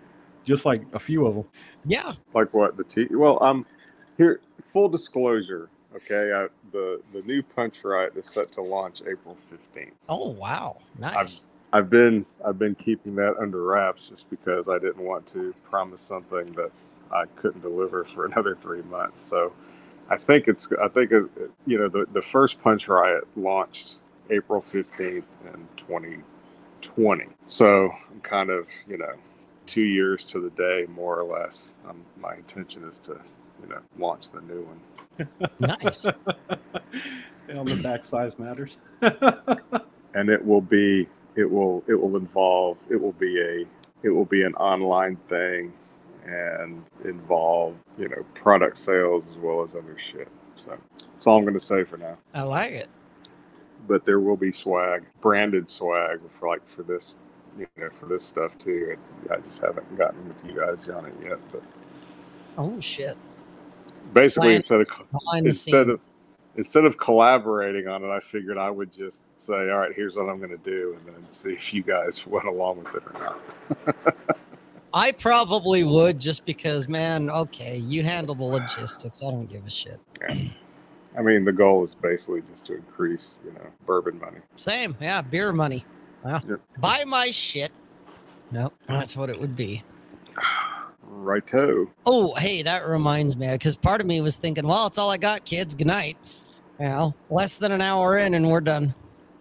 just 0.45 0.65
like 0.65 0.83
a 0.95 0.99
few 0.99 1.27
of 1.27 1.35
them. 1.35 1.45
Yeah. 1.85 2.15
like 2.33 2.55
what 2.55 2.77
the 2.77 2.85
T? 2.85 3.07
Well, 3.11 3.43
um, 3.43 3.67
here 4.17 4.41
full 4.63 4.89
disclosure. 4.89 5.69
Okay, 5.95 6.33
I, 6.33 6.49
the 6.73 7.01
the 7.13 7.23
new 7.23 7.43
Punch 7.43 7.77
Riot 7.85 8.17
is 8.17 8.27
set 8.27 8.51
to 8.53 8.63
launch 8.63 9.03
April 9.09 9.37
fifteenth. 9.49 9.95
Oh 10.09 10.31
wow. 10.31 10.79
Nice. 10.99 11.45
I've 11.73 11.91
been 11.91 12.25
I've 12.45 12.59
been 12.59 12.75
keeping 12.75 13.15
that 13.17 13.37
under 13.39 13.63
wraps 13.63 14.09
just 14.09 14.29
because 14.31 14.69
I 14.69 14.79
didn't 14.79 15.05
want 15.05 15.27
to 15.29 15.55
promise 15.69 16.01
something 16.01 16.53
that 16.53 16.71
I 17.13 17.25
couldn't 17.37 17.63
deliver 17.63 18.05
for 18.05 18.27
another 18.33 18.57
three 18.61 18.83
months. 18.83 19.23
So 19.23 19.53
I 20.11 20.17
think 20.17 20.49
it's 20.49 20.69
I 20.83 20.89
think 20.89 21.13
it, 21.13 21.25
you 21.67 21.79
know 21.79 21.89
the 21.89 22.07
the 22.13 22.23
first 22.23 22.61
Punch 22.61 22.89
Riot 22.89 23.25
launched 23.37 23.97
April 24.31 24.61
fifteenth 24.61 25.27
in 25.45 25.69
twenty 25.77 26.19
twenty. 26.81 27.27
So 27.47 27.91
I'm 28.11 28.21
kind 28.21 28.51
of 28.51 28.67
you 28.87 28.99
know 28.99 29.15
two 29.67 29.83
years 29.83 30.25
to 30.27 30.41
the 30.41 30.51
day 30.51 30.87
more 30.93 31.19
or 31.21 31.39
less. 31.39 31.73
Um, 31.89 32.03
my 32.21 32.35
intention 32.35 32.85
is 32.85 32.99
to 33.01 33.19
you 33.63 33.69
know 33.69 33.81
launch 33.99 34.31
the 34.31 34.41
new 34.43 34.63
one. 34.63 34.81
Nice. 35.61 36.07
on 36.07 37.67
the 37.67 37.79
back 37.83 38.05
size 38.05 38.37
matters. 38.39 38.79
and 40.15 40.29
it 40.29 40.45
will 40.45 40.61
be 40.61 41.09
it 41.37 41.51
will 41.51 41.85
it 41.87 41.95
will 41.95 42.17
involve 42.17 42.79
it 42.91 43.01
will 43.01 43.13
be 43.13 43.41
a 43.41 43.65
it 44.03 44.11
will 44.11 44.25
be 44.25 44.43
an 44.43 44.55
online 44.55 45.17
thing 45.29 45.73
and 46.27 46.83
involve 47.05 47.75
you 47.99 48.09
know 48.09 48.25
product 48.35 48.79
sales 48.79 49.25
as 49.31 49.37
well 49.39 49.63
as 49.63 49.71
other 49.75 49.97
shit 49.99 50.29
so 50.57 50.77
that's 51.13 51.27
all 51.27 51.37
i'm 51.37 51.45
going 51.45 51.53
to 51.55 51.61
say 51.61 51.85
for 51.85 51.97
now 51.99 52.17
I 52.33 52.43
like 52.43 52.73
it. 52.73 52.89
But 53.87 54.05
there 54.05 54.21
will 54.21 54.37
be 54.37 54.51
swag 54.53 55.05
branded 55.21 55.71
swag 55.71 56.21
for 56.39 56.49
like 56.49 56.67
for 56.69 56.83
this 56.83 57.19
you 57.59 57.67
know 57.77 57.89
for 57.91 58.07
this 58.07 58.25
stuff 58.25 58.57
too 58.59 58.97
and 59.23 59.31
i 59.33 59.37
just 59.41 59.61
haven't 59.61 59.97
gotten 59.97 60.27
with 60.27 60.45
you 60.45 60.59
guys 60.59 60.89
on 60.89 61.07
it 61.07 61.15
yet 61.23 61.39
but 61.53 61.63
Oh 62.57 62.79
shit. 62.81 63.17
basically 64.13 64.49
Plan- 64.51 64.57
instead 64.59 64.81
of 64.81 64.89
instead 65.45 65.89
of 65.89 66.01
instead 66.57 66.85
of 66.85 66.97
collaborating 66.99 67.89
on 67.89 68.05
it, 68.05 68.09
I 68.09 68.21
figured 68.21 68.57
I 68.59 68.71
would 68.71 68.93
just 68.93 69.23
say, 69.39 69.55
"All 69.55 69.79
right, 69.79 69.93
here's 69.93 70.15
what 70.15 70.29
I'm 70.29 70.39
going 70.39 70.51
to 70.57 70.57
do," 70.59 70.97
and 71.05 71.17
then 71.17 71.23
see 71.25 71.51
if 71.55 71.75
you 71.75 71.83
guys 71.83 72.25
went 72.29 72.47
along 72.47 72.85
with 72.85 72.95
it 72.95 73.03
or 73.13 73.21
not. 73.21 74.17
I 74.95 75.11
probably 75.11 75.83
would 75.83 76.21
just 76.21 76.45
because, 76.45 76.87
man, 76.89 77.29
okay, 77.29 77.79
you 77.79 78.05
handle 78.05 78.37
the 78.37 78.45
logistics. 78.45 79.21
I 79.25 79.31
don't 79.33 79.51
give 79.51 79.67
a 79.67 79.71
shit. 79.71 79.99
I 81.17 81.23
mean, 81.23 81.45
the 81.45 81.53
goal 81.53 81.85
is 81.85 81.95
basically 81.95 82.43
just 82.51 82.67
to 82.67 82.75
increase, 82.77 83.39
you 83.45 83.53
know, 83.53 83.67
bourbon 83.87 84.19
money. 84.19 84.39
Same. 84.57 84.97
Yeah, 85.01 85.23
beer 85.23 85.53
money. 85.53 85.85
Well, 86.25 86.43
Yep. 86.49 86.61
buy 86.79 87.05
my 87.07 87.31
shit. 87.31 87.71
Nope, 88.51 88.75
that's 88.89 89.17
what 89.17 89.31
it 89.31 89.41
would 89.41 89.55
be. 89.57 89.83
Righto. 91.03 91.91
Oh, 92.07 92.35
hey, 92.35 92.63
that 92.63 92.87
reminds 92.89 93.37
me 93.37 93.51
because 93.53 93.77
part 93.77 94.01
of 94.01 94.07
me 94.07 94.21
was 94.21 94.37
thinking, 94.37 94.67
well, 94.67 94.87
it's 94.87 94.99
all 94.99 95.11
I 95.11 95.17
got, 95.17 95.45
kids. 95.45 95.75
Good 95.75 95.87
night. 95.87 96.17
You 96.81 96.87
know, 96.87 97.15
less 97.31 97.59
than 97.59 97.71
an 97.73 97.81
hour 97.81 98.19
in 98.19 98.35
and 98.35 98.51
we're 98.51 98.61
done. 98.61 98.95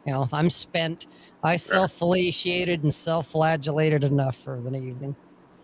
You 0.06 0.14
know, 0.14 0.30
I'm 0.32 0.50
spent. 0.50 1.08
I 1.44 1.56
self 1.56 1.92
fellatiated 1.94 2.84
and 2.84 2.94
self 2.94 3.30
flagellated 3.30 4.04
enough 4.04 4.36
for 4.38 4.62
the 4.62 4.76
evening. 4.76 5.16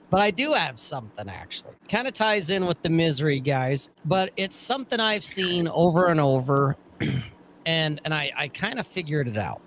But 0.10 0.22
I 0.22 0.32
do 0.32 0.54
have 0.54 0.80
something 0.80 1.30
actually. 1.30 1.74
Kind 1.88 2.08
of 2.08 2.14
ties 2.14 2.50
in 2.50 2.66
with 2.66 2.82
the 2.82 2.90
misery, 2.90 3.40
guys, 3.40 3.90
but 4.06 4.32
it's 4.38 4.56
something 4.56 5.00
I've 5.00 5.24
seen 5.24 5.68
over 5.68 6.08
and 6.08 6.20
over. 6.20 6.76
and 7.66 8.02
and 8.04 8.14
I, 8.14 8.32
I 8.36 8.48
kind 8.48 8.80
of 8.80 8.88
figured 8.88 9.28
it 9.28 9.38
out. 9.38 9.62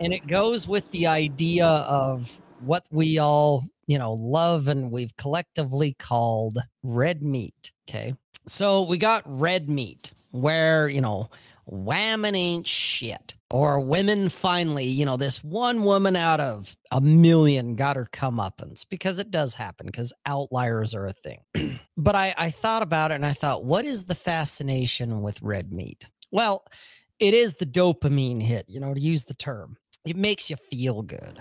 And 0.00 0.14
it 0.14 0.26
goes 0.26 0.66
with 0.66 0.90
the 0.92 1.06
idea 1.06 1.66
of 1.66 2.38
what 2.60 2.84
we 2.90 3.18
all, 3.18 3.64
you 3.86 3.98
know, 3.98 4.14
love 4.14 4.68
and 4.68 4.90
we've 4.90 5.14
collectively 5.16 5.94
called 5.98 6.58
red 6.82 7.22
meat. 7.22 7.72
Okay. 7.88 8.14
So 8.46 8.82
we 8.82 8.96
got 8.96 9.22
red 9.26 9.68
meat 9.68 10.12
where, 10.30 10.88
you 10.88 11.00
know, 11.00 11.28
whammon 11.70 12.36
ain't 12.36 12.66
shit. 12.66 13.34
Or 13.50 13.80
women 13.80 14.28
finally, 14.28 14.84
you 14.84 15.04
know, 15.04 15.16
this 15.16 15.42
one 15.42 15.82
woman 15.82 16.16
out 16.16 16.40
of 16.40 16.76
a 16.92 17.00
million 17.00 17.74
got 17.74 17.96
her 17.96 18.08
comeuppance 18.12 18.84
because 18.88 19.18
it 19.18 19.30
does 19.30 19.54
happen 19.54 19.86
because 19.86 20.12
outliers 20.26 20.94
are 20.94 21.06
a 21.06 21.12
thing. 21.12 21.40
but 21.96 22.14
I, 22.14 22.34
I 22.36 22.50
thought 22.50 22.82
about 22.82 23.10
it 23.10 23.14
and 23.14 23.26
I 23.26 23.32
thought, 23.32 23.64
what 23.64 23.84
is 23.84 24.04
the 24.04 24.14
fascination 24.14 25.22
with 25.22 25.42
red 25.42 25.72
meat? 25.72 26.06
Well, 26.30 26.64
it 27.18 27.34
is 27.34 27.54
the 27.54 27.66
dopamine 27.66 28.42
hit, 28.42 28.66
you 28.68 28.80
know, 28.80 28.94
to 28.94 29.00
use 29.00 29.24
the 29.24 29.34
term. 29.34 29.76
It 30.04 30.16
makes 30.16 30.48
you 30.48 30.56
feel 30.56 31.02
good. 31.02 31.40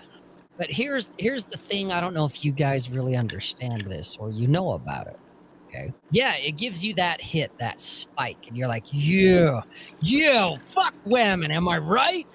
But 0.58 0.70
here's 0.70 1.10
here's 1.18 1.46
the 1.46 1.58
thing. 1.58 1.94
I 1.94 2.02
don't 2.02 2.14
know 2.14 2.26
if 2.26 2.44
you 2.44 2.52
guys 2.52 2.90
really 2.90 3.16
understand 3.16 3.84
this 3.84 4.18
or 4.20 4.30
you 4.30 4.46
know 4.46 4.74
about 4.74 5.08
it. 5.08 5.18
Okay. 5.70 5.94
Yeah, 6.12 6.36
it 6.36 6.54
gives 6.58 6.84
you 6.84 6.94
that 6.96 7.22
hit, 7.22 7.56
that 7.60 7.80
spike, 7.80 8.48
and 8.48 8.58
you're 8.58 8.68
like, 8.68 8.86
yeah, 8.92 9.62
yeah, 10.02 10.56
fuck 10.66 10.96
women, 11.06 11.52
am 11.52 11.68
I 11.70 11.78
right? 11.78 12.28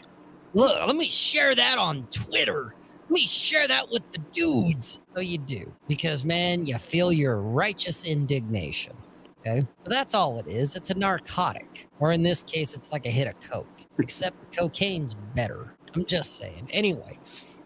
Look, 0.54 0.86
let 0.86 0.94
me 0.94 1.08
share 1.08 1.54
that 1.56 1.76
on 1.78 2.04
Twitter. 2.12 2.74
Let 3.02 3.10
me 3.10 3.26
share 3.26 3.66
that 3.66 3.90
with 3.90 4.08
the 4.12 4.18
dudes. 4.30 5.00
So 5.14 5.20
you 5.20 5.38
do, 5.38 5.72
because 5.88 6.24
man, 6.24 6.64
you 6.64 6.78
feel 6.78 7.12
your 7.12 7.38
righteous 7.40 8.04
indignation. 8.04 8.92
Okay. 9.40 9.66
But 9.82 9.90
that's 9.90 10.14
all 10.14 10.38
it 10.38 10.46
is. 10.46 10.74
It's 10.76 10.90
a 10.90 10.94
narcotic. 10.98 11.88
Or 12.00 12.12
in 12.12 12.22
this 12.22 12.42
case, 12.42 12.74
it's 12.74 12.90
like 12.92 13.04
a 13.04 13.10
hit 13.10 13.26
of 13.28 13.38
coke. 13.40 13.66
Except 13.98 14.36
cocaine's 14.56 15.14
better. 15.34 15.74
I'm 15.94 16.04
just 16.06 16.36
saying. 16.36 16.66
Anyway, 16.70 17.18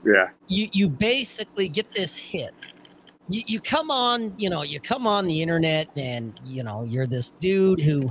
Yeah. 0.04 0.30
you 0.48 0.68
you 0.72 0.88
basically 0.88 1.68
get 1.68 1.94
this 1.94 2.16
hit. 2.18 2.54
You, 3.28 3.42
you 3.46 3.60
come 3.60 3.90
on, 3.90 4.32
you 4.38 4.48
know, 4.50 4.62
you 4.62 4.80
come 4.80 5.06
on 5.06 5.26
the 5.26 5.42
internet 5.42 5.88
and 5.96 6.38
you 6.44 6.62
know, 6.62 6.82
you're 6.84 7.06
this 7.06 7.30
dude 7.38 7.80
who 7.80 8.10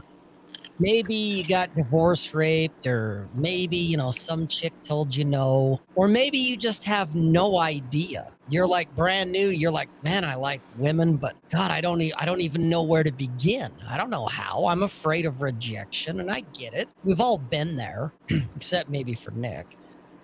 maybe 0.80 1.15
you 1.15 1.43
got 1.43 1.76
divorce 1.76 2.34
raped 2.36 2.86
or 2.86 3.28
maybe, 3.34 3.78
you 3.78 3.97
know, 3.97 4.11
some 4.11 4.45
chick 4.45 4.74
told 4.84 5.15
you 5.15 5.26
no, 5.26 5.82
or 5.95 6.07
maybe 6.07 6.38
you 6.38 6.55
just 6.55 6.84
have 6.84 7.15
no 7.15 7.57
idea. 7.57 8.32
You're 8.49 8.68
like 8.68 8.93
brand 8.95 9.32
new, 9.32 9.49
you're 9.49 9.72
like, 9.72 9.89
"Man, 10.03 10.24
I 10.24 10.36
like 10.36 10.61
women, 10.78 11.18
but 11.18 11.36
god, 11.49 11.70
I 11.72 11.82
don't 11.82 11.99
e- 12.01 12.13
I 12.18 12.26
don't 12.26 12.39
even 12.41 12.70
know 12.70 12.82
where 12.84 13.03
to 13.03 13.11
begin. 13.11 13.72
I 13.89 13.97
don't 13.97 14.09
know 14.09 14.26
how. 14.28 14.68
I'm 14.68 14.84
afraid 14.84 15.26
of 15.26 15.41
rejection." 15.41 16.22
And 16.22 16.32
I 16.32 16.41
get 16.53 16.74
it. 16.74 16.88
We've 17.03 17.20
all 17.20 17.39
been 17.39 17.76
there, 17.76 18.13
except 18.55 18.89
maybe 18.89 19.15
for 19.15 19.32
Nick. 19.32 19.76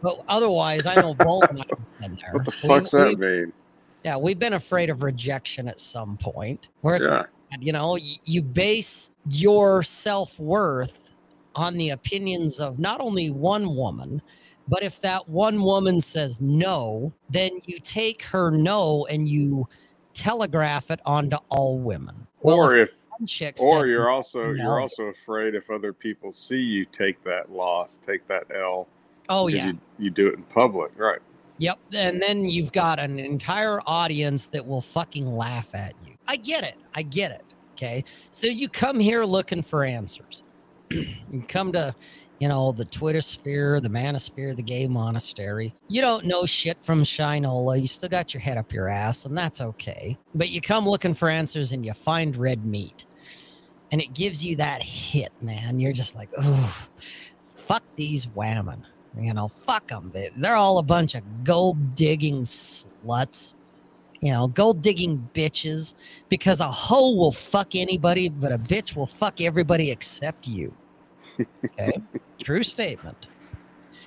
But 0.02 0.24
otherwise, 0.30 0.86
I 0.86 0.96
know 0.96 1.14
Bolt 1.16 1.48
and 1.50 1.60
I 1.62 1.66
have 1.70 2.00
been 2.00 2.16
there. 2.22 2.32
What 2.34 2.46
the 2.46 2.54
We- 2.64 2.70
fuck's 2.70 2.92
that 2.92 3.08
we- 3.08 3.16
mean? 3.16 3.54
Yeah, 4.04 4.18
we've 4.18 4.40
been 4.40 4.54
afraid 4.54 4.90
of 4.90 5.02
rejection 5.02 5.68
at 5.68 5.80
some 5.80 6.18
point 6.18 6.68
where 6.82 6.96
it's 6.96 7.08
Yeah. 7.08 7.20
like, 7.20 7.30
you 7.60 7.72
know, 7.72 7.98
you, 7.98 8.42
base 8.42 9.12
your 9.30 9.84
self 9.84 10.40
worth 10.40 11.12
on 11.56 11.78
the 11.78 11.92
opinions 11.92 12.60
of 12.60 12.80
not 12.80 13.00
only 13.00 13.30
one 13.30 13.76
woman, 13.76 14.22
but 14.68 14.84
if 14.84 15.00
that 15.02 15.28
one 15.30 15.62
woman 15.62 16.02
says 16.02 16.42
no, 16.42 17.14
then 17.30 17.52
you 17.66 17.80
take 17.80 18.22
her 18.24 18.50
no 18.50 19.06
and 19.10 19.28
you 19.28 19.68
telegraph 20.14 20.90
it 20.92 21.00
onto 21.06 21.38
all 21.50 21.78
women. 21.80 22.28
Well, 22.42 22.60
or 22.60 22.76
if 22.76 22.92
if 23.20 23.60
or 23.60 23.86
you're 23.88 24.10
also 24.10 24.52
no. 24.52 24.64
you're 24.64 24.80
also 24.82 25.04
afraid 25.04 25.56
if 25.56 25.70
other 25.70 25.94
people 25.94 26.32
see 26.32 26.58
you 26.58 26.86
take 26.86 27.24
that 27.24 27.52
loss, 27.52 28.00
take 28.06 28.28
that 28.28 28.46
L. 28.54 28.88
oh 29.30 29.48
yeah, 29.48 29.68
You, 29.68 29.80
you 30.00 30.10
do 30.10 30.28
it 30.28 30.36
in 30.36 30.44
public, 30.44 30.92
right? 30.98 31.20
Yep. 31.58 31.80
And 31.94 32.22
then 32.22 32.50
you've 32.50 32.72
got 32.72 33.00
an 33.00 33.20
entire 33.20 33.80
audience 33.86 34.48
that 34.48 34.66
will 34.66 34.82
fucking 34.82 35.32
laugh 35.36 35.74
at 35.74 35.94
you. 36.06 36.16
I 36.28 36.36
get 36.38 36.64
it. 36.64 36.76
I 36.94 37.04
get 37.04 37.32
it. 37.32 37.44
Okay. 37.74 38.04
So 38.32 38.48
you 38.48 38.70
come 38.70 39.00
here 39.00 39.24
looking 39.24 39.62
for 39.62 39.84
answers. 39.84 40.44
you 40.90 41.44
come 41.48 41.72
to, 41.74 41.96
you 42.40 42.48
know, 42.48 42.72
the 42.72 42.86
Twitter 42.86 43.22
sphere, 43.22 43.80
the 43.80 43.90
manosphere, 43.90 44.56
the 44.56 44.64
gay 44.64 44.88
monastery. 44.88 45.74
You 45.88 46.02
don't 46.02 46.26
know 46.26 46.46
shit 46.46 46.78
from 46.84 47.04
Shinola. 47.04 47.80
You 47.82 47.88
still 47.88 48.10
got 48.10 48.34
your 48.34 48.42
head 48.42 48.58
up 48.58 48.72
your 48.72 48.90
ass, 48.90 49.26
and 49.26 49.38
that's 49.38 49.62
okay. 49.62 50.18
But 50.36 50.50
you 50.50 50.62
come 50.62 50.88
looking 50.88 51.14
for 51.14 51.30
answers 51.30 51.72
and 51.72 51.86
you 51.86 51.94
find 51.94 52.36
red 52.36 52.66
meat. 52.66 53.06
And 53.92 54.02
it 54.02 54.14
gives 54.14 54.44
you 54.44 54.56
that 54.56 54.82
hit, 54.82 55.32
man. 55.42 55.80
You're 55.80 55.94
just 55.94 56.16
like, 56.16 56.30
oh, 56.38 56.88
fuck 57.56 57.84
these 57.96 58.26
whammon. 58.28 58.84
You 59.20 59.34
know, 59.34 59.48
fuck 59.48 59.88
them. 59.88 60.12
They're 60.38 60.56
all 60.56 60.80
a 60.80 60.84
bunch 60.84 61.16
of 61.16 61.44
gold 61.44 61.96
digging 61.96 62.44
sluts. 62.44 63.56
You 64.22 64.32
know, 64.32 64.48
gold 64.48 64.82
digging 64.82 65.30
bitches. 65.34 65.94
Because 66.30 66.62
a 66.62 66.72
hoe 66.72 67.14
will 67.16 67.32
fuck 67.32 67.76
anybody, 67.76 68.30
but 68.30 68.52
a 68.52 68.58
bitch 68.58 68.96
will 68.96 69.08
fuck 69.08 69.42
everybody 69.42 69.92
except 69.92 70.48
you. 70.48 70.74
Okay, 71.66 72.02
true 72.44 72.64
statement. 72.64 73.28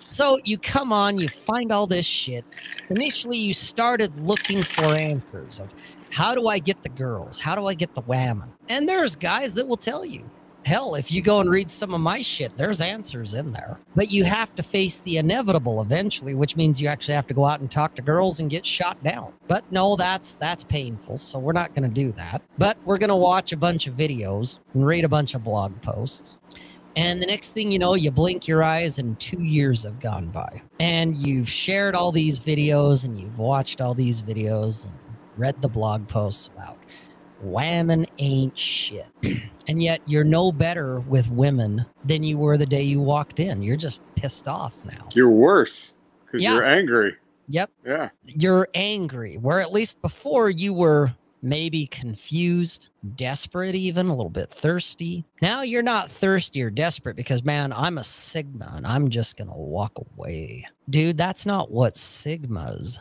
So 0.06 0.38
you 0.44 0.58
come 0.58 0.92
on, 0.92 1.18
you 1.18 1.28
find 1.28 1.72
all 1.72 1.86
this 1.86 2.06
shit. 2.06 2.44
Initially, 2.90 3.38
you 3.38 3.52
started 3.54 4.18
looking 4.20 4.62
for 4.62 4.86
answers 4.86 5.58
of 5.58 5.68
how 6.10 6.34
do 6.34 6.46
I 6.46 6.58
get 6.58 6.82
the 6.82 6.88
girls? 6.88 7.38
How 7.40 7.54
do 7.54 7.66
I 7.66 7.74
get 7.74 7.94
the 7.94 8.02
whammon? 8.02 8.48
And 8.68 8.88
there's 8.88 9.16
guys 9.16 9.52
that 9.54 9.66
will 9.66 9.76
tell 9.76 10.04
you. 10.04 10.28
Hell, 10.66 10.96
if 10.96 11.12
you 11.12 11.22
go 11.22 11.38
and 11.38 11.48
read 11.48 11.70
some 11.70 11.94
of 11.94 12.00
my 12.00 12.20
shit, 12.20 12.50
there's 12.56 12.80
answers 12.80 13.34
in 13.34 13.52
there. 13.52 13.78
But 13.94 14.10
you 14.10 14.24
have 14.24 14.52
to 14.56 14.64
face 14.64 14.98
the 14.98 15.18
inevitable 15.18 15.80
eventually, 15.80 16.34
which 16.34 16.56
means 16.56 16.82
you 16.82 16.88
actually 16.88 17.14
have 17.14 17.28
to 17.28 17.34
go 17.34 17.44
out 17.44 17.60
and 17.60 17.70
talk 17.70 17.94
to 17.94 18.02
girls 18.02 18.40
and 18.40 18.50
get 18.50 18.66
shot 18.66 19.00
down. 19.04 19.32
But 19.46 19.62
no, 19.70 19.94
that's 19.94 20.34
that's 20.34 20.64
painful, 20.64 21.18
so 21.18 21.38
we're 21.38 21.52
not 21.52 21.72
going 21.76 21.88
to 21.88 21.94
do 21.94 22.10
that. 22.14 22.42
But 22.58 22.78
we're 22.84 22.98
going 22.98 23.10
to 23.10 23.16
watch 23.16 23.52
a 23.52 23.56
bunch 23.56 23.86
of 23.86 23.94
videos 23.94 24.58
and 24.74 24.84
read 24.84 25.04
a 25.04 25.08
bunch 25.08 25.36
of 25.36 25.44
blog 25.44 25.80
posts. 25.82 26.36
And 26.96 27.22
the 27.22 27.26
next 27.26 27.52
thing 27.52 27.70
you 27.70 27.78
know, 27.78 27.94
you 27.94 28.10
blink 28.10 28.48
your 28.48 28.64
eyes 28.64 28.98
and 28.98 29.20
two 29.20 29.44
years 29.44 29.84
have 29.84 30.00
gone 30.00 30.30
by. 30.30 30.60
And 30.80 31.16
you've 31.16 31.48
shared 31.48 31.94
all 31.94 32.10
these 32.10 32.40
videos 32.40 33.04
and 33.04 33.16
you've 33.16 33.38
watched 33.38 33.80
all 33.80 33.94
these 33.94 34.20
videos 34.20 34.84
and 34.84 34.92
read 35.36 35.62
the 35.62 35.68
blog 35.68 36.08
posts 36.08 36.48
about 36.48 36.76
whammon 37.44 38.06
ain't 38.18 38.58
shit. 38.58 39.06
and 39.68 39.82
yet 39.82 40.00
you're 40.06 40.24
no 40.24 40.52
better 40.52 41.00
with 41.00 41.28
women 41.30 41.84
than 42.04 42.22
you 42.22 42.38
were 42.38 42.56
the 42.56 42.66
day 42.66 42.82
you 42.82 43.00
walked 43.00 43.40
in. 43.40 43.62
You're 43.62 43.76
just 43.76 44.02
pissed 44.14 44.48
off 44.48 44.74
now. 44.84 45.08
You're 45.14 45.30
worse 45.30 45.94
because 46.24 46.42
Yeah. 46.42 46.54
you're 46.54 46.64
angry. 46.64 47.16
Yep. 47.48 47.70
Yeah. 47.84 48.08
You're 48.24 48.68
angry. 48.74 49.36
Where 49.36 49.60
at 49.60 49.72
least 49.72 50.00
before 50.02 50.50
you 50.50 50.72
were 50.74 51.14
maybe 51.42 51.86
confused, 51.86 52.88
desperate, 53.14 53.74
even 53.76 54.06
a 54.08 54.16
little 54.16 54.30
bit 54.30 54.50
thirsty. 54.50 55.24
Now 55.40 55.62
you're 55.62 55.82
not 55.82 56.10
thirsty 56.10 56.60
or 56.62 56.70
desperate 56.70 57.14
because, 57.14 57.44
man, 57.44 57.72
I'm 57.72 57.98
a 57.98 58.04
Sigma 58.04 58.72
and 58.74 58.84
I'm 58.86 59.10
just 59.10 59.36
going 59.36 59.50
to 59.50 59.56
walk 59.56 59.92
away. 60.16 60.66
Dude, 60.90 61.16
that's 61.18 61.46
not 61.46 61.70
what 61.70 61.94
Sigmas 61.94 62.98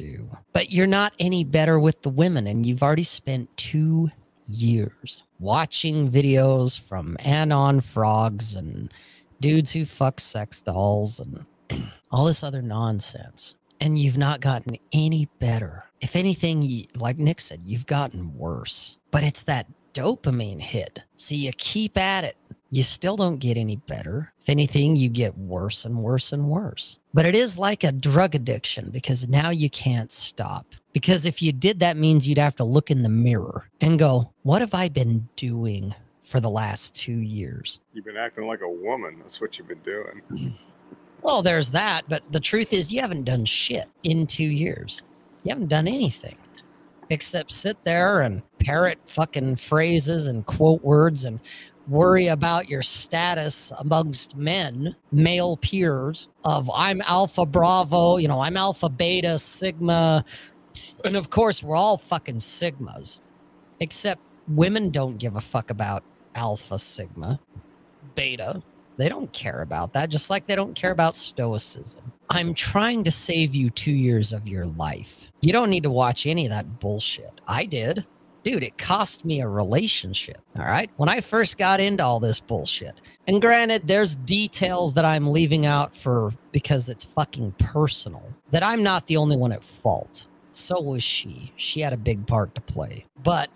do. 0.00 0.36
But 0.52 0.72
you're 0.72 0.86
not 0.86 1.12
any 1.18 1.44
better 1.44 1.78
with 1.78 2.02
the 2.02 2.08
women, 2.08 2.46
and 2.46 2.64
you've 2.64 2.82
already 2.82 3.04
spent 3.04 3.54
two 3.56 4.10
years 4.46 5.24
watching 5.38 6.10
videos 6.10 6.80
from 6.80 7.16
Anon 7.20 7.80
frogs 7.80 8.56
and 8.56 8.92
dudes 9.40 9.70
who 9.70 9.84
fuck 9.84 10.20
sex 10.20 10.60
dolls 10.60 11.20
and 11.20 11.44
all 12.10 12.24
this 12.24 12.42
other 12.42 12.62
nonsense. 12.62 13.54
And 13.80 13.98
you've 13.98 14.18
not 14.18 14.40
gotten 14.40 14.76
any 14.92 15.26
better. 15.38 15.84
If 16.00 16.16
anything, 16.16 16.86
like 16.96 17.18
Nick 17.18 17.40
said, 17.40 17.60
you've 17.64 17.86
gotten 17.86 18.36
worse. 18.36 18.98
But 19.10 19.22
it's 19.22 19.42
that 19.44 19.66
dopamine 19.94 20.60
hit. 20.60 21.00
So 21.16 21.34
you 21.34 21.50
keep 21.56 21.96
at 21.96 22.24
it. 22.24 22.36
You 22.72 22.84
still 22.84 23.16
don't 23.16 23.38
get 23.38 23.56
any 23.56 23.76
better. 23.76 24.32
If 24.40 24.48
anything, 24.48 24.94
you 24.94 25.08
get 25.08 25.36
worse 25.36 25.84
and 25.84 26.02
worse 26.02 26.32
and 26.32 26.48
worse. 26.48 27.00
But 27.12 27.26
it 27.26 27.34
is 27.34 27.58
like 27.58 27.82
a 27.82 27.90
drug 27.90 28.36
addiction 28.36 28.90
because 28.90 29.28
now 29.28 29.50
you 29.50 29.68
can't 29.68 30.12
stop. 30.12 30.66
Because 30.92 31.26
if 31.26 31.42
you 31.42 31.52
did, 31.52 31.80
that 31.80 31.96
means 31.96 32.28
you'd 32.28 32.38
have 32.38 32.54
to 32.56 32.64
look 32.64 32.90
in 32.90 33.02
the 33.02 33.08
mirror 33.08 33.68
and 33.80 33.98
go, 33.98 34.32
What 34.44 34.60
have 34.60 34.74
I 34.74 34.88
been 34.88 35.28
doing 35.34 35.94
for 36.22 36.38
the 36.38 36.50
last 36.50 36.94
two 36.94 37.12
years? 37.12 37.80
You've 37.92 38.04
been 38.04 38.16
acting 38.16 38.46
like 38.46 38.60
a 38.60 38.70
woman. 38.70 39.18
That's 39.20 39.40
what 39.40 39.58
you've 39.58 39.68
been 39.68 39.82
doing. 39.82 40.56
Well, 41.22 41.42
there's 41.42 41.68
that. 41.72 42.04
But 42.08 42.22
the 42.32 42.40
truth 42.40 42.72
is, 42.72 42.90
you 42.90 43.02
haven't 43.02 43.24
done 43.24 43.44
shit 43.44 43.86
in 44.04 44.26
two 44.26 44.42
years. 44.42 45.02
You 45.42 45.50
haven't 45.50 45.68
done 45.68 45.86
anything 45.86 46.34
except 47.10 47.52
sit 47.52 47.76
there 47.84 48.20
and 48.20 48.40
parrot 48.60 48.98
fucking 49.06 49.56
phrases 49.56 50.28
and 50.28 50.46
quote 50.46 50.82
words 50.82 51.24
and 51.24 51.40
worry 51.90 52.28
about 52.28 52.68
your 52.68 52.82
status 52.82 53.72
amongst 53.78 54.36
men, 54.36 54.94
male 55.10 55.56
peers 55.56 56.28
of 56.44 56.70
I'm 56.72 57.02
Alpha 57.02 57.44
Bravo, 57.44 58.16
you 58.16 58.28
know, 58.28 58.40
I'm 58.40 58.56
Alpha 58.56 58.88
Beta, 58.88 59.38
Sigma. 59.40 60.24
And 61.04 61.16
of 61.16 61.30
course, 61.30 61.64
we're 61.64 61.76
all 61.76 61.98
fucking 61.98 62.36
Sigmas, 62.36 63.18
except 63.80 64.22
women 64.46 64.90
don't 64.90 65.18
give 65.18 65.34
a 65.34 65.40
fuck 65.40 65.70
about 65.70 66.04
Alpha, 66.36 66.78
Sigma, 66.78 67.40
Beta. 68.14 68.62
They 68.96 69.08
don't 69.08 69.32
care 69.32 69.62
about 69.62 69.92
that, 69.94 70.10
just 70.10 70.30
like 70.30 70.46
they 70.46 70.54
don't 70.54 70.76
care 70.76 70.92
about 70.92 71.16
Stoicism. 71.16 72.12
I'm 72.28 72.54
trying 72.54 73.02
to 73.04 73.10
save 73.10 73.52
you 73.54 73.68
two 73.68 73.92
years 73.92 74.32
of 74.32 74.46
your 74.46 74.66
life. 74.66 75.32
You 75.40 75.52
don't 75.52 75.70
need 75.70 75.82
to 75.82 75.90
watch 75.90 76.24
any 76.26 76.46
of 76.46 76.50
that 76.50 76.78
bullshit. 76.78 77.40
I 77.48 77.64
did 77.64 78.06
dude, 78.42 78.62
it 78.62 78.78
cost 78.78 79.24
me 79.24 79.40
a 79.40 79.48
relationship. 79.48 80.38
All 80.58 80.64
right. 80.64 80.90
When 80.96 81.08
I 81.08 81.20
first 81.20 81.58
got 81.58 81.80
into 81.80 82.04
all 82.04 82.20
this 82.20 82.40
bullshit, 82.40 83.00
and 83.26 83.40
granted, 83.40 83.86
there's 83.86 84.16
details 84.16 84.94
that 84.94 85.04
I'm 85.04 85.30
leaving 85.30 85.66
out 85.66 85.94
for 85.94 86.32
because 86.52 86.88
it's 86.88 87.04
fucking 87.04 87.52
personal, 87.58 88.22
that 88.50 88.62
I'm 88.62 88.82
not 88.82 89.06
the 89.06 89.16
only 89.16 89.36
one 89.36 89.52
at 89.52 89.64
fault. 89.64 90.26
So 90.52 90.80
was 90.80 91.02
she. 91.02 91.52
She 91.56 91.80
had 91.80 91.92
a 91.92 91.98
big 91.98 92.26
part 92.26 92.54
to 92.54 92.60
play. 92.60 93.06
But 93.22 93.50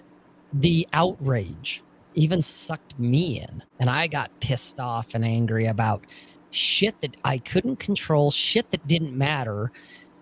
the 0.53 0.87
outrage 0.93 1.83
even 2.15 2.41
sucked 2.41 2.99
me 2.99 3.41
in. 3.41 3.63
And 3.81 3.91
I 3.91 4.07
got 4.07 4.31
pissed 4.41 4.79
off 4.79 5.09
and 5.15 5.25
angry 5.25 5.67
about 5.67 6.05
shit 6.51 7.01
that 7.01 7.17
I 7.25 7.39
couldn't 7.39 7.77
control, 7.77 8.31
shit 8.31 8.71
that 8.71 8.87
didn't 8.87 9.17
matter. 9.17 9.73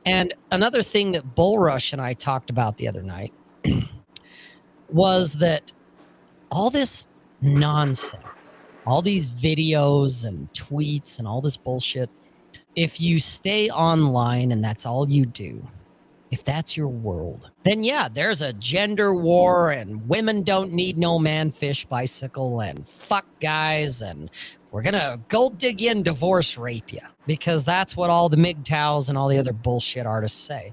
And 0.07 0.35
another 0.51 0.83
thing 0.83 1.13
that 1.13 1.35
Bull 1.35 1.59
Rush 1.59 1.93
and 1.93 2.01
I 2.01 2.15
talked 2.15 2.51
about 2.51 2.79
the 2.79 2.89
other 2.89 3.03
night 3.03 3.33
was 4.93 5.35
that 5.35 5.73
all 6.51 6.71
this 6.71 7.09
nonsense, 7.41 8.55
all 8.87 9.03
these 9.03 9.31
videos 9.31 10.25
and 10.25 10.53
tweets 10.53 11.19
and 11.19 11.27
all 11.27 11.41
this 11.41 11.57
bullshit, 11.57 12.11
if 12.77 13.01
you 13.01 13.21
stay 13.21 13.71
online 13.71 14.51
and 14.53 14.63
that's 14.63 14.87
all 14.87 15.09
you 15.09 15.27
do, 15.27 15.63
if 16.31 16.45
that's 16.45 16.77
your 16.77 16.89
world, 16.89 17.51
then 17.65 17.85
yeah, 17.85 18.09
there's 18.09 18.41
a 18.41 18.55
gender 18.55 19.15
war 19.15 19.71
and 19.71 20.09
women 20.09 20.43
don't 20.43 20.73
need 20.73 20.97
no 20.97 21.19
man 21.19 21.51
fish 21.53 21.85
bicycle 21.85 22.61
and 22.61 22.89
fuck 22.89 23.27
guys 23.41 24.01
and 24.01 24.31
we're 24.71 24.83
gonna 24.83 25.21
gold 25.29 25.59
dig 25.59 25.83
in, 25.83 26.03
divorce 26.03 26.57
rape 26.57 26.93
you 26.95 27.01
because 27.27 27.65
that's 27.65 27.95
what 27.95 28.09
all 28.09 28.31
the 28.31 28.39
MGTOWs 28.39 29.11
and 29.11 29.19
all 29.19 29.29
the 29.29 29.37
other 29.37 29.53
bullshit 29.53 30.07
artists 30.07 30.41
say. 30.41 30.73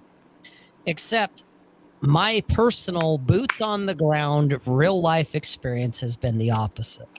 Except 0.85 1.43
my 2.01 2.41
personal 2.49 3.17
boots 3.17 3.61
on 3.61 3.85
the 3.85 3.95
ground 3.95 4.59
real 4.65 5.01
life 5.01 5.35
experience 5.35 5.99
has 5.99 6.15
been 6.15 6.37
the 6.37 6.51
opposite. 6.51 7.09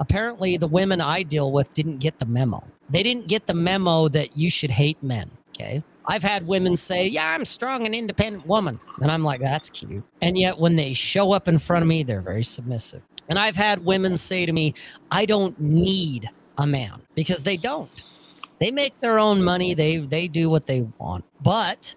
Apparently, 0.00 0.56
the 0.56 0.66
women 0.66 1.00
I 1.00 1.22
deal 1.22 1.52
with 1.52 1.72
didn't 1.74 1.98
get 1.98 2.18
the 2.18 2.26
memo. 2.26 2.62
They 2.90 3.02
didn't 3.02 3.28
get 3.28 3.46
the 3.46 3.54
memo 3.54 4.08
that 4.08 4.36
you 4.36 4.50
should 4.50 4.70
hate 4.70 5.02
men. 5.02 5.30
Okay. 5.50 5.82
I've 6.06 6.22
had 6.22 6.46
women 6.46 6.76
say, 6.76 7.06
Yeah, 7.06 7.30
I'm 7.30 7.44
strong 7.44 7.86
and 7.86 7.94
independent 7.94 8.46
woman. 8.46 8.80
And 9.00 9.10
I'm 9.10 9.22
like, 9.22 9.40
That's 9.40 9.68
cute. 9.70 10.04
And 10.20 10.36
yet, 10.36 10.58
when 10.58 10.76
they 10.76 10.92
show 10.92 11.32
up 11.32 11.48
in 11.48 11.58
front 11.58 11.82
of 11.82 11.88
me, 11.88 12.02
they're 12.02 12.20
very 12.20 12.44
submissive. 12.44 13.02
And 13.28 13.38
I've 13.38 13.56
had 13.56 13.84
women 13.84 14.16
say 14.16 14.44
to 14.44 14.52
me, 14.52 14.74
I 15.10 15.24
don't 15.24 15.58
need 15.60 16.28
a 16.58 16.66
man 16.66 17.00
because 17.14 17.42
they 17.42 17.56
don't. 17.56 18.02
They 18.58 18.70
make 18.70 18.98
their 19.00 19.18
own 19.18 19.42
money, 19.42 19.74
they, 19.74 19.98
they 19.98 20.28
do 20.28 20.50
what 20.50 20.66
they 20.66 20.82
want. 20.98 21.24
But 21.42 21.96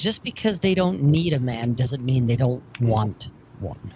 just 0.00 0.24
because 0.24 0.58
they 0.58 0.74
don't 0.74 1.02
need 1.02 1.34
a 1.34 1.38
man 1.38 1.74
doesn't 1.74 2.04
mean 2.04 2.26
they 2.26 2.36
don't 2.36 2.62
hmm. 2.78 2.88
want 2.88 3.28
one. 3.60 3.92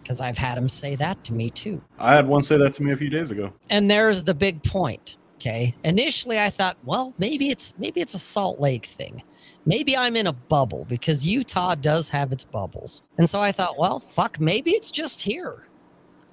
Because 0.00 0.20
I've 0.20 0.38
had 0.38 0.56
them 0.56 0.68
say 0.68 0.96
that 0.96 1.22
to 1.24 1.34
me 1.34 1.50
too. 1.50 1.82
I 1.98 2.14
had 2.14 2.26
one 2.26 2.42
say 2.42 2.56
that 2.56 2.72
to 2.74 2.82
me 2.82 2.92
a 2.92 2.96
few 2.96 3.10
days 3.10 3.30
ago. 3.30 3.52
And 3.68 3.90
there's 3.90 4.22
the 4.22 4.32
big 4.32 4.62
point. 4.62 5.16
Okay. 5.34 5.74
Initially 5.84 6.40
I 6.40 6.48
thought, 6.48 6.78
well, 6.84 7.14
maybe 7.18 7.50
it's 7.50 7.74
maybe 7.78 8.00
it's 8.00 8.14
a 8.14 8.18
Salt 8.18 8.58
Lake 8.58 8.86
thing. 8.86 9.22
Maybe 9.66 9.96
I'm 9.96 10.16
in 10.16 10.26
a 10.26 10.32
bubble 10.32 10.86
because 10.88 11.26
Utah 11.26 11.74
does 11.74 12.08
have 12.08 12.32
its 12.32 12.42
bubbles. 12.44 13.02
And 13.18 13.28
so 13.28 13.40
I 13.40 13.52
thought, 13.52 13.78
well, 13.78 14.00
fuck, 14.00 14.40
maybe 14.40 14.70
it's 14.70 14.90
just 14.90 15.20
here. 15.20 15.64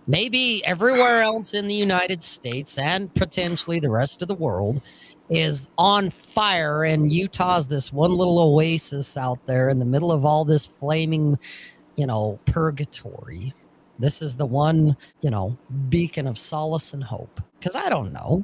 Maybe 0.07 0.63
everywhere 0.65 1.21
else 1.21 1.53
in 1.53 1.67
the 1.67 1.73
United 1.73 2.21
States 2.21 2.77
and 2.77 3.13
potentially 3.13 3.79
the 3.79 3.89
rest 3.89 4.21
of 4.21 4.27
the 4.27 4.35
world 4.35 4.81
is 5.29 5.69
on 5.77 6.09
fire 6.09 6.83
and 6.83 7.11
Utah's 7.11 7.67
this 7.67 7.91
one 7.91 8.15
little 8.15 8.39
oasis 8.39 9.17
out 9.17 9.45
there 9.45 9.69
in 9.69 9.79
the 9.79 9.85
middle 9.85 10.11
of 10.11 10.25
all 10.25 10.45
this 10.45 10.65
flaming, 10.65 11.37
you 11.95 12.05
know, 12.05 12.39
purgatory. 12.45 13.53
This 13.97 14.21
is 14.21 14.35
the 14.35 14.45
one, 14.45 14.95
you 15.21 15.29
know, 15.29 15.57
beacon 15.89 16.27
of 16.27 16.37
solace 16.37 16.93
and 16.93 17.03
hope. 17.03 17.41
Because 17.59 17.75
I 17.75 17.89
don't 17.89 18.13
know. 18.13 18.43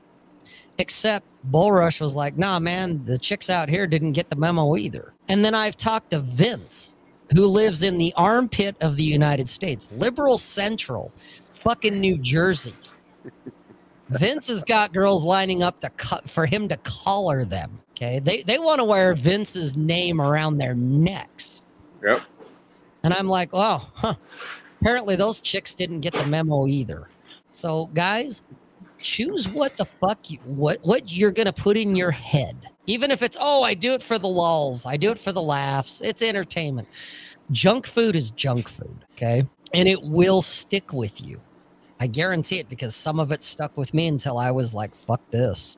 Except 0.78 1.26
Bullrush 1.44 2.00
was 2.00 2.16
like, 2.16 2.38
nah, 2.38 2.60
man, 2.60 3.04
the 3.04 3.18
chicks 3.18 3.50
out 3.50 3.70
here 3.70 3.86
didn't 3.86 4.14
get 4.14 4.30
the 4.30 4.36
memo 4.36 4.76
either. 4.78 5.14
And 5.28 5.44
then 5.44 5.54
I've 5.54 5.78
talked 5.78 6.12
to 6.12 6.20
Vince, 6.20 6.96
who 7.36 7.46
lives 7.46 7.84
in 7.84 7.98
the 7.98 8.14
armpit 8.16 8.76
of 8.82 8.96
the 8.96 9.04
United 9.04 9.48
States, 9.48 9.90
liberal 9.92 10.38
central, 10.38 11.12
fucking 11.54 12.00
New 12.00 12.18
Jersey. 12.18 12.74
Vince 14.12 14.48
has 14.50 14.64
got 14.64 14.94
girls 14.94 15.24
lining 15.24 15.64
up 15.64 15.80
to 15.82 15.90
cut 15.92 16.30
for 16.30 16.46
him 16.46 16.68
to 16.68 16.78
collar 16.78 17.46
them. 17.46 17.80
Okay, 17.92 18.20
they 18.20 18.42
they 18.44 18.58
want 18.60 18.80
to 18.80 18.84
wear 18.84 19.14
Vince's 19.14 19.78
name 19.78 20.20
around 20.20 20.58
their 20.58 20.76
necks. 20.76 21.66
Yep. 22.04 22.22
And 23.04 23.14
I'm 23.14 23.28
like, 23.28 23.50
oh, 23.54 23.88
huh. 23.94 24.16
Apparently 24.82 25.16
those 25.16 25.42
chicks 25.42 25.76
didn't 25.76 26.02
get 26.02 26.14
the 26.14 26.26
memo 26.26 26.68
either. 26.68 27.08
So 27.52 27.90
guys, 27.94 28.42
choose 29.00 29.48
what 29.48 29.78
the 29.78 29.86
fuck 29.86 30.30
you 30.30 30.40
what 30.46 30.80
what 30.84 31.12
you're 31.12 31.32
gonna 31.32 31.54
put 31.54 31.78
in 31.78 31.96
your 31.96 32.12
head. 32.12 32.70
Even 32.88 33.12
if 33.12 33.22
it's 33.22 33.38
oh, 33.40 33.64
I 33.64 33.74
do 33.74 33.94
it 33.94 34.02
for 34.02 34.18
the 34.18 34.28
lulls, 34.28 34.86
I 34.86 34.98
do 34.98 35.12
it 35.12 35.20
for 35.20 35.32
the 35.32 35.42
laughs. 35.42 36.02
It's 36.02 36.22
entertainment. 36.22 36.88
Junk 37.52 37.86
food 37.86 38.16
is 38.16 38.32
junk 38.32 38.68
food. 38.68 39.06
Okay, 39.12 39.48
and 39.74 39.88
it 39.88 40.02
will 40.02 40.42
stick 40.42 40.92
with 40.92 41.22
you. 41.22 41.40
I 42.02 42.08
guarantee 42.08 42.58
it 42.58 42.68
because 42.68 42.96
some 42.96 43.20
of 43.20 43.32
it 43.32 43.44
stuck 43.44 43.78
with 43.78 43.94
me 43.94 44.08
until 44.08 44.40
I 44.40 44.50
was 44.50 44.74
like, 44.74 44.96
fuck 44.96 45.22
this. 45.30 45.78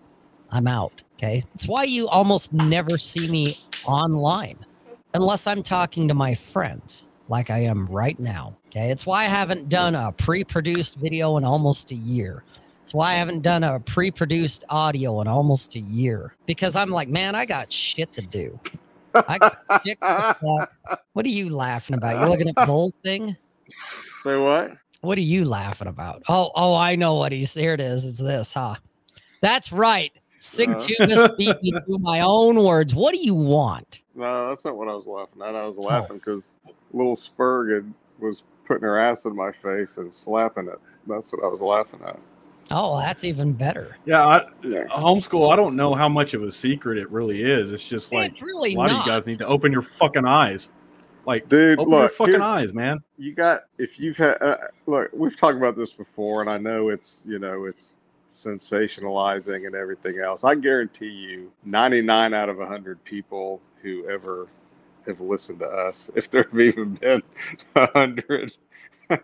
I'm 0.51 0.67
out. 0.67 1.03
Okay. 1.17 1.43
It's 1.53 1.67
why 1.67 1.84
you 1.84 2.07
almost 2.07 2.53
never 2.53 2.97
see 2.97 3.30
me 3.30 3.57
online 3.86 4.57
unless 5.13 5.47
I'm 5.47 5.61
talking 5.61 6.07
to 6.07 6.13
my 6.13 6.34
friends 6.34 7.07
like 7.28 7.49
I 7.49 7.59
am 7.59 7.88
right 7.88 8.17
now. 8.17 8.55
Okay. 8.67 8.89
It's 8.89 9.05
why 9.05 9.24
I 9.24 9.28
haven't 9.28 9.67
done 9.67 9.95
a 9.95 10.13
pre 10.13 10.45
produced 10.45 10.95
video 10.95 11.36
in 11.36 11.43
almost 11.43 11.91
a 11.91 11.95
year. 11.95 12.45
It's 12.84 12.93
why 12.93 13.11
I 13.11 13.15
haven't 13.15 13.41
done 13.41 13.65
a 13.65 13.82
pre 13.82 14.09
produced 14.09 14.63
audio 14.69 15.19
in 15.19 15.28
almost 15.28 15.76
a 15.76 15.82
year 15.82 16.36
because 16.45 16.78
I'm 16.78 16.89
like, 16.89 17.09
man, 17.09 17.36
I 17.36 17.45
got 17.45 17.69
shit 17.69 18.13
to 18.13 18.21
do. 18.21 18.57
I 19.13 19.39
got 19.39 19.84
chicks 19.86 20.07
to. 20.07 20.69
What 21.11 21.26
are 21.26 21.30
you 21.30 21.49
laughing 21.49 21.97
about? 21.97 22.17
You're 22.17 22.30
looking 22.30 22.47
at 22.47 22.65
Bull's 22.65 22.97
thing? 22.97 23.36
Say 24.24 24.38
what? 24.38 24.78
What 25.04 25.18
are 25.18 25.22
you 25.22 25.43
laughing 25.43 25.89
about? 25.89 26.24
Oh, 26.30 26.49
oh, 26.56 26.76
I 26.76 26.95
know 26.95 27.16
what 27.16 27.34
he's 27.34 27.54
here. 27.54 27.74
It 27.74 27.82
is. 27.82 28.06
It's 28.06 28.20
this, 28.20 28.54
huh? 28.54 28.76
That's 29.41 29.74
right. 29.74 30.14
Sig 30.39 30.70
Uh. 30.70 30.80
Tuba 30.80 31.34
speaking 31.34 31.78
through 31.82 31.97
my 31.99 32.22
own 32.22 32.64
words. 32.64 32.95
What 32.95 33.14
do 33.14 33.20
you 33.20 33.36
want? 33.36 33.99
No, 34.16 34.47
that's 34.47 34.64
not 34.64 34.78
what 34.78 34.88
I 34.88 34.93
was 34.93 35.06
laughing 35.06 35.41
at. 35.41 35.56
I 35.62 35.68
was 35.68 35.78
laughing 35.78 36.20
because 36.20 36.56
little 36.93 37.18
Spurg 37.18 37.76
had, 37.76 37.93
was 38.20 38.43
putting 38.66 38.84
her 38.84 38.97
ass 38.97 39.26
in 39.26 39.36
my 39.36 39.51
face 39.51 39.97
and 39.97 40.14
slapping 40.14 40.70
it. 40.70 40.80
That's 41.06 41.34
what 41.34 41.43
I 41.43 41.47
was 41.47 41.60
laughing 41.60 41.99
at. 42.08 42.18
Oh, 42.72 42.97
that's 42.97 43.26
even 43.26 43.51
better. 43.51 43.97
Yeah, 44.06 44.26
I, 44.26 44.45
Yeah. 44.64 44.86
homeschool. 44.89 45.51
I 45.51 45.58
don't 45.58 45.76
know 45.76 45.93
how 45.93 46.08
much 46.08 46.34
of 46.34 46.43
a 46.43 46.51
secret 46.51 46.97
it 46.97 47.12
really 47.12 47.43
is. 47.43 47.74
It's 47.74 47.86
just 47.86 48.14
like 48.14 48.32
it's 48.32 48.41
really 48.41 48.74
a 48.74 48.78
lot 48.78 48.89
not. 48.89 49.01
of 49.01 49.06
you 49.06 49.12
guys 49.12 49.26
need 49.26 49.39
to 49.39 49.47
open 49.47 49.74
your 49.74 49.82
fucking 49.82 50.24
eyes. 50.26 50.70
Like, 51.26 51.47
Dude, 51.49 51.80
open 51.80 51.91
your 51.91 52.01
look, 52.03 52.13
fucking 52.13 52.41
eyes, 52.41 52.74
man. 52.74 52.99
you 53.17 53.34
got 53.34 53.63
if 53.78 53.99
you've 53.99 54.17
had 54.17 54.41
uh, 54.41 54.57
look 54.88 55.09
we've 55.13 55.38
talked 55.38 55.57
about 55.57 55.78
this 55.78 55.93
before 55.93 56.41
and 56.41 56.49
i 56.49 56.57
know 56.57 56.89
it's 56.89 57.24
you 57.26 57.39
know 57.39 57.65
it's 57.65 57.95
sensationalizing 58.32 59.65
and 59.67 59.76
everything 59.76 60.19
else. 60.19 60.43
I 60.43 60.55
guarantee 60.55 61.05
you 61.07 61.51
99 61.65 62.34
out 62.34 62.49
of 62.49 62.57
100 62.57 63.03
people 63.03 63.61
who 63.82 64.09
ever 64.09 64.47
have 65.05 65.21
listened 65.21 65.59
to 65.59 65.67
us 65.67 66.09
if 66.15 66.30
there 66.32 66.43
have 66.43 66.59
even 66.59 66.95
been 66.95 67.21
100 67.74 68.57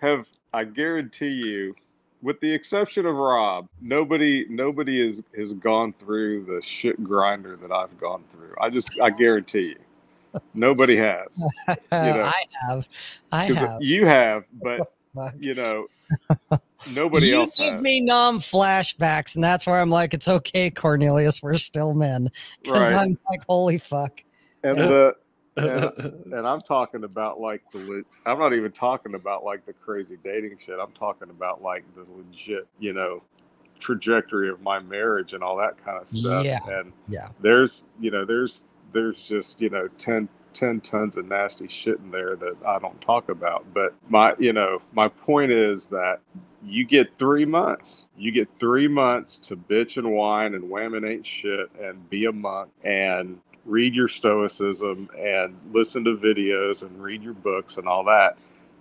have 0.00 0.26
i 0.52 0.64
guarantee 0.64 1.28
you 1.32 1.74
with 2.22 2.38
the 2.40 2.52
exception 2.52 3.06
of 3.06 3.14
rob 3.14 3.68
nobody 3.80 4.44
nobody 4.50 5.06
has 5.06 5.22
has 5.36 5.54
gone 5.54 5.94
through 5.98 6.44
the 6.44 6.60
shit 6.62 7.02
grinder 7.02 7.56
that 7.56 7.72
i've 7.72 7.98
gone 7.98 8.22
through. 8.32 8.54
I 8.60 8.68
just 8.68 9.00
i 9.00 9.10
guarantee 9.10 9.68
you 9.68 9.76
nobody 10.54 10.96
has 10.96 11.26
Uh, 11.68 11.74
know, 11.92 12.22
I 12.24 12.44
have. 12.68 12.88
I 13.32 13.48
'Cause 13.48 13.56
have. 13.56 13.82
you 13.82 14.06
have, 14.06 14.44
but 14.62 14.92
you 15.38 15.54
know, 15.54 15.86
nobody 16.86 17.28
you 17.28 17.36
else 17.36 17.58
You 17.58 17.64
give 17.64 17.74
has. 17.74 17.82
me 17.82 18.00
'Nam 18.00 18.38
flashbacks, 18.38 19.34
and 19.34 19.42
that's 19.44 19.66
where 19.66 19.80
I'm 19.80 19.90
like, 19.90 20.14
it's 20.14 20.28
okay, 20.28 20.70
Cornelius. 20.70 21.42
We're 21.42 21.58
still 21.58 21.94
men. 21.94 22.30
Because 22.62 22.92
right? 22.92 23.02
I'm 23.02 23.18
like, 23.30 23.40
holy 23.48 23.78
fuck. 23.78 24.22
and 24.62 24.78
the 24.78 25.14
and 25.56 26.46
I'm 26.46 26.60
talking 26.60 27.04
about 27.04 27.40
like 27.40 27.62
the 27.72 27.78
le- 27.78 28.02
I'm 28.26 28.38
not 28.38 28.52
even 28.52 28.72
talking 28.72 29.14
about 29.14 29.44
like 29.44 29.64
the 29.64 29.72
crazy 29.72 30.18
dating 30.22 30.58
shit. 30.64 30.78
I'm 30.80 30.92
talking 30.92 31.30
about 31.30 31.62
like 31.62 31.84
the 31.94 32.04
legit, 32.14 32.66
you 32.78 32.92
know, 32.92 33.22
trajectory 33.80 34.50
of 34.50 34.60
my 34.60 34.78
marriage 34.80 35.32
and 35.32 35.42
all 35.42 35.56
that 35.56 35.82
kind 35.82 36.00
of 36.00 36.08
stuff. 36.08 36.44
Yeah. 36.44 36.58
And 36.68 36.92
Yeah. 37.08 37.28
there's 37.40 37.86
you 37.98 38.10
know 38.10 38.24
there's 38.26 38.66
there's 38.92 39.26
just 39.28 39.60
you 39.60 39.70
know 39.70 39.88
10, 39.98 40.28
10 40.52 40.80
tons 40.80 41.16
of 41.16 41.26
nasty 41.26 41.68
shit 41.68 41.98
in 41.98 42.10
there 42.10 42.36
that 42.36 42.56
I 42.66 42.78
don't 42.78 43.00
talk 43.00 43.28
about. 43.28 43.66
But 43.74 43.94
my 44.08 44.34
you 44.38 44.52
know 44.52 44.82
my 44.92 45.08
point 45.08 45.52
is 45.52 45.86
that 45.88 46.20
you 46.64 46.84
get 46.84 47.18
three 47.18 47.44
months. 47.44 48.06
You 48.16 48.32
get 48.32 48.48
three 48.58 48.88
months 48.88 49.38
to 49.48 49.56
bitch 49.56 49.96
and 49.98 50.10
whine 50.12 50.54
and 50.54 50.64
whaminate 50.64 51.24
shit 51.24 51.70
and 51.80 52.08
be 52.10 52.24
a 52.24 52.32
monk 52.32 52.70
and 52.84 53.38
read 53.64 53.94
your 53.94 54.08
stoicism 54.08 55.08
and 55.18 55.56
listen 55.72 56.04
to 56.04 56.16
videos 56.16 56.82
and 56.82 57.02
read 57.02 57.22
your 57.22 57.34
books 57.34 57.76
and 57.76 57.86
all 57.88 58.04
that. 58.04 58.36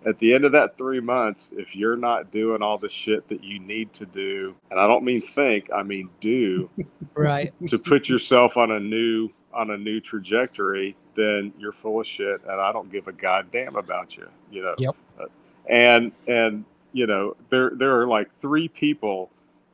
At 0.06 0.20
the 0.20 0.36
end 0.36 0.46
of 0.46 0.52
that 0.52 0.78
three 0.78 1.00
months, 1.00 1.52
if 1.58 1.76
you're 1.76 1.98
not 1.98 2.32
doing 2.32 2.62
all 2.62 2.78
the 2.78 2.90
shit 2.90 3.28
that 3.30 3.44
you 3.44 3.60
need 3.60 3.92
to 3.94 4.06
do, 4.06 4.56
and 4.70 4.80
I 4.80 4.88
don't 4.88 5.04
mean 5.04 5.22
think, 5.22 5.70
I 5.74 5.82
mean 5.82 6.10
do, 6.22 6.70
Right. 7.16 7.54
to 7.70 7.80
put 7.80 8.08
yourself 8.08 8.56
on 8.58 8.72
a 8.72 8.80
new 8.80 9.30
on 9.56 9.72
a 9.72 9.78
new 9.78 10.00
trajectory, 10.00 10.96
then 11.16 11.54
you're 11.58 11.72
full 11.72 12.02
of 12.02 12.08
shit, 12.08 12.42
and 12.44 12.60
I 12.60 12.72
don't 12.72 12.92
give 12.92 13.08
a 13.08 13.14
goddamn 13.14 13.76
about 13.76 14.16
you. 14.18 14.28
You 14.52 14.64
know. 14.64 14.76
Yep. 14.78 14.96
Uh, 15.20 15.26
And 15.70 16.12
and 16.28 16.66
you 16.94 17.08
know 17.08 17.36
there 17.50 17.72
there 17.76 18.00
are 18.00 18.08
like 18.08 18.30
three 18.42 18.68
people 18.68 19.32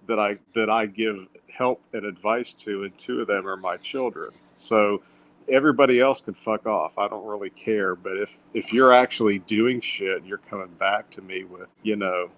that 0.07 0.19
I 0.19 0.37
that 0.55 0.69
I 0.69 0.85
give 0.85 1.27
help 1.51 1.81
and 1.93 2.05
advice 2.05 2.53
to, 2.53 2.83
and 2.83 2.97
two 2.97 3.21
of 3.21 3.27
them 3.27 3.47
are 3.47 3.57
my 3.57 3.77
children. 3.77 4.31
So 4.55 5.01
everybody 5.49 5.99
else 5.99 6.21
can 6.21 6.33
fuck 6.33 6.65
off. 6.65 6.97
I 6.97 7.07
don't 7.07 7.25
really 7.25 7.49
care. 7.49 7.95
But 7.95 8.17
if 8.17 8.37
if 8.53 8.71
you're 8.71 8.93
actually 8.93 9.39
doing 9.39 9.81
shit, 9.81 10.23
you're 10.25 10.37
coming 10.37 10.73
back 10.79 11.09
to 11.11 11.21
me 11.21 11.43
with 11.43 11.67
you 11.83 11.95
know, 11.95 12.29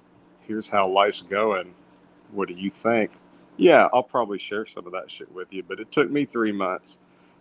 here's 0.41 0.68
how 0.68 0.88
life's 0.88 1.22
going. 1.22 1.74
What 2.32 2.48
do 2.48 2.56
you 2.56 2.72
think? 2.82 3.12
Yeah, 3.58 3.88
I'll 3.94 4.04
probably 4.04 4.39
share 4.39 4.66
some 4.66 4.88
of 4.88 4.94
that 4.94 5.12
shit 5.12 5.32
with 5.32 5.48
you, 5.52 5.62
but 5.62 5.80
it 5.80 5.91
took 5.91 6.10
me 6.10 6.26
three 6.26 6.52
months. 6.52 6.98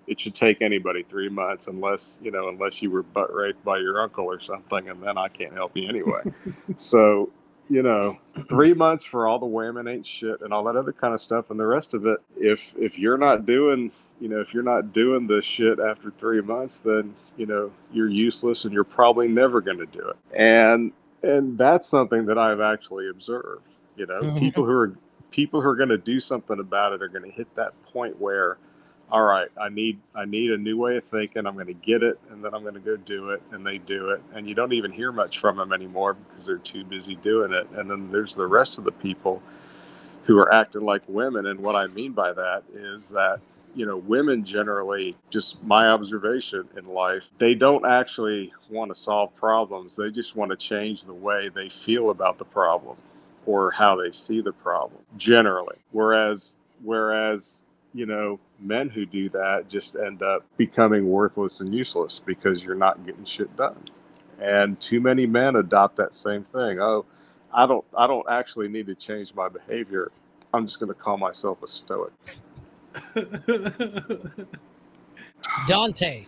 It 0.06 0.20
should 0.20 0.34
take 0.34 0.62
anybody 0.62 1.04
three 1.04 1.28
months, 1.30 1.66
unless 1.68 2.18
you 2.22 2.30
know, 2.30 2.48
unless 2.48 2.82
you 2.82 2.90
were 2.90 3.02
butt 3.04 3.34
raped 3.34 3.64
by 3.64 3.78
your 3.78 4.02
uncle 4.02 4.24
or 4.26 4.40
something, 4.40 4.88
and 4.88 5.02
then 5.02 5.18
I 5.18 5.28
can't 5.28 5.54
help 5.54 5.76
you 5.76 5.88
anyway. 5.88 6.22
so, 6.78 7.30
you 7.70 7.82
know, 7.82 8.18
three 8.48 8.74
months 8.74 9.04
for 9.04 9.28
all 9.28 9.38
the 9.38 9.46
women 9.46 9.88
ain't 9.88 10.06
shit 10.06 10.42
and 10.42 10.52
all 10.52 10.64
that 10.64 10.76
other 10.76 10.92
kind 10.92 11.14
of 11.14 11.20
stuff, 11.20 11.50
and 11.50 11.60
the 11.60 11.66
rest 11.66 11.94
of 11.94 12.06
it. 12.06 12.18
If 12.38 12.74
if 12.78 12.98
you're 12.98 13.18
not 13.18 13.46
doing, 13.46 13.92
you 14.20 14.28
know, 14.28 14.40
if 14.40 14.54
you're 14.54 14.62
not 14.64 14.92
doing 14.92 15.26
this 15.26 15.44
shit 15.44 15.78
after 15.80 16.10
three 16.12 16.42
months, 16.42 16.78
then 16.84 17.14
you 17.36 17.46
know 17.46 17.72
you're 17.92 18.08
useless, 18.10 18.64
and 18.64 18.72
you're 18.74 18.84
probably 18.84 19.28
never 19.28 19.60
going 19.60 19.78
to 19.78 19.86
do 19.86 20.10
it. 20.10 20.16
And 20.38 20.92
and 21.22 21.58
that's 21.58 21.88
something 21.88 22.26
that 22.26 22.38
I've 22.38 22.60
actually 22.60 23.08
observed. 23.08 23.66
You 23.96 24.06
know, 24.06 24.24
Mhm. 24.24 24.40
people 24.40 24.64
who 24.64 24.72
are 24.72 24.92
people 25.30 25.62
who 25.62 25.68
are 25.68 25.76
going 25.76 25.90
to 25.90 25.98
do 25.98 26.20
something 26.20 26.60
about 26.60 26.92
it 26.92 27.02
are 27.02 27.08
going 27.08 27.24
to 27.24 27.30
hit 27.30 27.54
that 27.56 27.72
point 27.92 28.20
where 28.20 28.58
all 29.12 29.22
right 29.22 29.48
i 29.60 29.68
need 29.68 30.00
i 30.14 30.24
need 30.24 30.50
a 30.50 30.56
new 30.56 30.78
way 30.78 30.96
of 30.96 31.04
thinking. 31.04 31.46
I'm 31.46 31.54
going 31.54 31.66
to 31.66 31.74
get 31.74 32.02
it 32.02 32.18
and 32.30 32.42
then 32.42 32.54
i'm 32.54 32.62
going 32.62 32.74
to 32.74 32.80
go 32.80 32.96
do 32.96 33.30
it 33.30 33.42
and 33.52 33.64
they 33.64 33.78
do 33.78 34.10
it. 34.10 34.22
And 34.34 34.48
you 34.48 34.54
don't 34.54 34.72
even 34.72 34.90
hear 34.90 35.12
much 35.12 35.38
from 35.38 35.56
them 35.58 35.72
anymore 35.72 36.14
because 36.14 36.46
they're 36.46 36.56
too 36.56 36.82
busy 36.84 37.16
doing 37.16 37.52
it. 37.52 37.68
And 37.76 37.90
then 37.90 38.10
there's 38.10 38.34
the 38.34 38.46
rest 38.46 38.78
of 38.78 38.84
the 38.84 38.92
people 38.92 39.42
who 40.24 40.38
are 40.38 40.52
acting 40.52 40.80
like 40.80 41.02
women. 41.08 41.46
And 41.46 41.60
what 41.60 41.76
i 41.76 41.86
mean 41.88 42.12
by 42.12 42.32
that 42.32 42.64
is 42.74 43.10
that 43.10 43.40
you 43.74 43.84
know 43.86 43.98
women 43.98 44.44
generally 44.44 45.14
just 45.30 45.62
my 45.62 45.88
observation 45.88 46.68
in 46.76 46.86
life 46.86 47.24
they 47.38 47.54
don't 47.54 47.86
actually 47.86 48.52
want 48.70 48.90
to 48.90 48.98
solve 48.98 49.34
problems. 49.36 49.94
They 49.94 50.10
just 50.10 50.36
want 50.36 50.50
to 50.50 50.56
change 50.56 51.04
the 51.04 51.14
way 51.14 51.50
they 51.54 51.68
feel 51.68 52.10
about 52.10 52.38
the 52.38 52.46
problem 52.46 52.96
or 53.44 53.70
how 53.72 53.94
they 53.96 54.12
see 54.12 54.40
the 54.40 54.52
problem 54.52 55.02
generally. 55.18 55.76
Whereas 55.90 56.56
whereas 56.82 57.64
you 57.94 58.06
know 58.06 58.38
men 58.60 58.88
who 58.88 59.04
do 59.04 59.28
that 59.28 59.68
just 59.68 59.96
end 59.96 60.22
up 60.22 60.44
becoming 60.56 61.08
worthless 61.08 61.60
and 61.60 61.74
useless 61.74 62.20
because 62.24 62.62
you're 62.62 62.74
not 62.74 63.04
getting 63.04 63.24
shit 63.24 63.54
done 63.56 63.76
and 64.40 64.80
too 64.80 65.00
many 65.00 65.26
men 65.26 65.56
adopt 65.56 65.96
that 65.96 66.14
same 66.14 66.44
thing 66.44 66.80
oh 66.80 67.04
i 67.52 67.66
don't 67.66 67.84
i 67.96 68.06
don't 68.06 68.26
actually 68.30 68.68
need 68.68 68.86
to 68.86 68.94
change 68.94 69.34
my 69.34 69.48
behavior 69.48 70.10
i'm 70.54 70.66
just 70.66 70.78
going 70.80 70.88
to 70.88 70.94
call 70.94 71.16
myself 71.16 71.62
a 71.62 71.68
stoic 71.68 72.12
Dante, 75.66 76.26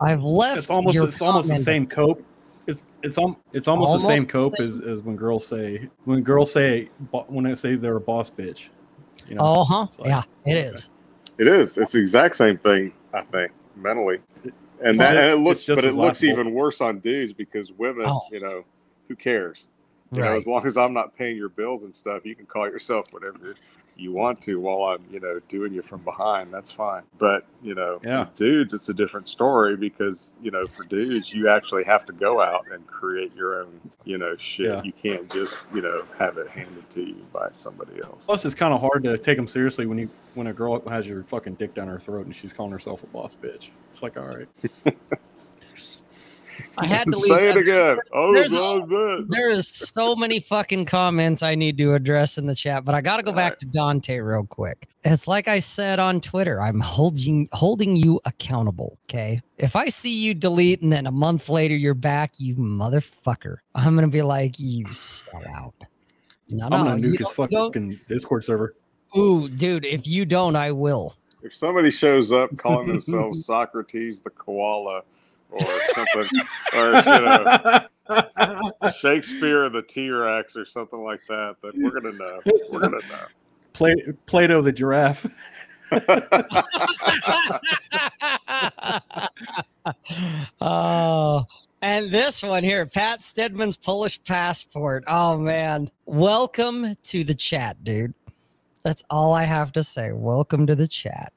I've 0.00 0.22
left. 0.22 0.58
it's 0.58 0.70
almost 0.70 0.94
your 0.94 1.06
it's 1.06 1.20
almost 1.20 1.48
the 1.48 1.56
same 1.56 1.86
cope. 1.86 2.24
It's 2.66 2.84
it's 3.02 3.18
um 3.18 3.36
it's 3.52 3.68
almost, 3.68 3.92
the 3.92 4.08
Almost 4.08 4.30
same 4.30 4.42
the 4.42 4.50
cope 4.50 4.60
as, 4.60 4.80
as 4.80 5.02
when 5.02 5.16
girls 5.16 5.46
say 5.46 5.88
when 6.04 6.22
girls 6.22 6.52
say 6.52 6.88
when 7.10 7.44
they 7.44 7.54
say 7.54 7.74
they're 7.76 7.96
a 7.96 8.00
boss 8.00 8.30
bitch. 8.30 8.68
You 9.28 9.36
know, 9.36 9.42
Oh, 9.42 9.64
huh. 9.64 9.86
It's 9.88 9.98
like, 9.98 10.08
yeah, 10.08 10.22
it 10.46 10.56
okay. 10.56 10.74
is. 10.74 10.90
It 11.38 11.46
is. 11.48 11.76
It's 11.78 11.92
the 11.92 11.98
exact 11.98 12.36
same 12.36 12.58
thing, 12.58 12.92
I 13.12 13.22
think, 13.22 13.52
mentally. 13.76 14.18
And 14.82 14.98
that, 15.00 15.16
and 15.16 15.32
it 15.32 15.36
looks, 15.36 15.64
but 15.64 15.84
it 15.84 15.94
looks 15.94 16.22
even 16.22 16.52
worse 16.52 16.80
on 16.80 16.98
dudes 17.00 17.32
because 17.32 17.72
women, 17.72 18.06
Oh. 18.06 18.22
you 18.30 18.40
know, 18.40 18.64
who 19.08 19.16
cares? 19.16 19.66
You 20.12 20.20
know, 20.20 20.36
as 20.36 20.46
long 20.46 20.64
as 20.66 20.76
I'm 20.76 20.92
not 20.92 21.16
paying 21.16 21.36
your 21.36 21.48
bills 21.48 21.82
and 21.82 21.94
stuff, 21.94 22.24
you 22.24 22.36
can 22.36 22.46
call 22.46 22.66
yourself 22.68 23.06
whatever 23.12 23.54
you 23.96 24.12
want 24.12 24.40
to 24.42 24.58
while 24.60 24.84
I'm, 24.94 25.04
you 25.10 25.20
know, 25.20 25.40
doing 25.48 25.72
you 25.72 25.82
from 25.82 26.00
behind. 26.02 26.52
That's 26.52 26.70
fine. 26.70 27.02
But 27.18 27.46
you 27.62 27.74
know, 27.74 28.00
Yeah. 28.04 28.26
dudes, 28.36 28.74
it's 28.74 28.88
a 28.88 28.94
different 28.94 29.28
story 29.28 29.76
because 29.76 30.32
you 30.42 30.50
know, 30.50 30.66
for 30.66 30.84
dudes, 30.84 31.32
you 31.32 31.48
actually 31.48 31.84
have 31.84 32.04
to 32.06 32.12
go 32.12 32.40
out 32.40 32.66
and 32.72 32.86
create 32.86 33.34
your 33.36 33.60
own, 33.62 33.80
you 34.04 34.18
know, 34.18 34.36
shit. 34.36 34.66
Yeah. 34.66 34.82
You 34.82 34.92
can't 34.92 35.30
just, 35.30 35.66
you 35.74 35.80
know, 35.82 36.04
have 36.18 36.38
it 36.38 36.48
handed 36.48 36.88
to 36.90 37.02
you 37.02 37.24
by 37.32 37.48
somebody 37.52 38.02
else. 38.02 38.24
Plus, 38.26 38.44
it's 38.44 38.54
kind 38.54 38.74
of 38.74 38.80
hard 38.80 39.04
to 39.04 39.16
take 39.18 39.36
them 39.36 39.48
seriously 39.48 39.86
when 39.86 39.98
you 39.98 40.08
when 40.34 40.48
a 40.48 40.52
girl 40.52 40.80
has 40.88 41.06
your 41.06 41.22
fucking 41.24 41.54
dick 41.54 41.74
down 41.74 41.86
her 41.88 42.00
throat 42.00 42.26
and 42.26 42.34
she's 42.34 42.52
calling 42.52 42.72
herself 42.72 43.02
a 43.02 43.06
boss 43.06 43.36
bitch. 43.40 43.68
It's 43.92 44.02
like, 44.02 44.16
all 44.16 44.26
right, 44.26 44.48
I 46.78 46.86
had 46.86 47.04
to 47.06 47.10
leave. 47.18 47.24
Say 47.36 47.48
it 47.48 47.56
again. 47.56 47.98
Oh, 48.12 48.32
There's 48.34 48.52
God, 48.52 48.88
man. 48.88 49.26
There 49.28 49.48
is 49.50 49.68
so 49.68 50.14
many 50.14 50.40
fucking 50.40 50.84
comments 50.84 51.42
I 51.42 51.54
need 51.54 51.76
to 51.78 51.94
address 51.94 52.38
in 52.38 52.46
the 52.46 52.54
chat, 52.54 52.84
but 52.84 52.94
I 52.94 53.00
got 53.00 53.16
to 53.18 53.22
go 53.22 53.32
back 53.32 53.52
Alright. 53.52 53.58
to 53.60 53.66
Dante 53.66 54.18
real 54.18 54.44
quick. 54.46 54.88
It's 55.04 55.26
like 55.28 55.48
I 55.48 55.58
said 55.58 55.98
on 55.98 56.20
Twitter, 56.20 56.60
I'm 56.60 56.80
holding 56.80 57.48
holding 57.52 57.96
you 57.96 58.20
accountable. 58.24 58.98
Okay, 59.10 59.42
if 59.58 59.76
I 59.76 59.88
see 59.88 60.16
you 60.16 60.32
delete 60.34 60.80
and 60.82 60.92
then 60.92 61.06
a 61.06 61.12
month 61.12 61.48
later 61.48 61.74
you're 61.76 61.94
back, 61.94 62.34
you 62.38 62.54
motherfucker, 62.56 63.56
I'm 63.74 63.94
gonna 63.94 64.08
be 64.08 64.22
like, 64.22 64.58
you 64.58 64.90
sell 64.92 65.42
out. 65.56 65.74
No, 66.48 66.66
I'm 66.66 66.70
no, 66.70 66.76
gonna 66.84 66.98
you 66.98 67.12
nuke 67.14 67.18
his 67.18 67.28
don't- 67.32 67.50
fucking 67.50 68.00
Discord 68.08 68.44
server. 68.44 68.74
Ooh, 69.16 69.48
dude, 69.48 69.84
if 69.84 70.06
you 70.06 70.24
don't, 70.24 70.56
I 70.56 70.72
will. 70.72 71.16
If 71.42 71.54
somebody 71.54 71.90
shows 71.90 72.32
up 72.32 72.56
calling 72.56 72.88
themselves 72.92 73.44
Socrates 73.44 74.20
the 74.20 74.30
koala 74.30 75.02
or 75.60 75.80
something, 75.94 76.40
or 76.76 76.94
you 76.94 77.20
know, 77.24 77.86
Shakespeare 78.98 79.68
the 79.68 79.82
T 79.82 80.10
Rex 80.10 80.56
or 80.56 80.64
something 80.64 81.02
like 81.02 81.20
that, 81.28 81.56
But 81.62 81.74
we're 81.76 81.98
gonna 81.98 82.16
know. 82.16 82.40
We're 82.70 82.80
gonna 82.80 82.98
know. 82.98 83.26
Play, 83.72 83.94
Plato 84.26 84.62
the 84.62 84.72
giraffe. 84.72 85.26
oh, 90.60 91.44
and 91.82 92.10
this 92.10 92.42
one 92.42 92.64
here, 92.64 92.86
Pat 92.86 93.22
Stedman's 93.22 93.76
Polish 93.76 94.22
passport. 94.24 95.04
Oh 95.06 95.38
man, 95.38 95.90
welcome 96.06 96.96
to 97.04 97.24
the 97.24 97.34
chat, 97.34 97.84
dude. 97.84 98.14
That's 98.82 99.02
all 99.08 99.34
I 99.34 99.44
have 99.44 99.72
to 99.72 99.84
say. 99.84 100.12
Welcome 100.12 100.66
to 100.66 100.74
the 100.74 100.88
chat. 100.88 101.32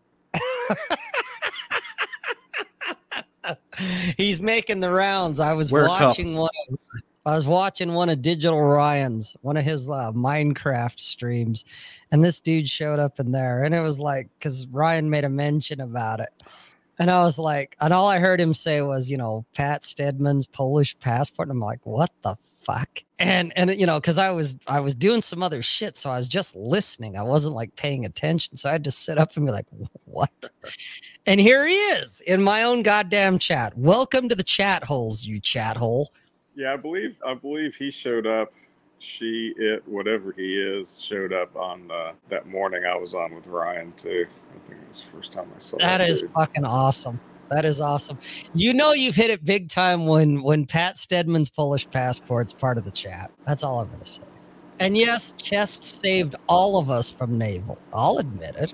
He's 4.18 4.41
making 4.41 4.80
the 4.80 4.91
rounds. 4.91 5.39
I 5.39 5.54
was 5.54 5.72
watching 5.72 6.36
one. 6.36 6.50
Of, 6.70 6.80
I 7.26 7.36
was 7.36 7.45
watching 7.45 7.93
one 7.93 8.10
of 8.10 8.22
Digital 8.22 8.62
Ryan's, 8.62 9.36
one 9.41 9.58
of 9.58 9.66
his 9.66 9.89
uh, 9.89 10.12
Minecraft 10.14 11.00
streams, 11.00 11.66
and 12.12 12.24
this 12.24 12.39
dude 12.39 12.70
showed 12.70 13.00
up 13.00 13.20
in 13.20 13.32
there, 13.32 13.64
and 13.64 13.76
it 13.76 13.82
was 13.82 14.00
like 14.00 14.30
because 14.39 14.68
Ryan 14.68 15.10
made 15.10 15.26
a 15.26 15.30
mention 15.30 15.82
about 15.82 16.20
it, 16.22 16.30
and 17.00 17.12
I 17.12 17.22
was 17.22 17.38
like, 17.38 17.76
and 17.80 17.93
all 17.93 18.08
I 18.08 18.20
heard 18.20 18.41
him 18.41 18.54
say 18.54 18.82
was, 18.82 19.12
you 19.12 19.18
know, 19.18 19.45
Pat 19.54 19.84
Stedman's 19.84 20.48
Polish 20.48 20.98
passport. 21.00 21.48
And 21.48 21.58
I'm 21.58 21.60
like, 21.60 21.86
what 21.86 22.12
the 22.24 22.36
fuck? 22.64 23.04
And 23.20 23.54
and 23.56 23.78
you 23.80 23.86
know, 23.86 24.00
because 24.00 24.18
I 24.18 24.32
was 24.32 24.58
I 24.68 24.80
was 24.80 24.95
doing 24.95 25.22
some 25.22 25.43
other 25.43 25.62
shit, 25.62 25.98
so 25.98 26.10
I 26.10 26.18
was 26.18 26.28
just 26.28 26.56
listening. 26.56 27.18
I 27.18 27.24
wasn't 27.24 27.56
like 27.56 27.76
paying 27.76 28.06
attention, 28.06 28.58
so 28.58 28.70
I 28.70 28.74
had 28.74 28.84
to 28.84 28.91
sit 28.91 29.18
up 29.18 29.36
and 29.38 29.45
be 29.45 29.52
like, 29.52 29.66
what? 30.06 30.50
And 31.28 31.42
here 31.42 31.68
he 31.68 31.74
is 31.74 32.22
in 32.22 32.42
my 32.42 32.64
own 32.64 32.84
goddamn 32.84 33.38
chat. 33.38 33.78
Welcome 33.78 34.30
to 34.30 34.36
the 34.36 34.44
chat 34.44 34.86
holes, 34.86 35.26
you 35.26 35.42
chat 35.42 35.76
hole. 35.76 36.14
Yeah, 36.56 36.74
I 36.74 36.78
believe 36.78 37.20
I 37.28 37.34
believe 37.34 37.76
he 37.76 37.92
showed 37.92 38.26
up. 38.26 38.54
She, 39.00 39.54
it, 39.58 39.86
whatever 39.86 40.32
he 40.32 40.56
is, 40.56 41.00
showed 41.02 41.34
up 41.34 41.54
on 41.58 41.92
uh, 41.92 42.14
that 42.30 42.48
morning 42.48 42.86
I 42.86 42.96
was 42.96 43.14
on 43.14 43.36
with 43.36 43.46
Ryan 43.46 43.92
too. 43.98 44.26
I 44.52 44.54
think 44.70 44.82
it 44.82 44.88
was 44.88 45.02
the 45.02 45.18
first 45.18 45.34
time 45.34 45.52
I 45.54 45.60
saw 45.60 45.78
that. 45.80 45.98
That 45.98 46.10
is 46.10 46.22
dude. 46.22 46.32
fucking 46.32 46.64
awesome. 46.64 47.20
That 47.50 47.66
is 47.66 47.82
awesome. 47.82 48.18
You 48.56 48.74
know 48.74 48.94
you've 48.94 49.16
hit 49.16 49.30
it 49.30 49.44
big 49.44 49.68
time 49.68 50.08
when 50.08 50.42
when 50.44 50.66
Pat 50.66 50.96
Stedman's 50.96 51.50
Polish 51.50 51.90
passport's 51.90 52.54
part 52.54 52.78
of 52.78 52.86
the 52.86 52.92
chat. 52.92 53.32
That's 53.46 53.64
all 53.64 53.82
I'm 53.82 53.90
gonna 53.90 54.06
say. 54.06 54.24
And 54.80 54.98
yes, 54.98 55.34
Chest 55.38 55.84
saved 55.84 56.38
all 56.48 56.78
of 56.78 56.90
us 56.90 57.12
from 57.12 57.38
naval. 57.38 57.78
I'll 57.92 58.18
admit 58.18 58.56
it. 58.56 58.74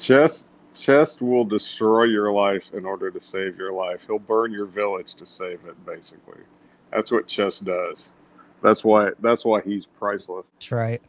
Chest 0.00 0.48
Chest 0.74 1.20
will 1.22 1.44
destroy 1.44 2.04
your 2.04 2.32
life 2.32 2.64
in 2.72 2.84
order 2.84 3.10
to 3.10 3.20
save 3.20 3.56
your 3.58 3.72
life. 3.72 4.00
He'll 4.06 4.18
burn 4.18 4.52
your 4.52 4.66
village 4.66 5.14
to 5.14 5.26
save 5.26 5.60
it. 5.66 5.86
Basically, 5.86 6.40
that's 6.92 7.10
what 7.12 7.26
Chest 7.26 7.64
does. 7.64 8.10
That's 8.62 8.84
why. 8.84 9.10
That's 9.20 9.44
why 9.44 9.60
he's 9.60 9.86
priceless. 9.86 10.46
That's 10.54 10.72
right. 10.72 11.02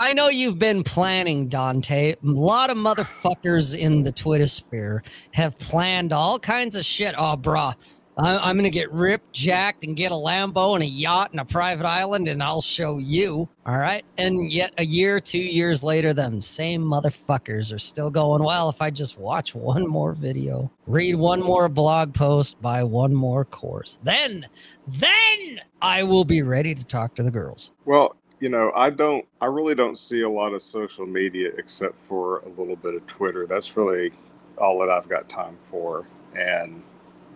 I 0.00 0.12
know 0.12 0.28
you've 0.28 0.60
been 0.60 0.84
planning, 0.84 1.48
Dante. 1.48 2.12
A 2.12 2.16
lot 2.22 2.70
of 2.70 2.76
motherfuckers 2.76 3.76
in 3.76 4.04
the 4.04 4.12
Twitter 4.12 4.46
sphere 4.46 5.02
have 5.32 5.58
planned 5.58 6.12
all 6.12 6.38
kinds 6.38 6.76
of 6.76 6.84
shit. 6.84 7.16
Oh, 7.18 7.36
bruh, 7.36 7.74
I- 7.74 7.74
I'm 8.18 8.56
going 8.56 8.64
to 8.64 8.70
get 8.70 8.90
ripped, 8.92 9.32
jacked, 9.32 9.84
and 9.84 9.96
get 9.96 10.10
a 10.10 10.14
Lambo 10.14 10.74
and 10.74 10.82
a 10.82 10.86
yacht 10.86 11.30
and 11.30 11.40
a 11.40 11.44
private 11.44 11.86
island, 11.86 12.26
and 12.26 12.42
I'll 12.42 12.60
show 12.60 12.98
you. 12.98 13.48
All 13.64 13.78
right. 13.78 14.04
And 14.16 14.50
yet, 14.50 14.72
a 14.78 14.84
year, 14.84 15.20
two 15.20 15.38
years 15.38 15.84
later, 15.84 16.12
them 16.12 16.40
same 16.40 16.82
motherfuckers 16.82 17.72
are 17.72 17.78
still 17.78 18.10
going, 18.10 18.42
well, 18.42 18.68
if 18.68 18.82
I 18.82 18.90
just 18.90 19.18
watch 19.18 19.54
one 19.54 19.86
more 19.86 20.14
video, 20.14 20.70
read 20.86 21.14
one 21.14 21.40
more 21.40 21.68
blog 21.68 22.12
post, 22.12 22.60
buy 22.60 22.82
one 22.82 23.14
more 23.14 23.44
course, 23.44 24.00
then, 24.02 24.46
then 24.88 25.60
I 25.80 26.02
will 26.02 26.24
be 26.24 26.42
ready 26.42 26.74
to 26.74 26.84
talk 26.84 27.14
to 27.16 27.22
the 27.22 27.30
girls. 27.30 27.70
Well, 27.84 28.16
you 28.40 28.48
know, 28.48 28.72
I 28.74 28.90
don't. 28.90 29.26
I 29.40 29.46
really 29.46 29.74
don't 29.74 29.98
see 29.98 30.22
a 30.22 30.28
lot 30.28 30.52
of 30.52 30.62
social 30.62 31.06
media 31.06 31.50
except 31.56 31.94
for 32.06 32.38
a 32.40 32.48
little 32.50 32.76
bit 32.76 32.94
of 32.94 33.06
Twitter. 33.06 33.46
That's 33.46 33.76
really 33.76 34.12
all 34.58 34.78
that 34.80 34.90
I've 34.90 35.08
got 35.08 35.28
time 35.28 35.56
for. 35.70 36.06
And 36.36 36.82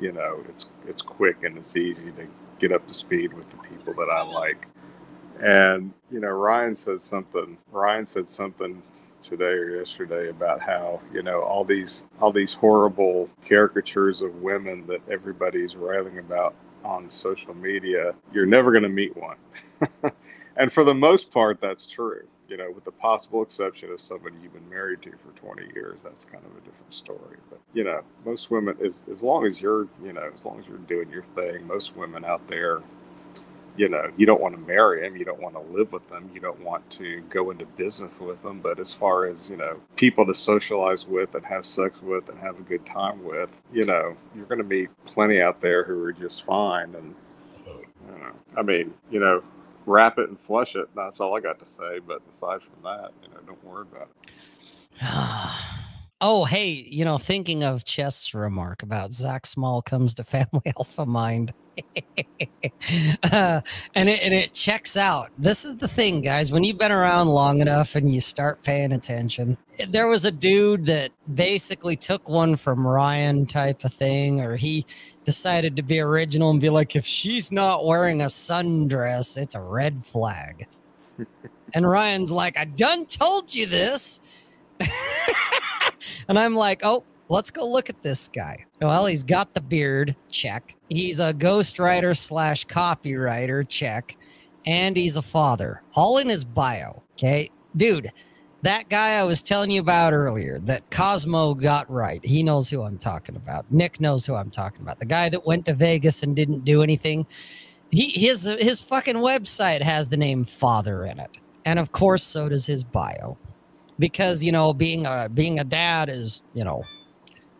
you 0.03 0.12
know, 0.12 0.42
it's 0.48 0.66
it's 0.86 1.00
quick 1.00 1.44
and 1.44 1.57
it's 1.57 1.76
easy 1.76 2.11
to 2.12 2.26
get 2.59 2.72
up 2.72 2.86
to 2.88 2.94
speed 2.94 3.32
with 3.32 3.48
the 3.48 3.57
people 3.59 3.94
that 3.94 4.11
I 4.11 4.22
like. 4.22 4.66
And 5.40 5.92
you 6.11 6.20
know, 6.20 6.28
Ryan 6.30 6.74
said 6.74 7.00
something. 7.00 7.57
Ryan 7.70 8.05
said 8.05 8.28
something 8.28 8.82
today 9.20 9.53
or 9.53 9.76
yesterday 9.76 10.28
about 10.28 10.61
how 10.61 11.00
you 11.12 11.22
know 11.22 11.40
all 11.42 11.64
these 11.64 12.05
all 12.20 12.32
these 12.32 12.53
horrible 12.53 13.30
caricatures 13.46 14.20
of 14.20 14.34
women 14.42 14.84
that 14.88 15.00
everybody's 15.09 15.76
railing 15.76 16.18
about 16.18 16.55
on 16.84 17.09
social 17.09 17.55
media. 17.55 18.14
You're 18.32 18.46
never 18.46 18.72
going 18.72 18.82
to 18.82 18.88
meet 18.88 19.16
one. 19.16 19.36
and 20.57 20.72
for 20.72 20.82
the 20.82 20.94
most 20.94 21.30
part, 21.30 21.61
that's 21.61 21.86
true. 21.86 22.26
You 22.53 22.59
know, 22.59 22.70
with 22.70 22.84
the 22.84 22.92
possible 22.92 23.42
exception 23.42 23.90
of 23.90 23.98
somebody 23.98 24.36
you've 24.42 24.53
been 24.53 24.68
married 24.68 25.00
to 25.03 25.12
for 25.12 25.34
20 25.40 25.72
years, 25.74 26.03
that's 26.03 26.26
kind 26.26 26.44
of 26.44 26.53
a 26.55 26.61
different 26.61 26.92
story. 26.92 27.38
But 27.48 27.61
you 27.72 27.82
know, 27.82 28.03
most 28.26 28.50
women, 28.50 28.76
as 28.84 29.05
as 29.11 29.22
long 29.22 29.46
as 29.46 29.62
you're, 29.62 29.88
you 30.05 30.12
know, 30.12 30.30
as 30.34 30.44
long 30.44 30.61
as 30.61 30.66
you're 30.68 30.76
doing 30.76 31.09
your 31.09 31.22
thing, 31.34 31.66
most 31.66 31.96
women 31.96 32.26
out 32.26 32.46
there, 32.48 32.82
you 33.78 33.88
know, 33.88 34.11
you 34.18 34.26
don't 34.26 34.42
want 34.42 34.55
to 34.55 34.61
marry 34.61 35.00
them, 35.00 35.16
you 35.16 35.24
don't 35.24 35.40
want 35.40 35.55
to 35.55 35.62
live 35.74 35.92
with 35.92 36.07
them, 36.11 36.30
you 36.34 36.40
don't 36.40 36.61
want 36.61 36.90
to 36.90 37.22
go 37.30 37.53
into 37.53 37.64
business 37.64 38.20
with 38.20 38.42
them. 38.42 38.61
But 38.61 38.78
as 38.78 38.92
far 38.92 39.24
as 39.24 39.48
you 39.48 39.57
know, 39.57 39.80
people 39.96 40.26
to 40.26 40.34
socialize 40.34 41.07
with 41.07 41.34
and 41.34 41.46
have 41.46 41.64
sex 41.64 42.03
with 42.03 42.28
and 42.28 42.38
have 42.38 42.59
a 42.59 42.62
good 42.64 42.84
time 42.84 43.24
with, 43.24 43.48
you 43.72 43.84
know, 43.86 44.14
you're 44.36 44.44
going 44.44 44.59
to 44.59 44.64
meet 44.64 44.90
plenty 45.07 45.40
out 45.40 45.62
there 45.62 45.84
who 45.84 46.05
are 46.05 46.12
just 46.12 46.44
fine. 46.44 46.94
And 46.96 47.14
you 47.66 48.18
know, 48.18 48.32
I 48.59 48.62
mean, 48.62 48.92
you 49.11 49.20
know, 49.20 49.42
wrap 49.87 50.18
it 50.18 50.28
and 50.28 50.39
flush 50.39 50.74
it. 50.74 50.89
That's 50.95 51.20
all 51.20 51.37
I 51.37 51.41
got 51.41 51.59
to 51.61 51.66
say. 51.66 51.99
But 52.07 52.22
aside 52.33 52.61
from 52.62 52.83
that, 52.85 53.11
you 53.22 53.28
know, 53.28 53.41
don't 53.47 53.64
worry 53.64 53.87
about 53.91 54.09
it. 54.22 54.33
oh, 56.20 56.45
hey, 56.45 56.68
you 56.68 57.05
know, 57.05 57.18
thinking 57.18 57.64
of 57.64 57.85
Chest's 57.85 58.35
remark 58.35 58.83
about 58.83 59.12
Zach 59.12 59.47
Small 59.47 59.83
comes 59.83 60.14
to 60.16 60.24
Family 60.24 60.72
Alpha 60.78 61.07
Mind. 61.07 61.53
Uh, 63.23 63.61
and 63.95 64.09
it 64.09 64.23
and 64.23 64.35
it 64.35 64.53
checks 64.53 64.97
out. 64.97 65.31
This 65.39 65.64
is 65.64 65.77
the 65.77 65.89
thing, 65.89 66.20
guys. 66.20 66.53
When 66.53 66.64
you've 66.64 66.79
been 66.79 66.93
around 66.93 67.29
long 67.29 67.61
enough 67.61 67.95
and 67.95 68.12
you 68.12 68.20
start 68.20 68.62
paying 68.62 68.93
attention, 68.93 69.57
there 69.89 70.09
was 70.09 70.25
a 70.25 70.31
dude 70.31 70.87
that 70.87 71.12
basically 71.35 71.97
took 71.97 72.29
one 72.29 72.57
from 72.57 72.87
Ryan 72.87 73.47
type 73.47 73.85
of 73.85 73.93
thing, 73.93 74.41
or 74.41 74.57
he 74.57 74.87
decided 75.25 75.77
to 75.77 75.83
be 75.83 76.01
original 76.01 76.51
and 76.51 76.61
be 76.61 76.70
like, 76.70 76.97
if 76.97 77.07
she's 77.07 77.53
not 77.53 77.87
wearing 77.87 78.23
a 78.23 78.27
sundress, 78.27 79.37
it's 79.37 79.55
a 79.55 79.61
red 79.61 80.05
flag. 80.05 80.66
and 81.75 81.89
Ryan's 81.89 82.31
like, 82.31 82.57
I 82.57 82.64
done 82.64 83.07
told 83.07 83.55
you 83.55 83.66
this. 83.66 84.20
and 86.29 86.39
I'm 86.39 86.55
like, 86.55 86.81
oh, 86.85 87.05
let's 87.29 87.51
go 87.51 87.68
look 87.68 87.89
at 87.89 88.03
this 88.03 88.29
guy. 88.29 88.64
Well, 88.81 89.07
he's 89.07 89.25
got 89.25 89.55
the 89.55 89.61
beard, 89.61 90.16
check. 90.31 90.75
He's 90.89 91.20
a 91.20 91.33
ghostwriter 91.33 92.16
slash 92.16 92.66
copywriter, 92.66 93.68
check. 93.68 94.16
And 94.66 94.97
he's 94.97 95.16
a 95.16 95.23
father, 95.23 95.83
all 95.97 96.18
in 96.18 96.29
his 96.29 96.45
bio. 96.45 97.03
Okay. 97.14 97.51
Dude, 97.77 98.12
that 98.62 98.89
guy 98.89 99.14
I 99.14 99.25
was 99.25 99.43
telling 99.43 99.70
you 99.70 99.81
about 99.81 100.12
earlier 100.12 100.61
that 100.61 100.89
Cosmo 100.91 101.55
got 101.55 101.91
right. 101.91 102.25
He 102.25 102.43
knows 102.45 102.70
who 102.70 102.83
I'm 102.83 102.97
talking 102.97 103.35
about. 103.35 103.70
Nick 103.73 104.01
knows 104.01 104.25
who 104.25 104.35
I'm 104.35 104.51
talking 104.51 104.83
about. 104.83 105.01
The 105.01 105.07
guy 105.07 105.29
that 105.29 105.45
went 105.45 105.66
to 105.66 105.75
Vegas 105.75 106.23
and 106.23 106.37
didn't 106.37 106.64
do 106.64 106.83
anything. 106.83 107.27
He 107.91 108.09
his 108.11 108.45
his 108.45 108.81
fucking 108.81 109.16
website 109.16 109.83
has 109.83 110.09
the 110.09 110.16
name 110.16 110.45
father 110.45 111.05
in 111.05 111.18
it. 111.18 111.31
And 111.64 111.79
of 111.79 111.93
course 111.93 112.23
so 112.23 112.49
does 112.49 112.66
his 112.66 112.85
bio. 112.85 113.37
Because, 113.99 114.43
you 114.43 114.53
know, 114.53 114.73
being 114.73 115.07
a 115.07 115.29
being 115.29 115.59
a 115.59 115.64
dad 115.64 116.09
is, 116.09 116.43
you 116.55 116.64
know, 116.64 116.85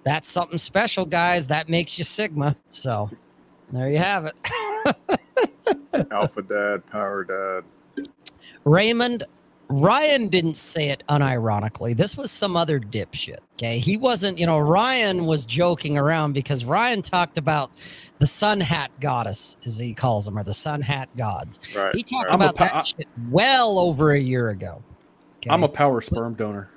that's 0.05 0.29
something 0.29 0.59
special, 0.59 1.07
guys. 1.07 1.47
That 1.47 1.69
makes 1.69 1.99
you 1.99 2.05
Sigma. 2.05 2.57
So 2.71 3.11
there 3.73 3.91
you 3.91 3.99
have 3.99 4.27
it. 4.27 4.35
Alpha 6.11 6.43
Dad, 6.43 6.87
Power 6.91 7.25
Dad. 7.25 8.07
Raymond 8.65 9.25
Ryan 9.73 10.29
didn't 10.29 10.57
say 10.57 10.91
it 10.91 11.03
unironically. 11.09 11.97
This 11.97 12.17
was 12.17 12.31
some 12.31 12.57
other 12.57 12.79
dipshit. 12.79 13.39
Okay. 13.55 13.79
He 13.79 13.97
wasn't, 13.97 14.39
you 14.39 14.45
know, 14.45 14.59
Ryan 14.59 15.25
was 15.25 15.47
joking 15.47 15.97
around 15.97 16.33
because 16.35 16.65
Ryan 16.65 17.01
talked 17.01 17.39
about 17.39 17.71
the 18.19 18.27
sun 18.27 18.61
hat 18.61 18.91
goddess, 19.01 19.57
as 19.65 19.79
he 19.79 19.95
calls 19.95 20.27
them, 20.27 20.39
or 20.39 20.45
the 20.45 20.53
sun 20.53 20.83
hat 20.83 21.09
gods. 21.17 21.59
Right. 21.75 21.95
He 21.95 22.03
talked 22.03 22.27
right. 22.27 22.35
about 22.35 22.57
pa- 22.57 22.69
that 22.73 22.87
shit 22.87 23.09
well 23.31 23.79
over 23.79 24.13
a 24.13 24.21
year 24.21 24.51
ago. 24.51 24.83
Okay? 25.39 25.51
I'm 25.51 25.65
a 25.65 25.69
power 25.69 26.03
sperm 26.03 26.35
donor. 26.35 26.69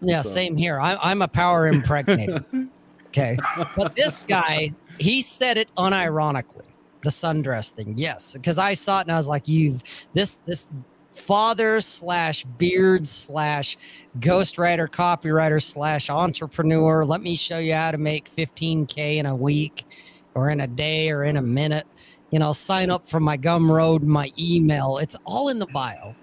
Yeah, 0.00 0.22
so- 0.22 0.30
same 0.30 0.56
here. 0.56 0.80
I, 0.80 0.96
I'm 1.02 1.22
a 1.22 1.28
power 1.28 1.70
impregnator. 1.70 2.44
Okay. 3.08 3.38
But 3.76 3.94
this 3.94 4.22
guy, 4.28 4.72
he 4.98 5.22
said 5.22 5.56
it 5.56 5.74
unironically. 5.78 6.66
The 7.02 7.08
sundress 7.08 7.72
thing. 7.72 7.94
Yes. 7.96 8.34
Because 8.34 8.58
I 8.58 8.74
saw 8.74 8.98
it 8.98 9.02
and 9.02 9.12
I 9.12 9.16
was 9.16 9.28
like, 9.28 9.48
you've 9.48 9.82
this 10.12 10.38
this 10.44 10.66
father 11.14 11.80
slash 11.80 12.44
beard 12.58 13.08
slash 13.08 13.78
ghostwriter, 14.18 14.86
copywriter 14.86 15.62
slash 15.62 16.10
entrepreneur. 16.10 17.06
Let 17.06 17.22
me 17.22 17.36
show 17.36 17.58
you 17.58 17.72
how 17.72 17.90
to 17.90 17.98
make 17.98 18.30
15K 18.30 19.16
in 19.16 19.24
a 19.26 19.34
week 19.34 19.86
or 20.34 20.50
in 20.50 20.60
a 20.60 20.66
day 20.66 21.10
or 21.10 21.24
in 21.24 21.38
a 21.38 21.42
minute. 21.42 21.86
You 22.32 22.38
know, 22.38 22.52
sign 22.52 22.90
up 22.90 23.08
for 23.08 23.20
my 23.20 23.38
Gumroad, 23.38 24.02
my 24.02 24.30
email. 24.38 24.98
It's 24.98 25.16
all 25.24 25.48
in 25.48 25.58
the 25.58 25.68
bio. 25.68 26.14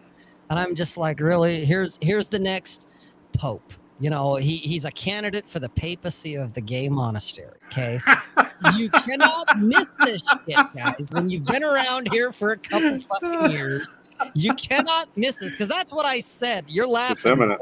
And 0.52 0.60
I'm 0.60 0.76
just 0.76 0.98
like, 0.98 1.20
really, 1.20 1.66
here's 1.66 1.98
here's 2.02 2.28
the 2.28 2.40
next 2.40 2.88
pope 3.34 3.74
You 4.00 4.10
know, 4.10 4.36
he, 4.36 4.58
he's 4.58 4.86
a 4.86 4.92
candidate 4.92 5.46
for 5.46 5.60
the 5.60 5.70
papacy 5.70 6.36
of 6.36 6.54
the 6.54 6.62
gay 6.62 6.90
monastery. 6.90 7.58
Okay. 7.68 8.00
you 8.76 8.90
cannot 8.90 9.60
miss 9.60 9.92
this 10.06 10.24
shit, 10.48 10.58
guys. 10.76 11.10
When 11.12 11.30
you've 11.30 11.46
been 11.46 11.64
around 11.64 12.12
here 12.12 12.32
for 12.32 12.52
a 12.52 12.58
couple 12.58 13.00
fucking 13.00 13.52
years, 13.52 13.88
you 14.34 14.54
cannot 14.56 15.10
miss 15.18 15.38
this 15.38 15.52
because 15.52 15.68
that's 15.68 15.92
what 15.92 16.06
I 16.06 16.20
said. 16.20 16.66
You're 16.68 16.88
laughing. 16.88 17.58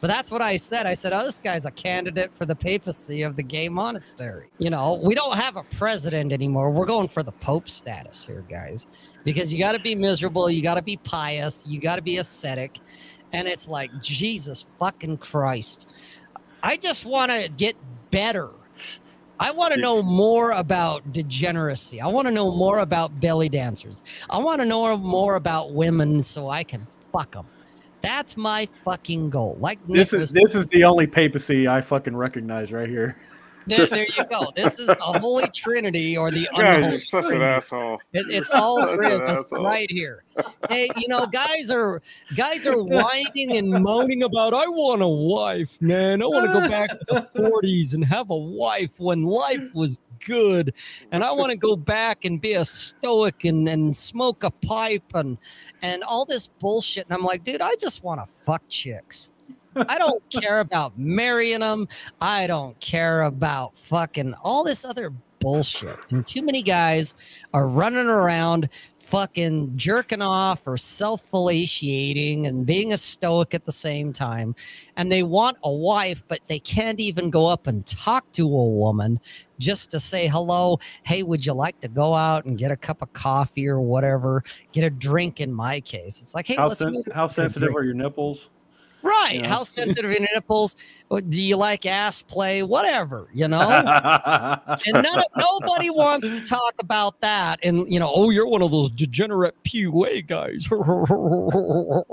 But 0.00 0.08
that's 0.08 0.30
what 0.30 0.42
I 0.42 0.58
said. 0.58 0.86
I 0.86 0.92
said, 0.92 1.12
oh, 1.14 1.24
this 1.24 1.38
guy's 1.38 1.64
a 1.64 1.70
candidate 1.70 2.30
for 2.34 2.44
the 2.44 2.54
papacy 2.54 3.22
of 3.22 3.34
the 3.34 3.42
gay 3.42 3.68
monastery. 3.68 4.48
You 4.58 4.68
know, 4.68 5.00
we 5.02 5.14
don't 5.14 5.36
have 5.36 5.56
a 5.56 5.62
president 5.64 6.32
anymore. 6.32 6.70
We're 6.70 6.86
going 6.86 7.08
for 7.08 7.22
the 7.22 7.32
pope 7.32 7.68
status 7.68 8.24
here, 8.24 8.44
guys, 8.48 8.86
because 9.24 9.52
you 9.52 9.58
got 9.58 9.72
to 9.72 9.80
be 9.80 9.94
miserable. 9.94 10.50
You 10.50 10.62
got 10.62 10.74
to 10.74 10.82
be 10.82 10.98
pious. 10.98 11.66
You 11.66 11.80
got 11.80 11.96
to 11.96 12.02
be 12.02 12.18
ascetic. 12.18 12.78
And 13.32 13.46
it's 13.48 13.68
like, 13.68 13.90
Jesus 14.02 14.66
fucking 14.78 15.18
Christ. 15.18 15.88
I 16.62 16.76
just 16.76 17.04
want 17.04 17.30
to 17.32 17.50
get 17.56 17.76
better. 18.10 18.50
I 19.38 19.50
want 19.50 19.74
to 19.74 19.80
know 19.80 20.02
more 20.02 20.52
about 20.52 21.12
degeneracy. 21.12 22.00
I 22.00 22.06
want 22.06 22.26
to 22.26 22.32
know 22.32 22.50
more 22.50 22.78
about 22.78 23.20
belly 23.20 23.48
dancers. 23.48 24.00
I 24.30 24.38
want 24.38 24.60
to 24.60 24.66
know 24.66 24.96
more 24.96 25.34
about 25.34 25.72
women 25.72 26.22
so 26.22 26.48
I 26.48 26.64
can 26.64 26.86
fuck 27.12 27.32
them. 27.32 27.46
That's 28.00 28.36
my 28.36 28.68
fucking 28.84 29.30
goal. 29.30 29.56
Like 29.60 29.78
This 29.86 30.12
Nick 30.12 30.20
is 30.20 30.20
was 30.20 30.32
this 30.32 30.54
is 30.54 30.68
the 30.68 30.84
only 30.84 31.06
papacy 31.06 31.68
I 31.68 31.80
fucking 31.80 32.16
recognize 32.16 32.72
right 32.72 32.88
here. 32.88 33.18
There, 33.66 33.86
there 33.86 34.06
you 34.06 34.24
go. 34.30 34.52
This 34.54 34.78
is 34.78 34.86
the 34.86 34.96
Holy 35.00 35.48
Trinity 35.48 36.16
or 36.16 36.30
the 36.30 36.48
unholy 36.54 36.92
you're 36.92 37.00
such 37.00 37.24
an 37.24 37.30
Trinity. 37.30 37.50
asshole. 37.50 38.00
It, 38.12 38.26
it's 38.30 38.50
all 38.50 38.94
three 38.94 39.12
of 39.12 39.22
us 39.22 39.50
right 39.52 39.90
here. 39.90 40.22
Hey, 40.68 40.88
you 40.96 41.08
know, 41.08 41.26
guys 41.26 41.70
are 41.70 42.00
guys 42.36 42.66
are 42.66 42.80
whining 42.82 43.56
and 43.56 43.70
moaning 43.82 44.22
about. 44.22 44.54
I 44.54 44.68
want 44.68 45.02
a 45.02 45.08
wife, 45.08 45.80
man. 45.82 46.22
I 46.22 46.26
want 46.26 46.46
to 46.46 46.52
go 46.52 46.68
back 46.68 46.90
to 46.90 46.98
the 47.08 47.28
'40s 47.36 47.94
and 47.94 48.04
have 48.04 48.30
a 48.30 48.36
wife 48.36 49.00
when 49.00 49.24
life 49.24 49.74
was 49.74 49.98
good, 50.24 50.72
and 51.10 51.24
I 51.24 51.32
want 51.32 51.50
to 51.50 51.58
go 51.58 51.76
back 51.76 52.24
and 52.24 52.40
be 52.40 52.54
a 52.54 52.64
stoic 52.64 53.44
and 53.44 53.68
and 53.68 53.96
smoke 53.96 54.44
a 54.44 54.50
pipe 54.50 55.12
and 55.14 55.38
and 55.82 56.02
all 56.04 56.24
this 56.24 56.46
bullshit. 56.46 57.06
And 57.06 57.14
I'm 57.14 57.24
like, 57.24 57.42
dude, 57.42 57.62
I 57.62 57.74
just 57.74 58.04
want 58.04 58.24
to 58.24 58.32
fuck 58.44 58.62
chicks. 58.68 59.32
I 59.88 59.98
don't 59.98 60.22
care 60.30 60.60
about 60.60 60.98
marrying 60.98 61.60
them. 61.60 61.88
I 62.20 62.46
don't 62.46 62.78
care 62.80 63.22
about 63.22 63.76
fucking 63.76 64.34
all 64.42 64.64
this 64.64 64.84
other 64.84 65.12
bullshit. 65.40 65.98
And 66.10 66.26
too 66.26 66.42
many 66.42 66.62
guys 66.62 67.14
are 67.54 67.68
running 67.68 68.06
around 68.06 68.68
fucking 68.98 69.76
jerking 69.76 70.20
off 70.22 70.66
or 70.66 70.76
self 70.76 71.22
fellatiating 71.30 72.46
and 72.46 72.66
being 72.66 72.92
a 72.92 72.98
stoic 72.98 73.54
at 73.54 73.64
the 73.64 73.70
same 73.70 74.12
time. 74.12 74.54
And 74.96 75.12
they 75.12 75.22
want 75.22 75.58
a 75.62 75.70
wife, 75.70 76.24
but 76.26 76.40
they 76.48 76.58
can't 76.58 76.98
even 76.98 77.30
go 77.30 77.46
up 77.46 77.68
and 77.68 77.86
talk 77.86 78.30
to 78.32 78.44
a 78.44 78.48
woman 78.68 79.20
just 79.60 79.90
to 79.92 80.00
say 80.00 80.26
hello. 80.26 80.80
Hey, 81.04 81.22
would 81.22 81.46
you 81.46 81.52
like 81.52 81.78
to 81.80 81.88
go 81.88 82.14
out 82.14 82.46
and 82.46 82.58
get 82.58 82.72
a 82.72 82.76
cup 82.76 83.00
of 83.00 83.12
coffee 83.12 83.68
or 83.68 83.80
whatever? 83.80 84.42
Get 84.72 84.82
a 84.82 84.90
drink 84.90 85.40
in 85.40 85.52
my 85.52 85.80
case. 85.80 86.20
It's 86.20 86.34
like, 86.34 86.46
hey, 86.48 86.56
How 86.56 86.66
let's 86.66 86.80
sen- 86.80 87.02
how 87.14 87.26
sensitive 87.28 87.68
drink. 87.68 87.78
are 87.78 87.84
your 87.84 87.94
nipples? 87.94 88.50
Right. 89.02 89.40
Yeah. 89.40 89.48
How 89.48 89.62
sensitive 89.62 90.10
are 90.10 90.12
your 90.12 90.28
nipples? 90.34 90.76
Do 91.10 91.42
you 91.42 91.56
like 91.56 91.86
ass 91.86 92.22
play? 92.22 92.62
Whatever, 92.62 93.28
you 93.32 93.46
know? 93.46 93.60
and 93.68 94.94
none 94.94 95.18
of, 95.18 95.24
nobody 95.36 95.90
wants 95.90 96.28
to 96.28 96.44
talk 96.44 96.74
about 96.80 97.20
that. 97.20 97.60
And, 97.62 97.90
you 97.90 98.00
know, 98.00 98.10
oh, 98.12 98.30
you're 98.30 98.48
one 98.48 98.62
of 98.62 98.70
those 98.70 98.90
degenerate 98.90 99.54
PUA 99.64 100.26
guys. 100.26 100.68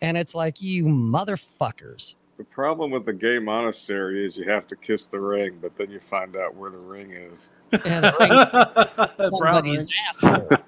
and 0.00 0.16
it's 0.16 0.34
like, 0.34 0.60
you 0.60 0.84
motherfuckers. 0.84 2.14
The 2.36 2.44
problem 2.44 2.92
with 2.92 3.04
the 3.04 3.12
gay 3.12 3.40
monastery 3.40 4.24
is 4.24 4.36
you 4.36 4.48
have 4.48 4.68
to 4.68 4.76
kiss 4.76 5.06
the 5.06 5.18
ring, 5.18 5.58
but 5.60 5.76
then 5.76 5.90
you 5.90 6.00
find 6.08 6.36
out 6.36 6.54
where 6.54 6.70
the 6.70 6.78
ring 6.78 7.10
is. 7.10 7.48
And 7.72 8.04
the 8.04 8.14
ring 9.18 9.30
somebody's 9.30 9.88
asshole. 10.08 10.48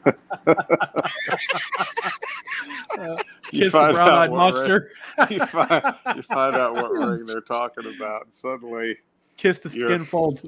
You 3.52 3.62
Kiss 3.62 3.72
the 3.72 3.92
brown-eyed 3.92 4.30
monster. 4.30 4.90
ring- 5.18 5.28
you, 5.30 5.46
find, 5.46 5.94
you 6.16 6.22
find 6.22 6.56
out 6.56 6.74
what 6.74 6.90
ring 6.92 7.26
they're 7.26 7.40
talking 7.40 7.92
about, 7.96 8.24
and 8.24 8.34
suddenly, 8.34 8.96
Kiss 9.36 9.58
the 9.60 9.70
skin 9.70 10.04
folds. 10.04 10.44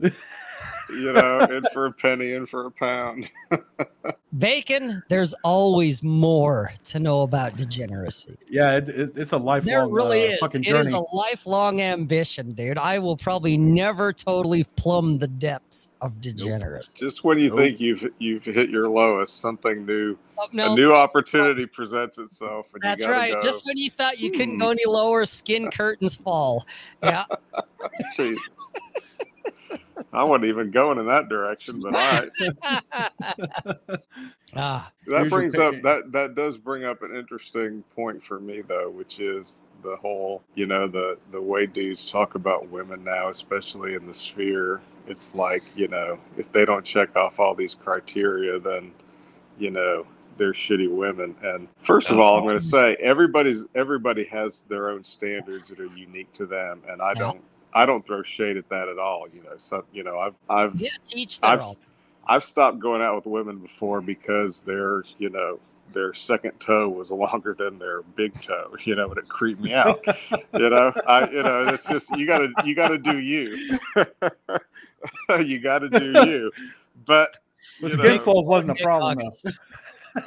You 0.92 1.12
know, 1.12 1.40
in 1.40 1.62
for 1.72 1.86
a 1.86 1.92
penny, 1.92 2.32
in 2.32 2.46
for 2.46 2.66
a 2.66 2.70
pound. 2.70 3.30
Bacon, 4.38 5.02
there's 5.10 5.34
always 5.44 6.02
more 6.02 6.72
to 6.84 6.98
know 6.98 7.20
about 7.20 7.54
degeneracy. 7.56 8.34
yeah, 8.48 8.76
it, 8.76 8.88
it, 8.88 9.16
it's 9.16 9.32
a 9.32 9.36
lifelong. 9.36 9.66
There 9.74 9.88
really 9.88 10.22
uh, 10.22 10.30
is. 10.32 10.38
Fucking 10.38 10.62
It 10.62 10.68
journey. 10.68 10.80
is 10.80 10.92
a 10.92 11.02
lifelong 11.14 11.82
ambition, 11.82 12.52
dude. 12.52 12.78
I 12.78 12.98
will 12.98 13.16
probably 13.16 13.58
never 13.58 14.10
totally 14.12 14.64
plumb 14.76 15.18
the 15.18 15.28
depths 15.28 15.90
of 16.00 16.18
degeneracy. 16.22 16.98
Just 16.98 17.24
when 17.24 17.38
you 17.38 17.50
Nope. 17.50 17.58
think 17.58 17.80
you've 17.80 18.04
you've 18.18 18.42
hit 18.44 18.70
your 18.70 18.88
lowest, 18.88 19.40
something 19.40 19.84
new, 19.84 20.16
Something 20.40 20.60
a 20.60 20.68
new 20.74 20.84
comes 20.88 20.94
opportunity 20.94 21.66
presents 21.66 22.16
itself, 22.16 22.66
and 22.72 22.82
That's 22.82 23.02
you 23.04 23.10
right. 23.10 23.32
Go, 23.34 23.40
Just 23.42 23.66
when 23.66 23.76
you 23.76 23.90
thought 23.90 24.18
you 24.18 24.30
couldn't 24.30 24.54
"Hmm." 24.54 24.60
go 24.60 24.70
any 24.70 24.86
lower, 24.86 25.26
skin 25.26 25.70
curtains 25.70 26.14
fall. 26.16 26.66
Yeah. 27.02 27.24
Jesus. 28.16 28.72
I 30.12 30.24
wasn't 30.24 30.46
even 30.46 30.70
going 30.70 30.98
in 30.98 31.06
that 31.06 31.28
direction, 31.28 31.80
but 31.80 31.94
all 31.94 32.20
right. 32.20 32.30
ah, 34.56 34.92
That 35.06 35.28
brings 35.30 35.54
up 35.54 35.74
that 35.82 36.12
that 36.12 36.34
does 36.34 36.56
bring 36.58 36.84
up 36.84 37.02
an 37.02 37.14
interesting 37.16 37.82
point 37.94 38.24
for 38.24 38.40
me 38.40 38.62
though, 38.62 38.90
which 38.90 39.20
is 39.20 39.58
the 39.82 39.96
whole, 39.96 40.42
you 40.54 40.66
know, 40.66 40.86
the 40.88 41.18
the 41.30 41.40
way 41.40 41.66
dudes 41.66 42.10
talk 42.10 42.34
about 42.34 42.68
women 42.68 43.04
now, 43.04 43.28
especially 43.28 43.94
in 43.94 44.06
the 44.06 44.14
sphere. 44.14 44.80
It's 45.06 45.34
like, 45.34 45.64
you 45.74 45.88
know, 45.88 46.18
if 46.36 46.50
they 46.52 46.64
don't 46.64 46.84
check 46.84 47.16
off 47.16 47.40
all 47.40 47.54
these 47.54 47.74
criteria, 47.74 48.60
then, 48.60 48.92
you 49.58 49.70
know, 49.70 50.06
they're 50.36 50.52
shitty 50.52 50.90
women. 50.90 51.34
And 51.42 51.68
first 51.78 52.10
of 52.10 52.18
all, 52.18 52.38
I'm 52.38 52.44
going 52.44 52.58
to 52.58 52.64
say 52.64 52.96
everybody's 53.00 53.64
everybody 53.74 54.24
has 54.24 54.62
their 54.62 54.90
own 54.90 55.04
standards 55.04 55.68
that 55.68 55.80
are 55.80 55.86
unique 55.96 56.32
to 56.34 56.46
them, 56.46 56.82
and 56.88 57.02
I 57.02 57.14
don't 57.14 57.42
I 57.74 57.86
don't 57.86 58.06
throw 58.06 58.22
shade 58.22 58.56
at 58.56 58.68
that 58.68 58.88
at 58.88 58.98
all. 58.98 59.26
You 59.32 59.42
know, 59.42 59.56
so 59.56 59.84
you 59.92 60.02
know, 60.02 60.18
I've 60.18 60.34
I've 60.48 60.74
yeah, 60.80 60.90
teach 61.06 61.38
I've 61.42 61.62
own. 61.62 61.74
I've 62.26 62.44
stopped 62.44 62.78
going 62.78 63.02
out 63.02 63.16
with 63.16 63.26
women 63.26 63.58
before 63.58 64.00
because 64.00 64.62
their 64.62 65.02
you 65.18 65.30
know 65.30 65.58
their 65.92 66.14
second 66.14 66.58
toe 66.60 66.88
was 66.88 67.10
longer 67.10 67.54
than 67.58 67.78
their 67.78 68.02
big 68.02 68.40
toe. 68.40 68.74
You 68.84 68.96
know, 68.96 69.08
and 69.08 69.18
it 69.18 69.28
creeped 69.28 69.60
me 69.60 69.74
out. 69.74 70.04
you 70.54 70.70
know, 70.70 70.92
I 71.06 71.28
you 71.30 71.42
know 71.42 71.68
it's 71.68 71.86
just 71.86 72.10
you 72.16 72.26
gotta 72.26 72.52
you 72.64 72.74
gotta 72.74 72.98
do 72.98 73.18
you. 73.18 73.78
you 75.38 75.60
gotta 75.60 75.88
do 75.88 76.12
you. 76.26 76.52
But 77.06 77.38
the 77.80 77.88
you 77.88 77.94
skin 77.94 78.18
folds 78.20 78.48
wasn't 78.48 78.78
a 78.78 78.82
problem 78.82 79.18
though. 79.18 79.50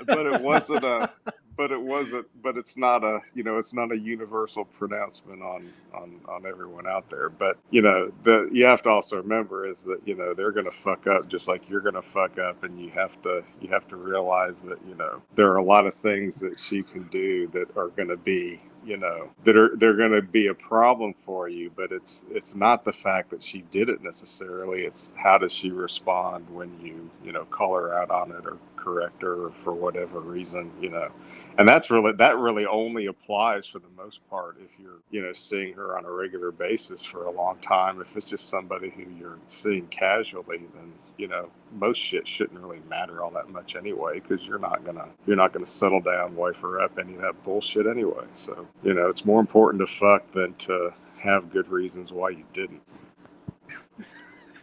But 0.07 0.25
it 0.25 0.41
wasn't 0.41 0.83
a 0.83 1.11
but 1.57 1.71
it 1.71 1.81
wasn't 1.81 2.27
but 2.41 2.57
it's 2.57 2.77
not 2.77 3.03
a 3.03 3.21
you 3.33 3.43
know 3.43 3.57
it's 3.57 3.73
not 3.73 3.91
a 3.91 3.97
universal 3.97 4.65
pronouncement 4.65 5.41
on 5.41 5.71
on 5.93 6.19
on 6.27 6.45
everyone 6.45 6.87
out 6.87 7.09
there. 7.09 7.29
But 7.29 7.57
you 7.71 7.81
know 7.81 8.11
the 8.23 8.49
you 8.51 8.65
have 8.65 8.81
to 8.83 8.89
also 8.89 9.17
remember 9.17 9.65
is 9.65 9.83
that 9.83 9.99
you 10.05 10.15
know 10.15 10.33
they're 10.33 10.51
gonna 10.51 10.71
fuck 10.71 11.07
up 11.07 11.27
just 11.27 11.47
like 11.47 11.69
you're 11.69 11.81
gonna 11.81 12.01
fuck 12.01 12.37
up 12.39 12.63
and 12.63 12.79
you 12.79 12.89
have 12.91 13.21
to 13.23 13.43
you 13.61 13.69
have 13.69 13.87
to 13.89 13.95
realize 13.95 14.61
that 14.63 14.79
you 14.87 14.95
know 14.95 15.21
there 15.35 15.51
are 15.51 15.57
a 15.57 15.63
lot 15.63 15.85
of 15.87 15.95
things 15.95 16.39
that 16.39 16.59
she 16.59 16.83
can 16.83 17.03
do 17.09 17.47
that 17.47 17.75
are 17.77 17.89
gonna 17.89 18.17
be 18.17 18.61
you 18.85 18.97
know 18.97 19.29
that 19.43 19.57
are 19.57 19.75
they're 19.77 19.95
going 19.97 20.11
to 20.11 20.21
be 20.21 20.47
a 20.47 20.53
problem 20.53 21.13
for 21.23 21.49
you 21.49 21.71
but 21.75 21.91
it's 21.91 22.23
it's 22.29 22.53
not 22.55 22.85
the 22.85 22.93
fact 22.93 23.31
that 23.31 23.41
she 23.41 23.63
did 23.71 23.89
it 23.89 24.03
necessarily. 24.03 24.83
It's 24.83 25.13
how 25.17 25.37
does 25.39 25.51
she 25.51 25.71
respond 25.71 26.49
when 26.49 26.71
you 26.79 27.09
you 27.23 27.31
know 27.31 27.45
call 27.45 27.75
her 27.75 27.93
out 27.93 28.11
on 28.11 28.31
it 28.31 28.45
or 28.45 28.57
correct 28.85 29.21
her 29.23 29.49
for 29.63 29.73
whatever 29.73 30.19
reason 30.21 30.71
you 30.79 30.89
know. 30.89 31.09
And 31.57 31.67
that's 31.67 31.89
really 31.89 32.11
that 32.13 32.37
really 32.37 32.65
only 32.67 33.07
applies 33.07 33.65
for 33.65 33.79
the 33.79 33.89
most 33.97 34.19
part 34.29 34.57
if 34.63 34.69
you're 34.79 34.99
you 35.09 35.21
know 35.23 35.33
seeing 35.33 35.73
her 35.73 35.97
on 35.97 36.05
a 36.05 36.11
regular 36.11 36.51
basis 36.51 37.03
for 37.03 37.25
a 37.25 37.31
long 37.31 37.57
time. 37.59 37.99
If 37.99 38.15
it's 38.15 38.27
just 38.27 38.47
somebody 38.49 38.91
who 38.91 39.03
you're 39.19 39.39
seeing 39.47 39.87
casually 39.87 40.59
then 40.75 40.93
you 41.17 41.27
know 41.27 41.49
most 41.73 41.97
shit 41.97 42.27
shouldn't 42.27 42.59
really 42.61 42.81
matter 42.89 43.21
all 43.23 43.31
that 43.31 43.49
much 43.49 43.75
anyway 43.75 44.19
because 44.21 44.45
you're 44.45 44.59
not 44.59 44.85
gonna 44.85 45.07
you're 45.25 45.35
not 45.35 45.51
gonna 45.51 45.65
settle 45.65 45.99
down 46.01 46.35
wife 46.35 46.57
her 46.59 46.79
up 46.79 46.97
any 46.99 47.15
of 47.15 47.21
that 47.21 47.43
bullshit 47.43 47.87
anyway. 47.87 48.25
So 48.35 48.67
you 48.83 48.93
know 48.93 49.09
it's 49.09 49.25
more 49.25 49.39
important 49.41 49.81
to 49.81 49.87
fuck 49.87 50.31
than 50.31 50.53
to 50.55 50.93
have 51.19 51.51
good 51.51 51.67
reasons 51.69 52.13
why 52.13 52.29
you 52.29 52.45
didn't. 52.53 52.81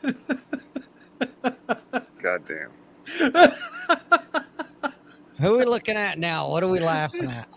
God 2.22 2.42
damn 2.46 2.70
Who 5.42 5.54
are 5.54 5.58
we 5.58 5.64
looking 5.64 5.96
at 5.96 6.20
now? 6.20 6.48
What 6.48 6.62
are 6.62 6.68
we 6.68 6.78
laughing 6.78 7.28
at? 7.28 7.48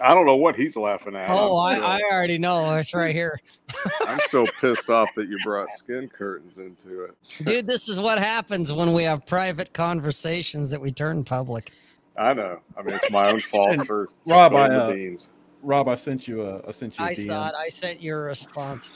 i 0.00 0.14
don't 0.14 0.24
know 0.24 0.36
what 0.36 0.56
he's 0.56 0.76
laughing 0.76 1.14
at 1.14 1.28
Oh, 1.28 1.58
I'm, 1.58 1.82
I, 1.82 2.00
already 2.10 2.38
know. 2.38 2.74
It's 2.76 2.94
right 2.94 3.14
here. 3.14 3.38
I'm 4.06 4.18
still 4.20 4.46
pissed 4.62 4.88
off 4.88 5.10
that 5.14 5.28
you 5.28 5.38
brought 5.44 5.68
skin 5.76 6.08
curtains 6.08 6.56
into 6.56 7.02
it 7.04 7.14
Dude, 7.44 7.66
this 7.66 7.86
is 7.86 7.98
what 7.98 8.18
happens 8.18 8.72
when 8.72 8.94
we 8.94 9.02
have 9.02 9.26
private 9.26 9.74
conversations 9.74 10.70
that 10.70 10.80
we 10.80 10.90
turn 10.90 11.22
public. 11.22 11.72
i 12.16 12.32
know 12.32 12.60
i 12.78 12.82
mean 12.82 12.94
it's 12.94 13.10
my 13.10 13.30
own 13.30 13.40
fault 13.40 13.84
for 13.86 14.08
Rob, 14.26 14.54
I, 14.54 14.68
uh, 14.70 14.92
beans 14.92 15.28
Rob, 15.62 15.88
I 15.88 15.96
sent 15.96 16.26
you 16.28 16.42
a 16.46 16.66
I 16.66 16.70
sent 16.70 16.98
you 16.98 17.04
a 17.04 17.08
I 17.08 17.14
DM. 17.14 17.26
saw 17.26 17.48
it. 17.48 17.54
I 17.58 17.68
sent 17.68 18.00
your 18.00 18.22
response. 18.22 18.90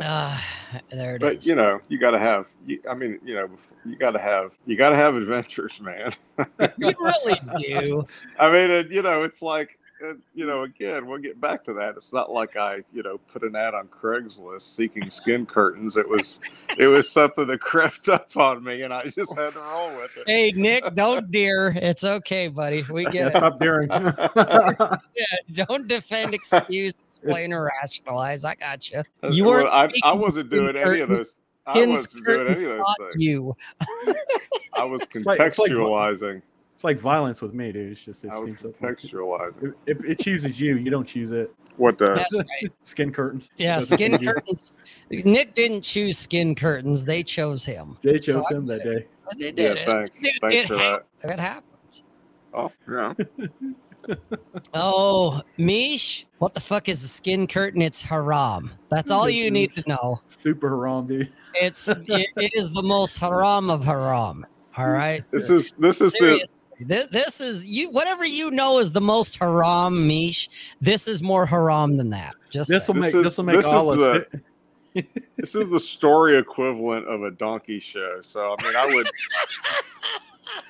Ah, 0.00 0.42
there 0.90 1.16
it 1.16 1.22
is. 1.22 1.36
But 1.36 1.46
you 1.46 1.54
know, 1.54 1.80
you 1.88 1.98
got 1.98 2.12
to 2.12 2.18
have. 2.18 2.46
You, 2.66 2.80
I 2.88 2.94
mean, 2.94 3.18
you 3.24 3.34
know, 3.34 3.48
you 3.84 3.96
got 3.96 4.12
to 4.12 4.18
have. 4.18 4.52
You 4.66 4.76
got 4.76 4.90
to 4.90 4.96
have 4.96 5.14
adventures, 5.14 5.78
man. 5.80 6.14
you 6.78 6.92
really 6.98 7.40
do. 7.58 8.06
I 8.40 8.50
mean, 8.50 8.70
and, 8.70 8.90
you 8.90 9.02
know, 9.02 9.24
it's 9.24 9.42
like, 9.42 9.68
uh, 9.68 9.81
you 10.34 10.46
know, 10.46 10.62
again, 10.62 11.06
we'll 11.06 11.18
get 11.18 11.40
back 11.40 11.62
to 11.64 11.72
that. 11.74 11.96
It's 11.96 12.12
not 12.12 12.30
like 12.30 12.56
I, 12.56 12.82
you 12.92 13.02
know, 13.02 13.18
put 13.32 13.42
an 13.42 13.54
ad 13.56 13.74
on 13.74 13.88
Craigslist 13.88 14.62
seeking 14.76 15.10
skin 15.10 15.46
curtains. 15.46 15.96
It 15.96 16.08
was, 16.08 16.40
it 16.78 16.86
was 16.86 17.08
something 17.10 17.46
that 17.46 17.60
crept 17.62 18.08
up 18.08 18.28
on 18.36 18.62
me, 18.64 18.82
and 18.82 18.92
I 18.92 19.04
just 19.10 19.36
had 19.38 19.52
to 19.54 19.60
roll 19.60 19.94
with 19.96 20.16
it. 20.16 20.24
Hey, 20.26 20.50
Nick, 20.52 20.94
don't 20.94 21.30
dear. 21.30 21.72
It's 21.76 22.04
okay, 22.04 22.48
buddy. 22.48 22.84
We 22.90 23.04
Yeah, 23.04 23.10
get 23.10 23.26
it. 23.28 23.32
stop 23.34 23.58
daring. 23.60 23.88
Yeah, 24.36 24.96
don't 25.52 25.86
defend, 25.88 26.34
excuse, 26.34 27.00
explain, 27.06 27.52
or 27.54 27.70
rationalize. 27.82 28.44
I 28.44 28.54
got 28.54 28.90
you. 28.90 29.02
Uh, 29.22 29.28
you 29.28 29.44
weren't. 29.44 29.70
I, 29.70 29.88
I 30.02 30.12
wasn't 30.12 30.48
skin 30.48 30.58
doing 30.58 30.76
any 30.76 31.00
of 31.00 31.08
curtains. 31.08 31.20
those. 31.20 31.36
I 31.66 31.72
Skin 31.74 31.90
wasn't 31.90 32.24
doing 32.24 32.40
any 32.40 32.40
of 32.40 32.46
curtains 32.56 32.76
those 32.76 32.96
things. 33.12 33.24
you. 33.24 33.56
I 34.74 34.84
was 34.84 35.00
like- 35.00 35.14
it's 35.14 35.26
like- 35.26 35.38
contextualizing. 35.38 36.42
It's 36.82 36.84
like 36.84 36.98
violence 36.98 37.40
with 37.40 37.54
me, 37.54 37.70
dude. 37.70 37.92
It's 37.92 38.04
just 38.04 38.24
it 38.24 38.30
I 38.32 38.38
was 38.40 38.58
so- 38.58 38.70
contextualizing. 38.70 39.72
If, 39.86 39.98
if 39.98 40.04
it 40.04 40.18
chooses 40.18 40.60
you, 40.60 40.76
you 40.78 40.90
don't 40.90 41.06
choose 41.06 41.30
it. 41.30 41.54
What 41.76 41.96
does? 41.96 42.08
That's 42.08 42.34
right. 42.34 42.72
Skin 42.82 43.12
curtains. 43.12 43.48
Yeah, 43.56 43.78
skin 43.78 44.18
curtains. 44.18 44.72
Nick 45.10 45.54
didn't 45.54 45.82
choose 45.82 46.18
skin 46.18 46.54
curtains. 46.56 47.04
They 47.04 47.22
chose 47.22 47.64
him. 47.64 47.96
They 48.02 48.18
chose 48.18 48.44
I 48.50 48.54
him 48.54 48.66
that 48.66 48.82
day. 48.82 49.06
They 49.38 49.46
Yeah, 49.46 49.50
did 49.52 49.76
it. 49.78 49.86
thanks. 49.86 50.18
Dude, 50.20 50.32
Thanks 50.40 50.56
it 50.56 50.66
for 50.68 50.76
hap- 50.76 51.06
that. 51.22 51.30
It 51.30 51.38
happens. 51.38 52.02
Oh, 52.52 52.72
yeah. 52.90 53.14
Oh, 54.74 55.40
Mish, 55.58 56.26
what 56.38 56.54
the 56.54 56.60
fuck 56.60 56.88
is 56.88 57.04
a 57.04 57.08
skin 57.08 57.46
curtain? 57.46 57.80
It's 57.80 58.02
haram. 58.02 58.72
That's 58.90 59.12
all 59.12 59.30
you 59.30 59.48
need 59.50 59.70
to 59.74 59.88
know. 59.88 60.20
Super 60.26 60.68
haram, 60.70 61.06
dude. 61.06 61.32
It's 61.54 61.86
it, 61.86 61.98
it 62.08 62.52
is 62.54 62.68
the 62.72 62.82
most 62.82 63.18
haram 63.18 63.70
of 63.70 63.84
haram. 63.84 64.44
All 64.76 64.90
right. 64.90 65.22
This 65.30 65.48
is 65.50 65.72
this 65.78 66.00
is 66.00 66.10
the 66.14 66.18
Seriously. 66.18 66.48
This, 66.86 67.06
this 67.08 67.40
is 67.40 67.64
you 67.66 67.90
whatever 67.90 68.24
you 68.24 68.50
know 68.50 68.78
is 68.78 68.92
the 68.92 69.00
most 69.00 69.36
haram 69.38 70.06
mish. 70.06 70.48
This 70.80 71.08
is 71.08 71.22
more 71.22 71.46
haram 71.46 71.96
than 71.96 72.10
that. 72.10 72.34
Just 72.50 72.68
This 72.70 72.88
will 72.88 72.94
make 72.94 73.14
is- 73.14 73.24
this 73.24 73.36
will 73.36 73.44
make 73.44 73.56
this 73.56 73.64
is 73.66 73.72
Allah. 73.72 73.96
the- 73.96 74.42
this 75.38 75.54
is 75.54 75.68
the 75.70 75.80
story 75.80 76.36
equivalent 76.36 77.06
of 77.08 77.22
a 77.22 77.30
donkey 77.30 77.80
show. 77.80 78.20
So 78.22 78.56
I 78.58 78.62
mean, 78.64 78.76
I 78.76 78.86
would. 78.86 79.06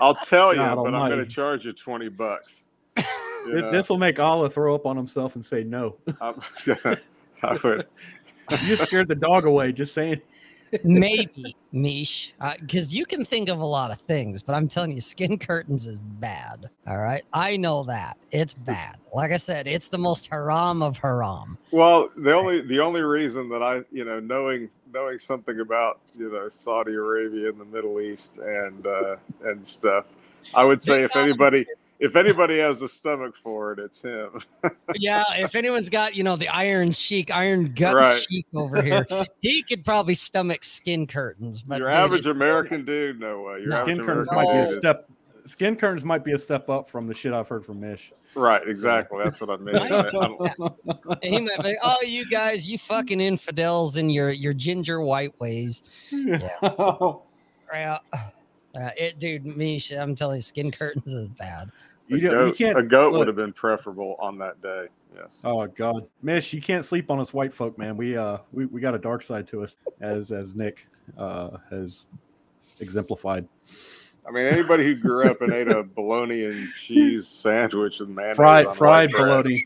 I'll 0.00 0.14
tell 0.14 0.52
you, 0.52 0.60
God 0.60 0.76
but 0.76 0.94
I'm 0.94 1.10
going 1.10 1.24
to 1.24 1.26
charge 1.30 1.64
you 1.64 1.72
twenty 1.72 2.08
bucks. 2.08 2.62
You 2.96 3.68
This, 3.72 3.88
will 3.88 3.98
make 3.98 4.20
Allah 4.20 4.48
throw 4.48 4.74
up 4.74 4.86
on 4.86 4.96
himself 4.96 5.34
and 5.34 5.44
say 5.44 5.64
no. 5.64 5.96
I'm- 6.20 6.40
I 7.42 7.58
would. 7.64 7.86
You 8.64 8.76
scared 8.76 9.08
the 9.08 9.14
dog 9.14 9.46
away. 9.46 9.72
Just 9.72 9.94
saying. 9.94 10.20
Maybe 10.84 11.56
mish 11.72 12.34
because 12.60 12.94
you 12.94 13.04
can 13.04 13.24
think 13.24 13.48
of 13.48 13.60
a 13.60 13.64
lot 13.64 13.90
of 13.90 13.98
things 14.00 14.42
but 14.42 14.54
i'm 14.54 14.68
telling 14.68 14.90
you 14.90 15.00
skin 15.00 15.38
curtains 15.38 15.86
is 15.86 15.98
bad 15.98 16.70
all 16.86 16.98
right? 16.98 17.22
I 17.32 17.56
know 17.56 17.84
that. 17.84 18.16
It's 18.32 18.54
bad. 18.54 18.96
Like 19.14 19.30
i 19.30 19.36
said 19.36 19.66
it's 19.66 19.88
the 19.88 19.98
most 19.98 20.26
haram 20.28 20.82
of 20.82 20.98
haram. 20.98 21.58
Well, 21.70 22.10
the 22.16 22.34
only 22.34 22.62
the 22.62 22.80
only 22.80 23.02
reason 23.02 23.48
that 23.50 23.62
I, 23.62 23.82
you 23.92 24.04
know, 24.04 24.18
knowing 24.18 24.68
knowing 24.92 25.18
something 25.18 25.60
about 25.60 26.00
you 26.18 26.32
know 26.32 26.48
Saudi 26.48 26.94
Arabia 26.94 27.50
and 27.50 27.60
the 27.60 27.64
Middle 27.64 28.00
East 28.00 28.32
and 28.38 28.86
uh, 28.86 29.16
and 29.44 29.66
stuff, 29.66 30.06
I 30.54 30.64
would 30.64 30.82
say 30.82 31.04
if 31.04 31.14
anybody 31.14 31.66
if 32.02 32.16
anybody 32.16 32.58
has 32.58 32.80
the 32.80 32.88
stomach 32.88 33.34
for 33.42 33.72
it, 33.72 33.78
it's 33.78 34.02
him. 34.02 34.40
yeah 34.96 35.22
if 35.36 35.54
anyone's 35.54 35.88
got 35.88 36.14
you 36.14 36.22
know 36.24 36.36
the 36.36 36.48
iron 36.48 36.90
sheik 36.92 37.34
iron 37.34 37.72
guts 37.72 37.94
Right. 37.94 38.20
sheik 38.28 38.46
over 38.54 38.82
here 38.82 39.06
he 39.40 39.62
could 39.62 39.84
probably 39.84 40.14
stomach 40.14 40.64
skin 40.64 41.06
curtains 41.06 41.62
but 41.62 41.78
Your 41.78 41.88
dude, 41.88 41.96
average 41.96 42.20
it's- 42.20 42.32
American 42.36 42.84
dude, 42.84 43.18
no 43.20 43.40
way. 43.42 43.60
Your 43.60 43.70
No. 43.70 43.82
Skin 43.84 44.04
curtains 44.04 44.28
American 44.28 44.34
might 44.58 44.64
be 44.66 44.70
a 44.70 44.78
step. 44.78 45.08
Skin 45.46 45.74
curtains 45.76 46.04
might 46.04 46.24
be 46.24 46.32
a 46.32 46.38
step 46.38 46.68
up 46.68 46.88
from 46.88 47.06
the 47.08 47.14
shit 47.14 47.32
I've 47.32 47.48
heard 47.48 47.64
from 47.66 47.80
Mish. 47.80 48.12
Right, 48.36 48.62
exactly. 48.66 49.18
That's 49.24 49.40
what 49.40 49.50
I 49.50 49.56
mean. 49.56 49.76
I 49.76 50.10
don't- 50.10 50.40
And 51.22 51.34
he 51.34 51.40
might 51.40 51.62
be, 51.64 51.74
oh, 51.82 51.96
you 52.06 52.24
guys, 52.30 52.68
you 52.68 52.78
fucking 52.78 53.20
infidels 53.20 53.96
in 53.96 54.08
your 54.08 54.30
your 54.30 54.54
ginger 54.54 55.00
white 55.02 55.38
ways. 55.40 55.82
Yeah, 56.12 57.98
uh, 58.74 58.90
it, 58.96 59.18
dude, 59.18 59.44
me, 59.44 59.78
sh- 59.78 59.92
I'm 59.92 60.14
telling 60.14 60.36
you, 60.36 60.42
skin 60.42 60.70
curtains 60.70 61.12
is 61.12 61.28
bad. 61.28 61.70
You, 62.16 62.28
a, 62.30 62.32
you 62.32 62.38
goat, 62.50 62.56
can't. 62.58 62.78
a 62.78 62.82
goat 62.82 63.12
look. 63.12 63.18
would 63.20 63.26
have 63.28 63.36
been 63.36 63.52
preferable 63.52 64.16
on 64.20 64.38
that 64.38 64.60
day. 64.62 64.86
Yes. 65.14 65.40
Oh 65.44 65.66
God, 65.66 66.06
Mish, 66.22 66.52
you 66.52 66.60
can't 66.62 66.84
sleep 66.84 67.10
on 67.10 67.20
us 67.20 67.32
white 67.34 67.52
folk, 67.52 67.76
man. 67.78 67.96
We 67.96 68.16
uh, 68.16 68.38
we, 68.52 68.64
we 68.66 68.80
got 68.80 68.94
a 68.94 68.98
dark 68.98 69.22
side 69.22 69.46
to 69.48 69.62
us, 69.62 69.76
as 70.00 70.32
as 70.32 70.54
Nick 70.54 70.86
uh 71.18 71.58
has 71.70 72.06
exemplified. 72.80 73.46
I 74.26 74.30
mean, 74.30 74.46
anybody 74.46 74.84
who 74.84 74.94
grew 74.94 75.28
up 75.28 75.42
and 75.42 75.52
ate 75.52 75.68
a 75.68 75.82
bologna 75.82 76.44
and 76.44 76.68
cheese 76.74 77.26
sandwich 77.26 77.98
with 77.98 78.08
mayonnaise 78.08 78.36
Fried 78.36 78.66
on 78.66 78.74
fried 78.74 79.10
white 79.12 79.18
bologna. 79.18 79.56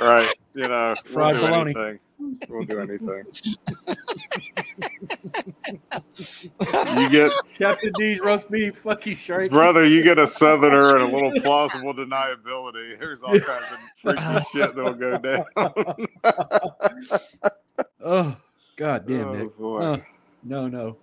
right? 0.00 0.32
You 0.54 0.68
know, 0.68 0.94
Fried 1.04 1.34
we'll 1.36 1.42
do 1.42 1.48
bologna. 1.48 1.74
anything. 1.78 2.00
We'll 2.48 2.64
do 2.64 2.80
anything. 2.80 3.24
you 6.18 7.10
get, 7.10 7.30
Captain 7.58 7.92
D's 7.96 8.20
roast 8.20 8.50
beef. 8.50 8.76
Fuck 8.78 9.06
you, 9.06 9.16
Shark. 9.16 9.50
brother, 9.50 9.86
you 9.86 10.02
get 10.02 10.18
a 10.18 10.26
southerner 10.26 10.96
and 10.96 11.04
a 11.04 11.14
little 11.14 11.32
plausible 11.40 11.94
deniability. 11.94 12.98
There's 12.98 13.22
all 13.22 13.38
kinds 13.38 13.64
of 13.72 13.78
freaky 14.02 14.44
shit 14.52 14.74
that'll 14.74 14.94
go 14.94 15.18
down. 15.18 15.44
Oh 18.08 18.36
God 18.76 19.06
damn, 19.08 19.28
oh, 19.28 19.52
boy. 19.58 19.80
Uh, 19.80 19.98
no, 20.44 20.68
no. 20.68 20.96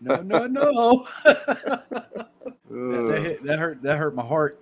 No, 0.00 0.16
no, 0.22 0.46
no. 0.46 1.06
that, 1.24 2.28
that, 2.70 3.20
hit, 3.22 3.44
that 3.44 3.58
hurt. 3.58 3.82
That 3.82 3.96
hurt 3.98 4.14
my 4.14 4.24
heart. 4.26 4.60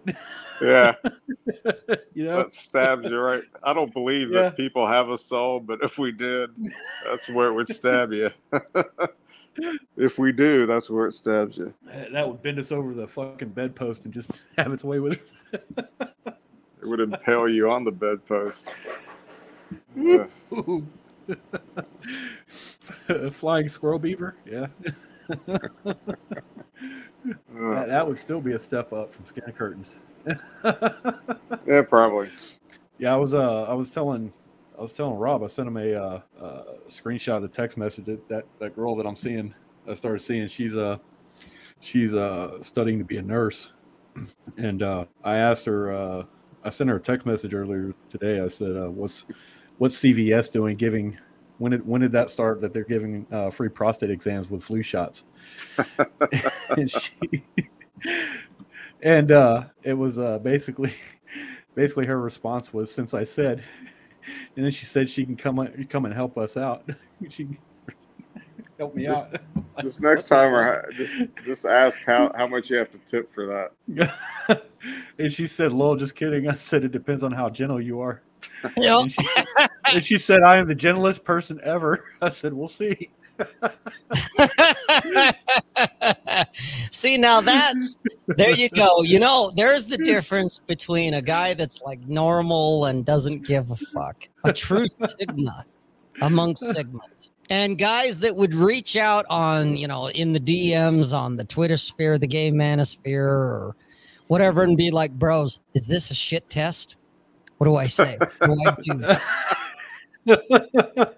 yeah, 0.60 0.94
you 2.14 2.24
know. 2.24 2.38
that 2.38 2.54
stabs 2.54 3.08
you 3.08 3.18
right. 3.18 3.42
I 3.62 3.72
don't 3.72 3.92
believe 3.92 4.30
Yeah. 4.30 4.42
that 4.42 4.56
people 4.56 4.86
have 4.86 5.08
a 5.08 5.18
soul, 5.18 5.60
but 5.60 5.80
if 5.82 5.98
we 5.98 6.12
did, 6.12 6.50
that's 7.04 7.28
where 7.28 7.48
it 7.48 7.52
would 7.54 7.68
stab 7.68 8.12
you. 8.12 8.30
if 9.96 10.18
we 10.18 10.32
do, 10.32 10.66
that's 10.66 10.90
where 10.90 11.06
it 11.06 11.12
stabs 11.12 11.56
you. 11.58 11.72
That 12.12 12.28
would 12.28 12.42
bend 12.42 12.58
us 12.58 12.72
over 12.72 12.94
the 12.94 13.06
fucking 13.06 13.50
bedpost 13.50 14.04
and 14.04 14.14
just 14.14 14.42
have 14.58 14.72
its 14.72 14.84
way 14.84 15.00
with 15.00 15.20
us. 15.52 16.08
It 16.26 16.88
would 16.88 17.00
impale 17.00 17.48
you 17.48 17.70
on 17.70 17.84
the 17.84 17.90
bedpost. 17.90 18.70
Flying 23.30 23.68
squirrel 23.68 23.98
beaver. 23.98 24.36
Yeah, 24.44 24.66
that, 25.28 25.96
that 27.88 28.06
would 28.06 28.18
still 28.18 28.40
be 28.40 28.52
a 28.52 28.58
step 28.58 28.92
up 28.92 29.12
from 29.12 29.24
skin 29.24 29.52
curtains. 29.56 29.98
Yeah, 31.66 31.82
probably. 31.82 32.30
Yeah, 32.98 33.14
I 33.14 33.16
was 33.16 33.34
uh 33.34 33.64
I 33.64 33.74
was 33.74 33.90
telling 33.90 34.32
I 34.78 34.82
was 34.82 34.92
telling 34.92 35.16
Rob 35.16 35.42
I 35.42 35.46
sent 35.46 35.68
him 35.68 35.76
a 35.76 35.94
uh, 35.94 36.20
uh 36.40 36.62
screenshot 36.88 37.36
of 37.36 37.42
the 37.42 37.48
text 37.48 37.76
message 37.76 38.04
that, 38.04 38.28
that 38.28 38.44
that 38.58 38.76
girl 38.76 38.94
that 38.96 39.06
I'm 39.06 39.16
seeing 39.16 39.54
I 39.88 39.94
started 39.94 40.20
seeing 40.20 40.46
she's 40.48 40.76
uh 40.76 40.98
she's 41.80 42.14
uh 42.14 42.62
studying 42.62 42.98
to 42.98 43.04
be 43.04 43.16
a 43.16 43.22
nurse 43.22 43.72
and 44.58 44.82
uh 44.82 45.06
I 45.24 45.36
asked 45.36 45.64
her 45.66 45.92
uh 45.92 46.24
I 46.64 46.70
sent 46.70 46.90
her 46.90 46.96
a 46.96 47.00
text 47.00 47.26
message 47.26 47.54
earlier 47.54 47.94
today 48.10 48.40
I 48.40 48.48
said 48.48 48.76
uh 48.76 48.90
what's 48.90 49.24
what's 49.78 49.96
CVS 49.96 50.52
doing 50.52 50.76
giving 50.76 51.16
when 51.58 51.72
did 51.72 51.86
when 51.86 52.00
did 52.00 52.12
that 52.12 52.30
start 52.30 52.60
that 52.60 52.72
they're 52.72 52.84
giving 52.84 53.26
uh, 53.32 53.50
free 53.50 53.68
prostate 53.68 54.10
exams 54.10 54.50
with 54.50 54.62
flu 54.62 54.82
shots 54.82 55.24
and 56.70 56.90
she 56.90 57.44
and 59.02 59.30
uh 59.32 59.64
it 59.82 59.94
was 59.94 60.18
uh 60.18 60.38
basically 60.38 60.92
basically 61.74 62.06
her 62.06 62.20
response 62.20 62.72
was 62.72 62.92
since 62.92 63.14
I 63.14 63.24
said, 63.24 63.62
and 64.56 64.64
then 64.64 64.70
she 64.70 64.86
said 64.86 65.08
she 65.08 65.24
can 65.24 65.36
come 65.36 65.68
come 65.88 66.04
and 66.04 66.14
help 66.14 66.38
us 66.38 66.56
out. 66.56 66.88
she 67.28 67.48
help 68.78 68.94
me 68.94 69.04
Just- 69.04 69.34
out. 69.34 69.40
Just 69.82 70.00
next 70.00 70.28
time, 70.28 70.54
or 70.54 70.88
just 70.92 71.14
just 71.44 71.64
ask 71.64 72.04
how 72.04 72.32
how 72.36 72.46
much 72.46 72.70
you 72.70 72.76
have 72.76 72.92
to 72.92 72.98
tip 72.98 73.34
for 73.34 73.44
that. 73.98 74.62
and 75.18 75.32
she 75.32 75.48
said, 75.48 75.72
"Lol, 75.72 75.96
just 75.96 76.14
kidding." 76.14 76.48
I 76.48 76.54
said, 76.54 76.84
"It 76.84 76.92
depends 76.92 77.24
on 77.24 77.32
how 77.32 77.50
gentle 77.50 77.80
you 77.80 77.98
are." 77.98 78.22
Yep. 78.76 79.00
And 79.00 79.12
she, 79.12 79.26
and 79.92 80.04
she 80.04 80.18
said, 80.18 80.42
"I 80.42 80.58
am 80.58 80.66
the 80.66 80.74
gentlest 80.74 81.24
person 81.24 81.60
ever." 81.64 82.04
I 82.22 82.30
said, 82.30 82.52
"We'll 82.52 82.68
see." 82.68 83.10
See, 86.90 87.18
now 87.18 87.40
that's 87.40 87.96
there 88.28 88.52
you 88.52 88.68
go. 88.68 89.02
You 89.02 89.18
know, 89.18 89.52
there's 89.56 89.86
the 89.86 89.98
difference 89.98 90.58
between 90.60 91.14
a 91.14 91.22
guy 91.22 91.54
that's 91.54 91.82
like 91.82 92.00
normal 92.06 92.84
and 92.86 93.04
doesn't 93.04 93.46
give 93.46 93.70
a 93.70 93.76
fuck, 93.76 94.28
a 94.44 94.52
true 94.52 94.86
Sigma 94.88 95.66
among 96.22 96.54
Sigmas, 96.54 97.30
and 97.50 97.76
guys 97.76 98.20
that 98.20 98.36
would 98.36 98.54
reach 98.54 98.96
out 98.96 99.26
on, 99.28 99.76
you 99.76 99.88
know, 99.88 100.08
in 100.10 100.32
the 100.32 100.40
DMs 100.40 101.12
on 101.12 101.36
the 101.36 101.44
Twitter 101.44 101.76
sphere, 101.76 102.18
the 102.18 102.26
gay 102.26 102.50
manosphere, 102.52 103.26
or 103.26 103.76
whatever, 104.28 104.62
and 104.62 104.76
be 104.76 104.90
like, 104.90 105.12
bros, 105.12 105.60
is 105.74 105.86
this 105.86 106.10
a 106.10 106.14
shit 106.14 106.48
test? 106.48 106.96
What 107.64 107.70
do 107.70 107.76
I 107.76 107.86
say? 107.86 108.18
What 108.18 108.76
do 108.86 109.00
I 109.06 109.16
do? 110.26 111.04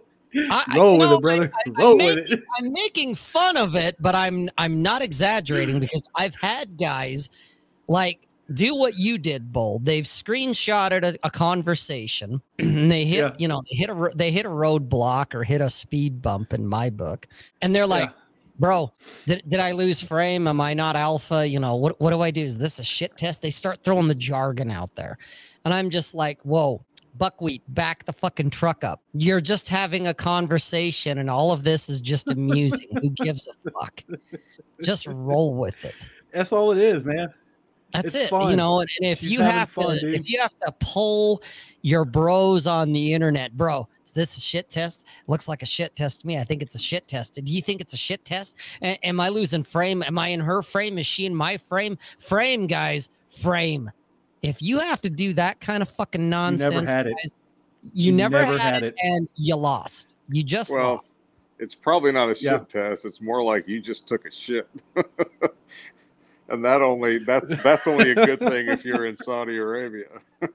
I- 0.51 0.77
Roll 0.77 0.99
with 0.99 1.09
know, 1.09 1.17
it, 1.17 1.23
brother. 1.23 1.53
I- 1.67 1.71
Roll 1.81 1.97
with 1.97 2.17
making, 2.17 2.33
it. 2.39 2.45
I'm 2.59 2.73
making 2.73 3.15
fun 3.15 3.57
of 3.57 3.75
it, 3.75 3.97
but 4.01 4.15
I'm 4.15 4.51
I'm 4.59 4.83
not 4.83 5.03
exaggerating 5.03 5.81
because 5.81 6.09
I've 6.15 6.35
had 6.35 6.77
guys 6.79 7.31
like 7.89 8.27
do 8.53 8.77
what 8.77 8.97
you 8.97 9.19
did, 9.19 9.53
Bull. 9.53 9.81
They've 9.83 10.05
screenshotted 10.05 11.05
a, 11.05 11.19
a 11.25 11.31
conversation. 11.31 12.41
and 12.59 12.91
they 12.91 13.05
hit, 13.05 13.19
Yeah. 13.19 13.33
you 13.39 13.49
know, 13.49 13.63
they 13.71 13.77
hit 13.77 13.91
a 13.91 14.11
they 14.15 14.31
hit 14.31 14.47
a 14.47 14.51
roadblock 14.51 15.35
or 15.35 15.43
hit 15.43 15.61
a 15.61 15.71
speed 15.71 16.21
bump 16.23 16.53
in 16.53 16.67
my 16.67 16.91
book, 16.91 17.27
and 17.63 17.75
they're 17.75 17.87
like, 17.87 18.11
Yeah. 18.11 18.15
"Bro, 18.59 18.93
did, 19.27 19.43
did 19.49 19.61
I 19.61 19.73
lose 19.73 20.01
frame? 20.03 20.47
Am 20.49 20.61
I 20.61 20.75
not 20.75 20.97
alpha? 20.97 21.47
You 21.49 21.61
know, 21.61 21.77
what 21.77 21.99
what 22.01 22.11
do 22.11 22.21
I 22.21 22.31
do? 22.31 22.43
Is 22.45 22.59
this 22.59 22.79
a 22.79 22.85
shit 22.85 23.17
test?" 23.17 23.41
They 23.41 23.51
start 23.51 23.83
throwing 23.83 24.09
the 24.09 24.15
jargon 24.15 24.71
out 24.71 24.95
there, 24.97 25.17
and 25.67 25.75
I'm 25.75 25.91
just 25.91 26.15
like, 26.15 26.41
"Whoa." 26.43 26.83
Buckwheat, 27.19 27.63
back 27.69 28.05
the 28.05 28.13
fucking 28.13 28.51
truck 28.51 28.85
up. 28.85 29.01
You're 29.15 29.41
just 29.41 29.71
having 29.71 30.07
a 30.07 30.13
conversation, 30.13 31.17
and 31.17 31.31
all 31.31 31.51
of 31.51 31.65
this 31.65 31.89
is 31.89 32.03
just 32.03 32.31
amusing. 32.31 32.89
Who 33.01 33.09
gives 33.25 33.49
a 33.49 33.71
fuck? 33.71 34.03
Just 34.83 35.07
roll 35.07 35.55
with 35.55 35.83
it. 35.83 35.95
That's 36.35 36.53
all 36.53 36.73
it 36.73 36.79
is, 36.79 37.05
man. 37.05 37.33
That's 37.93 38.15
It's 38.15 38.31
it. 38.31 38.33
You 38.33 38.57
know, 38.57 38.81
and, 38.81 38.91
and 39.01 39.11
if 39.13 39.21
She's 39.21 39.31
you 39.31 39.41
have 39.41 39.71
fun, 39.71 39.95
to, 39.95 40.01
dude. 40.01 40.15
if 40.15 40.29
you 40.29 40.39
have 40.41 40.53
to 40.67 40.75
pull 40.79 41.43
your 41.81 42.05
bros 42.05 42.67
on 42.67 42.93
the 42.93 43.15
internet, 43.15 43.57
bro, 43.57 43.89
is 44.05 44.13
this 44.13 44.37
a 44.37 44.41
shit 44.43 44.69
test? 44.69 45.07
Looks 45.27 45.49
like 45.49 45.63
a 45.63 45.67
shit 45.67 45.97
test 45.97 46.21
to 46.21 46.27
me. 46.27 46.37
I 46.37 46.45
think 46.45 46.61
it's 46.61 46.75
a 46.75 46.79
shit 46.79 47.09
test. 47.09 47.41
Do 47.43 47.51
you 47.51 47.63
think 47.63 47.81
it's 47.81 47.95
a 47.95 47.97
shit 47.97 48.27
test? 48.27 48.57
A- 48.83 49.03
am 49.07 49.21
I 49.21 49.31
losing 49.31 49.63
frame? 49.63 50.03
Am 50.03 50.19
I 50.19 50.29
in 50.29 50.41
her 50.41 50.61
frame? 50.61 50.99
Is 50.99 51.07
she 51.07 51.25
in 51.25 51.35
my 51.35 51.57
frame? 51.57 51.97
Frame, 52.19 52.67
guys, 52.67 53.09
frame. 53.31 53.91
If 54.43 54.63
you 54.63 54.79
have 54.79 55.01
to 55.03 55.11
do 55.11 55.33
that 55.35 55.61
kind 55.61 55.83
of 55.83 55.89
fucking 55.91 56.29
nonsense, 56.29 56.93
had 56.93 57.07
it. 57.07 57.15
guys, 57.23 57.33
you, 57.93 58.07
You 58.07 58.13
never, 58.13 58.43
never 58.43 58.59
had, 58.59 58.75
had 58.75 58.83
it, 58.83 58.95
it. 58.95 58.95
and 59.03 59.33
you 59.37 59.57
lost. 59.57 60.15
You 60.29 60.43
just 60.43 60.71
Well, 60.73 60.95
lost. 60.97 61.11
It's 61.59 61.75
probably 61.75 62.13
not 62.13 62.31
a 62.31 62.35
shit 62.35 62.45
Yeah. 62.45 62.59
test. 62.69 63.05
It's 63.05 63.21
more 63.21 63.43
like 63.43 63.67
you 63.67 63.81
just 63.81 64.07
took 64.07 64.27
a 64.27 64.31
shit. 64.31 64.69
and 66.49 66.65
that 66.65 66.83
only 66.83 67.19
that 67.19 67.63
that's 67.63 67.87
only 67.87 68.11
a 68.13 68.15
good 68.15 68.41
thing 68.41 68.69
if 68.69 68.85
you're 68.85 69.07
in 69.07 69.17
Saudi 69.17 69.57
Arabia. 69.57 70.07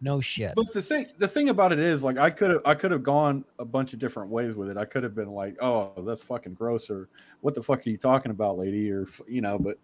No 0.00 0.20
shit. 0.20 0.52
But 0.54 0.70
the 0.74 0.82
thing, 0.82 1.06
the 1.16 1.26
thing 1.26 1.48
about 1.48 1.72
it 1.72 1.78
is, 1.78 2.04
like, 2.04 2.18
I 2.18 2.28
could 2.28 2.50
have, 2.50 2.60
I 2.66 2.74
could 2.74 2.90
have 2.90 3.02
gone 3.02 3.42
a 3.58 3.64
bunch 3.64 3.94
of 3.94 3.98
different 3.98 4.28
ways 4.28 4.54
with 4.54 4.68
it. 4.68 4.76
I 4.76 4.84
could 4.84 5.02
have 5.02 5.14
been 5.14 5.30
like, 5.30 5.56
"Oh, 5.62 5.92
that's 6.04 6.20
fucking 6.20 6.52
gross," 6.54 6.90
or 6.90 7.08
"What 7.40 7.54
the 7.54 7.62
fuck 7.62 7.86
are 7.86 7.88
you 7.88 7.96
talking 7.96 8.30
about, 8.30 8.58
lady?" 8.58 8.90
Or 8.90 9.06
you 9.26 9.40
know, 9.40 9.58
but 9.58 9.78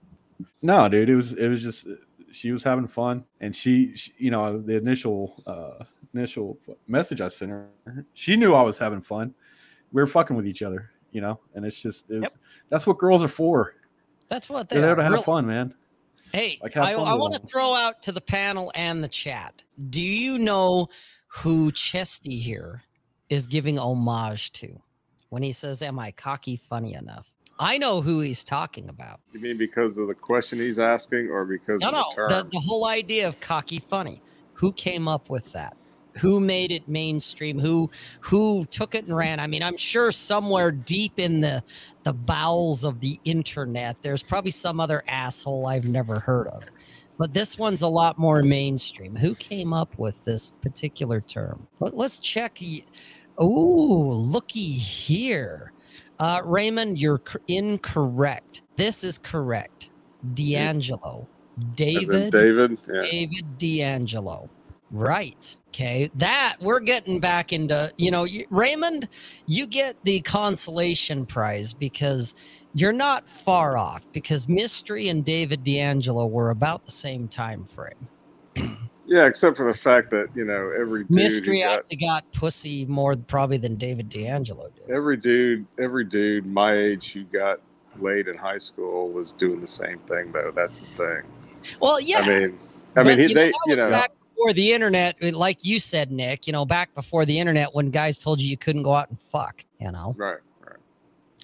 no, 0.61 0.90
dude, 0.90 1.09
it 1.09 1.15
was, 1.16 1.32
it 1.32 1.48
was 1.48 1.62
just, 1.62 1.86
she 2.32 2.52
was 2.52 2.62
having 2.65 2.86
fun, 2.86 3.24
and 3.40 3.55
she, 3.55 3.94
she 3.97 4.12
you 4.19 4.31
know, 4.31 4.61
the 4.61 4.77
initial, 4.77 5.43
uh 5.47 5.85
initial 6.15 6.59
message 6.89 7.20
I 7.20 7.28
sent 7.28 7.51
her, 7.52 7.69
she 8.15 8.35
knew 8.36 8.55
I 8.55 8.62
was 8.62 8.77
having 8.78 9.01
fun. 9.01 9.32
We 9.93 10.02
were 10.02 10.07
fucking 10.09 10.35
with 10.36 10.47
each 10.47 10.62
other, 10.62 10.90
you 11.12 11.20
know, 11.20 11.39
and 11.55 11.65
it's 11.65 11.81
just, 11.81 12.11
it 12.11 12.15
was, 12.15 12.23
Yep. 12.23 12.36
that's 12.69 12.86
what 12.86 12.98
girls 12.98 13.23
are 13.23 13.28
for. 13.28 13.74
That's 14.28 14.48
what 14.48 14.69
they 14.69 14.77
They're 14.77 14.86
there 14.86 14.94
to 14.97 15.02
have 15.05 15.12
Real- 15.12 15.23
fun, 15.23 15.47
man. 15.47 15.74
Hey, 16.32 16.59
Like, 16.62 16.77
I, 16.77 16.93
I 16.94 17.15
want 17.15 17.35
to 17.35 17.40
throw 17.47 17.74
out 17.74 18.02
to 18.02 18.12
the 18.12 18.20
panel 18.20 18.70
and 18.77 19.02
the 19.02 19.09
chat. 19.09 19.62
Do 19.90 20.01
you 20.01 20.39
know 20.39 20.86
who 21.28 21.73
Chesty 21.73 22.39
here 22.39 22.82
is 23.28 23.47
giving 23.48 23.78
homage 23.78 24.52
to 24.52 24.81
when 25.31 25.43
he 25.43 25.51
says, 25.52 25.82
Am 25.82 25.98
I 25.98 26.11
cocky 26.12 26.57
funny 26.57 26.94
enough? 26.94 27.28
I 27.61 27.77
know 27.77 28.01
who 28.01 28.20
he's 28.20 28.43
talking 28.43 28.89
about. 28.89 29.20
You 29.32 29.41
mean 29.41 29.59
because 29.59 29.99
of 29.99 30.09
the 30.09 30.15
question 30.15 30.59
he's 30.59 30.78
asking, 30.78 31.28
or 31.28 31.45
because 31.45 31.82
No, 31.82 31.89
of 31.89 31.93
no, 31.93 32.05
the 32.09 32.15
term? 32.16 32.28
the, 32.31 32.49
the 32.53 32.61
whole 32.61 32.87
idea 32.87 33.28
of 33.28 33.39
cocky 33.39 33.78
funny. 33.78 34.23
Who 34.55 34.73
came 34.73 35.07
up 35.07 35.28
with 35.28 35.53
that? 35.53 35.77
Who 36.16 36.41
made 36.41 36.70
it 36.73 36.89
mainstream? 36.89 37.59
Who 37.59 37.91
who 38.20 38.65
took 38.66 38.95
it 38.95 39.05
and 39.05 39.16
ran? 39.16 39.39
I 39.41 39.47
mean, 39.47 39.62
I'm 39.62 39.77
sure 39.77 40.11
somewhere 40.11 40.73
deep 40.73 41.19
in 41.19 41.41
the 41.41 41.62
the 42.03 42.12
bowels 42.12 42.85
of 42.85 43.01
the 43.01 43.20
internet, 43.24 44.03
there's 44.03 44.23
probably 44.23 44.51
some 44.51 44.81
other 44.81 45.05
asshole 45.07 45.66
I've 45.66 45.87
never 45.89 46.19
heard 46.19 46.49
of. 46.49 46.65
But 47.19 47.35
this 47.35 47.59
one's 47.59 47.82
a 47.82 47.89
lot 47.89 48.19
more 48.19 48.43
mainstream. 48.43 49.15
Who 49.15 49.35
came 49.35 49.74
up 49.74 49.99
with 49.99 50.24
this 50.24 50.53
particular 50.62 51.20
term? 51.20 51.66
Let, 51.78 51.95
let's 51.95 52.19
check. 52.19 52.59
Oh, 53.39 54.09
looky 54.16 54.73
here. 54.73 55.73
Uh, 56.20 56.42
Raymond, 56.44 56.98
you're 56.98 57.18
cor- 57.18 57.40
incorrect. 57.48 58.62
This 58.76 59.02
is 59.02 59.18
correct. 59.18 59.90
DeAngelo. 60.34 61.26
David 61.74 62.32
David. 62.32 62.78
Yeah. 62.86 63.02
David 63.02 63.59
DeAngelo. 63.59 64.48
Right. 64.90 65.56
Okay. 65.68 66.10
That 66.16 66.56
we're 66.60 66.80
getting 66.80 67.20
back 67.20 67.52
into, 67.52 67.92
you 67.97 68.10
know, 68.10 68.24
you, 68.24 68.47
Raymond, 68.51 69.09
you 69.47 69.66
get 69.66 69.97
the 70.05 70.20
consolation 70.20 71.26
prize 71.26 71.72
because 71.72 72.34
you're 72.74 72.92
not 72.92 73.28
far 73.28 73.78
off 73.78 74.06
because 74.12 74.48
Mystery 74.48 75.09
and 75.09 75.24
David 75.24 75.64
DeAngelo 75.64 76.28
were 76.28 76.51
about 76.51 76.84
the 76.84 76.92
same 76.92 77.28
time 77.28 77.64
frame. 77.64 78.09
Yeah, 79.11 79.27
except 79.27 79.57
for 79.57 79.66
the 79.66 79.77
fact 79.77 80.09
that 80.11 80.28
you 80.37 80.45
know 80.45 80.70
every 80.70 81.03
dude 81.03 81.11
Mystery 81.11 81.62
got, 81.62 81.81
actually 81.81 81.97
got 81.97 82.32
pussy 82.32 82.87
more 82.87 83.16
probably 83.16 83.57
than 83.57 83.74
David 83.74 84.09
DeAngelo 84.09 84.73
did. 84.77 84.89
every 84.89 85.16
dude 85.16 85.66
every 85.81 86.05
dude 86.05 86.47
my 86.47 86.74
age 86.74 87.12
who 87.12 87.24
got 87.24 87.59
laid 87.99 88.28
in 88.28 88.37
high 88.37 88.59
school 88.59 89.11
was 89.11 89.32
doing 89.32 89.61
the 89.61 89.66
same 89.66 89.99
thing 90.07 90.31
though. 90.31 90.53
That's 90.55 90.78
the 90.78 90.87
thing. 90.87 91.23
Well, 91.81 92.01
yeah. 92.01 92.20
I 92.20 92.28
mean, 92.28 92.59
I 92.95 93.03
But, 93.03 93.07
mean, 93.07 93.19
he, 93.19 93.27
you 93.27 93.35
know, 93.35 93.41
they, 93.41 93.51
that 93.51 93.59
you 93.66 93.77
know, 93.77 93.91
back 93.91 94.12
before 94.28 94.53
the 94.53 94.73
internet, 94.73 95.35
like 95.35 95.65
you 95.65 95.81
said, 95.81 96.12
Nick. 96.12 96.47
You 96.47 96.53
know, 96.53 96.65
back 96.65 96.95
before 96.95 97.24
the 97.24 97.37
internet, 97.37 97.74
when 97.74 97.91
guys 97.91 98.16
told 98.16 98.41
you 98.41 98.49
you 98.49 98.57
couldn't 98.57 98.85
go 98.85 98.95
out 98.95 99.09
and 99.09 99.19
fuck. 99.19 99.65
You 99.81 99.91
know, 99.91 100.15
right, 100.16 100.39
right. 100.65 100.77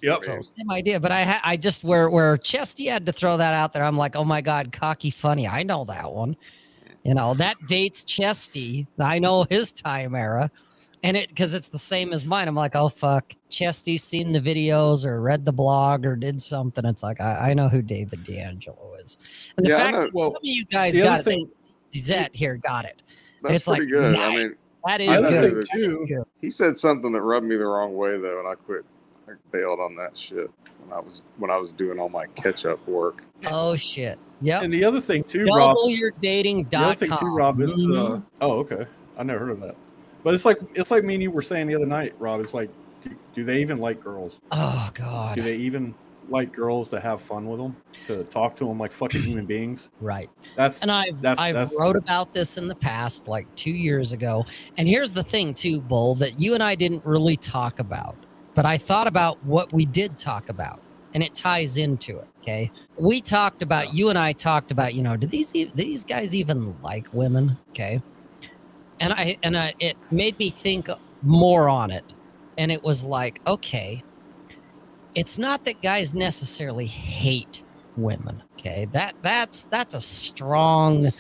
Yep. 0.03 0.25
so 0.25 0.41
same 0.41 0.71
idea. 0.71 1.01
But 1.01 1.11
I, 1.11 1.25
ha- 1.25 1.41
I 1.43 1.57
just 1.57 1.83
where 1.83 2.09
where 2.11 2.37
Chesty 2.37 2.87
had 2.87 3.07
to 3.07 3.13
throw 3.13 3.37
that 3.37 3.55
out 3.55 3.73
there. 3.73 3.83
I'm 3.83 3.97
like, 3.97 4.15
oh 4.15 4.25
my 4.25 4.41
god, 4.41 4.71
cocky 4.71 5.11
funny. 5.11 5.49
I 5.49 5.65
know 5.65 5.85
that 5.87 6.13
one. 6.13 6.37
You 7.07 7.15
know, 7.15 7.35
that 7.35 7.57
dates 7.67 8.03
Chesty. 8.05 8.87
I 8.99 9.19
know 9.19 9.47
his 9.49 9.71
time 9.73 10.15
era. 10.15 10.51
And 11.03 11.17
it 11.17 11.29
because 11.29 11.55
it's 11.55 11.69
the 11.69 11.79
same 11.79 12.13
as 12.13 12.27
mine. 12.27 12.49
I'm 12.49 12.57
like, 12.57 12.75
oh 12.75 12.89
fuck. 12.89 13.33
Chesty's 13.49 14.03
seen 14.03 14.33
the 14.33 14.41
videos 14.41 15.05
or 15.05 15.21
read 15.21 15.45
the 15.45 15.53
blog 15.53 16.05
or 16.05 16.17
did 16.17 16.43
something. 16.43 16.85
It's 16.85 17.03
like 17.05 17.21
I, 17.21 17.51
I 17.51 17.55
know 17.55 17.69
who 17.69 17.81
David 17.81 18.25
DeAngelo 18.25 19.05
is. 19.05 19.19
And 19.57 19.67
the 19.67 19.71
Yeah, 19.71 19.79
fact 19.79 19.93
that 19.97 20.15
Well, 20.15 20.31
some 20.31 20.37
of 20.37 20.41
you 20.43 20.65
guys 20.65 20.99
got 20.99 21.21
other 21.21 21.33
it. 21.33 21.49
Zet 21.95 22.35
here 22.35 22.57
got 22.57 22.87
it. 22.87 23.03
That's 23.43 23.55
It's 23.55 23.69
like, 23.69 23.77
pretty 23.79 23.93
good. 23.93 24.17
I 24.17 24.19
nice. 24.19 24.37
mean, 24.37 24.55
That 24.87 25.01
I 25.01 25.15
is 25.15 25.23
good. 25.23 25.67
too. 25.73 26.05
Good. 26.09 26.25
he 26.41 26.51
said 26.51 26.77
something 26.79 27.13
that 27.13 27.21
rubbed 27.23 27.47
me 27.47 27.57
the 27.57 27.67
wrong 27.67 27.95
way 27.97 28.19
though, 28.19 28.41
and 28.41 28.49
I 28.49 28.55
quit. 28.57 28.85
I 29.29 29.33
bailed 29.51 29.81
on 29.81 29.97
that 29.97 30.17
shit 30.17 30.51
when 30.83 30.93
I 30.97 31.01
was 31.01 31.23
when 31.39 31.51
I 31.51 31.57
was 31.57 31.73
doing 31.73 31.99
all 31.99 32.09
my 32.09 32.27
catch 32.37 32.65
up 32.65 32.87
work. 32.89 33.23
Oh 33.47 33.77
shit. 33.77 34.19
Yeah. 34.41 34.61
And 34.63 34.73
the 34.73 34.85
other 34.85 35.01
thing 35.01 35.25
too, 35.25 35.43
Rob. 35.45 35.77
Double 35.77 35.91
your 35.91 36.13
dating 36.21 36.65
The 36.71 36.77
other 36.79 36.95
thing 36.95 37.11
too, 37.19 37.35
Rob, 37.35 37.61
is 37.61 37.73
uh, 37.89 38.21
oh, 38.41 38.51
okay. 38.59 38.87
I 39.19 39.23
never 39.23 39.41
heard 39.41 39.51
of 39.51 39.61
that. 39.61 39.77
But 40.23 40.35
it's 40.35 40.45
like 40.45 40.59
it's 40.75 40.91
like 40.91 41.05
me 41.05 41.15
and 41.15 41.23
you 41.23 41.31
were 41.31 41.43
saying 41.43 41.67
the 41.67 41.75
other 41.75 41.87
night, 41.87 42.15
Rob. 42.19 42.41
It's 42.41 42.55
like, 42.55 42.71
do, 43.01 43.11
do 43.35 43.45
they 43.45 43.61
even 43.61 43.79
like 43.79 44.03
girls? 44.03 44.41
oh 44.53 44.91
god. 44.95 45.37
Do 45.37 45.43
they 45.43 45.57
even 45.57 45.95
like 46.29 46.53
girls 46.53 46.89
to 46.89 46.99
have 46.99 47.21
fun 47.21 47.47
with 47.47 47.61
them, 47.61 47.77
to 48.09 48.25
talk 48.25 48.57
to 48.57 48.65
them 48.67 48.79
like 48.81 48.91
fucking 48.91 49.23
human 49.23 49.47
beings? 49.55 49.89
Right. 50.01 50.29
That's 50.57 50.81
And 50.83 50.91
I've 50.91 51.21
That's- 51.23 51.39
I've 51.39 51.55
that's- 51.55 51.75
wrote 51.79 51.95
about 51.95 52.35
this 52.35 52.57
in 52.59 52.67
the 52.67 52.75
past, 52.75 53.29
like 53.29 53.47
two 53.55 53.71
years 53.71 54.13
ago. 54.13 54.45
And 54.77 54.89
here's 54.89 55.13
the 55.13 55.23
thing, 55.23 55.55
too, 55.55 55.81
Bull, 55.81 56.17
that 56.17 56.41
you 56.41 56.55
and 56.55 56.65
I 56.65 56.75
didn't 56.75 57.05
really 57.07 57.37
talk 57.37 57.79
about, 57.79 58.17
but 58.57 58.65
I 58.65 58.79
thought 58.79 59.07
about 59.07 59.37
what 59.45 59.73
we 59.73 59.85
did 59.85 60.19
talk 60.19 60.49
about, 60.49 60.81
and 61.15 61.23
it 61.23 61.35
ties 61.35 61.77
into 61.77 62.19
it. 62.19 62.27
Okay, 62.41 62.73
we 62.97 63.21
talked 63.21 63.63
about 63.63 63.95
you 63.95 64.09
and 64.09 64.19
I 64.19 64.33
talked 64.33 64.71
about, 64.73 64.95
you 64.95 65.03
know, 65.03 65.17
do 65.17 65.27
these 65.27 65.53
these 65.53 66.05
guys 66.05 66.35
even 66.35 66.81
like 66.83 67.07
women? 67.13 67.57
Okay, 67.71 68.03
and 68.99 69.13
I 69.13 69.37
and 69.45 69.57
I 69.57 69.75
it 69.79 69.97
made 70.11 70.39
me 70.39 70.51
think 70.51 70.89
more 71.23 71.69
on 71.69 71.91
it, 71.91 72.15
and 72.59 72.73
it 72.73 72.83
was 72.83 73.05
like, 73.05 73.41
okay, 73.47 74.03
it's 75.15 75.39
not 75.39 75.65
that 75.67 75.83
guys 75.83 76.15
necessarily 76.15 76.87
hate 76.87 77.63
women. 77.97 78.43
Okay, 78.59 78.89
that 78.93 79.15
that's 79.23 79.65
that's 79.65 79.95
a 79.95 80.01
strong 80.01 81.13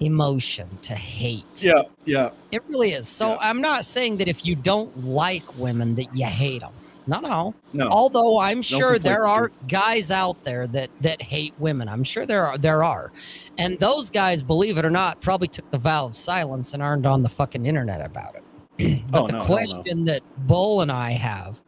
emotion 0.00 0.68
to 0.82 0.94
hate. 0.94 1.62
yeah, 1.62 1.82
yeah. 2.04 2.30
It 2.50 2.62
really 2.68 2.92
is. 2.92 3.08
So 3.08 3.30
Yeah. 3.30 3.38
I'm 3.40 3.60
not 3.60 3.84
saying 3.84 4.16
that 4.18 4.28
if 4.28 4.44
you 4.44 4.56
don't 4.56 5.06
like 5.06 5.56
women 5.56 5.94
that 5.94 6.14
you 6.14 6.26
hate 6.26 6.60
them. 6.60 6.72
No, 7.06 7.20
no. 7.20 7.54
No, 7.72 7.88
Although 7.88 8.38
I'm 8.38 8.62
sure 8.62 8.98
there 8.98 9.26
are 9.26 9.50
guys 9.68 10.10
out 10.10 10.42
there 10.44 10.66
that 10.68 10.90
that 11.00 11.20
hate 11.20 11.54
women. 11.58 11.88
I'm 11.88 12.04
sure 12.04 12.26
there 12.26 12.46
are 12.46 12.58
there 12.58 12.84
are. 12.84 13.12
And 13.58 13.78
those 13.80 14.10
guys, 14.10 14.42
believe 14.42 14.78
it 14.78 14.84
or 14.84 14.90
not, 14.90 15.20
probably 15.20 15.48
took 15.48 15.70
the 15.70 15.78
vow 15.78 16.06
of 16.06 16.14
silence 16.16 16.74
and 16.74 16.82
aren't 16.82 17.06
on 17.06 17.22
the 17.22 17.28
fucking 17.28 17.66
internet 17.66 18.04
about 18.04 18.36
it. 18.36 19.02
but 19.10 19.22
Oh, 19.22 19.26
the 19.26 19.32
no, 19.32 19.38
hell 19.38 19.48
no. 19.48 19.54
question 19.54 20.04
that 20.04 20.22
Bull 20.46 20.80
and 20.82 20.92
I 20.92 21.10
have, 21.10 21.60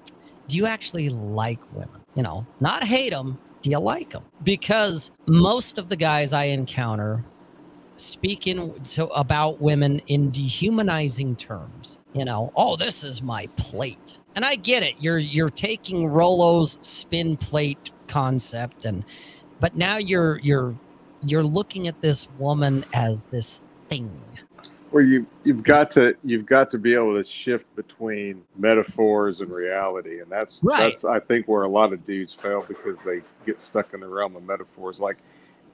do 0.49 0.57
you 0.57 0.67
actually 0.67 1.09
like 1.09 1.61
women? 1.75 2.01
You 2.15 2.23
know, 2.23 2.47
not 2.61 2.85
hate 2.85 3.11
them, 3.11 3.39
do 3.63 3.71
you 3.71 3.79
like 3.81 4.11
them? 4.11 4.25
Because 4.45 5.11
most 5.27 5.79
of 5.79 5.89
the 5.89 5.97
guys 5.97 6.33
I 6.33 6.45
encounter 6.45 7.25
speaking 7.97 8.75
so 8.85 9.07
about 9.09 9.61
women 9.61 10.01
in 10.07 10.31
dehumanizing 10.31 11.37
terms. 11.37 11.99
You 12.13 12.25
know, 12.25 12.53
oh, 12.57 12.77
this 12.77 13.05
is 13.05 13.23
my 13.23 13.47
plate. 13.57 14.19
And 14.37 14.45
I 14.45 14.57
get 14.57 14.83
it. 14.83 14.97
You're 15.01 15.19
you're 15.19 15.51
taking 15.51 16.09
Rollo's 16.09 16.79
spin 16.83 17.37
plate 17.37 17.91
concept 18.09 18.85
and 18.85 19.05
but 19.61 19.77
now 19.77 19.97
you're 19.97 20.39
you're 20.41 20.75
you're 21.25 21.43
looking 21.45 21.89
at 21.89 22.01
this 22.03 22.29
woman 22.39 22.85
as 22.93 23.27
this 23.27 23.61
thing. 23.89 24.11
Well, 24.93 25.05
you 25.05 25.27
you've 25.43 25.63
got 25.63 25.91
to 25.93 26.15
you've 26.23 26.47
got 26.47 26.71
to 26.71 26.79
be 26.79 26.95
able 26.95 27.17
to 27.17 27.25
shift 27.25 27.67
between 27.75 28.43
metaphors 28.57 29.41
and 29.41 29.51
reality, 29.51 30.21
and 30.21 30.31
that's 30.31 30.61
Right. 30.63 30.79
that's 30.79 31.05
I 31.05 31.19
think 31.19 31.49
where 31.49 31.63
a 31.65 31.69
lot 31.69 31.93
of 31.93 32.05
dudes 32.05 32.33
fail 32.33 32.65
because 32.67 32.99
they 33.01 33.23
get 33.45 33.61
stuck 33.61 33.93
in 33.95 34.01
the 34.01 34.09
realm 34.09 34.37
of 34.37 34.45
metaphors. 34.45 35.01
Like, 35.01 35.17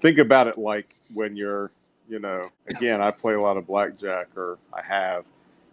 think 0.00 0.18
about 0.18 0.46
it 0.46 0.56
like 0.56 0.94
when 1.12 1.36
you're, 1.36 1.70
you 2.08 2.18
know, 2.18 2.48
again, 2.68 3.02
I 3.02 3.10
play 3.10 3.34
a 3.34 3.40
lot 3.40 3.58
of 3.58 3.66
blackjack, 3.66 4.28
or 4.36 4.58
I 4.72 4.80
have, 4.82 5.24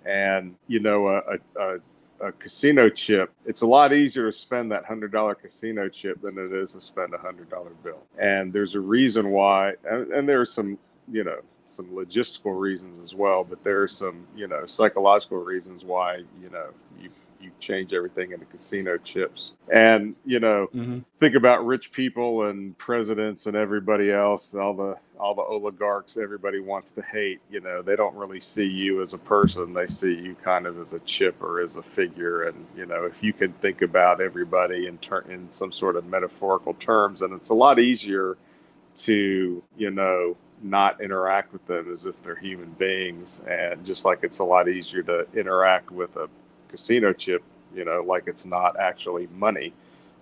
and 0.05 0.55
you 0.67 0.79
know, 0.81 1.07
a 1.07 1.17
a, 1.19 1.75
a 1.75 1.79
a 2.19 2.31
casino 2.31 2.89
chip, 2.89 3.31
it's 3.45 3.61
a 3.61 3.67
lot 3.67 3.93
easier 3.93 4.25
to 4.25 4.31
spend 4.31 4.71
that 4.71 4.85
hundred 4.85 5.11
dollar 5.11 5.35
casino 5.35 5.87
chip 5.89 6.21
than 6.21 6.37
it 6.37 6.51
is 6.53 6.73
to 6.73 6.81
spend 6.81 7.13
a 7.13 7.17
hundred 7.17 7.49
dollar 7.49 7.71
bill. 7.83 8.03
And 8.19 8.51
there's 8.51 8.75
a 8.75 8.79
reason 8.79 9.29
why, 9.29 9.73
and, 9.89 10.11
and 10.11 10.27
there's 10.27 10.51
some, 10.51 10.77
you 11.11 11.23
know, 11.23 11.39
some 11.65 11.87
logistical 11.87 12.57
reasons 12.59 12.99
as 12.99 13.13
well, 13.13 13.43
but 13.43 13.63
there 13.63 13.81
are 13.81 13.87
some, 13.87 14.25
you 14.35 14.47
know, 14.47 14.65
psychological 14.65 15.37
reasons 15.37 15.83
why, 15.83 16.17
you 16.41 16.49
know, 16.51 16.69
you 16.99 17.09
you 17.41 17.51
change 17.59 17.93
everything 17.93 18.31
into 18.31 18.45
casino 18.45 18.97
chips. 18.97 19.53
And, 19.73 20.15
you 20.25 20.39
know, 20.39 20.67
Mm-hmm. 20.75 20.99
think 21.19 21.35
about 21.35 21.65
rich 21.65 21.91
people 21.91 22.47
and 22.47 22.77
presidents 22.77 23.47
and 23.47 23.55
everybody 23.55 24.11
else, 24.11 24.53
all 24.55 24.73
the 24.73 24.97
all 25.19 25.33
the 25.33 25.41
oligarchs 25.41 26.17
everybody 26.17 26.59
wants 26.59 26.91
to 26.91 27.01
hate, 27.01 27.39
you 27.49 27.59
know, 27.59 27.81
they 27.81 27.95
don't 27.95 28.15
really 28.15 28.39
see 28.39 28.65
you 28.67 29.01
as 29.01 29.13
a 29.13 29.17
person. 29.17 29.73
They 29.73 29.87
see 29.87 30.13
you 30.13 30.35
kind 30.43 30.67
of 30.67 30.79
as 30.79 30.93
a 30.93 30.99
chip 31.01 31.41
or 31.41 31.59
as 31.61 31.75
a 31.77 31.81
figure. 31.83 32.43
And, 32.43 32.65
you 32.75 32.85
know, 32.85 33.05
if 33.05 33.23
you 33.23 33.33
can 33.33 33.53
think 33.53 33.81
about 33.81 34.21
everybody 34.21 34.87
in 34.87 34.97
ter- 34.99 35.21
in 35.29 35.49
some 35.49 35.71
sort 35.71 35.95
of 35.95 36.05
metaphorical 36.05 36.75
terms, 36.75 37.23
and 37.23 37.33
it's 37.33 37.49
a 37.49 37.55
lot 37.55 37.79
easier 37.79 38.37
to, 38.97 39.63
you 39.77 39.91
know, 39.91 40.37
not 40.63 41.01
interact 41.01 41.53
with 41.53 41.65
them 41.67 41.91
as 41.91 42.05
if 42.05 42.21
they're 42.23 42.35
human 42.35 42.71
beings. 42.73 43.41
And 43.47 43.85
just 43.85 44.05
like 44.05 44.19
it's 44.23 44.39
a 44.39 44.43
lot 44.45 44.67
easier 44.69 45.03
to 45.03 45.27
interact 45.35 45.91
with 45.91 46.15
a 46.17 46.29
casino 46.69 47.13
chip, 47.13 47.43
you 47.75 47.85
know, 47.85 48.01
like 48.01 48.23
it's 48.27 48.45
not 48.45 48.79
actually 48.79 49.27
money 49.35 49.73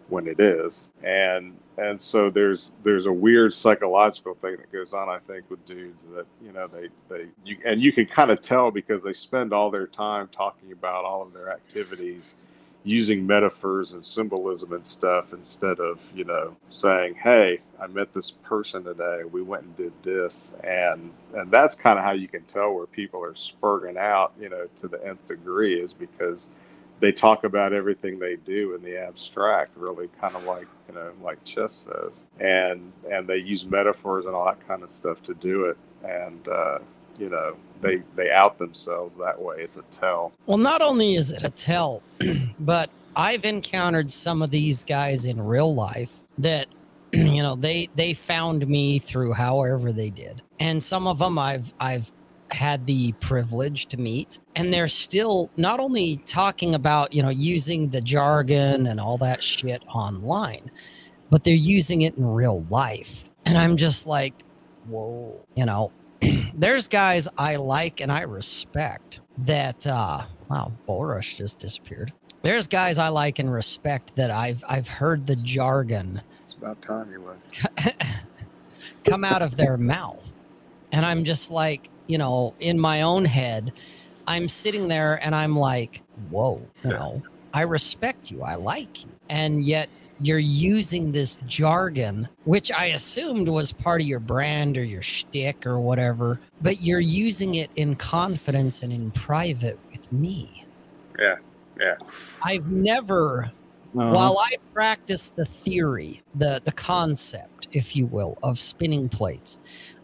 when 0.10 0.28
it 0.28 0.40
is. 0.40 0.90
And 1.04 1.58
and 1.78 2.02
so 2.02 2.30
there's 2.30 2.76
there's 2.84 3.06
a 3.06 3.12
weird 3.12 3.54
psychological 3.54 4.34
thing 4.34 4.58
that 4.58 4.72
goes 4.72 4.94
on, 4.94 5.10
I 5.10 5.20
think, 5.20 5.50
with 5.50 5.66
dudes 5.66 6.08
that, 6.08 6.26
you 6.44 6.52
know, 6.52 6.68
they, 6.68 6.90
they 7.10 7.28
you 7.44 7.58
and 7.66 7.82
you 7.82 7.92
can 7.92 8.06
kind 8.06 8.32
of 8.32 8.42
tell 8.42 8.72
because 8.72 9.04
they 9.04 9.14
spend 9.14 9.54
all 9.54 9.70
their 9.72 9.88
time 9.88 10.30
talking 10.30 10.72
about 10.72 11.04
all 11.04 11.22
of 11.22 11.34
their 11.34 11.52
activities 11.52 12.36
using 12.86 13.28
metaphors 13.28 13.94
and 13.94 14.06
symbolism 14.06 14.74
and 14.74 14.88
stuff 14.88 15.34
instead 15.34 15.80
of 15.82 16.02
you 16.16 16.26
know 16.26 16.56
saying 16.70 17.16
hey 17.16 17.60
i 17.82 17.88
met 17.88 18.14
this 18.14 18.32
person 18.32 18.84
today. 18.86 19.24
We 19.32 19.44
went 19.44 19.64
and 19.66 19.76
did 19.78 19.94
this. 20.04 20.56
And 20.64 21.12
and 21.36 21.52
that's 21.52 21.76
kind 21.76 22.00
of 22.00 22.06
how 22.06 22.14
you 22.14 22.30
can 22.30 22.44
tell 22.44 22.74
where 22.76 22.88
people 22.88 23.24
are 23.24 23.36
spurting 23.36 23.98
out 23.98 24.34
you 24.40 24.50
know 24.50 24.68
to 24.78 24.90
the 24.90 25.06
nth 25.08 25.26
degree 25.28 25.80
is 25.82 25.94
because 25.94 26.50
they 27.02 27.12
talk 27.12 27.46
about 27.46 27.74
everything 27.74 28.20
they 28.20 28.38
do 28.38 28.76
in 28.76 28.84
the 28.84 28.98
abstract 28.98 29.78
really 29.78 30.10
kind 30.22 30.36
of 30.36 30.46
like 30.46 30.68
you 30.90 30.96
know 30.96 31.12
like 31.24 31.44
chess 31.46 31.74
says. 31.92 32.26
And 32.40 32.94
and 33.12 33.28
they 33.28 33.38
use 33.38 33.66
metaphors 33.66 34.28
and 34.28 34.36
all 34.36 34.46
that 34.48 34.68
kind 34.68 34.84
of 34.84 34.92
stuff 34.92 35.24
to 35.24 35.36
do 35.36 35.66
it. 35.66 35.78
And 36.06 36.48
uh 36.50 36.80
you 37.20 37.30
know 37.30 37.56
they 37.82 38.02
they 38.16 38.32
out 38.32 38.58
themselves 38.58 39.18
that 39.18 39.40
way. 39.40 39.58
It's 39.60 39.78
a 39.78 39.84
tell. 39.84 40.34
Well, 40.46 40.58
not 40.58 40.82
only 40.82 41.16
is 41.16 41.32
it 41.32 41.44
a 41.44 41.50
tell, 41.50 42.02
but 42.60 42.90
I've 43.16 43.46
encountered 43.46 44.12
some 44.12 44.42
of 44.42 44.52
these 44.52 44.84
guys 44.84 45.26
in 45.26 45.42
real 45.42 45.74
life 45.74 46.12
that 46.38 46.68
you 47.14 47.42
know 47.42 47.56
they 47.56 47.90
they 47.96 48.14
found 48.14 48.68
me 48.68 49.00
through 49.00 49.34
however 49.34 49.92
they 49.92 50.10
did, 50.10 50.42
and 50.60 50.82
some 50.82 51.08
of 51.08 51.20
them 51.20 51.38
I've 51.38 51.74
I've 51.80 52.12
had 52.52 52.86
the 52.86 53.12
privilege 53.14 53.88
to 53.88 53.98
meet. 53.98 54.38
And 54.56 54.72
they're 54.72 54.88
still 54.88 55.50
not 55.58 55.80
only 55.80 56.18
talking 56.26 56.76
about 56.76 57.14
you 57.14 57.24
know 57.24 57.30
using 57.30 57.90
the 57.90 58.02
jargon 58.02 58.88
and 58.88 59.00
all 59.00 59.18
that 59.20 59.44
shit 59.44 59.82
online 59.94 60.72
but 61.32 61.44
they're 61.44 61.56
using 61.56 62.04
it 62.04 62.16
in 62.18 62.26
real 62.26 62.64
life. 62.70 63.30
And 63.46 63.58
i'm 63.58 63.78
just 63.78 64.08
like 64.08 64.34
whoa 64.88 65.40
you 65.56 65.66
know 65.66 65.92
there's 66.56 66.88
guys 66.88 67.28
I 67.38 67.56
like 67.58 68.02
and 68.02 68.12
I 68.12 68.22
respect 68.22 69.22
that 69.40 69.86
uh 69.88 70.26
wow, 70.50 70.72
Bullrush 70.86 71.38
just 71.38 71.60
disappeared. 71.60 72.14
There's 72.42 72.68
guys 72.68 72.98
I 72.98 73.10
like 73.10 73.40
and 73.40 73.52
respect 73.52 74.16
that 74.16 74.32
I've 74.32 74.64
I've 74.68 74.88
heard 74.88 75.28
the 75.28 75.36
jargon 75.38 76.22
it's 76.46 76.56
about 76.56 76.82
time 76.82 77.12
you 77.12 77.22
left 77.22 77.98
come 79.04 79.24
out 79.24 79.42
of 79.42 79.58
their 79.58 79.78
mouth. 79.78 80.32
And 80.92 81.06
I'm 81.06 81.26
just 81.26 81.52
like, 81.52 81.90
you 82.08 82.18
know, 82.18 82.54
in 82.60 82.80
my 82.80 83.02
own 83.02 83.26
head, 83.26 83.74
I'm 84.28 84.48
sitting 84.48 84.88
there 84.88 85.16
and 85.24 85.36
I'm 85.36 85.56
like, 85.56 86.02
whoa, 86.30 86.62
you 86.84 86.92
know, 86.92 87.22
I 87.54 87.62
respect 87.62 88.32
you. 88.32 88.44
I 88.44 88.56
like 88.56 89.04
you. 89.04 89.12
And 89.30 89.64
yet 89.64 89.90
you're 90.22 90.40
using 90.40 91.12
this 91.12 91.38
jargon, 91.46 92.28
which 92.46 92.72
I 92.72 92.86
assumed 92.88 93.48
was 93.50 93.72
part 93.72 94.02
of 94.02 94.08
your 94.08 94.20
brand 94.20 94.78
or 94.78 94.84
your 94.84 95.02
shtick 95.02 95.66
or 95.66 95.80
whatever, 95.80 96.40
but 96.62 96.82
you're 96.82 97.00
using 97.02 97.56
it 97.56 97.70
in 97.76 97.96
confidence 97.96 98.82
and 98.82 98.94
in 98.94 99.12
private 99.12 99.78
with 99.92 100.12
me. 100.14 100.66
Yeah, 101.20 101.36
yeah. 101.80 101.96
I've 102.44 102.68
never 102.68 103.52
Uh-huh. 103.98 104.12
while 104.12 104.38
I 104.40 104.56
practice 104.74 105.30
the 105.36 105.46
theory, 105.46 106.22
the 106.36 106.62
the 106.66 106.72
concept, 106.74 107.68
if 107.72 107.96
you 107.96 108.06
will, 108.08 108.38
of 108.44 108.60
spinning 108.60 109.08
plates, 109.10 109.60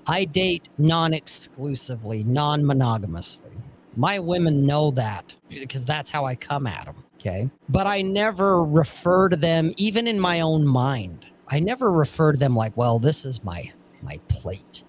I 0.08 0.26
date 0.26 0.68
non-exclusively, 0.78 2.24
non-monogamously. 2.24 3.52
My 3.98 4.20
women 4.20 4.66
know 4.66 4.92
that 4.92 5.36
because 5.50 5.84
that's 5.86 6.10
how 6.10 6.26
I 6.26 6.36
come 6.36 6.66
at 6.68 6.86
them. 6.86 6.96
Okay, 7.22 7.52
but 7.69 7.85
I 7.85 8.02
never 8.02 8.64
refer 8.64 9.30
to 9.30 9.35
them, 9.38 9.73
even 9.77 10.07
in 10.07 10.19
my 10.19 10.41
own 10.41 10.65
mind. 10.65 11.27
I 11.48 11.60
never 11.60 11.91
refer 11.91 12.31
to 12.31 12.38
them 12.38 12.56
like, 12.56 12.76
"Well, 12.76 12.98
this 12.99 13.26
is 13.26 13.43
my 13.43 13.72
my 14.02 14.19
plate, 14.27 14.84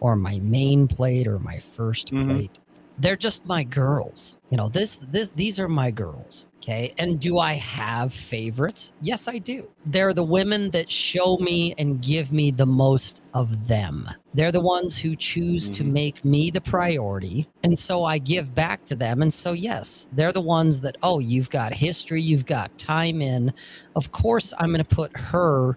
or 0.00 0.16
my 0.16 0.38
main 0.40 0.88
plate, 0.88 1.26
or 1.26 1.38
my 1.38 1.58
1st 1.58 2.12
Mhm. 2.12 2.24
plate." 2.26 2.58
They're 2.98 3.16
just 3.16 3.44
my 3.46 3.64
girls. 3.64 4.36
You 4.50 4.56
know, 4.56 4.68
this 4.68 4.96
this 5.10 5.30
these 5.30 5.58
are 5.58 5.68
my 5.68 5.90
girls. 5.90 6.46
Okay. 6.62 6.94
And 6.96 7.20
do 7.20 7.38
I 7.38 7.54
have 7.54 8.14
favorites? 8.14 8.92
Yes, 9.02 9.28
I 9.28 9.38
do. 9.38 9.68
They're 9.84 10.14
the 10.14 10.22
women 10.22 10.70
that 10.70 10.90
show 10.90 11.36
me 11.38 11.74
and 11.76 12.00
give 12.00 12.32
me 12.32 12.50
the 12.50 12.64
most 12.64 13.20
of 13.34 13.68
them. 13.68 14.08
They're 14.32 14.52
the 14.52 14.62
ones 14.62 14.96
who 14.96 15.14
choose 15.14 15.68
to 15.70 15.84
Mhm. 15.84 15.92
make 15.92 16.24
me 16.24 16.50
the 16.50 16.62
priority. 16.62 17.46
And 17.64 17.78
so 17.78 18.04
I 18.04 18.16
give 18.16 18.54
back 18.54 18.84
to 18.86 18.94
them. 18.96 19.20
And 19.20 19.32
so, 19.32 19.52
yes, 19.52 20.08
they're 20.12 20.32
the 20.32 20.40
ones 20.40 20.80
that, 20.80 20.96
oh, 21.02 21.18
you've 21.18 21.50
got 21.50 21.74
history, 21.74 22.22
you've 22.22 22.46
got 22.46 22.76
time 22.78 23.20
in. 23.20 23.52
Of 23.94 24.10
course, 24.12 24.54
I'm 24.58 24.70
going 24.70 24.78
to 24.78 24.84
put 24.96 25.14
her 25.18 25.76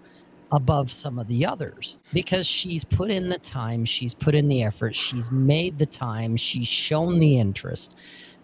above 0.52 0.92
some 0.92 1.20
of 1.20 1.28
the 1.28 1.46
others 1.46 2.00
because 2.14 2.48
she's 2.48 2.84
put 2.84 3.12
in 3.12 3.30
the 3.30 3.38
time, 3.40 3.84
she's 3.86 4.14
put 4.14 4.34
in 4.36 4.48
the 4.48 4.64
effort, 4.64 4.96
she's 4.96 5.32
made 5.32 5.78
the 5.78 5.86
time, 5.86 6.38
she's 6.38 6.68
shown 6.68 7.20
the 7.20 7.40
interest, 7.40 7.96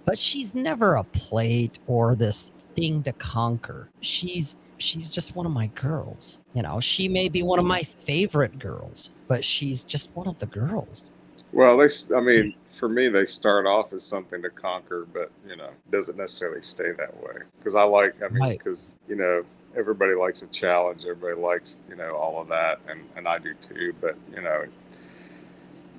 but 0.06 0.20
she's 0.20 0.54
never 0.54 0.96
a 0.96 1.04
plate 1.04 1.80
or 1.88 2.16
this 2.16 2.52
thing 2.76 3.04
to 3.04 3.14
conquer. 3.14 3.90
She's 4.02 4.58
she's 4.78 5.10
just 5.10 5.36
one 5.36 5.46
of 5.46 5.52
my 5.54 5.68
girls. 5.68 6.40
You 6.54 6.64
know, 6.64 6.80
she 6.80 7.08
may 7.08 7.30
be 7.30 7.42
one 7.44 7.60
of 7.60 7.66
my 7.66 7.84
favorite 7.84 8.60
girls, 8.60 9.12
but 9.28 9.46
she's 9.46 9.84
just 9.84 10.10
one 10.14 10.28
of 10.28 10.38
the 10.40 10.46
girls. 10.48 11.12
Well, 11.54 11.78
they, 11.78 11.88
I 12.16 12.20
mean, 12.20 12.56
for 12.72 12.90
me, 12.90 13.10
they 13.10 13.26
start 13.26 13.68
off 13.68 13.94
as 13.94 14.04
something 14.04 14.42
to 14.42 14.50
conquer, 14.50 15.08
but 15.14 15.32
you 15.48 15.56
know, 15.56 15.70
doesn't 15.92 16.18
necessarily 16.18 16.64
stay 16.64 16.92
that 16.98 17.16
way. 17.24 17.44
Because 17.60 17.76
I 17.76 17.84
like, 17.84 18.16
I 18.24 18.28
mean, 18.30 18.42
Right. 18.42 18.58
because 18.58 18.96
you 19.08 19.16
know, 19.16 19.44
everybody 19.76 20.14
likes 20.14 20.42
a 20.42 20.48
challenge, 20.48 21.06
everybody 21.06 21.40
likes, 21.40 21.84
you 21.90 21.96
know, 21.96 22.16
all 22.16 22.42
of 22.42 22.48
that, 22.50 22.80
and 22.88 23.02
and 23.16 23.28
I 23.28 23.40
do 23.40 23.54
too. 23.56 23.94
But 24.02 24.16
you 24.36 24.42
know, 24.42 24.66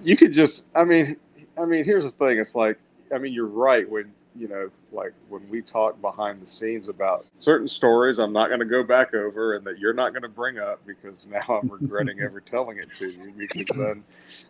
you 0.03 0.17
could 0.17 0.33
just, 0.33 0.69
I 0.75 0.85
mean, 0.85 1.17
I 1.59 1.65
mean, 1.65 1.85
here's 1.85 2.05
the 2.05 2.11
thing. 2.11 2.39
It's 2.39 2.55
like, 2.55 2.79
I 3.15 3.19
mean, 3.19 3.33
you're 3.33 3.47
right 3.47 3.89
when 3.89 4.13
you 4.37 4.49
know, 4.49 4.69
like 4.93 5.13
when 5.29 5.49
we 5.49 5.63
talk 5.63 6.01
behind 6.01 6.43
the 6.43 6.47
scenes 6.47 6.89
about 6.89 7.25
certain 7.39 7.69
stories, 7.69 8.19
I'm 8.19 8.33
not 8.33 8.49
going 8.49 8.61
to 8.61 8.67
go 8.67 8.83
back 8.83 9.15
over, 9.15 9.55
and 9.55 9.65
that 9.67 9.79
you're 9.79 9.93
not 9.93 10.11
going 10.11 10.23
to 10.23 10.29
bring 10.29 10.59
up 10.59 10.85
because 10.87 11.27
now 11.31 11.61
I'm 11.63 11.69
regretting 11.69 12.21
ever 12.21 12.41
telling 12.41 12.79
it 12.79 12.93
to 12.97 13.07
you 13.07 13.33
because 13.37 13.77
then 13.77 14.05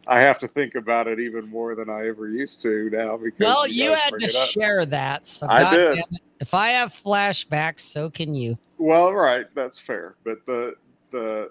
I 0.06 0.20
have 0.20 0.38
to 0.40 0.48
think 0.48 0.74
about 0.74 1.08
it 1.08 1.20
even 1.20 1.48
more 1.48 1.74
than 1.74 1.90
I 1.90 2.08
ever 2.08 2.28
used 2.28 2.62
to 2.62 2.90
now. 2.90 3.16
Because 3.16 3.40
Well, 3.40 3.68
you 3.68 3.90
guys 3.90 4.02
had 4.02 4.20
to 4.20 4.30
share 4.30 4.86
that. 4.86 5.26
So 5.26 5.46
I 5.48 5.60
God 5.60 5.76
did. 5.76 5.94
damn 5.96 6.04
it. 6.12 6.22
If 6.40 6.54
I 6.54 6.70
have 6.70 6.92
flashbacks, 6.92 7.80
so 7.80 8.10
can 8.10 8.34
you. 8.34 8.58
Well, 8.84 9.14
right, 9.14 9.46
that's 9.54 9.78
fair. 9.78 10.14
But 10.24 10.44
the 10.44 10.74
the 11.10 11.50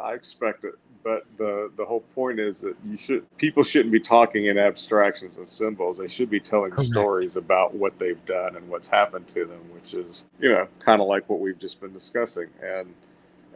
I 0.00 0.12
expect 0.12 0.62
it. 0.62 0.74
But 1.02 1.26
the 1.36 1.72
the 1.76 1.84
whole 1.84 2.02
point 2.14 2.38
is 2.38 2.60
that 2.60 2.76
you 2.88 2.96
should 2.96 3.36
people 3.36 3.64
shouldn't 3.64 3.90
be 3.90 3.98
talking 3.98 4.46
in 4.46 4.58
abstractions 4.58 5.38
and 5.38 5.48
symbols. 5.48 5.98
They 5.98 6.06
should 6.06 6.30
be 6.30 6.38
telling 6.38 6.70
Correct. 6.70 6.86
stories 6.86 7.34
about 7.34 7.74
what 7.74 7.98
they've 7.98 8.24
done 8.26 8.54
and 8.54 8.68
what's 8.68 8.86
happened 8.86 9.26
to 9.26 9.44
them, 9.44 9.58
which 9.74 9.92
is 9.92 10.26
you 10.38 10.50
know 10.50 10.68
kind 10.78 11.02
of 11.02 11.08
like 11.08 11.28
what 11.28 11.40
we've 11.40 11.58
just 11.58 11.80
been 11.80 11.92
discussing. 11.92 12.46
And 12.62 12.94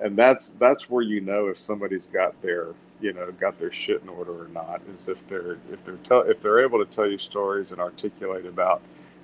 and 0.00 0.16
that's 0.18 0.56
that's 0.58 0.90
where 0.90 1.02
you 1.02 1.20
know 1.20 1.46
if 1.46 1.58
somebody's 1.58 2.08
got 2.08 2.42
their 2.42 2.74
you 3.00 3.12
know 3.12 3.30
got 3.38 3.56
their 3.56 3.70
shit 3.70 4.02
in 4.02 4.08
order 4.08 4.32
or 4.32 4.48
not 4.48 4.82
is 4.92 5.06
if 5.06 5.24
they're 5.28 5.58
if 5.70 5.84
they're 5.84 5.94
tell, 5.98 6.22
if 6.22 6.42
they're 6.42 6.58
able 6.58 6.84
to 6.84 6.90
tell 6.90 7.08
you 7.08 7.18
stories 7.18 7.70
and 7.70 7.80
articulate 7.80 8.46
about 8.46 8.82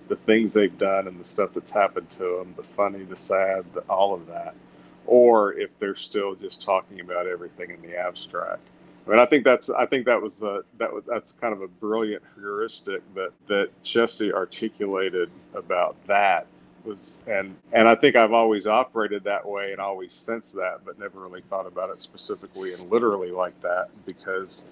the 0.09 0.17
things 0.17 0.53
they've 0.55 0.79
done 0.79 1.09
and 1.09 1.19
the 1.19 1.25
stuff 1.25 1.53
that's 1.55 1.71
happened 1.71 2.11
to 2.11 2.39
them 2.39 2.55
the 2.57 2.63
funny 2.63 3.05
the 3.05 3.17
sad 3.17 3.65
the, 3.75 3.81
all 3.83 4.15
of 4.15 4.27
that 4.27 4.55
or 5.07 5.55
if 5.55 5.79
they're 5.79 5.97
still 5.97 6.35
just 6.35 6.61
talking 6.63 7.01
about 7.01 7.27
everything 7.27 7.71
in 7.71 7.83
the 7.83 7.97
abstract 7.97 8.63
I 9.07 9.11
mean, 9.11 9.21
I 9.21 9.27
think 9.27 9.45
that's 9.45 9.71
I 9.71 9.87
think 9.87 10.05
that 10.07 10.21
was 10.21 10.43
uh, 10.43 10.63
that 10.77 10.93
was 10.93 11.05
that's 11.07 11.33
kind 11.33 11.55
of 11.55 11.63
a 11.63 11.69
brilliant 11.69 12.23
heuristic 12.37 13.03
that 13.15 13.31
that 13.47 13.71
Chesty 13.83 14.33
articulated 14.33 15.31
about 15.55 15.97
that 16.07 16.47
was 16.85 17.21
and 17.27 17.57
and 17.73 17.89
I 17.89 17.95
think 17.95 18.17
I've 18.17 18.33
always 18.33 18.67
operated 18.67 19.25
that 19.25 19.47
way 19.49 19.73
and 19.73 19.81
always 19.81 20.13
sensed 20.13 20.55
that, 20.57 20.81
but 20.85 20.99
never 20.99 21.21
really 21.21 21.41
thought 21.43 21.67
about 21.67 21.91
it 21.91 22.03
specifically 22.03 22.75
and 22.75 22.91
literally 22.91 23.31
like 23.31 23.59
that 23.63 23.89
because 24.05 24.67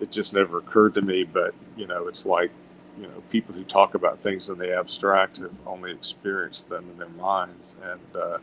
it 0.00 0.10
just 0.10 0.32
never 0.32 0.58
occurred 0.58 0.94
to 0.94 1.02
me. 1.02 1.24
But 1.24 1.54
you 1.76 1.86
know, 1.86 2.08
it's 2.08 2.26
like 2.26 2.50
you 2.98 3.06
know, 3.06 3.22
people 3.30 3.54
who 3.54 3.64
talk 3.64 3.94
about 3.94 4.18
things 4.18 4.48
in 4.48 4.58
the 4.58 4.76
abstract 4.76 5.38
have 5.38 5.52
only 5.66 5.92
experienced 5.92 6.68
them 6.68 6.88
in 6.90 6.98
their 6.98 7.08
minds, 7.10 7.76
and 7.82 8.22
uh, 8.22 8.38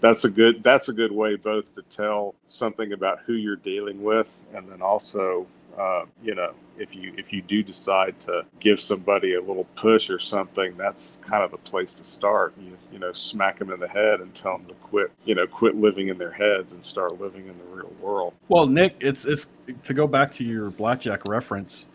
that's 0.00 0.24
a 0.24 0.30
good 0.30 0.62
that's 0.62 0.88
a 0.88 0.92
good 0.92 1.12
way 1.12 1.36
both 1.36 1.74
to 1.74 1.82
tell 1.82 2.34
something 2.46 2.92
about 2.92 3.20
who 3.26 3.34
you're 3.34 3.56
dealing 3.56 4.02
with, 4.02 4.38
and 4.54 4.68
then 4.70 4.82
also 4.82 5.46
uh, 5.78 6.04
you 6.22 6.34
know 6.34 6.52
if 6.78 6.94
you 6.94 7.12
if 7.16 7.32
you 7.32 7.42
do 7.42 7.62
decide 7.62 8.18
to 8.20 8.44
give 8.60 8.80
somebody 8.80 9.34
a 9.34 9.40
little 9.40 9.64
push 9.76 10.10
or 10.10 10.18
something, 10.18 10.76
that's 10.76 11.18
kind 11.22 11.42
of 11.42 11.50
the 11.50 11.58
place 11.58 11.94
to 11.94 12.04
start. 12.04 12.54
You 12.60 12.76
you 12.92 12.98
know 12.98 13.12
smack 13.12 13.58
them 13.58 13.70
in 13.70 13.80
the 13.80 13.88
head 13.88 14.20
and 14.20 14.34
tell 14.34 14.58
them 14.58 14.66
to 14.66 14.74
quit 14.74 15.10
you 15.24 15.34
know 15.34 15.46
quit 15.46 15.76
living 15.76 16.08
in 16.08 16.18
their 16.18 16.32
heads 16.32 16.74
and 16.74 16.84
start 16.84 17.20
living 17.20 17.46
in 17.46 17.56
the 17.58 17.64
real 17.64 17.92
world. 18.00 18.34
Well, 18.48 18.66
Nick, 18.66 18.96
it's 19.00 19.24
it's 19.24 19.46
to 19.84 19.94
go 19.94 20.06
back 20.06 20.32
to 20.32 20.44
your 20.44 20.70
blackjack 20.70 21.26
reference. 21.26 21.86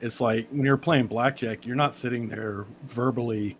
It's 0.00 0.20
like 0.20 0.48
when 0.50 0.64
you're 0.64 0.76
playing 0.76 1.06
blackjack, 1.06 1.64
you're 1.66 1.76
not 1.76 1.94
sitting 1.94 2.28
there 2.28 2.66
verbally 2.84 3.56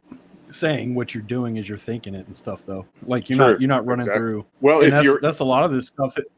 saying 0.51 0.95
what 0.95 1.15
you're 1.15 1.23
doing 1.23 1.59
as 1.59 1.69
you're 1.69 1.79
thinking 1.79 2.15
it 2.15 2.27
and 2.27 2.37
stuff, 2.37 2.65
though. 2.67 2.87
Like 3.03 3.29
you're 3.29 3.37
Sure, 3.37 3.53
not 3.53 3.61
you're 3.61 3.69
not 3.69 3.87
running 3.87 4.07
exactly. 4.07 4.21
through. 4.21 4.47
Well, 4.61 4.79
and 4.79 4.89
if 4.89 4.93
that's 4.93 5.05
you're 5.05 5.21
that's 5.21 5.39
a 5.41 5.45
lot 5.45 5.65
of 5.65 5.73
this 5.73 5.89
stuff. 5.89 6.19
It, 6.19 6.31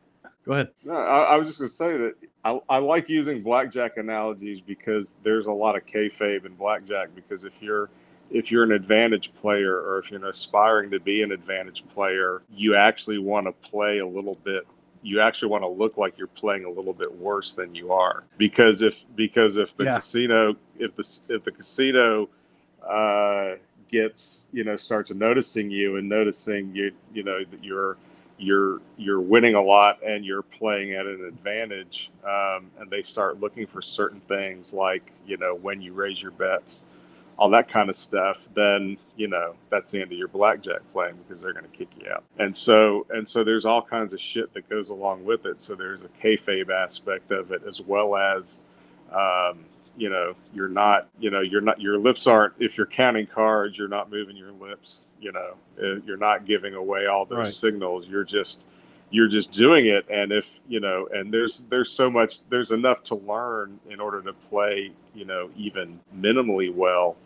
go 0.45 0.53
ahead. 0.53 0.69
No, 0.85 0.95
I, 0.95 1.35
I 1.35 1.37
was 1.37 1.49
just 1.49 1.59
going 1.59 1.69
to 1.69 1.75
say 1.75 1.97
that 1.97 2.15
I, 2.45 2.61
I 2.69 2.79
like 2.79 3.09
using 3.09 3.43
blackjack 3.43 3.97
analogies 3.97 4.61
because 4.61 5.17
there's 5.23 5.47
a 5.47 5.53
lot 5.53 5.77
of 5.77 5.85
kayfabe 5.85 6.47
in 6.47 6.55
blackjack. 6.55 7.15
Because 7.15 7.45
if 7.45 7.53
you're 7.61 7.91
if 8.31 8.51
you're 8.51 8.65
an 8.65 8.73
advantage 8.73 9.33
player 9.35 9.77
or 9.81 9.99
if 9.99 10.11
you're 10.11 10.25
aspiring 10.27 10.91
to 10.91 11.01
be 11.01 11.23
an 11.23 11.33
advantage 11.33 11.85
player, 11.95 12.43
you 12.51 12.75
actually 12.75 13.19
want 13.19 13.47
to 13.47 13.53
play 13.69 13.99
a 13.99 14.07
little 14.07 14.37
bit. 14.45 14.67
You 15.03 15.21
actually 15.21 15.49
want 15.49 15.63
to 15.65 15.69
look 15.69 15.97
like 15.97 16.19
you're 16.19 16.27
playing 16.27 16.65
a 16.65 16.71
little 16.71 16.93
bit 16.93 17.13
worse 17.19 17.55
than 17.55 17.75
you 17.75 17.93
are. 17.93 18.25
Because 18.37 18.83
if 18.83 19.05
because 19.17 19.57
if 19.57 19.77
the 19.77 19.85
Yeah. 19.85 19.97
casino 19.97 20.57
if 20.79 20.95
the 20.97 21.19
if 21.29 21.45
the 21.45 21.53
casino 21.53 22.29
uh, 22.87 23.55
gets 23.89 24.47
you 24.53 24.65
know 24.65 24.77
starts 24.77 25.11
noticing 25.11 25.71
you 25.71 25.97
and 25.97 26.09
noticing 26.09 26.75
you 26.75 26.93
you 27.13 27.23
know 27.23 27.43
that 27.45 27.65
you're 27.65 27.97
you're 28.39 28.81
you're 28.97 29.21
winning 29.21 29.55
a 29.55 29.63
lot 29.63 29.99
and 30.05 30.25
you're 30.25 30.43
playing 30.43 30.93
at 30.93 31.07
an 31.07 31.25
advantage 31.25 32.11
um, 32.25 32.71
and 32.79 32.89
they 32.91 33.03
start 33.03 33.41
looking 33.41 33.67
for 33.67 33.83
certain 33.83 34.21
things 34.29 34.73
like 34.73 35.11
you 35.27 35.37
know 35.37 35.55
when 35.55 35.81
you 35.83 35.93
raise 35.93 36.23
your 36.23 36.31
bets 36.33 36.85
all 37.39 37.51
that 37.51 37.69
kind 37.69 37.91
of 37.91 37.97
stuff 37.97 38.49
then 38.55 38.99
you 39.17 39.29
know 39.29 39.55
that's 39.71 39.93
the 39.93 40.03
end 40.03 40.13
of 40.13 40.19
your 40.19 40.29
blackjack 40.29 40.81
playing 40.93 41.17
because 41.29 41.43
they're 41.43 41.55
going 41.55 41.67
to 41.71 41.77
kick 41.79 41.89
you 42.01 42.11
out. 42.11 42.25
And 42.39 42.57
so 42.57 43.07
and 43.11 43.29
so 43.29 43.45
there's 43.45 43.67
all 43.67 43.83
kinds 43.83 44.15
of 44.15 44.21
shit 44.21 44.55
that 44.55 44.69
goes 44.71 44.91
along 44.91 45.25
with 45.27 45.47
it. 45.47 45.61
So 45.61 45.75
there's 45.77 46.03
a 46.03 46.09
kayfabe 46.23 46.71
aspect 46.71 47.33
of 47.33 47.53
it 47.53 47.63
as 47.69 47.83
well 47.83 48.17
as 48.17 48.61
um, 49.13 49.67
you 49.97 50.11
know 50.11 50.35
you're 50.55 50.69
not 50.71 51.09
you 51.21 51.31
know 51.31 51.43
you're 51.43 51.63
not 51.63 51.81
your 51.81 51.99
lips 51.99 52.27
aren't 52.27 52.55
if 52.61 52.77
you're 52.79 52.87
counting 52.87 53.27
cards 53.29 53.79
you're 53.79 53.89
not 53.89 54.11
moving 54.11 54.37
your 54.37 54.53
lips 54.53 55.09
you 55.21 55.33
know 55.33 55.55
Uh, 55.83 56.01
you're 56.07 56.19
not 56.19 56.47
giving 56.47 56.75
away 56.75 57.07
all 57.07 57.27
those 57.27 57.39
Right. 57.39 57.55
signals. 57.55 58.07
You're 58.09 58.25
just 58.25 58.67
you're 59.11 59.29
just 59.29 59.53
doing 59.53 59.87
it. 59.87 60.07
And 60.11 60.33
if 60.33 60.61
you 60.69 60.81
know 60.81 61.09
and 61.15 61.33
there's 61.33 61.67
there's 61.71 61.91
so 61.93 62.11
much 62.11 62.49
there's 62.51 62.73
enough 62.73 63.05
to 63.05 63.17
learn 63.17 63.81
in 63.91 64.01
order 64.01 64.23
to 64.23 64.33
play 64.35 64.93
you 65.15 65.25
know 65.27 65.51
even 65.57 66.01
minimally 66.17 66.75
well 66.75 67.17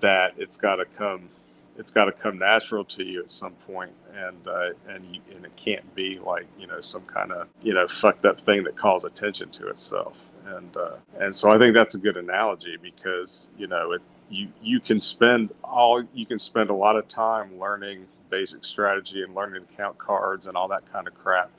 that 0.00 0.34
it's 0.36 0.56
got 0.56 0.76
to 0.76 0.84
come 0.84 1.28
it's 1.76 1.90
got 1.90 2.04
to 2.04 2.12
come 2.12 2.38
natural 2.38 2.84
to 2.84 3.04
you 3.04 3.20
at 3.20 3.30
some 3.30 3.52
point 3.66 3.90
and 4.14 4.46
uh, 4.46 4.70
and 4.88 5.04
you, 5.14 5.20
and 5.34 5.44
it 5.44 5.56
can't 5.56 5.94
be 5.94 6.18
like 6.24 6.46
you 6.58 6.66
know 6.66 6.80
some 6.80 7.02
kind 7.02 7.32
of 7.32 7.48
you 7.62 7.74
know 7.74 7.86
fucked 7.88 8.24
up 8.24 8.40
thing 8.40 8.64
that 8.64 8.76
calls 8.76 9.04
attention 9.04 9.48
to 9.50 9.68
itself. 9.68 10.16
And 10.46 10.76
uh, 10.76 10.96
and 11.20 11.34
so 11.34 11.50
I 11.50 11.58
think 11.58 11.74
that's 11.74 11.94
a 11.94 11.98
good 11.98 12.16
analogy 12.16 12.76
because 12.80 13.50
you 13.58 13.66
know 13.66 13.92
it 13.92 14.02
you 14.30 14.48
you 14.62 14.80
can 14.80 15.00
spend 15.00 15.50
all 15.62 16.02
you 16.14 16.26
can 16.26 16.38
spend 16.38 16.70
a 16.70 16.74
lot 16.74 16.96
of 16.96 17.08
time 17.08 17.58
learning 17.58 18.06
basic 18.30 18.64
strategy 18.64 19.22
and 19.22 19.34
learning 19.34 19.64
to 19.66 19.76
count 19.76 19.96
cards 19.98 20.46
and 20.46 20.56
all 20.56 20.68
that 20.68 20.82
kind 20.92 21.06
of 21.06 21.14
crap 21.14 21.50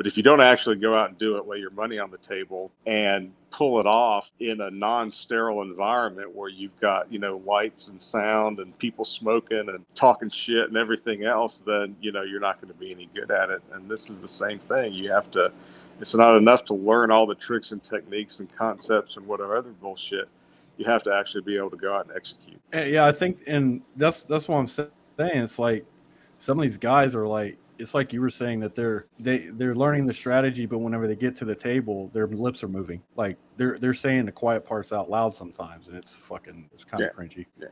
but 0.00 0.06
if 0.06 0.16
you 0.16 0.22
don't 0.22 0.40
actually 0.40 0.76
go 0.76 0.96
out 0.96 1.10
and 1.10 1.18
do 1.18 1.36
it 1.36 1.46
lay 1.46 1.58
your 1.58 1.68
money 1.72 1.98
on 1.98 2.10
the 2.10 2.16
table 2.16 2.72
and 2.86 3.30
pull 3.50 3.78
it 3.80 3.86
off 3.86 4.30
in 4.40 4.62
a 4.62 4.70
non-sterile 4.70 5.60
environment 5.60 6.34
where 6.34 6.48
you've 6.48 6.80
got 6.80 7.12
you 7.12 7.18
know 7.18 7.42
lights 7.44 7.88
and 7.88 8.02
sound 8.02 8.60
and 8.60 8.78
people 8.78 9.04
smoking 9.04 9.68
and 9.68 9.84
talking 9.94 10.30
shit 10.30 10.66
and 10.68 10.78
everything 10.78 11.24
else 11.24 11.58
then 11.66 11.94
you 12.00 12.12
know 12.12 12.22
you're 12.22 12.40
not 12.40 12.58
going 12.62 12.72
to 12.72 12.80
be 12.80 12.90
any 12.90 13.10
good 13.14 13.30
at 13.30 13.50
it. 13.50 13.60
And 13.74 13.90
this 13.90 14.08
is 14.08 14.22
the 14.22 14.28
same 14.28 14.58
thing. 14.58 14.94
You 14.94 15.12
have 15.12 15.30
to 15.32 15.52
it's 16.00 16.14
not 16.14 16.34
enough 16.34 16.64
to 16.64 16.74
learn 16.74 17.10
all 17.10 17.26
the 17.26 17.34
tricks 17.34 17.72
and 17.72 17.84
techniques 17.84 18.40
and 18.40 18.50
concepts 18.56 19.18
and 19.18 19.26
whatever 19.26 19.54
other 19.54 19.68
bullshit. 19.82 20.30
You 20.78 20.86
have 20.86 21.02
to 21.02 21.12
actually 21.12 21.42
be 21.42 21.58
able 21.58 21.68
to 21.72 21.76
go 21.76 21.94
out 21.94 22.06
and 22.06 22.16
execute. 22.16 22.58
Uh, 22.74 22.78
Yeah, 22.78 23.04
I 23.04 23.12
think, 23.12 23.42
and 23.46 23.82
that's 23.96 24.22
that's 24.22 24.48
what 24.48 24.56
I'm 24.56 24.66
saying. 24.66 24.88
It's 25.18 25.58
like 25.58 25.84
some 26.38 26.58
of 26.58 26.62
these 26.62 26.78
guys 26.78 27.14
are 27.14 27.26
like, 27.26 27.58
it's 27.80 27.94
like 27.94 28.12
you 28.12 28.20
were 28.20 28.30
saying 28.30 28.60
that 28.60 28.74
they're 28.74 29.06
they 29.18 29.48
they're 29.52 29.74
learning 29.74 30.06
the 30.06 30.14
strategy, 30.14 30.66
but 30.66 30.78
whenever 30.78 31.06
they 31.08 31.16
get 31.16 31.36
to 31.36 31.44
the 31.44 31.54
table, 31.54 32.10
their 32.12 32.26
lips 32.26 32.62
are 32.62 32.68
moving. 32.68 33.02
Like 33.16 33.36
they're 33.56 33.78
they're 33.78 33.94
saying 33.94 34.26
the 34.26 34.32
quiet 34.32 34.64
parts 34.64 34.92
out 34.92 35.10
loud 35.10 35.34
sometimes, 35.34 35.88
and 35.88 35.96
it's 35.96 36.12
fucking 36.12 36.68
it's 36.72 36.84
kind 36.84 37.02
of 37.02 37.14
cringy. 37.14 37.46
Yeah. 37.58 37.68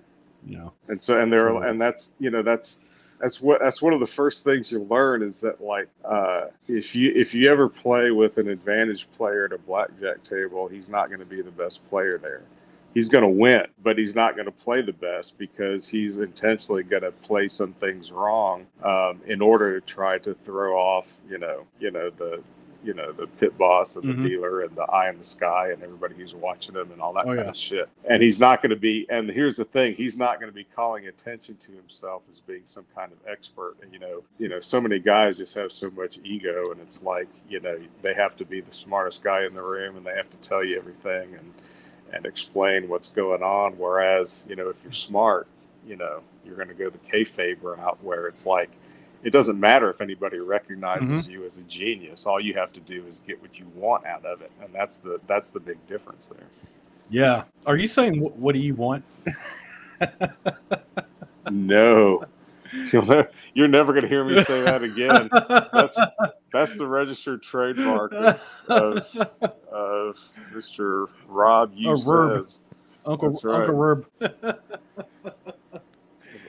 You 0.47 0.59
know. 0.59 0.73
and 0.89 1.03
so 1.03 1.21
and 1.21 1.33
there 1.33 1.49
So- 1.49 1.59
and 1.63 1.81
that's 1.81 2.13
you 2.19 2.31
know 2.31 2.43
that's 2.43 2.81
that's 3.21 3.41
what 3.41 3.61
that's 3.61 3.83
one 3.83 3.93
of 3.93 4.01
the 4.01 4.07
first 4.07 4.45
things 4.45 4.71
you 4.71 4.85
learn 4.85 5.23
is 5.23 5.41
that 5.41 5.61
like 5.61 5.89
uh, 6.05 6.47
if 6.69 6.95
you 6.95 7.13
if 7.15 7.35
you 7.35 7.51
ever 7.51 7.69
play 7.69 8.11
with 8.13 8.39
an 8.39 8.49
advantage 8.49 9.11
player 9.11 9.47
at 9.47 9.53
a 9.53 9.59
blackjack 9.59 10.23
table 10.23 10.69
he's 10.69 10.89
not 10.89 11.09
going 11.09 11.19
to 11.19 11.27
be 11.27 11.43
the 11.43 11.51
best 11.51 11.85
player 11.89 12.17
there 12.19 12.43
he's 12.95 13.09
going 13.09 13.23
to 13.25 13.29
win 13.31 13.67
but 13.83 13.99
he's 13.99 14.15
not 14.15 14.35
going 14.35 14.47
to 14.47 14.53
play 14.53 14.83
the 14.83 14.93
best 14.93 15.37
because 15.39 15.87
he's 15.89 16.19
intentionally 16.19 16.83
going 16.83 17.03
to 17.03 17.13
play 17.13 17.47
some 17.49 17.73
things 17.75 18.11
wrong 18.13 18.67
um, 18.83 19.21
in 19.27 19.41
order 19.41 19.79
to 19.81 19.87
try 19.87 20.19
to 20.19 20.35
throw 20.45 20.77
off 20.77 21.19
you 21.29 21.39
know 21.39 21.65
you 21.81 21.91
know 21.91 22.11
the 22.11 22.43
you 22.85 22.95
know 22.95 23.11
the 23.11 23.27
pit 23.27 23.59
boss 23.59 23.97
and 23.97 24.09
the 24.09 24.15
Mhm. 24.15 24.23
dealer 24.23 24.61
and 24.63 24.75
the 24.77 24.85
eye 24.85 25.11
in 25.11 25.19
the 25.19 25.25
sky 25.25 25.71
and 25.73 25.83
everybody 25.83 26.15
who's 26.15 26.37
watching 26.37 26.77
him 26.77 26.93
and 26.93 27.01
all 27.01 27.13
that 27.15 27.25
Oh, 27.25 27.35
kind 27.35 27.39
yeah. 27.41 27.49
of 27.49 27.57
shit 27.57 27.89
and 28.09 28.23
he's 28.23 28.39
not 28.39 28.63
going 28.63 28.71
to 28.71 28.77
be 28.77 29.05
and 29.11 29.29
here's 29.29 29.57
the 29.57 29.65
thing 29.65 29.95
he's 29.95 30.17
not 30.17 30.39
going 30.41 30.49
to 30.51 30.55
be 30.55 30.63
calling 30.63 31.09
attention 31.09 31.57
to 31.57 31.73
himself 31.73 32.23
as 32.29 32.39
being 32.41 32.63
some 32.65 32.87
kind 32.95 33.11
of 33.11 33.19
expert 33.29 33.75
and 33.83 33.93
you 33.93 33.99
know 33.99 34.23
you 34.39 34.49
know 34.49 34.61
so 34.61 34.81
many 34.81 35.01
guys 35.01 35.39
just 35.39 35.55
have 35.55 35.73
so 35.73 35.91
much 35.91 36.19
ego 36.23 36.71
and 36.71 36.81
it's 36.81 37.03
like 37.03 37.27
you 37.51 37.59
know 37.59 37.77
they 38.01 38.15
have 38.15 38.37
to 38.37 38.45
be 38.45 38.61
the 38.61 38.73
smartest 38.73 39.25
guy 39.25 39.45
in 39.45 39.55
the 39.55 39.63
room 39.63 39.97
and 39.97 40.07
they 40.07 40.15
have 40.15 40.31
to 40.31 40.37
tell 40.39 40.63
you 40.63 40.79
everything 40.79 41.35
and 41.35 41.53
and 42.13 42.27
explain 42.27 42.89
what's 42.89 43.09
going 43.09 43.43
on. 43.43 43.73
Whereas 43.79 44.47
you 44.49 44.57
know 44.57 44.69
if 44.69 44.77
you're 44.83 44.93
smart 44.93 45.47
you 45.87 45.97
know 45.97 46.21
you're 46.45 46.57
going 46.57 46.69
to 46.69 46.75
go 46.75 46.91
the 46.91 46.99
kayfabe 46.99 47.63
route 47.63 47.99
where 48.03 48.27
it's 48.27 48.45
like 48.47 48.71
it 49.23 49.31
doesn't 49.31 49.59
matter 49.59 49.91
if 49.91 50.01
anybody 50.01 50.39
recognizes 50.39 51.09
mm-hmm. 51.09 51.31
you 51.31 51.45
as 51.45 51.59
a 51.59 51.65
genius. 51.65 52.25
All 52.25 52.41
you 52.41 52.55
have 52.55 52.73
to 52.75 52.81
do 52.81 53.05
is 53.07 53.21
get 53.27 53.41
what 53.43 53.59
you 53.59 53.67
want 53.75 54.07
out 54.07 54.25
of 54.25 54.43
it. 54.43 54.53
And 54.63 54.73
that's 54.73 54.97
the 54.97 55.21
that's 55.27 55.51
the 55.51 55.61
big 55.61 55.85
difference 55.87 56.29
there. 56.29 56.47
Yeah. 57.11 57.45
Are 57.67 57.77
you 57.77 57.89
saying 57.89 58.21
what, 58.21 58.37
what 58.37 58.53
do 58.55 58.61
you 58.61 58.75
want? 58.75 59.05
No, 61.51 62.25
You'll 62.93 63.07
ne- 63.07 63.27
you're 63.55 63.69
never 63.69 63.93
going 63.93 64.03
to 64.03 64.09
hear 64.09 64.25
me 64.25 64.43
say 64.45 64.63
that 64.63 64.83
again. 64.83 65.29
That's 65.73 65.99
that's 66.53 66.77
the 66.77 66.87
registered 66.87 67.43
trademark 67.43 68.13
of, 68.13 68.43
of, 68.69 69.17
of 69.71 70.19
Mr. 70.53 71.09
Rob. 71.27 71.73
You 71.75 71.97
says 71.97 72.61
Uncle 73.07 73.31
right. 73.43 73.61
Uncle 73.61 73.75
Rub. 73.75 74.05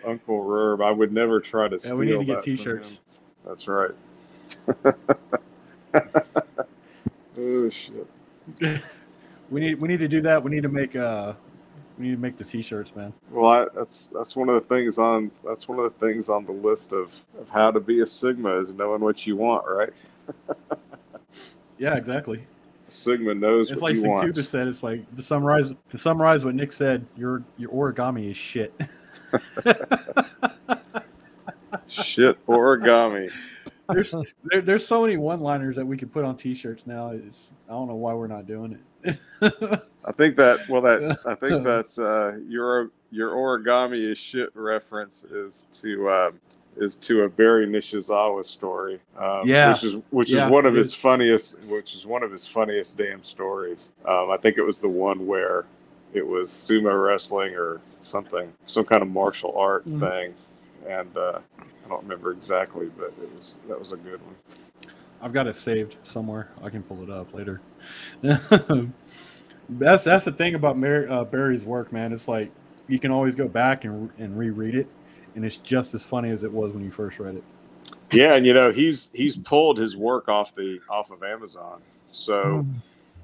Uncle 0.06 0.44
Rurb. 0.44 0.84
I 0.84 0.92
would 0.92 1.14
never 1.14 1.40
try 1.40 1.68
to 1.68 1.76
Yeah, 1.76 1.78
steal. 1.78 1.98
we 1.98 2.06
need 2.08 2.20
to 2.20 2.26
get 2.26 2.44
t-shirts. 2.44 3.00
That's 3.46 3.68
right. 3.68 3.92
oh 7.38 7.70
shit. 7.70 8.08
we 9.50 9.62
need 9.62 9.80
we 9.80 9.88
need 9.88 10.00
to 10.00 10.08
do 10.08 10.22
that. 10.22 10.44
We 10.44 10.52
need 10.52 10.64
to 10.64 10.70
make 10.70 10.96
uh 10.96 11.34
we 12.00 12.06
need 12.06 12.12
to 12.16 12.18
make 12.18 12.38
the 12.38 12.44
t-shirts, 12.46 12.96
man. 12.96 13.14
Well, 13.30 13.50
I, 13.50 13.66
that's 13.76 14.08
that's 14.08 14.36
one 14.36 14.48
of 14.50 14.56
the 14.56 14.62
things 14.74 14.98
on 14.98 15.30
that's 15.46 15.68
one 15.68 15.78
of 15.80 15.84
the 15.84 16.06
things 16.08 16.30
on 16.30 16.46
the 16.46 16.54
list 16.54 16.94
of, 16.94 17.14
of 17.40 17.50
how 17.50 17.70
to 17.72 17.80
be 17.80 18.02
a 18.02 18.06
Sigma 18.06 18.58
is 18.58 18.72
knowing 18.72 19.02
what 19.02 19.28
you 19.28 19.36
want, 19.36 19.66
right? 19.68 19.92
Yeah, 21.78 21.96
exactly. 21.96 22.44
Sigma 22.90 23.34
knows 23.34 23.72
It's 23.72 23.82
what 23.82 23.92
like 23.92 23.96
he 23.96 24.04
Sigtuba 24.04 24.24
wants. 24.26 24.48
said. 24.50 24.68
It's 24.68 24.84
like 24.84 25.16
to 25.16 25.24
summarize 25.24 25.72
to 25.90 25.98
summarize 25.98 26.44
what 26.44 26.56
Nick 26.56 26.74
said. 26.74 27.06
Your 27.16 27.42
your 27.58 27.70
origami 27.72 28.30
is 28.32 28.36
shit. 28.36 28.74
Shit, 31.88 32.46
origami. 32.48 33.32
there's 33.90 34.14
there, 34.44 34.62
there's 34.62 34.86
so 34.86 35.02
many 35.02 35.16
one-liners 35.18 35.76
that 35.78 35.86
we 35.86 35.96
could 35.98 36.12
put 36.12 36.24
on 36.26 36.36
t-shirts 36.36 36.86
now. 36.86 37.10
It's, 37.12 37.54
I 37.68 37.72
don't 37.72 37.88
know 37.88 37.96
why 37.96 38.14
we're 38.14 38.28
not 38.28 38.46
doing 38.46 38.74
it. 38.74 38.80
I 39.42 40.12
think 40.18 40.36
that 40.38 40.68
well 40.70 40.82
that 40.82 41.20
I 41.26 41.36
think 41.36 41.64
that 41.64 41.88
uh, 41.98 42.40
your 42.48 42.92
your 43.12 43.32
origami 43.32 44.12
is 44.12 44.18
shit 44.18 44.50
reference 44.56 45.24
is 45.24 45.68
to 45.82 46.10
um, 46.10 46.40
is 46.78 46.96
to 46.98 47.24
a 47.24 47.30
Barry 47.30 47.68
Nishizawa 47.68 48.44
story. 48.46 49.00
Um, 49.18 49.48
Yeah. 49.48 49.70
which 49.72 49.84
is 49.84 49.96
which 50.12 50.30
Yeah, 50.32 50.46
is 50.46 50.52
one 50.52 50.66
of 50.66 50.74
his 50.74 50.88
is. 50.88 50.94
funniest 50.94 51.60
which 51.64 51.96
is 51.96 52.06
one 52.06 52.24
of 52.24 52.32
his 52.32 52.48
funniest 52.48 52.98
damn 52.98 53.24
stories. 53.24 53.92
Um, 54.06 54.30
I 54.32 54.38
think 54.38 54.58
it 54.58 54.64
was 54.64 54.80
the 54.82 54.90
one 54.90 55.26
where 55.28 55.66
it 56.14 56.26
was 56.26 56.50
sumo 56.50 57.02
wrestling 57.08 57.54
or 57.56 57.80
something, 58.00 58.52
some 58.66 58.86
kind 58.86 59.04
of 59.04 59.10
martial 59.10 59.56
art 59.58 59.86
Mhm. 59.86 60.00
thing, 60.00 60.34
and 60.88 61.16
uh, 61.18 61.40
I 61.60 61.90
don't 61.90 62.02
remember 62.04 62.32
exactly, 62.32 62.90
but 62.98 63.14
it 63.22 63.30
was 63.36 63.58
that 63.68 63.80
was 63.80 63.92
a 63.92 63.98
good 63.98 64.20
one. 64.22 64.36
I've 65.22 65.34
got 65.34 65.48
it 65.48 65.56
saved 65.56 65.98
somewhere. 66.04 66.50
I 66.64 66.70
can 66.70 66.84
pull 66.84 67.04
it 67.04 67.10
up 67.10 67.34
later. 67.34 67.62
that's 68.22 70.04
that's 70.04 70.26
the 70.26 70.32
thing 70.32 70.56
about 70.56 70.78
Mar- 70.78 71.10
uh, 71.10 71.26
Barry's 71.26 71.66
work, 71.66 71.92
man. 71.92 72.14
It's 72.14 72.28
like 72.28 72.52
you 72.88 73.00
can 73.00 73.12
always 73.12 73.36
go 73.36 73.48
back 73.48 73.86
and 73.86 74.10
and 74.18 74.38
reread 74.38 74.76
it, 74.76 74.88
and 75.36 75.46
it's 75.46 75.58
just 75.58 75.94
as 75.94 76.04
funny 76.04 76.30
as 76.30 76.44
it 76.44 76.52
was 76.52 76.74
when 76.74 76.84
you 76.84 76.92
first 76.92 77.20
read 77.20 77.36
it. 77.36 77.44
Yeah, 78.12 78.36
and 78.36 78.46
you 78.46 78.54
know 78.54 78.72
he's 78.72 79.10
he's 79.14 79.38
pulled 79.38 79.78
his 79.78 79.96
work 79.96 80.30
off 80.30 80.56
the 80.56 80.80
off 80.90 81.12
of 81.12 81.24
Amazon. 81.24 81.82
So 82.10 82.66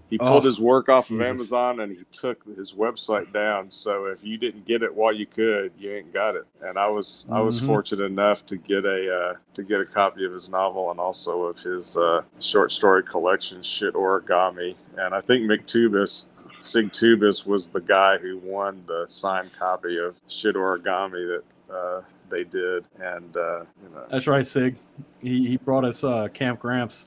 he 0.10 0.20
Oh, 0.20 0.28
pulled 0.28 0.46
his 0.46 0.60
work 0.60 0.88
off 0.88 1.06
of 1.10 1.18
Jesus. 1.18 1.28
Amazon 1.30 1.80
and 1.80 1.92
he 1.92 2.04
took 2.12 2.44
his 2.46 2.74
website 2.74 3.32
down. 3.34 3.70
So 3.70 4.06
if 4.06 4.24
you 4.24 4.38
didn't 4.38 4.66
get 4.66 4.84
it 4.84 4.94
while 4.94 5.12
you 5.12 5.26
could, 5.26 5.72
you 5.80 5.92
ain't 5.92 6.14
got 6.14 6.36
it. 6.36 6.46
And 6.62 6.78
I 6.78 6.88
was 6.88 7.26
I 7.32 7.42
was 7.42 7.60
Mhm. 7.60 7.66
fortunate 7.66 8.06
enough 8.06 8.46
to 8.48 8.58
get 8.58 8.86
a 8.86 9.16
uh, 9.16 9.34
to 9.56 9.64
get 9.64 9.82
a 9.82 9.86
copy 9.86 10.26
of 10.26 10.32
his 10.32 10.48
novel 10.50 10.92
and 10.92 11.00
also 11.00 11.44
of 11.44 11.60
his 11.60 11.98
uh, 11.98 12.22
short 12.40 12.72
story 12.72 13.04
collection, 13.04 13.62
Shit 13.64 13.94
Origami. 13.96 14.76
And 14.98 15.14
I 15.14 15.22
think 15.22 15.44
McTubis. 15.50 16.26
Sig 16.62 16.92
Tubis 16.94 17.46
was 17.46 17.68
the 17.68 17.82
guy 17.82 18.18
who 18.18 18.38
won 18.40 18.84
the 18.88 19.06
signed 19.08 19.52
copy 19.54 19.98
of 19.98 20.16
Shit 20.30 20.56
Origami 20.56 21.28
that 21.68 21.74
uh, 21.76 22.02
they 22.30 22.44
did, 22.44 22.88
and 23.00 23.36
uh, 23.38 23.66
you 23.84 23.90
know, 23.94 24.04
That's 24.10 24.26
right, 24.26 24.48
Sig. 24.48 24.76
He 25.20 25.48
he 25.48 25.58
brought 25.58 25.84
us 25.86 26.04
uh, 26.04 26.28
Camp 26.30 26.60
Gramps. 26.60 27.06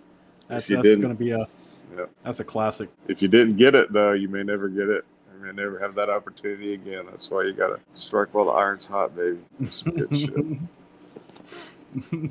That's 0.48 0.68
that's 0.68 0.96
going 0.96 1.08
to 1.08 1.14
be 1.14 1.30
a 1.32 1.48
Yep. 1.96 2.10
that's 2.24 2.40
a 2.40 2.44
classic. 2.44 2.88
If 3.08 3.22
you 3.22 3.28
didn't 3.28 3.56
get 3.56 3.74
it 3.74 3.92
though, 3.92 4.12
you 4.12 4.28
may 4.28 4.42
never 4.42 4.68
get 4.68 4.88
it. 4.88 5.04
You 5.34 5.46
may 5.46 5.52
never 5.52 5.78
have 5.78 5.94
that 5.94 6.10
opportunity 6.10 6.74
again. 6.74 7.06
That's 7.10 7.30
why 7.30 7.44
you 7.44 7.52
gotta 7.52 7.80
strike 7.92 8.34
while 8.34 8.46
the 8.46 8.52
iron's 8.52 8.86
hot, 8.86 9.14
baby. 9.16 9.38
Some 9.70 9.94
good 9.94 10.16
shit. 10.16 10.58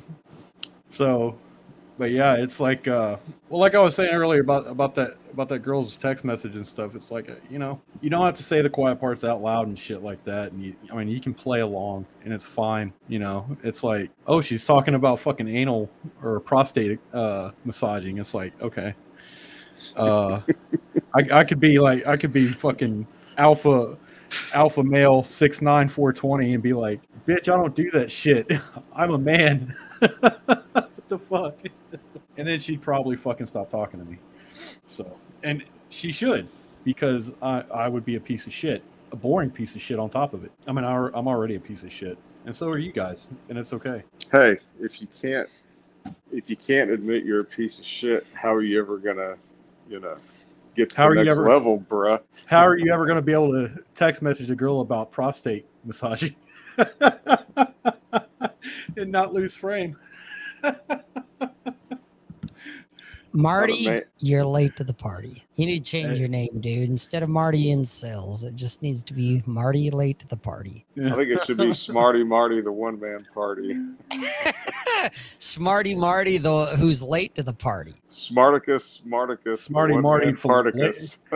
so, 0.90 1.36
but 1.98 2.12
yeah, 2.12 2.34
it's 2.34 2.60
like 2.60 2.86
uh, 2.86 3.16
well, 3.48 3.60
like 3.60 3.74
I 3.74 3.80
was 3.80 3.94
saying 3.94 4.10
earlier 4.10 4.40
about 4.40 4.68
about 4.68 4.94
that 4.94 5.16
about 5.32 5.48
that 5.48 5.60
girl's 5.60 5.96
text 5.96 6.24
message 6.24 6.54
and 6.54 6.66
stuff. 6.66 6.94
It's 6.94 7.10
like 7.10 7.28
uh, 7.28 7.34
you 7.50 7.58
know 7.58 7.80
you 8.00 8.08
don't 8.08 8.24
have 8.24 8.36
to 8.36 8.42
say 8.42 8.62
the 8.62 8.70
quiet 8.70 9.00
parts 9.00 9.24
out 9.24 9.42
loud 9.42 9.66
and 9.66 9.78
shit 9.78 10.02
like 10.02 10.22
that. 10.24 10.52
And 10.52 10.62
you, 10.62 10.74
I 10.92 10.96
mean, 10.96 11.08
you 11.08 11.20
can 11.20 11.34
play 11.34 11.60
along 11.60 12.06
and 12.24 12.32
it's 12.32 12.44
fine. 12.44 12.92
You 13.08 13.18
know, 13.18 13.56
it's 13.64 13.82
like 13.82 14.10
oh, 14.26 14.40
she's 14.40 14.64
talking 14.64 14.94
about 14.94 15.18
fucking 15.18 15.48
anal 15.48 15.90
or 16.22 16.40
prostate 16.40 17.00
uh, 17.12 17.50
massaging. 17.64 18.18
It's 18.18 18.34
like 18.34 18.52
okay, 18.62 18.94
uh, 19.96 20.40
I, 21.14 21.26
I 21.32 21.44
could 21.44 21.60
be 21.60 21.78
like 21.78 22.06
I 22.06 22.16
could 22.16 22.32
be 22.32 22.48
fucking 22.48 23.06
alpha 23.36 23.98
alpha 24.54 24.82
male 24.82 25.22
six 25.22 25.62
nine 25.62 25.88
four 25.88 26.12
twenty 26.12 26.54
and 26.54 26.62
be 26.62 26.72
like, 26.72 27.00
bitch, 27.26 27.52
I 27.52 27.56
don't 27.56 27.74
do 27.74 27.90
that 27.92 28.10
shit. 28.10 28.50
I'm 28.94 29.12
a 29.12 29.18
man. 29.18 29.74
what 29.98 31.08
the 31.08 31.18
fuck? 31.18 31.58
And 32.36 32.46
then 32.46 32.60
she'd 32.60 32.82
probably 32.82 33.16
fucking 33.16 33.46
stop 33.46 33.70
talking 33.70 33.98
to 34.00 34.06
me. 34.06 34.18
So, 34.86 35.16
and 35.42 35.64
she 35.88 36.12
should 36.12 36.48
because 36.84 37.32
I, 37.42 37.64
I 37.74 37.88
would 37.88 38.04
be 38.04 38.16
a 38.16 38.20
piece 38.20 38.46
of 38.46 38.52
shit, 38.52 38.82
a 39.12 39.16
boring 39.16 39.50
piece 39.50 39.74
of 39.74 39.82
shit 39.82 39.98
on 39.98 40.10
top 40.10 40.34
of 40.34 40.44
it. 40.44 40.52
I 40.66 40.72
mean, 40.72 40.84
I'm 40.84 41.26
already 41.26 41.56
a 41.56 41.60
piece 41.60 41.82
of 41.82 41.92
shit, 41.92 42.16
and 42.46 42.54
so 42.54 42.68
are 42.68 42.78
you 42.78 42.92
guys, 42.92 43.28
and 43.48 43.58
it's 43.58 43.72
okay. 43.72 44.02
hey, 44.30 44.58
if 44.80 45.00
you 45.00 45.08
can't 45.20 45.48
if 46.32 46.48
you 46.48 46.56
can't 46.56 46.90
admit 46.90 47.24
you're 47.24 47.40
a 47.40 47.44
piece 47.44 47.78
of 47.78 47.84
shit, 47.84 48.26
how 48.32 48.54
are 48.54 48.62
you 48.62 48.80
ever 48.80 48.98
gonna, 48.98 49.36
you 49.88 50.00
know, 50.00 50.16
get 50.76 50.90
to 50.90 50.96
How 50.96 51.08
are 51.08 51.14
the 51.14 51.20
you 51.20 51.26
next 51.26 51.38
ever- 51.38 51.48
level, 51.48 51.80
bruh? 51.80 52.20
How 52.46 52.66
are 52.66 52.76
you 52.76 52.92
ever 52.92 53.04
going 53.06 53.16
to 53.16 53.22
be 53.22 53.32
able 53.32 53.52
to 53.52 53.70
text 53.94 54.22
message 54.22 54.50
a 54.50 54.54
girl 54.54 54.80
about 54.80 55.10
prostate 55.10 55.66
massaging 55.84 56.34
and 58.96 59.10
not 59.10 59.32
lose 59.32 59.54
frame? 59.54 59.96
Marty, 63.32 63.86
man. 63.86 64.02
you're 64.18 64.44
late 64.44 64.74
to 64.76 64.84
the 64.84 64.92
party. 64.94 65.44
You 65.56 65.66
need 65.66 65.84
to 65.84 65.90
change 65.90 66.12
Hey. 66.14 66.18
your 66.18 66.28
name, 66.28 66.60
dude. 66.60 66.88
Instead 66.88 67.22
of 67.22 67.28
Marty 67.28 67.70
in 67.72 67.84
sales, 67.84 68.42
it 68.44 68.54
just 68.54 68.80
needs 68.82 69.02
to 69.02 69.12
be 69.12 69.42
Marty 69.46 69.90
late 69.90 70.18
to 70.20 70.26
the 70.28 70.36
party. 70.36 70.86
I 70.96 71.10
think 71.10 71.30
it 71.30 71.44
should 71.44 71.58
be 71.58 71.72
Smarty 71.74 72.24
Marty, 72.24 72.60
the 72.60 72.72
one 72.72 72.98
man 72.98 73.26
party. 73.34 73.76
Smarty 75.38 75.94
Marty, 75.94 76.38
the 76.38 76.66
who's 76.78 77.02
late 77.02 77.34
to 77.34 77.42
the 77.42 77.52
party. 77.52 77.94
Smarticus, 78.10 79.02
Smarticus, 79.02 79.58
Smarty 79.58 79.96
Marty 79.96 80.26
one-man 80.26 80.36
Particus. 80.36 81.18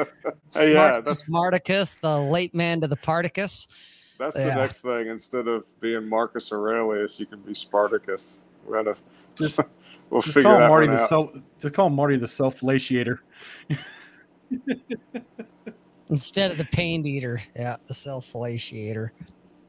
Hey, 0.54 0.74
yeah, 0.74 1.00
Smart- 1.00 1.04
that's 1.06 1.28
Smarticus, 1.28 1.96
the 2.00 2.18
late 2.18 2.54
man 2.54 2.80
to 2.82 2.86
the 2.88 2.96
Particus. 2.96 3.68
that's 4.18 4.36
Yeah. 4.36 4.46
the 4.50 4.54
next 4.56 4.80
thing. 4.82 5.06
Instead 5.08 5.48
of 5.48 5.64
being 5.80 6.08
Marcus 6.08 6.52
Aurelius, 6.52 7.18
you 7.18 7.26
can 7.26 7.40
be 7.40 7.54
Spartacus. 7.54 8.40
We're 8.66 8.82
gonna 8.82 8.96
Just, 9.38 9.60
we'll 10.10 10.22
just 10.22 10.34
figure 10.34 10.42
call 10.50 10.54
him 10.54 10.60
that 10.60 10.68
Marty 10.68 10.86
one 10.88 10.96
the 10.96 11.02
out. 11.02 11.08
self. 11.08 11.32
Just 11.60 11.74
call 11.74 11.90
Marty 11.90 12.16
the 12.16 12.28
self-latiator. 12.28 13.18
Instead 16.10 16.50
of 16.50 16.58
the 16.58 16.64
pain 16.66 17.06
eater. 17.06 17.42
Yeah, 17.56 17.76
the 17.86 17.94
self 17.94 18.30
fellatiator. 18.30 19.10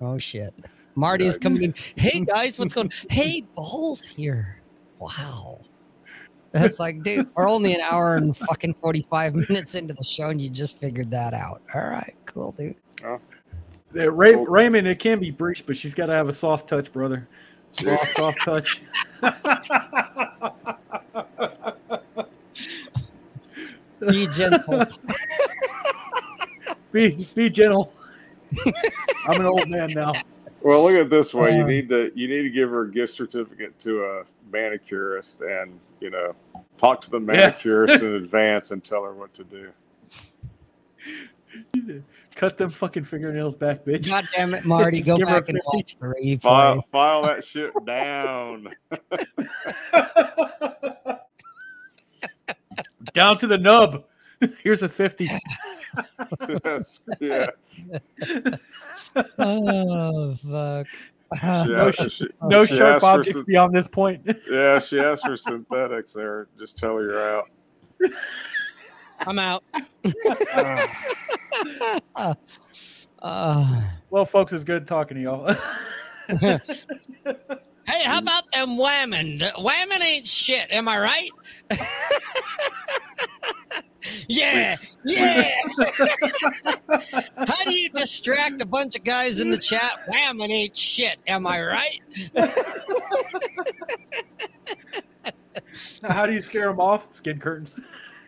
Oh 0.01 0.17
shit. 0.17 0.53
Marty's 0.95 1.37
Yikes. 1.37 1.41
coming 1.41 1.63
in. 1.63 1.75
Hey 1.95 2.19
guys, 2.21 2.59
what's 2.59 2.73
going 2.73 2.91
Hey, 3.09 3.43
Ball's 3.55 4.01
here. 4.03 4.61
Wow. 4.99 5.61
That's 6.51 6.79
like, 6.79 7.01
dude, 7.01 7.27
we're 7.35 7.49
only 7.49 7.73
an 7.73 7.81
hour 7.81 8.17
and 8.17 8.37
fucking 8.37 8.75
45 8.75 9.33
minutes 9.33 9.73
into 9.75 9.93
the 9.95 10.03
show 10.03 10.29
and 10.29 10.39
you 10.39 10.49
just 10.49 10.77
figured 10.77 11.09
that 11.11 11.33
out. 11.33 11.61
All 11.73 11.87
right, 11.87 12.13
cool, 12.25 12.51
dude. 12.51 12.75
Oh. 13.03 13.19
Yeah, 13.95 14.09
Ray, 14.11 14.33
Cool. 14.33 14.45
Raymond, 14.45 14.87
it 14.87 14.99
can 14.99 15.19
be 15.19 15.31
breached, 15.31 15.65
but 15.65 15.75
she's 15.77 15.93
got 15.93 16.07
to 16.07 16.13
have 16.13 16.27
a 16.29 16.33
soft 16.33 16.67
touch, 16.67 16.91
brother. 16.91 17.27
Soft, 17.73 18.17
soft 18.17 18.41
touch. 18.41 18.81
Be 24.07 24.27
gentle. 24.27 24.85
Be 26.91 27.25
be 27.35 27.49
gentle. 27.49 27.93
I'm 29.27 29.39
an 29.39 29.45
old 29.45 29.67
man 29.69 29.89
now. 29.93 30.11
Well, 30.61 30.83
look 30.83 30.93
at 30.93 31.01
it 31.01 31.09
this 31.09 31.33
way. 31.33 31.55
you 31.57 31.63
Uh, 31.63 31.67
need 31.67 31.89
to 31.89 32.11
you 32.15 32.27
need 32.27 32.43
to 32.43 32.49
give 32.49 32.69
her 32.69 32.83
a 32.83 32.91
gift 32.91 33.13
certificate 33.13 33.77
to 33.79 34.03
a 34.05 34.23
manicurist, 34.51 35.41
and 35.41 35.79
you 35.99 36.09
know, 36.09 36.35
talk 36.77 37.01
to 37.01 37.09
the 37.09 37.19
manicurist 37.19 38.01
in 38.03 38.15
advance 38.15 38.71
and 38.71 38.83
tell 38.83 39.03
her 39.03 39.13
what 39.13 39.33
to 39.33 39.43
do. 39.45 39.71
Cut 42.35 42.57
them 42.57 42.69
fucking 42.69 43.03
fingernails 43.03 43.55
back, 43.55 43.85
bitch. 43.85 44.09
God 44.09 44.27
damn 44.35 44.53
it, 44.53 44.65
Marty. 44.65 45.01
Go 45.03 45.17
Give 45.17 45.27
a 45.27 45.31
back 45.39 45.49
and 45.49 45.57
50. 45.57 45.61
watch 45.65 45.95
the 45.99 46.05
replay. 46.07 46.41
File 46.41 46.81
file 46.91 47.21
that 47.23 47.43
shit 47.45 47.71
down. 47.85 48.67
Down 53.13 53.37
to 53.37 53.47
the 53.47 53.57
nub. 53.57 54.05
Here's 54.63 54.81
a 54.81 54.89
50. 54.89 55.29
Yes, 56.65 57.01
yeah, 57.19 57.49
Oh 59.37 60.33
fuck. 60.33 60.87
yeah. 61.43 61.63
No 61.65 61.91
sh- 61.91 62.11
she, 62.11 62.27
No 62.41 62.65
She 62.65 62.77
sharp 62.77 62.93
asked 62.95 63.01
for 63.01 63.19
objects 63.19 63.41
beyond 63.43 63.75
this 63.75 63.87
point. 63.87 64.21
yeah, 64.49 64.79
she 64.79 64.99
asked 64.99 65.25
for 65.25 65.37
synthetics 65.37 66.13
there. 66.13 66.47
Just 66.57 66.77
tell 66.77 66.97
her 66.97 67.03
you're 67.03 67.35
out. 67.37 67.49
I'm 69.19 69.39
out. 69.39 69.63
Uh, 72.15 72.35
well, 74.09 74.25
folks, 74.25 74.53
it's 74.53 74.63
good 74.63 74.87
talking 74.87 75.15
to 75.15 75.23
y'all. 75.23 75.55
hey, 76.39 76.59
how 78.03 78.19
about 78.19 78.51
them 78.51 78.77
whammon? 78.77 79.39
Whammon 79.57 80.01
ain't 80.01 80.27
shit. 80.27 80.71
Am 80.71 80.87
I 80.87 80.99
right? 80.99 81.29
Yeah, 84.27 84.75
yeah. 85.05 85.49
How 87.37 87.63
do 87.63 87.73
you 87.73 87.89
distract 87.89 88.59
a 88.61 88.65
bunch 88.65 88.97
of 88.97 89.03
guys 89.03 89.39
in 89.39 89.49
the 89.49 89.57
chat? 89.57 89.99
Wham 90.07 90.41
and 90.41 90.51
ain't 90.51 90.75
shit. 90.75 91.17
Am 91.27 91.47
I 91.47 91.61
right? 91.61 92.01
How 96.03 96.25
do 96.25 96.33
you 96.33 96.41
scare 96.41 96.67
them 96.67 96.79
off? 96.79 97.13
Skin 97.13 97.39
curtains. 97.39 97.77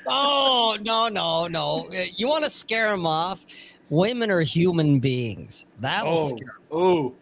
Oh 0.07 0.77
no, 0.81 1.07
no, 1.09 1.47
no. 1.47 1.87
Uh, 1.91 2.03
You 2.13 2.27
want 2.27 2.43
to 2.43 2.49
scare 2.49 2.89
them 2.89 3.05
off? 3.05 3.45
Women 3.89 4.31
are 4.31 4.41
human 4.41 4.99
beings. 4.99 5.65
That'll 5.79 6.13
Oh, 6.17 6.27
scare. 6.29 6.57
oh, 6.71 7.13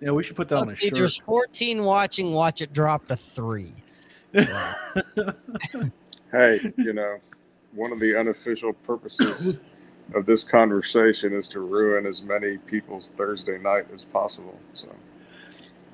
yeah. 0.00 0.10
We 0.10 0.22
should 0.22 0.36
put 0.36 0.48
that 0.48 0.56
on 0.58 0.70
a 0.70 0.76
see, 0.76 0.88
shirt. 0.88 0.98
there's 0.98 1.16
14 1.18 1.82
watching. 1.84 2.32
Watch 2.32 2.60
it 2.62 2.72
drop 2.72 3.06
to 3.08 3.16
three. 3.16 3.72
Hey, 6.32 6.72
you 6.76 6.92
know, 6.92 7.18
one 7.72 7.92
of 7.92 8.00
the 8.00 8.16
unofficial 8.18 8.72
purposes 8.72 9.58
of 10.14 10.26
this 10.26 10.42
conversation 10.44 11.32
is 11.32 11.46
to 11.48 11.60
ruin 11.60 12.04
as 12.04 12.20
many 12.22 12.58
people's 12.58 13.10
Thursday 13.16 13.58
night 13.58 13.86
as 13.94 14.04
possible. 14.04 14.58
So 14.74 14.88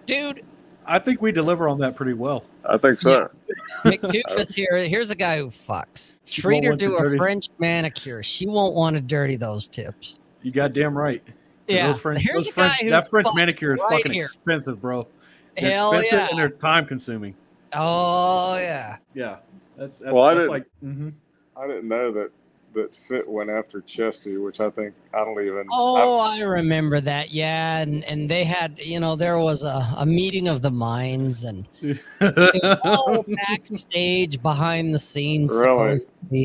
Dude, 0.06 0.42
I 0.86 0.98
think 0.98 1.22
we 1.22 1.32
deliver 1.32 1.68
on 1.68 1.78
that 1.80 1.94
pretty 1.96 2.12
well. 2.14 2.44
I 2.64 2.76
think 2.76 2.98
so. 2.98 3.30
McToofus 3.84 4.54
here. 4.54 4.76
Here's 4.76 5.10
a 5.10 5.14
guy 5.14 5.38
who 5.38 5.48
fucks. 5.48 6.14
Treat 6.26 6.64
her 6.64 6.72
to 6.76 6.88
to 6.88 6.96
a 6.96 7.00
dirty- 7.02 7.16
French 7.18 7.48
manicure. 7.58 8.22
She 8.22 8.46
won't 8.46 8.74
want 8.74 8.96
to 8.96 9.02
dirty 9.02 9.36
those 9.36 9.68
tips. 9.68 10.18
You 10.42 10.50
goddamn 10.52 10.96
right. 10.96 11.24
'Cause 11.24 11.34
Yeah. 11.68 11.86
those 11.92 12.00
French, 12.00 12.22
Here's 12.22 12.44
those 12.46 12.52
a 12.54 12.56
guy 12.58 12.76
who 12.82 12.90
that 12.90 13.08
French 13.08 13.26
fucks 13.28 13.36
manicure 13.36 13.74
is 13.74 13.80
right 13.80 13.96
fucking 13.98 14.12
here. 14.12 14.24
expensive, 14.26 14.80
bro. 14.80 15.06
They're 15.56 15.70
Hell 15.70 15.92
expensive 15.92 16.18
yeah. 16.18 16.28
and 16.30 16.38
they're 16.38 16.48
time 16.50 16.86
consuming. 16.86 17.34
Oh 17.74 18.56
yeah. 18.56 18.96
Yeah, 19.14 19.36
that's 19.76 19.98
that's, 19.98 20.12
Well, 20.12 20.24
I 20.24 20.34
that's 20.34 20.40
didn't- 20.48 20.50
like 20.50 20.64
mhm. 20.84 21.12
I 21.56 21.66
didn't 21.66 21.88
know 21.88 22.10
that 22.12 22.30
that 22.74 22.94
Fit 22.94 23.28
went 23.28 23.50
after 23.50 23.80
Chesty, 23.82 24.36
which 24.36 24.60
I 24.60 24.70
think 24.70 24.94
I 25.14 25.18
don't 25.24 25.40
even. 25.44 25.66
Oh, 25.70 26.18
I 26.20 26.40
remember 26.40 27.00
that. 27.00 27.30
Yeah, 27.30 27.78
and 27.78 28.04
and 28.04 28.30
they 28.30 28.44
had, 28.44 28.78
you 28.78 28.98
know, 29.00 29.14
there 29.16 29.38
was 29.38 29.64
a, 29.64 29.92
a 29.96 30.06
meeting 30.06 30.48
of 30.48 30.62
the 30.62 30.70
minds 30.70 31.44
and 31.44 31.66
all 32.84 33.24
backstage 33.48 34.40
behind 34.42 34.94
the 34.94 34.98
scenes. 34.98 35.52
Really? 35.52 35.96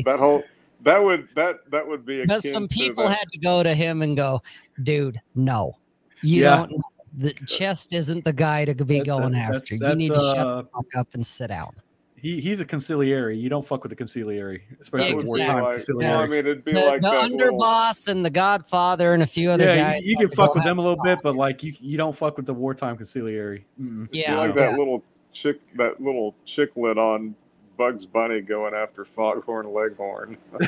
that 0.04 0.18
whole 0.18 0.42
that 0.82 1.02
would 1.02 1.28
that 1.34 1.70
that 1.70 1.86
would 1.86 2.04
be. 2.06 2.24
But 2.26 2.38
akin 2.38 2.50
some 2.50 2.68
to 2.68 2.74
people 2.74 3.04
the- 3.04 3.10
had 3.14 3.28
to 3.32 3.38
go 3.38 3.62
to 3.62 3.74
him 3.74 4.02
and 4.02 4.16
go, 4.16 4.42
dude, 4.82 5.20
no, 5.34 5.76
you 6.22 6.42
Yeah. 6.42 6.66
don't. 6.66 6.82
The 7.16 7.32
chest 7.46 7.92
isn't 7.94 8.24
the 8.24 8.32
guy 8.32 8.64
to 8.66 8.74
be 8.84 8.98
That's- 9.00 9.06
going 9.06 9.32
that's- 9.32 9.56
after. 9.62 9.74
you 9.74 9.80
that's- 9.80 9.96
need 9.96 10.10
to 10.10 10.20
shut 10.20 10.38
uh, 10.38 10.62
the 10.62 10.68
fuck 10.68 10.86
up 10.96 11.14
and 11.14 11.26
sit 11.26 11.48
down. 11.48 11.74
He 12.20 12.40
he's 12.40 12.58
a 12.60 12.64
consigliere. 12.64 13.38
You 13.40 13.48
don't 13.48 13.64
fuck 13.64 13.84
with 13.84 13.96
the 13.96 14.04
consigliere, 14.04 14.60
especially 14.80 15.08
that 15.10 15.16
would 15.16 15.26
wartime 15.26 15.62
like, 15.62 15.76
consigliere. 15.78 15.98
well, 15.98 16.18
I 16.20 16.26
mean, 16.26 16.38
it'd 16.40 16.64
be 16.64 16.72
The, 16.72 16.80
like 16.84 17.00
the 17.02 17.10
that 17.10 17.30
little- 17.30 17.58
underboss 17.60 18.08
and 18.08 18.24
the 18.24 18.30
Godfather 18.30 19.14
and 19.14 19.22
a 19.22 19.26
few 19.26 19.50
other 19.50 19.64
yeah, 19.66 19.92
guys. 19.92 20.06
you, 20.06 20.12
you 20.12 20.26
can 20.26 20.28
fuck 20.34 20.54
with 20.54 20.64
them 20.64 20.78
a 20.78 20.82
little 20.82 21.02
bit, 21.02 21.20
but 21.22 21.34
like 21.36 21.62
you 21.62 21.74
you 21.80 21.96
don't 21.96 22.14
fuck 22.16 22.36
with 22.36 22.46
the 22.46 22.54
wartime 22.54 22.96
consigliere. 22.96 23.62
Mm-mm. 23.80 24.08
Yeah, 24.10 24.38
like 24.38 24.54
yeah. 24.56 24.70
that 24.70 24.78
little 24.78 25.02
chick, 25.32 25.60
that 25.76 26.00
little 26.00 26.34
chicklet 26.44 26.96
on 26.96 27.34
Bugs 27.76 28.04
Bunny 28.06 28.40
going 28.40 28.74
after 28.74 29.04
Foghorn 29.04 29.66
Leghorn. 29.72 30.36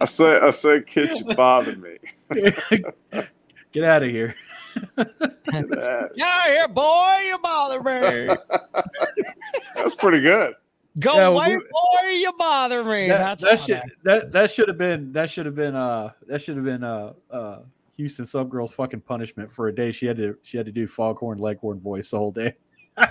I 0.00 0.04
say, 0.04 0.38
I 0.38 0.50
say, 0.50 0.82
kid, 0.82 1.18
you 1.18 1.34
bother 1.34 1.74
me. 1.76 1.96
Get 3.72 3.84
out 3.84 4.02
of 4.02 4.10
here. 4.10 4.34
That- 4.96 6.10
Yeah, 6.14 6.46
here, 6.46 6.68
boy, 6.68 7.16
you 7.26 7.38
bother 7.38 7.80
me. 7.82 8.34
That's 9.74 9.94
pretty 9.94 10.20
good. 10.20 10.54
Go 10.98 11.14
Yeah, 11.14 11.26
away, 11.26 11.56
we- 11.56 11.62
boy, 11.62 12.08
you 12.10 12.32
bother 12.38 12.82
me. 12.84 13.08
That, 13.08 13.38
That's 13.38 13.44
that 13.44 13.60
should 13.60 13.82
that 14.04 14.32
that 14.32 14.50
should 14.50 14.68
have 14.68 14.78
been 14.78 15.12
that 15.12 15.30
should 15.30 15.46
have 15.46 15.54
been 15.54 15.74
uh 15.74 16.10
that 16.26 16.42
should 16.42 16.56
have 16.56 16.64
been 16.64 16.82
uh 16.82 17.12
uh 17.30 17.60
Houston 17.96 18.24
Subgirl's 18.24 18.72
fucking 18.72 19.00
punishment 19.02 19.50
for 19.52 19.68
a 19.68 19.74
day. 19.74 19.92
She 19.92 20.06
had 20.06 20.16
to 20.16 20.36
she 20.42 20.56
had 20.56 20.66
to 20.66 20.72
do 20.72 20.86
foghorn 20.86 21.38
leghorn 21.38 21.78
voice 21.80 22.10
the 22.10 22.18
whole 22.18 22.32
day. 22.32 22.54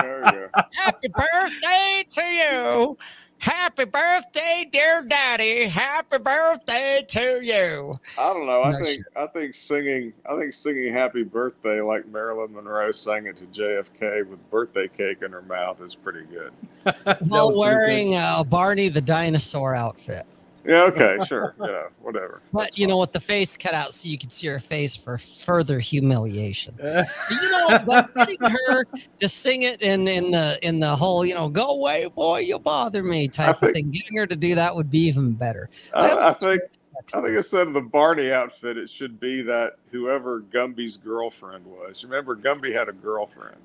There 0.00 0.20
we 0.24 0.30
go. 0.30 0.48
Happy 0.76 1.08
birthday 1.08 2.04
to 2.08 2.22
you. 2.22 2.96
Happy 3.38 3.84
birthday, 3.84 4.68
dear 4.70 5.04
daddy. 5.08 5.66
Happy 5.66 6.18
birthday 6.18 7.04
to 7.08 7.40
you. 7.42 7.98
I 8.18 8.32
don't 8.32 8.46
know. 8.46 8.62
I 8.62 8.72
No 8.72 8.84
think 8.84 9.02
I 9.16 9.26
think 9.26 9.54
singing 9.54 10.12
I 10.28 10.36
think 10.36 10.52
singing 10.52 10.92
"Happy 10.92 11.22
Birthday" 11.22 11.80
like 11.80 12.06
Marilyn 12.08 12.52
Monroe 12.54 12.92
sang 12.92 13.26
it 13.26 13.36
to 13.38 13.44
JFK 13.44 14.26
with 14.28 14.50
birthday 14.50 14.88
cake 14.88 15.22
in 15.22 15.32
her 15.32 15.42
mouth 15.42 15.80
is 15.80 15.94
pretty 15.94 16.24
good. 16.26 16.52
That 17.04 17.22
While 17.22 17.56
wearing 17.56 18.14
uh, 18.14 18.42
Barney 18.44 18.88
the 18.88 19.00
dinosaur 19.00 19.74
outfit. 19.74 20.26
Yeah. 20.68 20.82
Okay. 20.82 21.16
Sure. 21.26 21.54
You 21.60 21.66
know. 21.66 21.88
Whatever. 22.02 22.42
But 22.52 22.60
That's 22.60 22.78
you 22.78 22.86
know, 22.86 22.96
what? 22.96 23.12
the 23.12 23.20
face 23.20 23.56
cut 23.56 23.74
out 23.74 23.92
so 23.92 24.08
you 24.08 24.18
could 24.18 24.32
see 24.32 24.46
her 24.48 24.60
face 24.60 24.94
for 24.96 25.18
further 25.18 25.80
humiliation. 25.80 26.74
you 26.82 27.50
know, 27.50 27.78
but 27.86 28.14
getting 28.14 28.38
her 28.40 28.84
to 29.18 29.28
sing 29.28 29.62
it 29.62 29.80
in 29.82 30.08
in 30.08 30.30
the 30.30 30.58
in 30.62 30.80
the 30.80 30.94
whole, 30.94 31.24
you 31.24 31.34
know, 31.34 31.48
go 31.48 31.68
away, 31.68 32.06
boy, 32.06 32.40
you 32.40 32.58
bother 32.58 33.02
me 33.02 33.28
type 33.28 33.62
of 33.62 33.72
thing. 33.72 33.90
Getting 33.90 34.16
her 34.16 34.26
to 34.26 34.36
do 34.36 34.54
that 34.54 34.74
would 34.74 34.90
be 34.90 35.00
even 35.00 35.32
better. 35.32 35.70
I, 35.94 36.30
I 36.30 36.32
think 36.34 36.62
I 36.96 37.20
think 37.20 37.26
this. 37.28 37.38
instead 37.38 37.66
of 37.68 37.74
the 37.74 37.80
Barney 37.80 38.32
outfit, 38.32 38.76
it 38.76 38.90
should 38.90 39.18
be 39.20 39.42
that 39.42 39.74
whoever 39.90 40.40
Gumby's 40.42 40.96
girlfriend 40.96 41.64
was. 41.64 42.04
Remember, 42.04 42.36
Gumby 42.36 42.72
had 42.72 42.88
a 42.88 42.92
girlfriend. 42.92 43.56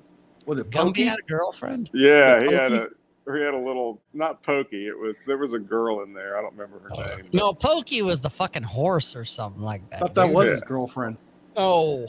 Was 0.46 0.58
it 0.58 0.70
Gumby 0.70 0.72
Punky? 0.72 1.04
had 1.04 1.18
a 1.18 1.28
girlfriend. 1.28 1.90
Yeah, 1.92 2.42
he 2.42 2.52
had 2.52 2.72
a 2.72 2.88
Pokey? 3.24 3.30
or 3.30 3.36
he 3.38 3.42
had 3.44 3.54
a 3.54 3.58
little 3.58 4.00
not 4.12 4.42
pokey. 4.42 4.86
It 4.86 4.98
was 4.98 5.18
there 5.26 5.38
was 5.38 5.52
a 5.52 5.58
girl 5.58 6.02
in 6.02 6.12
there. 6.12 6.36
I 6.38 6.42
don't 6.42 6.52
remember 6.56 6.80
her 6.88 7.16
name. 7.16 7.28
No, 7.32 7.52
Pokey 7.54 8.02
was 8.02 8.20
the 8.20 8.30
fucking 8.30 8.62
horse 8.64 9.16
or 9.16 9.24
something 9.24 9.62
like 9.62 9.82
I 9.82 9.84
that. 9.90 9.98
thought 10.00 10.14
that 10.14 10.26
dude. 10.26 10.34
was 10.34 10.46
Yeah. 10.46 10.52
his 10.52 10.60
girlfriend. 10.62 11.16
Oh, 11.56 12.06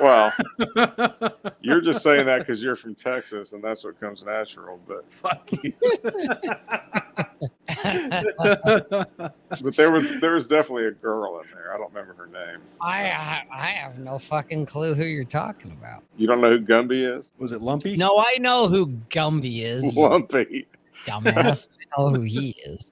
Well, 0.00 0.32
you're 1.60 1.82
just 1.82 2.02
saying 2.02 2.24
that 2.26 2.38
because 2.38 2.62
you're 2.62 2.76
from 2.76 2.94
Texas 2.94 3.52
and 3.52 3.62
that's 3.62 3.84
what 3.84 4.00
comes 4.00 4.22
natural. 4.24 4.80
But 4.88 5.04
Fuck 5.12 5.48
you. 5.62 5.72
but 7.86 9.76
there 9.76 9.92
was 9.92 10.20
there 10.20 10.34
was 10.34 10.46
definitely 10.48 10.86
a 10.86 10.92
girl 10.92 11.40
in 11.40 11.46
there. 11.54 11.72
I 11.74 11.78
don't 11.78 11.92
remember 11.92 12.14
her 12.14 12.26
name. 12.26 12.60
I, 12.80 13.04
I 13.10 13.44
I 13.50 13.66
have 13.68 13.98
no 13.98 14.18
fucking 14.18 14.66
clue 14.66 14.94
who 14.94 15.04
you're 15.04 15.24
talking 15.24 15.72
about. 15.72 16.02
You 16.16 16.26
don't 16.26 16.40
know 16.40 16.50
who 16.50 16.60
Gumby 16.64 17.18
is? 17.18 17.28
was 17.38 17.52
it 17.52 17.60
Lumpy? 17.62 17.96
No, 17.96 18.18
I 18.18 18.38
know 18.40 18.68
who 18.68 18.88
Gumby 19.10 19.62
is. 19.62 19.84
You 19.84 19.92
Lumpy. 20.02 20.66
dumbass. 21.04 21.68
I 21.96 22.00
know 22.00 22.08
who 22.10 22.22
he 22.22 22.50
is. 22.64 22.90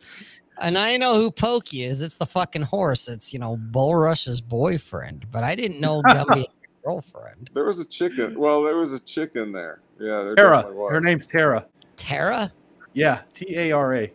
And 0.60 0.78
I 0.78 0.96
know 0.96 1.14
who 1.16 1.30
Pokey 1.32 1.82
is. 1.82 2.00
It's 2.00 2.14
the 2.16 2.26
fucking 2.26 2.62
horse. 2.62 3.08
It's, 3.08 3.32
you 3.32 3.40
know, 3.40 3.56
Bull 3.56 3.96
Rush's 3.96 4.40
boyfriend. 4.40 5.26
But 5.32 5.42
I 5.42 5.56
didn't 5.56 5.80
know 5.80 6.00
Gumby 6.06 6.28
had 6.36 6.38
a 6.38 6.46
girlfriend. 6.84 7.50
There 7.54 7.64
was 7.64 7.80
a 7.80 7.84
chicken. 7.84 8.38
Well, 8.38 8.62
there 8.62 8.76
was 8.76 8.92
a 8.92 9.00
chick 9.00 9.32
in 9.34 9.50
there. 9.50 9.80
Yeah, 9.98 10.22
there 10.22 10.34
Tara. 10.36 10.72
was. 10.72 10.92
Her 10.92 11.00
name's 11.00 11.26
Tara. 11.26 11.66
Tara? 11.96 12.52
Yeah, 12.92 13.22
T 13.34 13.56
A 13.58 13.72
R 13.72 13.96
A. 13.96 14.12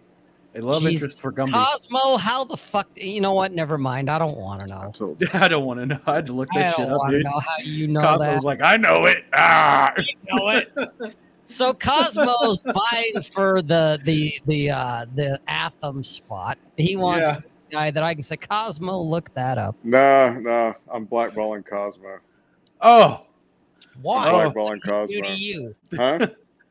A 0.56 0.62
love 0.62 0.82
Jesus. 0.82 1.04
interest 1.04 1.22
for 1.22 1.32
Gumby. 1.32 1.54
Cosmo? 1.54 2.18
How 2.18 2.44
the 2.44 2.58
fuck? 2.58 2.88
You 2.96 3.22
know 3.22 3.34
what? 3.34 3.52
Never 3.52 3.78
mind. 3.78 4.10
I 4.10 4.18
don't 4.18 4.38
want 4.38 4.60
to 4.62 4.68
know. 4.68 4.92
I 5.34 5.48
don't 5.48 5.66
want 5.66 5.80
to 5.80 5.86
know. 5.86 6.00
I 6.08 6.16
had 6.16 6.26
to 6.26 6.34
look 6.34 6.50
I 6.56 6.60
that 6.60 6.76
shit 6.76 6.86
don't 6.88 6.94
up, 6.94 7.00
want 7.00 7.12
to 7.14 7.20
know 7.24 7.40
how 7.40 7.58
you 7.64 7.88
know 7.88 8.02
Cosmo 8.02 8.18
that. 8.26 8.36
was 8.36 8.44
like, 8.44 8.60
I 8.64 8.78
know 8.78 9.06
it. 9.06 9.26
Ah. 9.34 9.94
know 10.32 10.50
it. 10.50 10.72
So 11.46 11.74
Cosmo's 11.74 12.62
vying 12.92 13.22
for 13.32 13.62
the 13.62 14.00
the 14.04 14.34
the 14.48 14.70
uh 14.72 15.06
the 15.16 15.40
Atham 15.48 16.04
spot. 16.04 16.58
He 16.78 16.96
wants 16.96 17.28
Yeah. 17.28 17.38
a 17.38 17.72
guy 17.72 17.92
that 17.92 18.02
I 18.04 18.14
can 18.16 18.24
say, 18.24 18.38
Cosmo, 18.38 19.00
look 19.00 19.32
that 19.36 19.58
up. 19.60 19.76
No, 19.84 20.34
no, 20.34 20.74
I'm 20.92 21.06
blackballing 21.06 21.64
Cosmo. 21.66 22.18
Oh, 22.82 23.22
Why? 24.02 24.30
Oh. 24.46 24.52
Blackballing 24.52 24.80
What 24.86 25.08
did 25.08 25.16
he 25.16 25.22
do 25.22 25.22
Cosmo. 25.22 25.36
to 25.36 25.40
you? 25.42 25.76
Huh? 25.96 26.28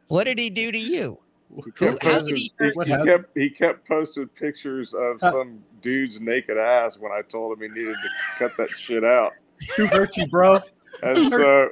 What 0.09 0.25
did 0.25 0.39
he 0.39 0.51
do 0.51 0.73
to 0.73 0.79
you? 0.79 1.19
He 1.65 1.71
kept, 1.73 2.03
how 2.03 2.11
did 2.11 2.19
posting, 2.21 2.37
he 2.37 2.43
he, 2.43 2.53
hurt 2.59 2.77
What 2.77 2.87
he 2.87 2.93
happened? 2.93 3.09
kept 3.11 3.39
he 3.39 3.51
kept 3.51 3.89
posting 3.89 4.29
pictures 4.29 4.95
of 4.95 5.23
Uh. 5.23 5.33
some 5.33 5.59
dude's 5.81 6.21
naked 6.21 6.59
ass 6.59 6.99
when 6.99 7.13
I 7.13 7.23
told 7.23 7.57
him 7.57 7.63
he 7.63 7.69
needed 7.79 7.95
to 7.95 8.09
cut 8.39 8.57
that 8.59 8.71
shit 8.71 9.05
out. 9.05 9.33
who 9.77 9.87
hurt 9.87 10.17
you, 10.17 10.27
bro? 10.27 10.59
And 11.03 11.31
so 11.31 11.69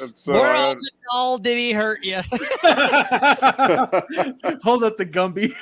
and 0.00 0.16
so 0.16 0.32
Where 0.32 0.56
I 0.56 0.70
on 0.70 0.78
the 0.78 0.90
doll 1.10 1.38
did 1.38 1.58
he 1.58 1.72
hurt 1.72 2.02
you? 2.04 2.16
Hold 4.62 4.82
up 4.84 4.96
the 4.96 5.04
Gumby. 5.06 5.52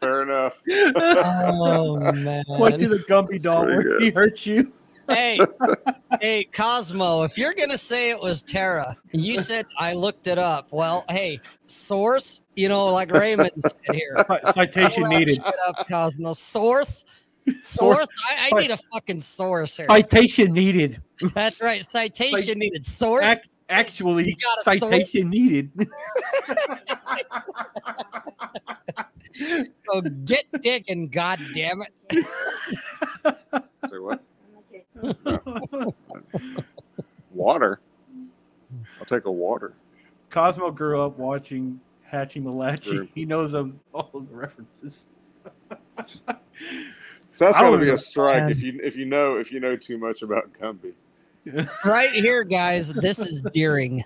fair 0.00 0.22
enough. 0.22 0.54
oh 0.96 2.12
man. 2.12 2.44
Point 2.46 2.78
to 2.80 2.88
the 2.88 2.98
Gumby 3.08 3.42
doll 3.42 3.64
pretty 3.64 3.88
where 3.88 4.00
he 4.00 4.10
hurt 4.10 4.46
you. 4.46 4.72
Hey, 5.08 5.38
hey, 6.20 6.44
Cosmo, 6.44 7.22
if 7.22 7.36
you're 7.38 7.54
gonna 7.54 7.78
say 7.78 8.10
it 8.10 8.20
was 8.20 8.42
Tara, 8.42 8.96
and 9.12 9.22
you 9.24 9.38
said 9.40 9.66
I 9.78 9.92
looked 9.94 10.26
it 10.26 10.38
up. 10.38 10.68
Well, 10.70 11.04
hey, 11.08 11.40
source, 11.66 12.42
you 12.56 12.68
know, 12.68 12.86
like 12.86 13.10
Raymond 13.10 13.50
said 13.58 13.94
here. 13.94 14.16
Citation 14.52 15.08
needed. 15.08 15.36
shit 15.36 15.54
up, 15.66 15.86
Cosmo. 15.88 16.32
Source? 16.34 17.04
Source? 17.62 18.06
I, 18.30 18.50
I 18.52 18.60
need 18.60 18.70
a 18.70 18.78
fucking 18.92 19.20
source 19.20 19.76
here. 19.76 19.86
Citation 19.86 20.52
needed. 20.52 21.02
That's 21.34 21.60
right. 21.60 21.84
Citation 21.84 22.40
Cite- 22.40 22.56
needed. 22.56 22.86
Source? 22.86 23.24
Ac- 23.24 23.42
Actually, 23.68 24.34
got 24.34 24.76
a 24.76 24.80
sword. 24.80 24.92
citation 24.92 25.30
needed. 25.30 25.70
So 29.84 30.00
get 30.00 30.44
digging, 30.60 31.08
god 31.08 31.40
damn 31.54 31.82
it. 31.82 32.24
Say 33.90 33.98
what? 33.98 34.22
Water. 37.32 37.80
I'll 38.98 39.06
take 39.06 39.24
a 39.24 39.32
water. 39.32 39.74
Cosmo 40.30 40.70
grew 40.70 41.00
up 41.00 41.18
watching 41.18 41.80
Hatchie 42.10 42.42
Malachi. 42.42 43.08
He 43.14 43.24
knows 43.24 43.54
of 43.54 43.78
all 43.92 44.10
the 44.12 44.34
references. 44.34 44.94
So 47.34 47.46
that's 47.46 47.58
I 47.58 47.62
got 47.62 47.70
to 47.70 47.78
be 47.78 47.90
a 47.90 47.96
strike 47.96 48.50
if 48.50 48.58
um, 48.58 48.62
you 48.62 48.80
if 48.82 48.94
you 48.96 49.06
know 49.06 49.36
if 49.38 49.50
you 49.50 49.58
know 49.58 49.76
too 49.76 49.98
much 49.98 50.22
about 50.22 50.52
Gumby. 50.52 50.92
Right 51.84 52.10
here, 52.10 52.42
guys, 52.44 52.92
this 52.92 53.18
is 53.18 53.42
Deering. 53.52 54.04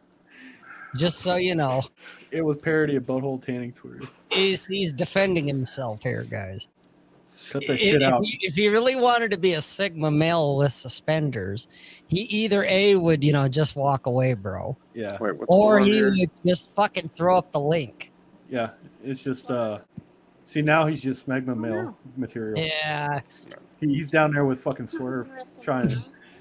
Just 0.96 1.20
so 1.20 1.36
you 1.36 1.54
know. 1.54 1.82
It 2.30 2.40
was 2.40 2.56
parody 2.56 2.96
of 2.96 3.04
Butthole 3.04 3.40
Tanning 3.44 3.72
Twitter. 3.72 4.08
He's 4.30 4.66
he's 4.66 4.92
defending 4.92 5.46
himself 5.46 6.02
here, 6.02 6.24
guys. 6.24 6.68
Cut 7.50 7.62
that 7.66 7.74
if, 7.74 7.80
shit 7.80 8.02
if 8.02 8.08
out. 8.08 8.22
he, 8.24 8.38
if 8.42 8.54
he 8.54 8.68
really 8.68 8.96
wanted 8.96 9.30
to 9.30 9.38
be 9.38 9.54
a 9.54 9.62
Sigma 9.62 10.10
male 10.10 10.56
with 10.56 10.72
suspenders, 10.72 11.68
he 12.08 12.20
either 12.22 12.64
A 12.64 12.96
would, 12.96 13.22
you 13.24 13.32
know, 13.32 13.48
just 13.48 13.74
walk 13.76 14.06
away, 14.06 14.34
bro. 14.34 14.76
Yeah, 14.94 15.16
Wait, 15.20 15.36
what's 15.36 15.46
Or 15.48 15.78
he 15.80 15.92
here? 15.92 16.10
would 16.10 16.30
just 16.44 16.74
fucking 16.74 17.08
throw 17.08 17.36
up 17.38 17.50
the 17.52 17.60
link. 17.60 18.12
yeah. 18.50 18.70
It's 19.04 19.22
just 19.22 19.50
uh 19.50 19.78
see 20.44 20.60
now 20.60 20.86
he's 20.86 21.00
just 21.02 21.28
magma 21.28 21.54
male 21.54 21.96
material. 22.16 22.58
Yeah. 22.58 23.20
He, 23.80 23.86
he's 23.94 24.08
down 24.08 24.32
there 24.32 24.44
with 24.44 24.60
fucking 24.60 24.88
Swerve 24.88 25.30
trying 25.62 25.88
to 25.88 25.98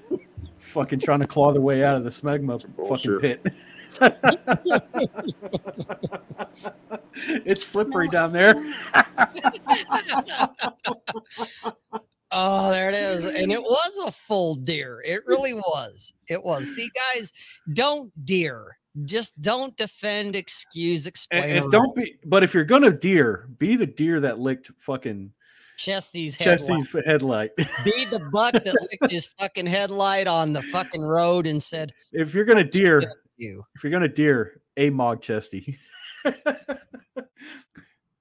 fucking 0.57 0.99
trying 1.01 1.19
to 1.19 1.27
claw 1.27 1.51
their 1.53 1.61
way 1.61 1.83
out 1.83 1.95
of 1.95 2.03
the 2.03 2.09
smegma 2.09 2.61
fucking 2.89 3.19
pit. 3.19 3.45
it's 7.45 7.65
slippery 7.65 8.09
down 8.09 8.33
there. 8.33 8.55
Oh, 12.31 12.71
there 12.71 12.89
it 12.89 12.95
is. 12.95 13.23
And 13.23 13.51
it 13.51 13.61
was 13.61 14.05
a 14.05 14.11
full 14.11 14.55
deer. 14.55 15.01
It 15.05 15.21
really 15.25 15.53
was. 15.53 16.13
It 16.27 16.43
was. 16.43 16.75
See, 16.75 16.89
guys, 17.15 17.31
don't 17.73 18.11
deer. 18.25 18.77
Just 19.05 19.39
don't 19.41 19.75
defend, 19.77 20.35
excuse, 20.35 21.05
explain. 21.05 21.57
and 21.57 21.65
or 21.65 21.69
don't 21.69 21.95
be 21.95 22.15
but 22.25 22.43
if 22.43 22.53
you're 22.53 22.63
gonna 22.63 22.91
deer, 22.91 23.47
be 23.59 23.75
the 23.75 23.85
deer 23.85 24.19
that 24.19 24.39
licked 24.39 24.71
fucking 24.77 25.31
Chesty's 25.77 26.35
headlight. 26.35 26.79
Chesty's 26.79 27.05
headlight. 27.05 27.55
Be 27.85 28.05
the 28.05 28.27
buck 28.31 28.53
that 28.53 28.65
licked 28.65 29.11
his 29.11 29.27
fucking 29.39 29.67
headlight 29.67 30.27
on 30.27 30.51
the 30.51 30.63
fucking 30.63 31.03
road 31.03 31.45
and 31.45 31.61
said, 31.61 31.93
if 32.11 32.33
you're 32.33 32.45
gonna 32.45 32.63
deer, 32.63 33.13
"You." 33.37 33.65
if 33.75 33.83
you're 33.83 33.91
gonna 33.91 34.07
deer, 34.07 34.61
AMOG 34.77 35.21
chesty. 35.21 35.77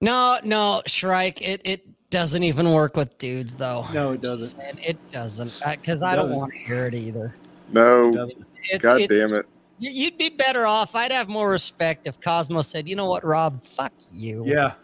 No, 0.01 0.39
no, 0.45 0.83
Shrike. 0.87 1.41
It 1.41 1.63
it 1.65 2.11
doesn't 2.11 2.43
even 2.43 2.71
work 2.73 2.97
with 2.97 3.17
dudes 3.19 3.55
though. 3.55 3.87
no, 3.93 4.13
it 4.13 4.21
doesn't. 4.21 4.61
saying, 4.61 4.79
It 4.79 4.99
doesn't 5.09 5.53
uh, 5.65 5.71
because 5.71 6.03
I 6.03 6.15
don't 6.15 6.33
want 6.37 6.53
to 6.53 6.59
hear 6.59 6.87
it 6.87 6.95
either. 6.95 7.35
No, 7.73 8.09
It 8.11 8.15
doesn't. 8.15 8.47
It's, 8.71 8.83
God 8.83 9.01
it's, 9.01 9.17
damn 9.19 9.33
it. 9.33 9.47
you- 9.79 9.91
You'd 9.91 10.19
be 10.19 10.29
better 10.29 10.67
off. 10.67 10.95
I'd 10.95 11.13
have 11.13 11.29
more 11.29 11.49
respect 11.49 12.07
if 12.07 12.21
Cosmo 12.21 12.61
said, 12.63 12.87
"You 12.87 12.95
know 12.95 13.07
what, 13.07 13.25
Rob? 13.25 13.65
Fuck 13.65 13.95
you." 14.13 14.45
Yeah. 14.47 14.75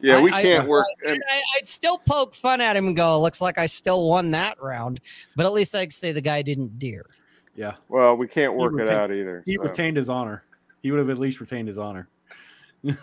Yeah, 0.00 0.20
we 0.20 0.30
I- 0.30 0.42
can't 0.42 0.68
work. 0.68 0.86
And 1.04 1.14
And 1.14 1.22
I, 1.30 1.40
I'd 1.56 1.66
still 1.66 1.98
poke 1.98 2.34
fun 2.34 2.60
at 2.60 2.76
him 2.76 2.88
and 2.88 2.96
go, 2.96 3.20
"Looks 3.22 3.40
like 3.40 3.58
I 3.58 3.66
still 3.66 4.06
won 4.06 4.30
that 4.32 4.62
round," 4.62 5.00
but 5.34 5.46
at 5.46 5.52
least 5.52 5.74
I 5.74 5.86
could 5.86 5.92
say 5.94 6.12
the 6.12 6.20
guy 6.20 6.42
didn't 6.42 6.78
deer. 6.78 7.06
Yeah. 7.58 7.74
well, 7.88 8.16
we 8.16 8.28
can't 8.28 8.54
work 8.54 8.78
it 8.78 8.88
out 8.88 9.10
either. 9.10 9.42
He 9.44 9.56
so. 9.56 9.64
retained 9.64 9.96
his 9.96 10.08
honor. 10.08 10.44
He 10.80 10.92
would 10.92 11.00
have 11.00 11.10
at 11.10 11.18
least 11.18 11.40
retained 11.40 11.66
his 11.66 11.76
honor. 11.76 12.06
I'm 12.86 12.96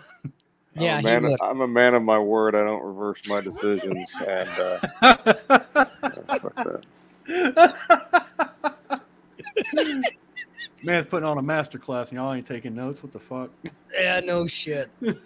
Yeah, 0.74 0.94
a 0.94 0.96
he 0.96 1.04
man, 1.04 1.24
would. 1.24 1.38
I'm 1.42 1.60
a 1.60 1.68
man 1.68 1.92
of 1.92 2.02
my 2.02 2.18
word. 2.18 2.54
I 2.54 2.64
don't 2.64 2.82
reverse 2.82 3.20
my 3.28 3.42
decisions. 3.42 4.10
And 4.26 4.48
uh, 4.48 4.78
that. 7.26 7.26
Man's 10.84 11.06
putting 11.06 11.26
on 11.26 11.36
a 11.36 11.42
master 11.42 11.78
class 11.78 12.08
and 12.08 12.16
y'all 12.16 12.32
ain't 12.32 12.46
taking 12.46 12.74
notes. 12.74 13.02
What 13.02 13.12
the 13.12 13.18
fuck? 13.18 13.50
Yeah, 13.92 14.20
no 14.20 14.46
shit. 14.46 14.88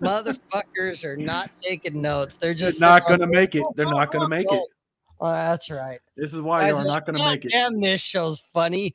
Motherfuckers 0.00 1.02
are 1.02 1.16
not 1.16 1.50
taking 1.60 2.00
notes. 2.00 2.36
They're 2.36 2.50
They're 2.50 2.68
just 2.68 2.80
not 2.80 3.02
sitting 3.02 3.18
gonna 3.18 3.32
make 3.32 3.56
it. 3.56 3.64
They're 3.74 3.90
not 3.90 4.12
gonna 4.12 4.28
make 4.28 4.46
it. 4.48 4.62
Oh, 5.20 5.30
that's 5.30 5.70
right. 5.70 5.98
This 6.16 6.32
is 6.32 6.40
why 6.40 6.68
you're 6.68 6.84
not 6.84 7.06
gonna 7.06 7.18
make 7.18 7.44
it. 7.44 7.50
Damn, 7.50 7.80
this 7.80 8.00
show's 8.00 8.40
funny. 8.52 8.94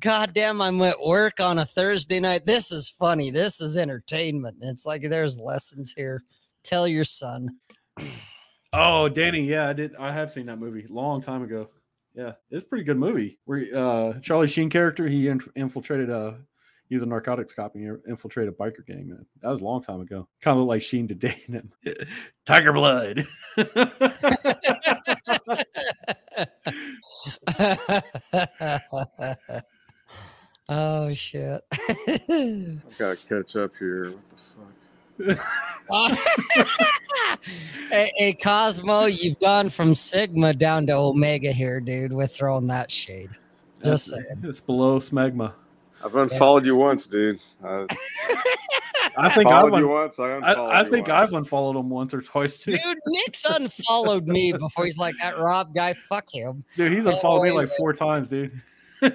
God 0.00 0.32
damn, 0.32 0.60
I'm 0.60 0.80
at 0.82 1.00
work 1.00 1.40
on 1.40 1.58
a 1.58 1.66
Thursday 1.66 2.20
night. 2.20 2.46
This 2.46 2.72
is 2.72 2.88
funny. 2.88 3.30
This 3.30 3.60
is 3.60 3.76
entertainment. 3.76 4.56
It's 4.62 4.86
like 4.86 5.08
there's 5.08 5.38
lessons 5.38 5.92
here. 5.94 6.22
Tell 6.62 6.86
your 6.88 7.04
son. 7.04 7.48
Oh, 8.74 9.06
Danny, 9.06 9.42
yeah, 9.42 9.68
I 9.68 9.74
did. 9.74 9.94
I 9.96 10.12
have 10.12 10.30
seen 10.30 10.46
that 10.46 10.58
movie 10.58 10.86
long 10.88 11.20
time 11.20 11.42
ago. 11.42 11.68
Yeah, 12.14 12.32
it's 12.50 12.64
a 12.64 12.66
pretty 12.66 12.84
good 12.84 12.96
movie. 12.96 13.38
Where 13.44 13.66
uh, 13.76 14.18
Charlie 14.20 14.46
Sheen 14.46 14.70
character, 14.70 15.06
he 15.06 15.28
inf- 15.28 15.48
infiltrated 15.54 16.08
a 16.08 16.38
he 16.92 16.96
was 16.96 17.02
a 17.04 17.06
narcotics 17.06 17.54
cop 17.54 17.74
and 17.74 17.82
he 17.82 17.90
infiltrated 18.10 18.52
a 18.52 18.54
biker 18.54 18.86
gang. 18.86 19.08
Man. 19.08 19.24
That 19.40 19.48
was 19.48 19.62
a 19.62 19.64
long 19.64 19.82
time 19.82 20.02
ago. 20.02 20.28
Kind 20.42 20.58
of 20.58 20.58
looked 20.58 20.68
like 20.68 20.82
Sheen 20.82 21.08
today. 21.08 21.42
Tiger 22.44 22.74
Blood. 22.74 23.24
oh 30.68 31.14
shit. 31.14 31.62
I've 31.72 32.98
got 32.98 33.16
to 33.16 33.26
catch 33.26 33.56
up 33.56 33.70
here. 33.78 34.12
What 35.16 35.16
the 35.16 35.36
fuck? 35.88 36.18
hey, 37.88 38.12
hey, 38.16 38.34
Cosmo, 38.34 39.06
you've 39.06 39.40
gone 39.40 39.70
from 39.70 39.94
Sigma 39.94 40.52
down 40.52 40.86
to 40.88 40.92
Omega 40.92 41.52
here, 41.52 41.80
dude. 41.80 42.12
With 42.12 42.36
throwing 42.36 42.66
that 42.66 42.90
shade. 42.90 43.30
Just 43.82 44.10
That's- 44.10 44.26
saying. 44.26 44.44
it's 44.44 44.60
below 44.60 44.98
smegma. 44.98 45.54
I've 46.04 46.14
unfollowed 46.16 46.64
you 46.66 46.76
once, 46.76 47.06
dude. 47.06 47.38
I 47.64 47.86
I 49.18 49.28
think 49.34 49.48
I've 49.50 49.62
followed 49.62 49.78
you 49.78 49.84
un- 49.94 50.02
once. 50.02 50.18
I 50.18 50.30
unfollowed 50.30 50.70
I, 50.70 50.80
I 50.80 50.82
you 50.84 50.90
think 50.90 51.08
once. 51.08 51.20
I've 51.20 51.32
unfollowed 51.34 51.76
him 51.76 51.90
once 51.90 52.14
or 52.14 52.22
twice 52.22 52.56
too. 52.56 52.72
Dude, 52.78 52.98
Nick's 53.06 53.44
unfollowed 53.44 54.26
me 54.26 54.52
before 54.52 54.84
he's 54.84 54.98
like 54.98 55.14
that 55.20 55.38
Rob 55.38 55.74
guy. 55.74 55.92
Fuck 55.94 56.32
him. 56.32 56.64
Dude, 56.76 56.92
he's 56.92 57.06
Oh, 57.06 57.10
unfollowed 57.10 57.42
me 57.44 57.50
like 57.52 57.68
wait. 57.68 57.76
four 57.78 57.92
times, 57.92 58.28
dude. 58.28 58.52
Oh 59.02 59.10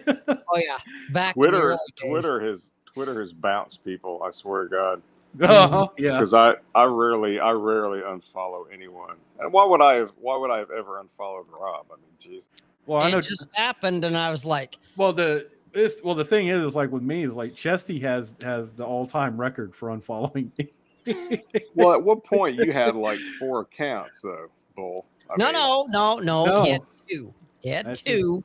yeah, 0.58 0.78
back 1.12 1.34
Twitter. 1.36 1.78
Twitter 1.98 2.40
has 2.42 2.70
Twitter 2.86 3.22
has 3.22 3.34
bounced 3.34 3.84
people. 3.84 4.22
I 4.24 4.32
swear 4.32 4.64
to 4.64 4.70
God, 4.70 5.02
Uh-huh, 5.42 5.88
yeah. 5.98 6.12
because 6.20 6.34
I 6.34 6.56
I 6.76 6.84
rarely 6.86 7.40
I 7.40 7.52
rarely 7.52 8.00
unfollow 8.02 8.66
anyone. 8.72 9.16
And 9.40 9.52
why 9.54 9.66
would 9.66 9.82
I 9.82 9.96
have 9.96 10.12
Why 10.20 10.36
would 10.38 10.52
I 10.52 10.58
have 10.60 10.72
ever 10.72 11.00
unfollowed 11.00 11.46
Rob? 11.50 11.86
I 11.92 11.96
mean, 11.96 12.40
jeez. 12.40 12.48
Well, 12.86 13.02
I 13.02 13.12
know. 13.12 13.18
It 13.18 13.26
just 13.26 13.56
happened, 13.58 14.06
and 14.06 14.16
I 14.16 14.32
was 14.32 14.46
like, 14.46 14.78
Well, 14.96 15.12
the 15.14 15.48
this 15.74 16.00
well 16.04 16.16
the 16.16 16.26
thing 16.26 16.48
is, 16.48 16.64
is 16.64 16.76
like 16.76 16.92
with 16.92 17.04
me 17.04 17.24
is 17.24 17.34
like 17.36 17.56
Chesty 17.56 18.00
has 18.00 18.36
has 18.44 18.72
the 18.74 18.86
all 18.86 19.06
time 19.06 19.40
record 19.40 19.76
for 19.76 19.90
unfollowing 19.90 20.52
me. 20.58 20.70
Well, 21.74 21.94
at 21.94 22.04
what 22.04 22.26
point 22.26 22.58
you 22.58 22.74
had 22.74 22.94
like 22.94 23.20
four 23.40 23.62
accounts 23.62 24.22
though, 24.22 24.48
Bull? 24.76 25.06
I 25.30 25.36
no, 25.38 25.46
mean, 25.46 25.54
no, 25.54 25.86
no, 25.90 26.16
no, 26.18 26.46
No. 26.46 26.64
He 26.64 26.72
had 26.72 26.82
two. 27.08 27.34
He 27.62 27.70
had 27.70 27.86
That's 27.86 28.02
two. 28.02 28.44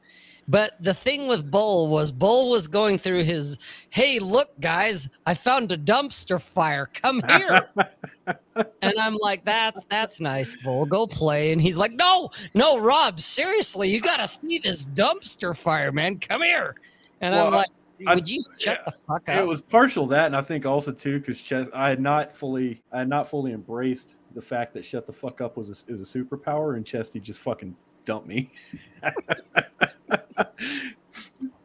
But 0.48 0.82
the 0.82 0.94
thing 0.94 1.28
with 1.28 1.50
Bull 1.50 1.88
was 1.88 2.10
Bull 2.10 2.50
was 2.50 2.66
going 2.66 2.98
through 2.98 3.24
his, 3.24 3.58
hey, 3.90 4.18
look, 4.18 4.48
guys, 4.60 5.08
I 5.24 5.34
found 5.34 5.70
a 5.70 5.78
dumpster 5.78 6.40
fire. 6.40 6.90
Come 6.92 7.22
here. 7.28 7.68
and 8.82 8.94
I'm 9.00 9.16
like, 9.16 9.44
that's 9.44 9.80
that's 9.88 10.20
nice, 10.20 10.56
Bull. 10.62 10.84
Go 10.84 11.06
play. 11.06 11.52
And 11.52 11.60
he's 11.60 11.76
like, 11.76 11.92
no, 11.92 12.30
no, 12.54 12.78
Rob, 12.78 13.20
seriously, 13.20 13.88
you 13.90 14.00
gotta 14.00 14.26
see 14.26 14.58
this 14.58 14.84
dumpster 14.86 15.56
fire, 15.56 15.92
man. 15.92 16.18
Come 16.18 16.42
here. 16.42 16.74
And 17.22 17.34
I'm 17.34 17.50
Well, 17.50 17.60
like, 17.60 17.68
I- 18.06 18.14
would 18.16 18.28
you 18.28 18.42
shut 18.58 18.78
yeah, 18.78 18.82
the 18.84 18.92
fuck 19.06 19.28
it 19.28 19.46
was 19.46 19.60
partial 19.60 20.06
that, 20.08 20.26
and 20.26 20.34
I 20.36 20.42
think 20.42 20.66
also 20.66 20.90
too 20.92 21.20
because 21.20 21.40
Ches- 21.40 21.68
I 21.72 21.88
had 21.88 22.00
not 22.00 22.34
fully 22.34 22.82
I 22.92 22.98
had 23.00 23.08
not 23.08 23.28
fully 23.28 23.52
embraced 23.52 24.16
the 24.34 24.42
fact 24.42 24.74
that 24.74 24.84
shut 24.84 25.06
the 25.06 25.12
fuck 25.12 25.40
up 25.40 25.56
was 25.56 25.68
a, 25.68 25.92
is 25.92 26.00
a 26.00 26.18
superpower, 26.18 26.76
and 26.76 26.84
Chesty 26.84 27.20
just 27.20 27.38
fucking 27.40 27.76
dumped 28.04 28.26
me. 28.26 28.50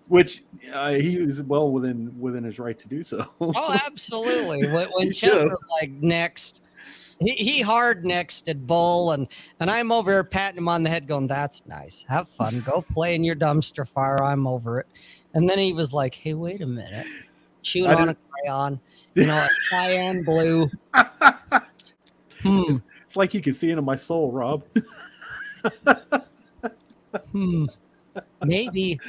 Which 0.09 0.43
uh, 0.73 0.91
he 0.93 1.19
was 1.19 1.41
well 1.41 1.69
within 1.71 2.17
within 2.19 2.43
his 2.43 2.59
right 2.59 2.77
to 2.79 2.87
do 2.87 3.03
so. 3.03 3.25
Oh, 3.41 3.77
absolutely. 3.85 4.67
When, 4.71 4.87
when 4.91 5.07
He 5.07 5.11
Chess 5.13 5.43
was 5.43 5.65
like 5.81 5.91
next, 5.91 6.61
he, 7.19 7.31
he 7.31 7.61
hard 7.61 8.05
nexted 8.05 8.65
Bull, 8.65 9.11
and 9.11 9.27
and 9.59 9.69
I'm 9.69 9.91
over 9.91 10.11
here 10.11 10.23
patting 10.23 10.59
him 10.59 10.69
on 10.69 10.83
the 10.83 10.89
head, 10.89 11.07
going, 11.07 11.27
"That's 11.27 11.65
nice. 11.65 12.05
Have 12.07 12.29
fun. 12.29 12.61
Go 12.65 12.85
play 12.93 13.15
in 13.15 13.23
your 13.25 13.35
dumpster 13.35 13.85
fire. 13.85 14.23
I'm 14.23 14.47
over 14.47 14.79
it." 14.79 14.87
And 15.37 15.47
then 15.47 15.59
he 15.59 15.71
was 15.71 15.93
like, 15.93 16.15
"Hey, 16.15 16.33
wait 16.33 16.61
a 16.61 16.65
minute. 16.65 17.05
Chewing 17.61 17.91
I 17.91 17.93
on 17.93 18.09
a 18.09 18.15
crayon, 18.15 18.79
you 19.13 19.27
know, 19.27 19.37
a 19.37 19.49
cyan 19.69 20.23
blue. 20.23 20.67
Hmm. 22.41 22.75
it's 23.03 23.15
like 23.15 23.35
you 23.35 23.41
can 23.41 23.53
see 23.53 23.69
into 23.69 23.83
my 23.83 23.95
soul, 23.95 24.31
Rob. 24.31 24.63
Hmm. 27.31 27.65
Maybe. 28.43 28.99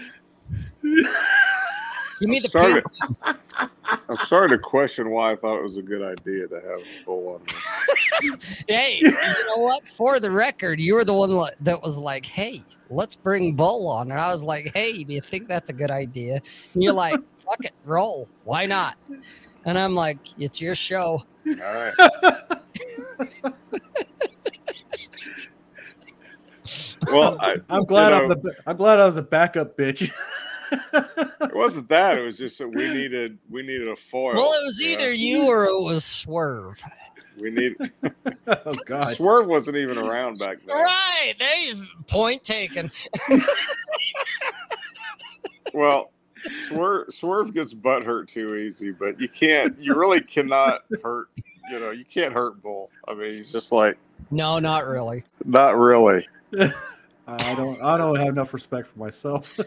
Give 0.82 2.28
me 2.28 2.36
I'm 2.36 2.42
the 2.42 2.48
starting, 2.48 2.82
pink. 3.00 3.38
I'm 3.84 4.16
starting 4.24 4.56
to 4.56 4.62
question 4.62 5.08
why 5.08 5.32
I 5.32 5.36
thought 5.36 5.58
it 5.58 5.62
was 5.62 5.78
a 5.78 5.82
good 5.82 6.02
idea 6.02 6.46
to 6.48 6.56
have 6.56 6.80
a 6.80 7.04
full 7.04 7.28
on. 7.28 7.42
Hey, 8.68 8.98
you 9.00 9.12
know 9.12 9.58
what? 9.58 9.86
For 9.88 10.20
the 10.20 10.30
record, 10.30 10.78
you 10.78 10.94
were 10.94 11.04
the 11.04 11.14
one 11.14 11.30
that 11.60 11.80
was 11.82 11.96
like, 11.96 12.26
"Hey, 12.26 12.64
let's 12.90 13.16
bring 13.16 13.54
Bull 13.54 13.88
on," 13.88 14.10
and 14.10 14.20
I 14.20 14.30
was 14.30 14.42
like, 14.42 14.72
"Hey, 14.74 15.04
do 15.04 15.12
you 15.12 15.20
think 15.20 15.48
that's 15.48 15.70
a 15.70 15.72
good 15.72 15.90
idea?" 15.90 16.40
And 16.74 16.82
you're 16.82 16.92
like, 16.92 17.14
"Fuck 17.44 17.64
it, 17.64 17.72
roll. 17.84 18.28
Why 18.44 18.66
not?" 18.66 18.96
And 19.64 19.78
I'm 19.78 19.94
like, 19.94 20.18
"It's 20.38 20.60
your 20.60 20.74
show." 20.74 21.22
All 21.46 21.54
right. 21.56 21.94
Well, 27.10 27.38
I, 27.40 27.56
I'm 27.70 27.84
glad 27.84 28.10
you 28.10 28.16
I'm 28.16 28.28
the 28.28 28.54
I'm 28.66 28.76
glad 28.76 28.98
I 28.98 29.06
was 29.06 29.16
a 29.16 29.22
backup 29.22 29.76
bitch. 29.76 30.10
it 30.72 31.54
wasn't 31.54 31.88
that. 31.88 32.18
It 32.18 32.22
was 32.22 32.36
just 32.36 32.58
that 32.58 32.68
we 32.68 32.92
needed 32.92 33.38
we 33.50 33.62
needed 33.62 33.88
a 33.88 33.96
foil. 33.96 34.36
Well, 34.36 34.52
it 34.52 34.64
was 34.64 34.78
you 34.78 34.88
know? 34.88 35.02
either 35.02 35.12
you 35.12 35.46
or 35.48 35.64
it 35.64 35.80
was 35.80 36.04
Swerve. 36.04 36.82
We 37.40 37.50
need 37.50 37.76
oh 38.48 38.74
God. 38.86 39.16
Swerve 39.16 39.46
wasn't 39.46 39.76
even 39.76 39.98
around 39.98 40.38
back 40.38 40.58
then. 40.66 40.76
Right, 40.76 41.34
there. 41.38 41.60
you- 41.60 41.86
Point 42.06 42.42
taken. 42.44 42.90
Well, 45.74 46.10
Swerve 46.68 47.12
Swerve 47.12 47.52
gets 47.52 47.74
butt 47.74 48.02
hurt 48.04 48.28
too 48.28 48.54
easy, 48.56 48.90
but 48.90 49.20
you 49.20 49.28
can't. 49.28 49.78
You 49.78 49.94
really 49.94 50.20
cannot 50.20 50.82
hurt. 51.02 51.28
You 51.70 51.78
know, 51.80 51.90
you 51.90 52.04
can't 52.06 52.32
hurt 52.32 52.62
Bull. 52.62 52.90
I 53.06 53.14
mean, 53.14 53.34
he's 53.34 53.52
just 53.52 53.72
like 53.72 53.98
No, 54.30 54.58
not 54.58 54.86
really. 54.86 55.24
not 55.44 55.76
really. 55.76 56.26
I 57.28 57.54
don't 57.54 57.80
I 57.82 57.98
don't 57.98 58.16
have 58.16 58.28
enough 58.28 58.54
respect 58.54 58.88
for 58.88 58.98
myself. 58.98 59.50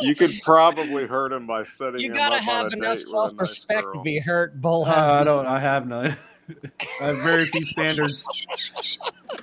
You 0.00 0.16
could 0.16 0.32
probably 0.42 1.06
hurt 1.06 1.32
him 1.32 1.46
by 1.46 1.62
setting 1.62 2.00
You 2.00 2.10
him 2.10 2.16
gotta 2.16 2.36
up 2.36 2.40
on 2.40 2.46
have 2.46 2.64
a 2.64 2.76
enough 2.76 2.80
date 2.80 2.80
with 2.80 2.88
a 2.88 2.88
nice 2.88 3.10
self-respect 3.10 3.86
to 3.94 4.02
be 4.02 4.18
hurt. 4.18 4.60
Bull 4.60 4.84
Uh, 4.84 4.94
has. 4.94 5.08
I 5.08 5.22
don't 5.22 5.46
I 5.46 5.60
have 5.60 5.86
none. 5.86 6.16
I 7.00 7.06
have 7.06 7.18
very 7.18 7.46
few 7.46 7.64
standards. 7.64 8.24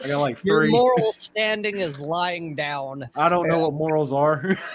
I 0.04 0.08
got 0.10 0.20
like 0.20 0.38
three. 0.40 0.50
Your 0.50 0.68
moral 0.70 1.14
standing 1.14 1.78
is 1.78 2.00
lying 2.02 2.56
down. 2.56 3.10
I 3.16 3.30
don't 3.30 3.48
know 3.48 3.60
what 3.60 3.74
morals 3.74 4.12
are. 4.12 4.58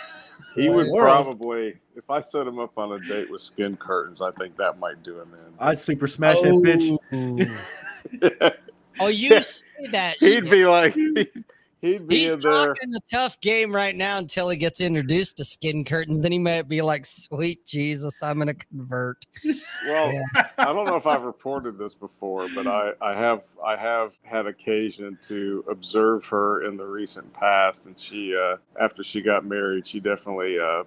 He 0.54 0.68
would 0.68 0.86
Morals. 0.86 1.26
probably, 1.26 1.74
if 1.96 2.08
I 2.08 2.20
set 2.20 2.46
him 2.46 2.60
up 2.60 2.78
on 2.78 2.92
a 2.92 3.00
date 3.00 3.28
with 3.28 3.42
skin 3.42 3.76
curtains, 3.76 4.22
I 4.22 4.30
think 4.32 4.56
that 4.56 4.78
might 4.78 5.02
do 5.02 5.18
him 5.20 5.32
in. 5.34 5.54
I'd 5.58 5.80
super 5.80 6.06
smash 6.06 6.40
that 6.42 6.96
bitch. 7.10 8.56
Oh. 9.00 9.08
You 9.08 9.42
say 9.42 9.64
that. 9.90 10.16
he'd 10.20 10.32
shit. 10.44 10.50
be 10.50 10.64
like, 10.66 10.94
he'd 11.80 12.08
be 12.08 12.18
He's 12.20 12.32
in 12.34 12.38
there. 12.40 12.66
talking 12.74 12.94
a 12.94 13.00
tough 13.10 13.40
game 13.40 13.74
right 13.74 13.94
now 13.94 14.18
until 14.18 14.48
he 14.48 14.56
gets 14.56 14.80
introduced 14.80 15.36
to 15.38 15.44
skin 15.44 15.84
curtains. 15.84 16.20
Then 16.20 16.32
he 16.32 16.38
might 16.38 16.68
be 16.68 16.80
like, 16.80 17.04
"Sweet 17.04 17.64
Jesus, 17.66 18.22
I'm 18.22 18.38
gonna 18.38 18.54
convert." 18.54 19.24
Well, 19.86 20.12
Yeah. 20.12 20.22
I 20.56 20.72
don't 20.72 20.86
know 20.86 20.96
if 20.96 21.06
I've 21.06 21.22
reported 21.24 21.76
this 21.76 21.94
before, 21.94 22.48
but 22.54 22.66
I, 22.66 22.92
I 23.02 23.14
have 23.14 23.42
I 23.64 23.76
have 23.76 24.14
had 24.22 24.46
occasion 24.46 25.18
to 25.22 25.62
observe 25.68 26.24
her 26.26 26.64
in 26.64 26.78
the 26.78 26.86
recent 26.86 27.30
past, 27.34 27.84
and 27.84 27.98
she 28.00 28.34
uh, 28.34 28.56
after 28.80 29.02
she 29.02 29.20
got 29.20 29.44
married, 29.44 29.86
she 29.86 30.00
definitely 30.00 30.58
uh, 30.58 30.84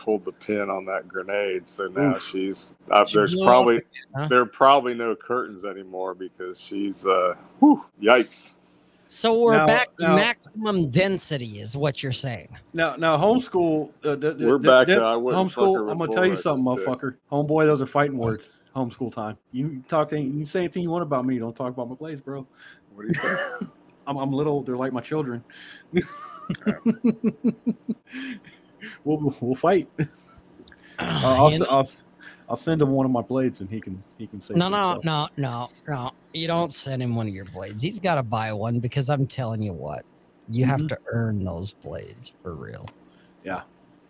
pulled 0.00 0.24
the 0.24 0.32
pin 0.32 0.70
on 0.70 0.84
that 0.86 1.06
grenade. 1.06 1.68
So 1.68 1.86
now 1.88 2.16
Oof. 2.16 2.22
she's 2.26 2.72
uh, 2.90 3.04
there's 3.12 3.34
blew 3.34 3.44
probably 3.44 3.76
again, 3.76 3.88
huh? 4.16 4.28
there 4.28 4.40
are 4.40 4.46
probably 4.46 4.94
no 4.94 5.14
curtains 5.14 5.64
anymore 5.64 6.14
because 6.14 6.58
she's 6.58 7.06
uh, 7.06 7.34
whew, 7.58 7.84
yikes. 8.02 8.52
So 9.08 9.40
we're 9.40 9.56
Now- 9.56 9.66
back 9.66 9.94
to 9.96 10.04
now- 10.04 10.16
maximum 10.16 10.88
density, 10.90 11.58
is 11.60 11.76
what 11.76 12.02
you're 12.02 12.12
saying. 12.12 12.56
Now, 12.72 12.94
now, 12.96 13.16
homeschool. 13.16 13.90
Uh, 14.04 14.14
d- 14.14 14.34
d- 14.34 14.44
We're 14.46 14.58
d- 14.58 14.68
back 14.68 14.86
d- 14.86 14.94
to 14.94 15.00
I 15.02 15.16
wouldn't 15.16 15.50
homeschool. 15.50 15.90
I'm 15.90 15.98
gonna 15.98 16.12
tell 16.12 16.24
you 16.26 16.36
something, 16.36 16.64
this 16.76 16.84
dick. 16.84 16.94
motherfucker. 16.94 17.16
Homeboy, 17.30 17.66
those 17.66 17.82
are 17.82 17.86
fighting 17.86 18.16
words. 18.16 18.52
Homeschool 18.76 19.12
time. 19.12 19.36
You 19.50 19.82
talk 19.88 20.08
to 20.10 20.20
you 20.20 20.30
can 20.30 20.46
say 20.46 20.60
anything 20.60 20.84
you 20.84 20.90
want 20.90 21.02
about 21.02 21.26
me. 21.26 21.38
Don't 21.40 21.56
talk 21.56 21.72
about 21.72 21.88
my 21.90 21.96
plays, 21.96 22.20
bro. 22.20 22.46
What 22.94 23.02
do 23.02 23.08
you 23.08 23.14
think? 23.14 23.70
I'm, 24.06 24.16
I'm 24.16 24.32
little. 24.32 24.62
They're 24.62 24.76
like 24.76 24.92
my 24.92 25.00
children. 25.00 25.42
we'll 29.04 29.34
we'll 29.40 29.54
fight. 29.54 29.88
Uh, 29.98 30.04
I'll, 30.98 31.48
You 31.50 31.54
s- 31.54 31.60
know- 31.60 31.66
I'll 31.70 31.80
s- 31.80 32.02
I'll 32.48 32.56
send 32.56 32.82
him 32.82 32.90
one 32.90 33.06
of 33.06 33.12
my 33.12 33.22
blades, 33.22 33.60
and 33.60 33.70
he 33.70 33.80
can 33.80 34.02
he 34.18 34.26
can 34.26 34.40
say. 34.40 34.54
no, 34.54 34.68
no, 34.68 35.00
no, 35.04 35.28
no, 35.36 35.70
no. 35.86 36.10
You 36.32 36.46
don't 36.48 36.72
send 36.72 37.00
him 37.02 37.14
one 37.14 37.28
of 37.28 37.34
your 37.34 37.44
blades. 37.46 37.82
He's 37.82 37.98
got 38.00 38.16
to 38.16 38.22
buy 38.24 38.52
one 38.52 38.80
because 38.80 39.08
I'm 39.08 39.26
telling 39.26 39.62
you 39.62 39.72
what, 39.72 40.04
you 40.48 40.64
have 40.64 40.80
Mhm. 40.80 40.88
to 40.88 40.98
earn 41.12 41.44
those 41.44 41.72
blades 41.72 42.32
for 42.42 42.54
real. 42.54 42.86
Yeah. 43.44 43.62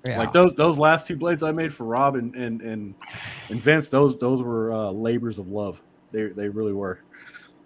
Yeah. 0.07 0.19
Like 0.19 0.33
those 0.33 0.55
those 0.55 0.79
last 0.79 1.07
two 1.07 1.17
blades 1.17 1.43
I 1.43 1.53
made 1.53 1.73
for 1.75 1.85
Rob 1.85 2.17
and 2.17 2.35
and 2.35 2.63
and, 2.63 2.95
and 3.51 3.63
Vince, 3.63 3.91
those 3.91 4.17
those 4.17 4.41
were 4.43 4.73
uh, 4.73 4.91
labors 4.91 5.39
of 5.39 5.49
love. 5.49 5.79
They 6.11 6.29
they 6.29 6.49
really 6.49 6.73
were. 6.73 7.01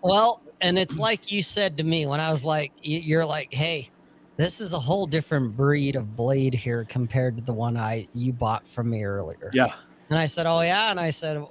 Well, 0.02 0.43
and 0.60 0.76
it's 0.76 0.98
like 0.98 1.31
you 1.31 1.43
said 1.44 1.78
to 1.78 1.85
me 1.85 2.06
when 2.06 2.18
I 2.18 2.32
was 2.32 2.43
like, 2.44 2.72
you're 2.82 3.24
like, 3.24 3.55
hey, 3.55 3.89
this 4.36 4.61
is 4.61 4.73
a 4.73 4.78
whole 4.78 5.06
different 5.06 5.56
breed 5.56 5.97
of 5.97 6.16
blade 6.16 6.55
here 6.55 6.85
compared 6.89 7.36
to 7.36 7.43
the 7.43 7.52
one 7.52 7.77
I 7.77 8.09
you 8.15 8.32
bought 8.32 8.66
from 8.69 8.90
me 8.90 9.05
earlier. 9.05 9.51
Yeah. 9.55 9.73
And 10.11 10.19
I 10.19 10.27
said, 10.27 10.47
oh 10.47 10.61
yeah. 10.61 10.90
And 10.90 10.98
I 11.01 11.11
said, 11.11 11.44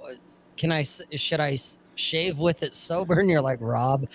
can 0.56 0.70
I? 0.70 0.82
should 0.82 1.40
I 1.40 1.56
shave 1.96 2.38
with 2.38 2.62
it 2.62 2.74
sober? 2.74 3.18
And 3.20 3.28
you're 3.30 3.40
like, 3.40 3.58
Rob, 3.60 4.06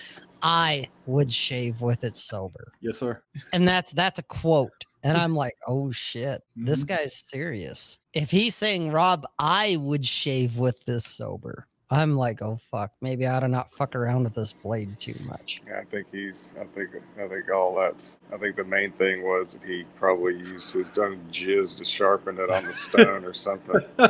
I 0.42 0.88
would 1.06 1.32
shave 1.32 1.80
with 1.80 2.04
it 2.04 2.16
sober. 2.16 2.72
Yes, 2.80 2.98
sir. 2.98 3.20
And 3.52 3.66
that's 3.68 3.92
that's 3.92 4.18
a 4.18 4.22
quote. 4.22 4.84
And 5.02 5.16
I'm 5.22 5.34
like, 5.34 5.54
oh 5.66 5.90
shit, 5.90 6.42
this 6.56 6.84
Mhm. 6.84 6.88
guy's 6.88 7.14
serious. 7.14 7.98
If 8.12 8.30
he's 8.30 8.54
saying, 8.54 8.90
Rob, 8.92 9.26
I 9.38 9.76
would 9.76 10.04
shave 10.06 10.56
with 10.56 10.84
this 10.84 11.04
sober. 11.04 11.66
I'm 11.92 12.16
like, 12.16 12.40
oh 12.40 12.60
fuck, 12.70 12.92
maybe 13.00 13.26
I 13.26 13.34
ought 13.36 13.40
to 13.40 13.48
not 13.48 13.70
fuck 13.70 13.96
around 13.96 14.22
with 14.24 14.34
this 14.34 14.52
blade 14.52 14.98
too 15.00 15.16
much. 15.26 15.60
Yeah, 15.66 15.80
I 15.80 15.84
think 15.84 16.06
he's. 16.12 16.52
I 16.60 16.64
think. 16.64 16.90
I 17.18 17.26
think 17.26 17.50
all 17.50 17.74
that's. 17.74 18.16
I 18.32 18.36
think 18.36 18.54
the 18.56 18.64
main 18.64 18.92
thing 18.92 19.22
was 19.22 19.54
that 19.54 19.62
he 19.64 19.84
probably 19.96 20.36
used 20.38 20.70
his 20.72 20.88
done 20.90 21.20
jizz 21.32 21.76
to 21.78 21.84
sharpen 21.84 22.38
it 22.38 22.48
on 22.48 22.64
the 22.64 22.74
stone 22.74 23.24
or 23.24 23.34
something. 23.34 23.80
Who? 23.96 24.06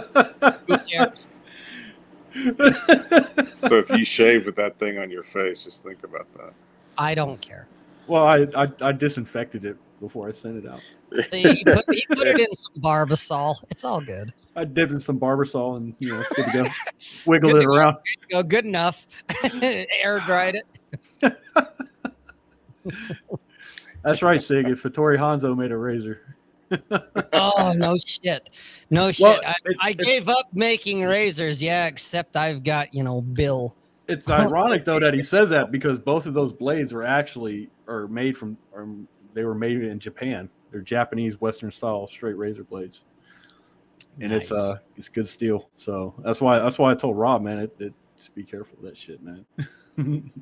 So 3.57 3.74
if 3.78 3.90
you 3.90 4.05
shave 4.05 4.47
with 4.47 4.55
that 4.57 4.78
thing 4.78 4.98
on 4.98 5.11
your 5.11 5.24
face, 5.24 5.65
just 5.65 5.82
think 5.82 6.05
about 6.05 6.27
that. 6.36 6.52
I 6.97 7.15
don't 7.15 7.40
care. 7.40 7.66
well, 8.07 8.24
I, 8.24 8.47
I 8.57 8.69
I 8.81 8.93
disinfected 8.93 9.65
it 9.65 9.77
before 10.01 10.29
I 10.29 10.33
sent 10.33 10.57
it 10.65 10.69
out. 10.69 10.83
See, 11.29 11.43
he 11.43 11.65
put, 11.65 11.85
he 11.95 12.05
put 12.09 12.27
it 12.27 12.41
in 12.49 12.55
some 12.55 12.75
barbasol. 12.81 13.57
It's 13.71 13.85
all 13.85 14.01
good. 14.01 14.33
I 14.57 14.65
dipped 14.65 14.93
in 14.93 15.01
some 15.01 15.19
barbasol 15.21 15.77
and 15.77 15.95
you 15.99 16.17
know 16.17 16.25
good 16.35 16.45
to 16.47 16.53
go. 16.63 16.69
Wiggled 17.27 17.53
Good 17.53 17.63
it 17.63 17.67
around. 17.67 17.97
Go 18.31 18.43
good 18.43 18.65
enough. 18.65 19.07
Air 19.63 20.21
dried 20.27 20.57
it. 21.23 21.37
That's 24.03 24.23
right, 24.23 24.41
Sig. 24.41 24.69
If 24.69 24.83
Hattori 24.83 25.19
Hanzo 25.19 25.57
made 25.57 25.73
a 25.73 25.77
razor. 25.77 26.37
Oh 27.33 27.75
no 27.77 27.97
shit, 28.05 28.49
no 28.91 29.11
shit. 29.11 29.25
Well, 29.25 29.41
I, 29.45 29.55
it's- 29.65 29.77
I 29.81 29.91
it's- 29.91 30.07
gave 30.07 30.29
up 30.29 30.49
making 30.55 31.05
razors. 31.05 31.61
Yeah, 31.63 31.87
except 31.87 32.37
I've 32.37 32.63
got 32.63 32.95
you 32.95 33.03
know 33.03 33.21
Bill. 33.21 33.75
It's 34.09 34.29
ironic 34.29 34.85
though 34.85 34.99
that 35.01 35.15
he 35.15 35.23
says 35.23 35.51
that 35.51 35.71
because 35.71 35.99
both 35.99 36.27
of 36.27 36.35
those 36.35 36.53
blades 36.53 36.93
are 36.93 37.03
actually 37.05 37.71
are 37.87 38.09
made 38.09 38.37
from 38.37 38.57
or 38.73 38.89
they 39.32 39.44
were 39.44 39.55
made 39.55 39.82
in 39.82 39.98
Japan. 39.98 40.48
They're 40.70 40.81
Japanese 40.81 41.40
Western 41.40 41.70
style 41.70 42.07
straight 42.07 42.36
razor 42.36 42.65
blades. 42.65 43.05
And 44.20 44.32
it's 44.32 44.51
Nice. 44.51 44.59
uh 44.59 44.78
it's 44.97 45.09
good 45.09 45.28
steel. 45.28 45.70
So 45.77 46.15
that's 46.19 46.40
why 46.40 46.59
that's 46.59 46.78
why 46.78 46.90
I 46.90 46.94
told 46.94 47.16
Rob, 47.16 47.43
man, 47.43 47.59
it, 47.59 47.74
it 47.78 47.94
just 48.16 48.35
be 48.35 48.44
careful 48.44 48.78
of 48.78 48.85
that 48.85 48.97
shit, 48.97 49.20
man. 49.23 49.44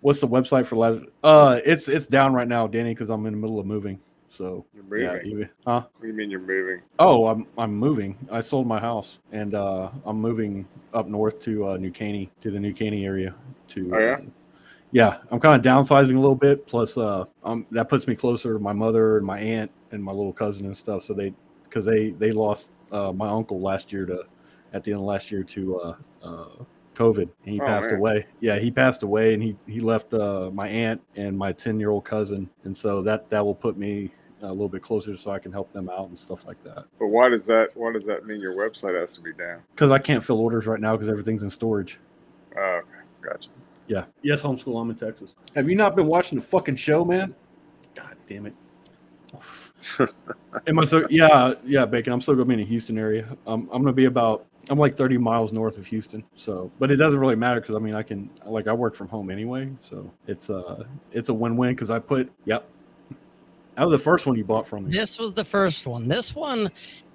What's 0.00 0.20
the 0.20 0.28
website 0.28 0.66
for 0.66 0.76
Lazarus? 0.76 1.08
Uh 1.22 1.60
it's 1.64 1.88
it's 1.88 2.06
down 2.06 2.32
right 2.32 2.48
now, 2.48 2.66
Danny, 2.66 2.90
because 2.94 3.10
I'm 3.10 3.26
in 3.26 3.32
the 3.32 3.38
middle 3.38 3.58
of 3.58 3.66
moving. 3.66 4.00
So 4.28 4.66
You're 4.74 4.98
yeah, 4.98 5.12
moving. 5.12 5.26
even, 5.30 5.50
huh? 5.66 5.82
What 5.92 6.02
do 6.02 6.08
you 6.08 6.14
mean 6.14 6.30
you're 6.30 6.40
moving? 6.40 6.82
Oh, 6.98 7.26
I'm 7.26 7.46
I'm 7.58 7.74
moving. 7.74 8.16
I 8.30 8.40
sold 8.40 8.66
my 8.66 8.80
house 8.80 9.20
and 9.32 9.54
uh 9.54 9.90
I'm 10.04 10.20
moving 10.20 10.66
up 10.92 11.06
north 11.08 11.40
to 11.40 11.68
uh 11.68 11.76
New 11.76 11.90
Caney, 11.90 12.30
to 12.40 12.50
the 12.50 12.58
New 12.60 12.72
Caney 12.72 13.04
area 13.04 13.34
to 13.68 13.90
Oh, 13.94 13.98
yeah? 13.98 14.12
uh, 14.12 14.20
yeah, 14.94 15.18
I'm 15.32 15.40
kind 15.40 15.56
of 15.56 15.62
downsizing 15.72 16.14
a 16.14 16.20
little 16.20 16.36
bit. 16.36 16.68
Plus, 16.68 16.96
uh, 16.96 17.24
um, 17.42 17.66
that 17.72 17.88
puts 17.88 18.06
me 18.06 18.14
closer 18.14 18.52
to 18.52 18.60
my 18.60 18.72
mother 18.72 19.16
and 19.16 19.26
my 19.26 19.40
aunt 19.40 19.68
and 19.90 20.02
my 20.02 20.12
little 20.12 20.32
cousin 20.32 20.66
and 20.66 20.76
stuff. 20.76 21.02
So 21.02 21.14
they, 21.14 21.34
because 21.64 21.84
they 21.84 22.10
they 22.10 22.30
lost 22.30 22.70
uh, 22.92 23.12
my 23.12 23.28
uncle 23.28 23.60
last 23.60 23.92
year 23.92 24.06
to, 24.06 24.22
at 24.72 24.84
the 24.84 24.92
end 24.92 25.00
of 25.00 25.06
last 25.06 25.32
year 25.32 25.42
to 25.42 25.80
uh, 25.80 25.96
uh, 26.22 26.64
COVID, 26.94 27.28
and 27.44 27.54
he 27.54 27.60
Oh, 27.60 27.66
passed 27.66 27.90
man. 27.90 27.98
away. 27.98 28.26
Yeah, 28.38 28.60
he 28.60 28.70
passed 28.70 29.02
away, 29.02 29.34
and 29.34 29.42
he 29.42 29.56
he 29.66 29.80
left 29.80 30.14
uh, 30.14 30.50
my 30.54 30.68
aunt 30.68 31.02
and 31.16 31.36
my 31.36 31.50
ten 31.50 31.80
year 31.80 31.90
old 31.90 32.04
cousin, 32.04 32.48
and 32.62 32.76
so 32.76 33.02
that 33.02 33.28
that 33.30 33.44
will 33.44 33.54
put 33.56 33.76
me 33.76 34.12
a 34.42 34.48
little 34.52 34.68
bit 34.68 34.82
closer 34.82 35.16
so 35.16 35.32
I 35.32 35.40
can 35.40 35.50
help 35.50 35.72
them 35.72 35.88
out 35.90 36.06
and 36.06 36.16
stuff 36.16 36.46
like 36.46 36.62
that. 36.62 36.84
But 37.00 37.08
why 37.08 37.28
does 37.30 37.46
that? 37.46 37.76
Why 37.76 37.92
does 37.92 38.06
that 38.06 38.26
mean 38.26 38.40
your 38.40 38.54
website 38.54 38.94
has 38.94 39.10
to 39.14 39.20
be 39.20 39.32
down? 39.32 39.62
Because 39.74 39.90
I 39.90 39.98
can't 39.98 40.22
fill 40.22 40.38
orders 40.38 40.68
right 40.68 40.78
now 40.78 40.92
because 40.92 41.08
everything's 41.08 41.42
in 41.42 41.50
storage. 41.50 41.98
Oh, 42.56 42.82
gotcha. 43.22 43.48
Yeah. 43.86 44.04
Yes, 44.22 44.42
homeschool. 44.42 44.80
I'm 44.80 44.90
in 44.90 44.96
Texas. 44.96 45.36
Have 45.54 45.68
you 45.68 45.76
not 45.76 45.96
been 45.96 46.06
watching 46.06 46.38
the 46.38 46.44
fucking 46.44 46.76
show, 46.76 47.04
man? 47.04 47.34
God 47.94 48.16
damn 48.26 48.46
it. 48.46 48.54
Am 50.66 50.78
I 50.78 50.84
so? 50.84 51.06
Yeah, 51.10 51.54
yeah, 51.64 51.84
Bacon. 51.84 52.12
I'm 52.12 52.20
still 52.20 52.34
going 52.34 52.48
to 52.48 52.54
be 52.56 52.60
in 52.60 52.66
the 52.66 52.70
Houston 52.70 52.98
area. 52.98 53.26
Um, 53.46 53.68
I'm 53.72 53.82
going 53.82 53.86
to 53.86 53.92
be 53.92 54.06
about. 54.06 54.46
I'm 54.70 54.78
like 54.78 54.96
30 54.96 55.18
miles 55.18 55.52
north 55.52 55.76
of 55.76 55.86
Houston. 55.86 56.24
So, 56.36 56.72
but 56.78 56.90
it 56.90 56.96
doesn't 56.96 57.20
really 57.20 57.36
matter 57.36 57.60
because 57.60 57.76
I 57.76 57.78
mean 57.78 57.94
I 57.94 58.02
can 58.02 58.30
like 58.46 58.66
I 58.66 58.72
work 58.72 58.94
from 58.94 59.08
home 59.08 59.30
anyway. 59.30 59.70
So 59.80 60.10
it's 60.26 60.48
uh 60.48 60.84
it's 61.12 61.28
a 61.28 61.34
win-win 61.34 61.74
because 61.74 61.90
I 61.90 61.98
put. 61.98 62.32
Yep. 62.46 62.66
That 63.76 63.84
was 63.84 63.92
the 63.92 63.98
first 63.98 64.24
one 64.24 64.36
you 64.36 64.44
bought 64.44 64.66
from 64.66 64.84
me. 64.84 64.90
This 64.90 65.18
was 65.18 65.34
the 65.34 65.44
first 65.44 65.86
one. 65.86 66.08
This 66.08 66.34
one 66.34 66.70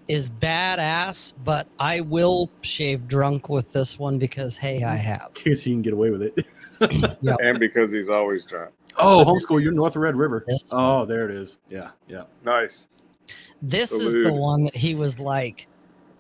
is 0.08 0.30
badass, 0.30 1.34
but 1.44 1.68
I 1.80 2.02
will 2.02 2.52
shave 2.62 3.08
drunk 3.08 3.50
with 3.50 3.72
this 3.72 3.98
one 3.98 4.20
because 4.20 4.56
hey, 4.58 4.84
I 4.84 4.96
have. 5.10 5.34
Guess 5.34 5.66
you 5.66 5.74
can 5.74 5.82
get 5.82 5.94
away 5.94 6.12
with 6.12 6.22
it. 6.22 6.46
Yep. 7.22 7.38
and 7.42 7.60
because 7.60 7.92
he's 7.92 8.10
always 8.10 8.46
drunk. 8.46 8.72
Oh, 8.98 9.24
homeschool. 9.26 9.62
You're 9.62 9.72
north 9.72 9.96
of 9.96 10.02
Red 10.02 10.16
River. 10.16 10.44
This 10.48 10.70
Oh, 10.72 11.06
there 11.06 11.30
it 11.30 11.36
is. 11.36 11.58
Yeah, 11.70 11.90
yeah. 12.08 12.24
Nice. 12.44 12.88
This 13.62 13.92
is 13.92 14.14
the 14.14 14.34
one 14.34 14.64
that 14.64 14.76
he 14.76 14.96
was 14.96 15.20
like, 15.20 15.68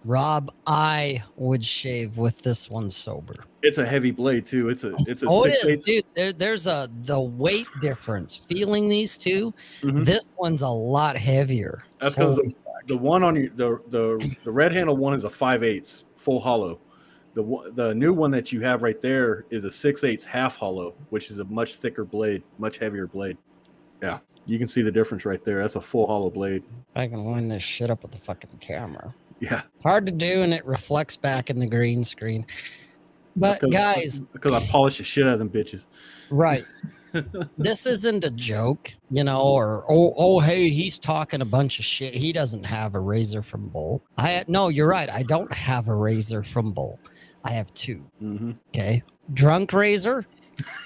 Rob, 0.05 0.51
I 0.67 1.23
would 1.35 1.65
shave 1.65 2.17
with 2.17 2.41
this 2.41 2.69
one 2.69 2.89
sober. 2.89 3.35
It's 3.61 3.77
a 3.77 3.85
heavy 3.85 4.11
blade 4.11 4.45
too. 4.45 4.69
It's 4.69 4.83
a 4.85 4.93
it's 5.07 5.23
a 5.23 5.27
oh, 5.29 5.43
it 5.43 5.57
six 5.57 5.79
is, 5.79 5.83
dude. 5.83 6.05
There, 6.15 6.31
there's 6.33 6.67
a 6.67 6.89
the 7.03 7.19
weight 7.19 7.67
difference. 7.81 8.37
Feeling 8.37 8.87
these 8.87 9.17
2 9.17 9.53
Mhm. 9.81 10.05
this 10.05 10.31
one's 10.37 10.61
a 10.61 10.69
lot 10.69 11.17
heavier. 11.17 11.83
That's 11.97 12.15
because 12.15 12.35
the, 12.37 12.53
the 12.87 12.97
one 12.97 13.23
on 13.23 13.35
your 13.35 13.49
the 13.49 13.81
the 13.89 14.37
the 14.45 14.51
red 14.51 14.71
handle 14.71 14.95
one 14.95 15.13
is 15.13 15.25
a 15.25 15.29
five 15.29 15.63
eighths 15.63 16.05
full 16.15 16.39
hollow. 16.39 16.79
The 17.33 17.71
the 17.75 17.93
new 17.93 18.13
one 18.13 18.31
that 18.31 18.51
you 18.51 18.61
have 18.61 18.83
right 18.83 18.99
there 18.99 19.45
is 19.49 19.63
a 19.63 19.71
six 19.71 20.03
eighths 20.03 20.25
half 20.25 20.57
hollow, 20.57 20.95
which 21.09 21.31
is 21.31 21.39
a 21.39 21.45
much 21.45 21.75
thicker 21.75 22.03
blade, 22.03 22.43
much 22.57 22.77
heavier 22.79 23.07
blade. 23.07 23.37
Yeah, 24.01 24.19
you 24.45 24.57
can 24.57 24.67
see 24.67 24.81
the 24.81 24.91
difference 24.91 25.25
right 25.25 25.43
there. 25.43 25.61
That's 25.61 25.75
a 25.75 25.81
full 25.81 26.07
hollow 26.07 26.29
blade. 26.29 26.63
I 26.95 27.07
can 27.07 27.23
line 27.23 27.47
this 27.47 27.63
shit 27.63 27.89
up 27.89 28.01
with 28.01 28.11
the 28.11 28.17
fucking 28.17 28.57
camera. 28.59 29.13
Yeah, 29.39 29.61
Hard 29.83 30.05
to 30.07 30.11
do, 30.11 30.41
and 30.41 30.53
it 30.53 30.65
reflects 30.65 31.15
back 31.15 31.49
in 31.49 31.59
the 31.59 31.67
green 31.67 32.03
screen. 32.03 32.45
But 33.35 33.61
guys, 33.71 34.19
because 34.19 34.51
I 34.51 34.65
polish 34.67 34.97
the 34.97 35.03
shit 35.03 35.25
out 35.25 35.33
of 35.33 35.39
them 35.39 35.49
bitches. 35.49 35.85
right. 36.29 36.63
this 37.57 37.85
isn't 37.85 38.23
a 38.23 38.29
joke, 38.31 38.91
you 39.09 39.23
know, 39.23 39.41
or 39.41 39.83
oh, 39.89 40.13
oh, 40.15 40.39
hey, 40.39 40.69
he's 40.69 40.99
talking 40.99 41.41
a 41.41 41.45
bunch 41.45 41.79
of 41.79 41.85
shit. 41.85 42.13
He 42.13 42.31
doesn't 42.31 42.63
have 42.63 42.95
a 42.95 42.99
razor 42.99 43.41
from 43.41 43.67
Bull. 43.69 44.03
I 44.17 44.43
no, 44.47 44.67
you're 44.69 44.87
right. 44.87 45.11
I 45.11 45.23
don't 45.23 45.51
have 45.51 45.87
a 45.87 45.95
razor 45.95 46.43
from 46.43 46.71
Bull. 46.71 46.99
I 47.43 47.51
have 47.51 47.73
two. 47.73 48.03
hmm 48.19 48.51
Okay, 48.69 49.03
drunk 49.33 49.73
razor, 49.73 50.25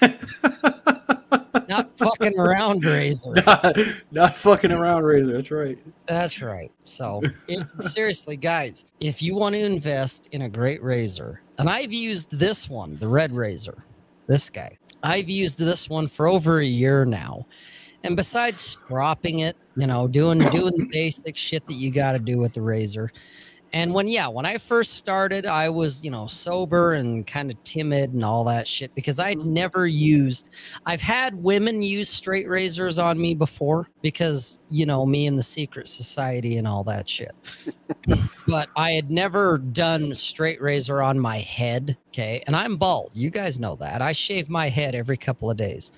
not 1.68 1.96
fucking 1.98 2.38
around 2.38 2.84
razor. 2.84 3.32
not, 3.46 3.76
not 4.10 4.36
fucking 4.36 4.72
around, 4.72 5.04
Razor. 5.04 5.32
That's 5.32 5.50
right. 5.50 5.78
That's 6.06 6.42
right. 6.42 6.72
So, 6.84 7.22
it, 7.48 7.66
seriously, 7.80 8.36
guys, 8.36 8.84
if 9.00 9.22
you 9.22 9.34
want 9.34 9.54
to 9.54 9.60
invest 9.60 10.28
in 10.32 10.42
a 10.42 10.48
great 10.48 10.82
razor, 10.82 11.40
and 11.58 11.68
I've 11.68 11.92
used 11.92 12.36
this 12.38 12.68
one, 12.68 12.96
the 12.96 13.08
red 13.08 13.32
razor, 13.32 13.84
this 14.26 14.50
guy, 14.50 14.76
I've 15.02 15.28
used 15.28 15.58
this 15.58 15.88
one 15.88 16.08
for 16.08 16.28
over 16.28 16.58
a 16.58 16.64
year 16.64 17.04
now. 17.04 17.46
And 18.02 18.16
besides 18.16 18.60
stropping 18.60 19.40
it, 19.40 19.56
you 19.76 19.86
know, 19.86 20.06
doing 20.06 20.38
doing 20.38 20.74
the 20.76 20.88
basic 20.92 21.38
shit 21.38 21.66
that 21.68 21.74
you 21.74 21.90
got 21.90 22.12
to 22.12 22.18
do 22.18 22.36
with 22.36 22.52
the 22.52 22.60
razor. 22.60 23.10
And 23.74 23.92
when 23.92 24.06
yeah, 24.06 24.28
when 24.28 24.46
I 24.46 24.56
first 24.56 24.92
started, 24.92 25.46
I 25.46 25.68
was, 25.68 26.04
you 26.04 26.10
know, 26.10 26.28
sober 26.28 26.92
and 26.92 27.26
kind 27.26 27.50
of 27.50 27.62
timid 27.64 28.14
and 28.14 28.24
all 28.24 28.44
that 28.44 28.68
shit 28.68 28.94
because 28.94 29.18
I'd 29.18 29.38
mm-hmm. 29.38 29.52
never 29.52 29.86
used 29.88 30.50
I've 30.86 31.00
had 31.00 31.34
women 31.34 31.82
use 31.82 32.08
straight 32.08 32.48
razors 32.48 33.00
on 33.00 33.20
me 33.20 33.34
before 33.34 33.90
because, 34.00 34.60
you 34.70 34.86
know, 34.86 35.04
me 35.04 35.26
and 35.26 35.36
the 35.36 35.42
secret 35.42 35.88
society 35.88 36.56
and 36.56 36.68
all 36.68 36.84
that 36.84 37.08
shit. 37.08 37.34
but 38.46 38.68
I 38.76 38.92
had 38.92 39.10
never 39.10 39.58
done 39.58 40.14
straight 40.14 40.62
razor 40.62 41.02
on 41.02 41.18
my 41.18 41.38
head. 41.38 41.96
Okay. 42.10 42.44
And 42.46 42.54
I'm 42.54 42.76
bald. 42.76 43.10
You 43.12 43.28
guys 43.28 43.58
know 43.58 43.74
that. 43.76 44.00
I 44.00 44.12
shave 44.12 44.48
my 44.48 44.68
head 44.68 44.94
every 44.94 45.16
couple 45.16 45.50
of 45.50 45.56
days. 45.56 45.90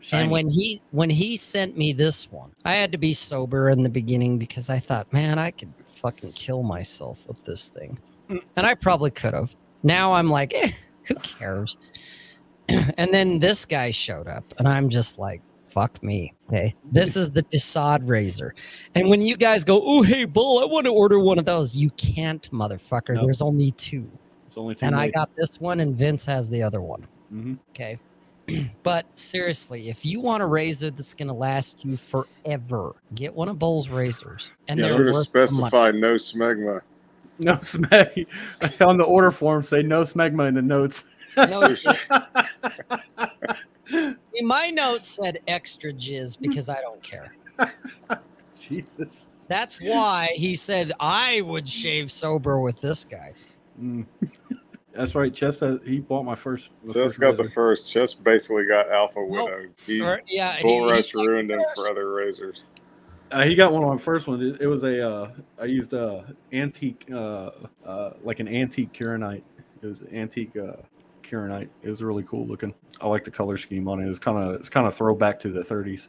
Shiny. 0.00 0.22
And 0.22 0.30
when 0.32 0.48
he 0.48 0.82
when 0.90 1.10
he 1.10 1.36
sent 1.36 1.76
me 1.76 1.92
this 1.92 2.32
one, 2.32 2.52
I 2.64 2.74
had 2.74 2.90
to 2.90 2.98
be 2.98 3.12
sober 3.12 3.68
in 3.68 3.84
the 3.84 3.88
beginning 3.88 4.38
because 4.38 4.68
I 4.68 4.80
thought, 4.80 5.12
man, 5.12 5.38
I 5.38 5.52
could 5.52 5.72
fucking 6.00 6.32
kill 6.32 6.62
myself 6.62 7.26
with 7.26 7.44
this 7.44 7.70
thing. 7.70 7.98
And 8.28 8.66
I 8.66 8.74
probably 8.74 9.10
could 9.10 9.34
have. 9.34 9.54
Now 9.82 10.12
I'm 10.12 10.28
like, 10.28 10.52
eh, 10.54 10.70
who 11.04 11.14
cares? 11.16 11.76
and 12.68 13.12
then 13.12 13.38
this 13.38 13.66
guy 13.66 13.90
showed 13.90 14.28
up, 14.28 14.44
and 14.58 14.68
I'm 14.68 14.88
just 14.88 15.18
like, 15.18 15.42
fuck 15.68 16.02
me. 16.02 16.32
Okay. 16.48 16.74
This 16.92 17.16
is 17.16 17.30
the 17.30 17.42
de 17.42 17.58
Sade 17.58 18.04
razor. 18.04 18.54
And 18.94 19.08
when 19.08 19.22
you 19.22 19.36
guys 19.36 19.64
go, 19.64 19.80
oh, 19.82 20.02
hey, 20.02 20.24
Bull, 20.24 20.60
I 20.60 20.64
want 20.64 20.84
to 20.86 20.92
order 20.92 21.18
one 21.18 21.38
of 21.38 21.44
those, 21.44 21.74
you 21.74 21.90
can't, 21.90 22.48
motherfucker. 22.50 23.14
Nope. 23.14 23.24
There's 23.24 23.42
only 23.42 23.70
two. 23.72 24.10
it's 24.46 24.58
only 24.58 24.74
two 24.74 24.86
And 24.86 24.94
I 24.94 25.08
got 25.08 25.34
this 25.36 25.60
one, 25.60 25.80
and 25.80 25.94
Vince 25.94 26.24
has 26.26 26.48
the 26.50 26.62
other 26.62 26.80
one. 26.80 27.06
Mhm. 27.32 27.58
Okay. 27.70 27.98
but 28.82 29.06
seriously, 29.16 29.88
if 29.88 30.04
you 30.04 30.20
want 30.20 30.42
a 30.42 30.46
razor 30.46 30.90
that's 30.90 31.14
going 31.14 31.28
to 31.28 31.34
last 31.34 31.84
you 31.84 31.96
forever, 31.96 32.94
get 33.14 33.34
one 33.34 33.48
of 33.48 33.58
Bull's 33.58 33.88
razors. 33.88 34.50
And 34.68 34.78
Yeah, 34.80 34.88
they're 34.88 34.96
Should 34.96 35.06
have 35.06 35.14
worth 35.14 35.32
the 35.32 35.38
money. 35.38 35.46
specified 35.48 35.94
no 35.96 36.14
smegma. 36.14 36.80
No 37.38 37.54
smeg 37.56 38.26
on 38.86 38.96
the 38.98 39.04
order 39.04 39.30
form. 39.30 39.62
Say 39.62 39.82
no 39.82 40.02
smegma 40.02 40.48
in 40.48 40.54
the 40.54 40.62
notes. 40.62 41.04
No, 41.36 41.62
it's- 41.62 42.08
see, 43.88 44.42
my 44.42 44.70
notes 44.70 45.06
said 45.08 45.38
extra 45.48 45.92
jizz 45.92 46.38
because 46.40 46.68
I 46.68 46.80
don't 46.80 47.02
care. 47.02 47.32
Jesus. 48.58 49.26
That's 49.48 49.80
why 49.80 50.28
he 50.34 50.54
said 50.54 50.92
I 51.00 51.40
would 51.40 51.68
shave 51.68 52.10
sober 52.12 52.60
with 52.60 52.80
this 52.80 53.04
guy. 53.04 53.32
Mm. 53.82 54.06
That's 55.00 55.14
right. 55.14 55.32
Chest. 55.32 55.60
has- 55.60 55.78
He 55.86 56.00
bought 56.00 56.24
my 56.24 56.34
first. 56.34 56.70
the 56.84 56.92
Chess 56.92 57.02
first 57.02 57.20
got 57.20 57.36
the 57.38 57.44
razor. 57.44 57.54
first. 57.54 57.88
Chess 57.88 58.12
basically 58.12 58.66
got 58.66 58.90
Alpha 58.90 59.24
Well, 59.24 59.46
Widow. 59.46 59.68
He, 59.86 60.02
Or- 60.02 60.20
yeah, 60.26 60.56
he- 60.56 60.62
Bull 60.62 60.82
he's 60.84 60.92
Rush 60.92 61.14
like, 61.14 61.26
ruined 61.28 61.50
him 61.50 61.60
for 61.74 61.90
other 61.90 62.12
razors. 62.12 62.62
Uh, 63.32 63.44
he 63.44 63.54
got 63.54 63.72
one 63.72 63.82
of 63.82 63.88
my 63.88 63.96
first 63.96 64.26
ones. 64.26 64.42
It, 64.42 64.60
it 64.60 64.66
was 64.66 64.84
a. 64.84 65.08
Uh, 65.08 65.30
I 65.58 65.64
used 65.64 65.94
a 65.94 66.34
antique, 66.52 67.06
uh, 67.12 67.50
uh, 67.86 68.10
like 68.22 68.40
an 68.40 68.48
antique 68.48 68.92
Kirinite. 68.92 69.42
It 69.82 69.86
was 69.86 70.02
antique 70.12 70.54
uh, 70.56 70.72
Kirinite. 71.22 71.68
It 71.82 71.88
was 71.88 72.02
really 72.02 72.24
cool 72.24 72.46
looking. 72.46 72.74
I 73.00 73.06
like 73.06 73.24
the 73.24 73.30
color 73.30 73.56
scheme 73.56 73.88
on 73.88 74.02
it. 74.02 74.08
It's 74.08 74.18
kind 74.18 74.36
of 74.36 74.56
it's 74.60 74.68
kind 74.68 74.86
of 74.86 74.94
throwback 74.94 75.38
to 75.40 75.48
the 75.48 75.60
30s. 75.60 76.08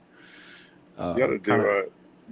Uh, 0.97 1.13
You 1.15 1.19
got 1.19 1.27
to 1.27 1.38
do 1.38 1.53
a. 1.53 1.84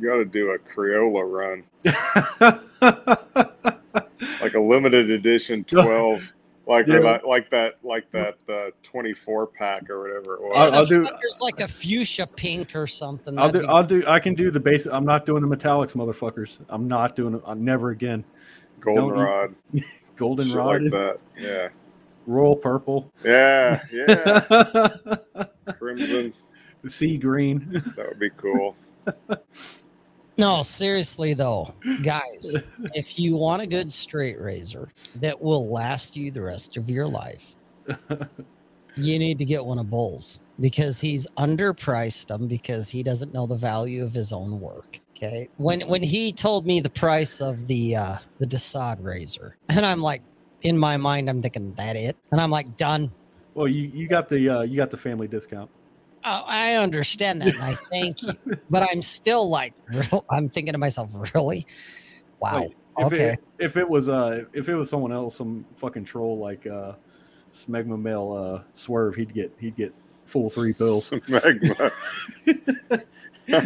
You 0.02 0.08
got 0.10 0.16
to 0.16 0.26
do 0.26 0.52
a 0.52 0.58
Crayola 0.58 1.30
run, 1.30 1.64
like 4.42 4.54
a 4.54 4.60
limited 4.60 5.10
edition 5.12 5.64
twelve, 5.66 6.32
like 6.70 6.88
Yeah. 6.88 7.00
that, 7.00 7.28
like 7.28 7.50
that, 7.50 7.76
like 7.84 8.10
that 8.12 8.36
uh, 8.48 8.70
twenty-four 8.84 9.48
pack 9.48 9.90
or 9.90 10.02
whatever 10.02 10.36
it 10.36 10.42
was. 10.44 10.54
I'll- 10.56 10.74
I'll 10.80 10.86
do- 10.86 11.04
There's 11.04 11.42
like 11.42 11.60
a 11.60 11.68
fuchsia 11.68 12.28
pink 12.28 12.76
or 12.76 12.88
something. 12.88 13.38
I'll 13.38 13.50
do. 13.52 13.60
be- 13.62 13.66
I'll 13.68 13.84
do. 13.84 14.04
I 14.08 14.20
can 14.20 14.36
do 14.36 14.52
the 14.52 14.60
basic. 14.60 14.94
I'm 14.94 15.06
not 15.06 15.26
doing 15.26 15.42
the 15.48 15.54
metallics, 15.54 15.94
motherfuckers. 15.96 16.60
I'm 16.70 16.88
not 16.88 17.16
doing 17.16 17.34
it. 17.36 17.42
I'm 17.46 17.66
never 17.66 17.90
again. 17.90 18.24
Goldenrod, 18.80 19.56
Golden 20.16 20.48
shit 20.48 20.56
rod, 20.56 20.82
like 20.84 20.92
that. 20.92 21.20
Yeah, 21.38 21.68
royal 22.28 22.56
purple, 22.56 23.12
yeah, 23.26 23.82
yeah. 23.92 24.88
Crimson, 25.80 26.34
sea 26.88 27.18
green. 27.18 27.84
that 27.98 28.08
would 28.10 28.20
be 28.20 28.30
cool. 28.38 28.76
No, 30.40 30.62
seriously 30.62 31.34
though, 31.34 31.74
guys, 32.02 32.56
if 32.94 33.20
you 33.20 33.36
want 33.36 33.62
a 33.62 33.68
good 33.68 33.92
straight 33.92 34.40
razor 34.40 34.88
that 35.16 35.40
will 35.40 35.70
last 35.70 36.16
you 36.16 36.32
the 36.32 36.42
rest 36.42 36.78
of 36.78 36.90
your 36.90 37.08
life, 37.08 37.56
you 38.96 39.20
need 39.20 39.38
to 39.38 39.44
get 39.44 39.64
one 39.64 39.80
of 39.80 39.90
Bull's 39.90 40.40
because 40.62 41.02
he's 41.02 41.28
underpriced 41.38 42.28
them 42.28 42.48
because 42.48 42.88
he 42.88 43.04
doesn't 43.04 43.34
know 43.34 43.48
the 43.48 43.56
value 43.56 44.02
of 44.02 44.14
his 44.14 44.32
own 44.32 44.62
work. 44.62 45.02
Okay. 45.14 45.50
When 45.58 45.82
when 45.82 46.02
he 46.02 46.32
told 46.32 46.66
me 46.66 46.80
the 46.80 46.90
price 46.90 47.42
of 47.42 47.68
the 47.68 47.98
uh 47.98 48.18
the 48.38 48.46
de 48.46 48.58
Sade 48.58 49.02
razor, 49.02 49.58
and 49.68 49.86
I'm 49.86 50.02
like, 50.02 50.22
in 50.62 50.78
my 50.78 50.96
mind, 50.96 51.30
I'm 51.30 51.42
thinking 51.42 51.74
that 51.74 51.98
it, 51.98 52.16
and 52.32 52.40
I'm 52.40 52.50
like, 52.50 52.78
done. 52.78 53.12
Well, 53.56 53.68
you 53.68 53.92
you 53.94 54.08
got 54.08 54.30
the 54.30 54.50
uh, 54.50 54.62
you 54.62 54.78
got 54.78 54.90
the 54.90 54.98
family 54.98 55.28
discount. 55.28 55.70
Oh, 56.26 56.44
I 56.46 56.76
understand 56.76 57.42
that, 57.42 57.56
I 57.62 57.76
thank 57.76 58.22
you, 58.22 58.34
but 58.70 58.84
I'm 58.84 59.02
still 59.02 59.48
like, 59.48 59.74
I'm 60.30 60.50
thinking 60.50 60.74
to 60.74 60.78
myself, 60.78 61.10
really? 61.34 61.66
Wow. 62.40 62.60
Like, 62.60 62.72
if 63.00 63.06
okay. 63.08 63.30
It, 63.30 63.40
if 63.60 63.78
it 63.78 63.90
was 63.90 64.10
uh 64.10 64.44
if 64.54 64.68
it 64.68 64.76
was 64.76 64.90
someone 64.90 65.14
else, 65.14 65.38
some 65.38 65.66
fucking 65.76 66.06
troll 66.06 66.38
like 66.38 66.68
uh 66.68 66.94
Smegma 67.54 68.00
Male 68.00 68.34
uh 68.34 68.64
Swerve, 68.74 69.16
he'd 69.16 69.34
get 69.34 69.54
he'd 69.58 69.76
get 69.76 69.94
full 70.26 70.50
three 70.50 70.74
bills. 70.78 71.14
Magma. 71.28 71.92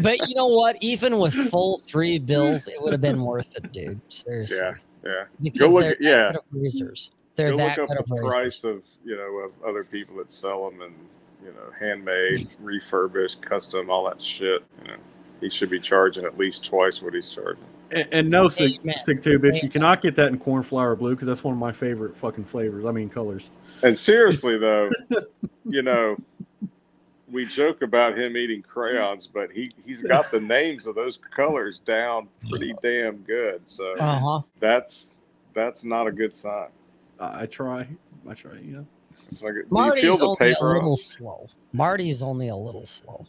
but 0.02 0.28
you 0.28 0.36
know 0.36 0.48
what? 0.48 0.78
Even 0.82 1.20
with 1.20 1.34
full 1.50 1.80
three 1.80 2.20
bills, 2.20 2.68
it 2.68 2.82
would 2.82 2.94
have 2.94 3.02
been 3.02 3.22
worth 3.22 3.56
it, 3.56 3.72
dude. 3.72 4.00
Seriously. 4.10 4.58
Yeah, 4.62 4.74
yeah. 5.04 5.24
Because 5.42 5.72
look 5.72 5.82
they're 5.82 5.92
that 5.92 6.02
yeah. 6.02 6.32
good 6.32 6.38
of 6.38 6.44
razors. 6.52 7.12
They're 7.36 7.52
Go 7.52 7.58
that 7.58 7.78
look 7.78 7.90
good 7.90 7.98
up 7.98 8.04
of 8.04 8.10
the 8.10 8.30
price 8.30 8.64
of 8.64 8.84
you 9.04 9.16
know 9.16 9.40
of 9.40 9.52
other 9.68 9.84
people 9.84 10.16
that 10.18 10.32
sell 10.32 10.70
them 10.70 10.82
and 10.82 10.94
you 11.46 11.52
know 11.54 11.72
handmade, 11.80 12.48
refurbished, 12.60 13.42
custom, 13.42 13.90
all 13.90 14.06
that 14.06 14.22
shit. 14.22 14.64
You 14.82 14.88
know, 14.90 14.98
he 15.42 15.50
should 15.50 15.70
be 15.70 15.80
charging 15.80 16.26
at 16.26 16.38
least 16.38 16.66
twice 16.66 17.02
what 17.02 17.14
he's 17.14 17.30
charging. 17.30 17.64
And, 17.92 18.08
and 18.12 18.30
no 18.30 18.48
stick, 18.48 18.80
Amen. 18.82 18.98
stick 18.98 19.22
to 19.24 19.38
bitch. 19.38 19.62
You 19.62 19.70
cannot 19.70 20.02
get 20.02 20.16
that 20.16 20.30
in 20.30 20.40
cornflower 20.40 20.96
blue 20.96 21.12
because 21.16 21.28
that's 21.28 21.44
one 21.44 21.54
of 21.54 21.60
my 21.60 21.72
favorite 21.72 22.16
fucking 22.18 22.46
flavors. 22.46 22.86
I 22.86 22.92
mean 22.92 23.10
colors. 23.10 23.50
And 23.84 23.98
seriously 23.98 24.58
though, 24.58 24.90
you 25.66 25.82
know, 25.84 26.18
we 27.30 27.46
joke 27.46 27.82
about 27.82 28.18
him 28.18 28.38
eating 28.38 28.62
crayons, 28.62 29.28
but 29.28 29.52
he 29.52 29.72
he's 29.84 30.02
got 30.02 30.32
the 30.32 30.40
names 30.40 30.88
of 30.88 30.96
those 30.96 31.18
colors 31.36 31.80
down 31.80 32.28
pretty 32.50 32.74
damn 32.82 33.18
good. 33.18 33.62
So 33.66 33.96
Uh 33.98 34.20
huh. 34.20 34.42
that's 34.60 35.14
that's 35.54 35.84
not 35.84 36.08
a 36.08 36.12
good 36.12 36.36
sign. 36.36 36.70
I, 37.20 37.42
I 37.42 37.46
try. 37.46 37.88
I 38.28 38.34
try. 38.34 38.54
You 38.56 38.78
know. 38.78 38.86
It's 39.34 39.42
like, 39.44 39.54
Marty's 39.70 40.04
feel 40.04 40.18
the 40.18 40.28
only 40.28 40.54
a 40.54 40.64
little 40.64 40.92
on- 40.92 40.98
slow. 40.98 41.48
Marty's 41.72 42.22
only 42.22 42.50
a 42.50 42.56
little 42.56 42.86
slow. 42.86 43.26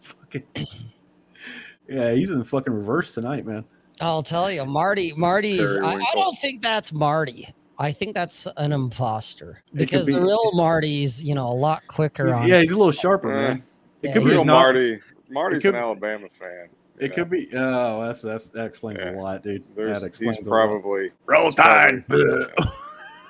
Fucking. 0.00 0.42
Yeah, 1.90 2.12
he's 2.12 2.28
in 2.28 2.38
the 2.38 2.44
fucking 2.44 2.70
reverse 2.74 3.12
tonight, 3.12 3.46
man. 3.46 3.64
I'll 4.02 4.22
tell 4.22 4.52
you, 4.52 4.62
Marty. 4.66 5.14
Marty's. 5.16 5.74
I, 5.76 5.94
I 5.94 6.10
don't 6.12 6.38
think 6.38 6.60
that's 6.62 6.92
Marty. 6.92 7.48
I 7.78 7.92
think 7.92 8.14
that's 8.14 8.46
an 8.58 8.72
imposter 8.72 9.62
It 9.68 9.70
could 9.70 9.78
because 9.78 10.04
the 10.04 10.20
real 10.20 10.52
Marty's, 10.52 11.24
you 11.24 11.34
know, 11.34 11.46
a 11.48 11.54
lot 11.56 11.86
quicker 11.88 12.34
on. 12.34 12.46
Yeah, 12.46 12.60
he's 12.60 12.72
a 12.72 12.76
little 12.76 12.92
sharper, 12.92 13.32
Eh, 13.32 13.34
man. 13.34 13.62
It 14.02 14.08
Yeah, 14.08 14.12
could 14.12 14.24
be 14.24 14.30
Real 14.32 14.42
a 14.42 14.44
not- 14.44 14.52
Marty. 14.52 15.00
Marty's 15.30 15.62
could- 15.62 15.74
an 15.74 15.80
Alabama 15.80 16.26
fan. 16.38 16.68
It 16.98 17.08
know. 17.08 17.14
could 17.14 17.30
be. 17.30 17.48
Oh, 17.54 18.04
that's 18.06 18.20
that's 18.20 18.50
that 18.50 18.66
explains 18.66 18.98
Yeah. 19.00 19.12
a 19.12 19.22
lot, 19.22 19.42
dude. 19.42 19.64
There's, 19.74 20.02
that 20.02 20.06
explains 20.08 20.36
he's 20.36 20.46
a 20.46 20.50
lot. 20.50 20.56
probably 20.66 21.10
Roll 21.24 21.44
he's 21.46 21.54
probably- 21.54 22.02
Tide. 22.02 22.68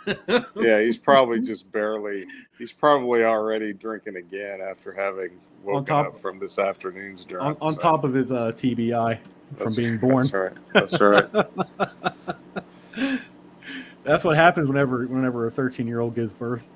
yeah, 0.57 0.81
he's 0.81 0.97
probably 0.97 1.41
just 1.41 1.71
barely. 1.73 2.27
He's 2.59 2.73
probably 2.73 3.25
already 3.25 3.73
drinking 3.73 4.17
again 4.17 4.61
after 4.61 4.93
having 4.93 5.39
woken 5.63 5.85
top- 5.85 6.07
up 6.07 6.19
from 6.19 6.39
this 6.39 6.59
afternoon's 6.59 7.25
drink. 7.25 7.43
on, 7.43 7.57
on 7.61 7.75
so 7.75 7.81
top 7.81 8.05
of 8.05 8.15
his 8.15 8.33
uh, 8.33 8.53
TBI 8.57 9.19
from 9.57 9.75
being 9.75 9.99
born. 9.99 10.29
That's 10.73 11.01
right. 11.01 11.29
That's 11.31 11.47
right. 12.99 13.21
That's 14.05 14.25
what 14.25 14.37
happens 14.37 14.69
whenever 14.69 15.07
whenever 15.07 15.47
a 15.47 15.51
13 15.51 15.87
year 15.87 16.01
old 16.01 16.15
gives 16.15 16.33
birth. 16.33 16.67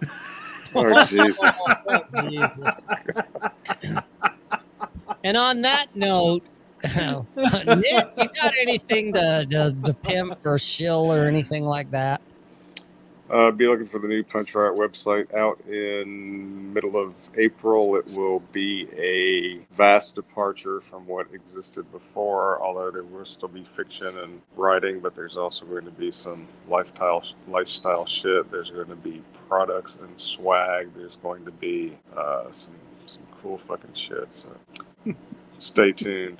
Oh 0.74 1.04
Jesus. 1.04 1.40
Oh, 1.88 2.28
Jesus. 2.28 2.80
and 5.24 5.36
on 5.36 5.60
that 5.62 5.94
note, 5.94 6.42
Nick, 6.82 8.08
you 8.16 8.28
got 8.40 8.52
anything 8.60 9.12
to, 9.12 9.46
to, 9.50 9.76
to 9.84 9.94
pimp 9.94 10.44
or 10.46 10.58
shill 10.58 11.12
or 11.12 11.26
anything 11.26 11.64
like 11.64 11.90
that? 11.90 12.20
Uh, 13.32 13.50
be 13.50 13.66
looking 13.66 13.86
for 13.86 13.98
the 13.98 14.06
new 14.06 14.22
Punch 14.22 14.54
Riot 14.54 14.76
website 14.76 15.32
out 15.32 15.58
in 15.66 16.70
middle 16.70 16.98
of 16.98 17.14
April. 17.38 17.96
It 17.96 18.04
will 18.12 18.40
be 18.52 18.86
a 18.94 19.64
vast 19.74 20.16
departure 20.16 20.82
from 20.82 21.06
what 21.06 21.28
existed 21.32 21.90
before, 21.92 22.62
although 22.62 22.90
there 22.90 23.04
will 23.04 23.24
still 23.24 23.48
be 23.48 23.66
fiction 23.74 24.18
and 24.18 24.42
writing, 24.54 25.00
but 25.00 25.14
there's 25.14 25.38
also 25.38 25.64
going 25.64 25.86
to 25.86 25.90
be 25.90 26.12
some 26.12 26.46
lifestyle 26.68 27.24
lifestyle 27.48 28.04
shit. 28.04 28.50
There's 28.50 28.70
going 28.70 28.88
to 28.88 28.96
be 28.96 29.22
products 29.48 29.96
and 30.02 30.20
swag. 30.20 30.90
There's 30.94 31.16
going 31.22 31.46
to 31.46 31.52
be 31.52 31.96
uh, 32.14 32.52
some 32.52 32.74
some 33.06 33.22
cool 33.40 33.62
fucking 33.66 33.94
shit. 33.94 34.28
So 34.34 34.48
stay 35.58 35.92
tuned. 35.92 36.36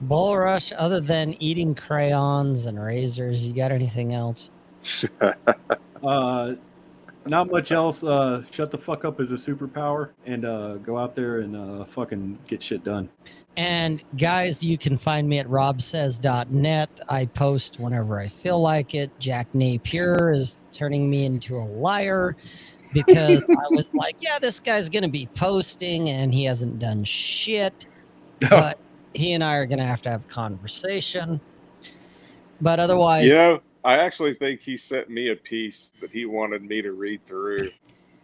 Bull 0.00 0.36
Rush, 0.36 0.72
other 0.76 0.98
than 0.98 1.40
eating 1.40 1.76
crayons 1.76 2.66
and 2.66 2.82
razors, 2.82 3.46
you 3.46 3.54
got 3.54 3.70
anything 3.70 4.12
else? 4.12 4.50
Uh, 6.02 6.54
not 7.24 7.50
much 7.50 7.72
else. 7.72 8.04
Uh, 8.04 8.44
shut 8.50 8.70
the 8.70 8.78
fuck 8.78 9.04
up 9.04 9.20
is 9.20 9.32
a 9.32 9.34
superpower, 9.34 10.10
and 10.26 10.44
uh, 10.44 10.74
go 10.76 10.96
out 10.96 11.16
there 11.16 11.40
and 11.40 11.56
uh, 11.56 11.84
fucking 11.84 12.38
get 12.46 12.62
shit 12.62 12.84
done. 12.84 13.08
And 13.56 14.02
guys, 14.18 14.62
you 14.62 14.76
can 14.76 14.96
find 14.96 15.28
me 15.28 15.38
at 15.38 15.48
robsays.net. 15.48 17.00
I 17.08 17.24
post 17.26 17.80
whenever 17.80 18.20
I 18.20 18.28
feel 18.28 18.60
like 18.60 18.94
it. 18.94 19.10
Jack 19.18 19.48
Napier 19.54 20.30
is 20.30 20.58
turning 20.72 21.08
me 21.08 21.24
into 21.24 21.56
a 21.56 21.64
liar 21.64 22.36
because 22.92 23.48
I 23.50 23.74
was 23.74 23.92
like, 23.94 24.16
yeah, 24.20 24.38
this 24.38 24.60
guy's 24.60 24.90
going 24.90 25.04
to 25.04 25.08
be 25.08 25.26
posting 25.34 26.10
and 26.10 26.34
he 26.34 26.44
hasn't 26.44 26.78
done 26.78 27.04
shit. 27.04 27.86
But 28.50 28.78
he 29.14 29.32
and 29.32 29.42
I 29.42 29.54
are 29.54 29.64
going 29.64 29.78
to 29.78 29.84
have 29.86 30.02
to 30.02 30.10
have 30.10 30.20
a 30.20 30.28
conversation. 30.28 31.40
But 32.60 32.78
otherwise, 32.78 33.30
You 33.30 33.36
know, 33.36 33.60
I 33.86 33.98
actually 33.98 34.34
think 34.34 34.60
he 34.60 34.76
sent 34.76 35.08
me 35.08 35.28
a 35.28 35.36
piece 35.36 35.92
that 36.00 36.10
he 36.10 36.26
wanted 36.26 36.60
me 36.62 36.82
to 36.82 36.90
read 36.90 37.24
through 37.24 37.70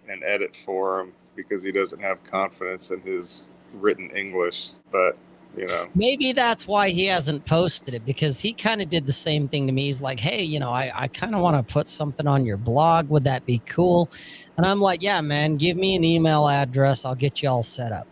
and 0.08 0.24
edit 0.24 0.56
for 0.66 0.98
him 0.98 1.12
because 1.36 1.62
he 1.62 1.70
doesn't 1.70 2.00
have 2.00 2.22
confidence 2.24 2.90
in 2.90 3.00
his 3.02 3.50
written 3.74 4.10
English. 4.10 4.70
But 4.90 5.16
you 5.56 5.68
know, 5.68 5.88
maybe 5.94 6.32
that's 6.32 6.66
why 6.66 6.90
he 6.90 7.04
hasn't 7.04 7.46
posted 7.46 7.94
it 7.94 8.04
because 8.04 8.40
he 8.40 8.52
kind 8.52 8.82
of 8.82 8.88
did 8.88 9.06
the 9.06 9.12
same 9.12 9.46
thing 9.46 9.68
to 9.68 9.72
me. 9.72 9.84
He's 9.84 10.00
like, 10.00 10.18
hey, 10.18 10.42
you 10.42 10.58
know, 10.58 10.70
I, 10.70 10.90
I 10.92 11.06
kind 11.06 11.32
of 11.32 11.40
want 11.40 11.56
to 11.56 11.72
put 11.72 11.86
something 11.86 12.26
on 12.26 12.44
your 12.44 12.56
blog. 12.56 13.08
Would 13.10 13.22
that 13.24 13.46
be 13.46 13.60
cool? 13.60 14.10
And 14.56 14.66
I'm 14.66 14.80
like, 14.80 15.00
yeah, 15.00 15.20
man, 15.20 15.58
give 15.58 15.76
me 15.76 15.94
an 15.94 16.02
email 16.02 16.48
address. 16.48 17.04
I'll 17.04 17.14
get 17.14 17.40
you 17.40 17.48
all 17.48 17.62
set 17.62 17.92
up. 17.92 18.08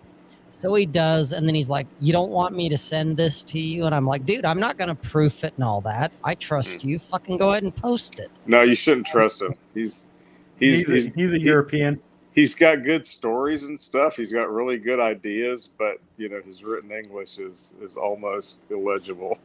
So 0.61 0.74
he 0.74 0.85
does. 0.85 1.32
And 1.32 1.49
then 1.49 1.55
he's 1.55 1.70
like, 1.70 1.87
you 2.01 2.12
don't 2.12 2.31
want 2.31 2.55
me 2.55 2.69
to 2.69 2.77
send 2.77 3.16
this 3.16 3.43
to 3.45 3.59
you? 3.59 3.87
And 3.87 3.95
I'm 3.95 4.05
like, 4.05 4.27
dude, 4.27 4.45
I'm 4.45 4.61
not 4.61 4.77
going 4.77 4.89
to 4.89 4.95
proof 4.95 5.43
it 5.43 5.55
and 5.57 5.65
all 5.65 5.81
that. 5.81 6.12
I 6.23 6.35
trust 6.35 6.82
hmm. 6.82 6.89
you. 6.91 6.99
Fucking 6.99 7.39
go 7.39 7.53
ahead 7.53 7.62
and 7.62 7.74
post 7.74 8.20
it. 8.20 8.31
no, 8.45 8.61
you 8.61 8.74
shouldn't 8.74 9.07
trust 9.07 9.41
him. 9.41 9.55
He's 9.73 10.05
he's 10.59 10.81
He's, 10.81 10.87
he's, 10.87 11.07
a, 11.07 11.11
he's 11.16 11.32
a 11.32 11.39
he- 11.39 11.45
European. 11.45 11.99
He's 12.32 12.55
got 12.55 12.85
good 12.85 13.07
stories 13.07 13.65
and 13.65 13.81
stuff. 13.81 14.16
He's 14.16 14.32
got 14.32 14.51
really 14.51 14.78
good 14.78 15.01
ideas, 15.01 15.69
but 15.78 15.98
you 16.16 16.28
know, 16.28 16.40
his 16.44 16.62
written 16.62 16.90
English 16.93 17.39
is 17.39 17.73
is 17.81 17.97
almost 17.97 18.59
illegible. 18.70 19.39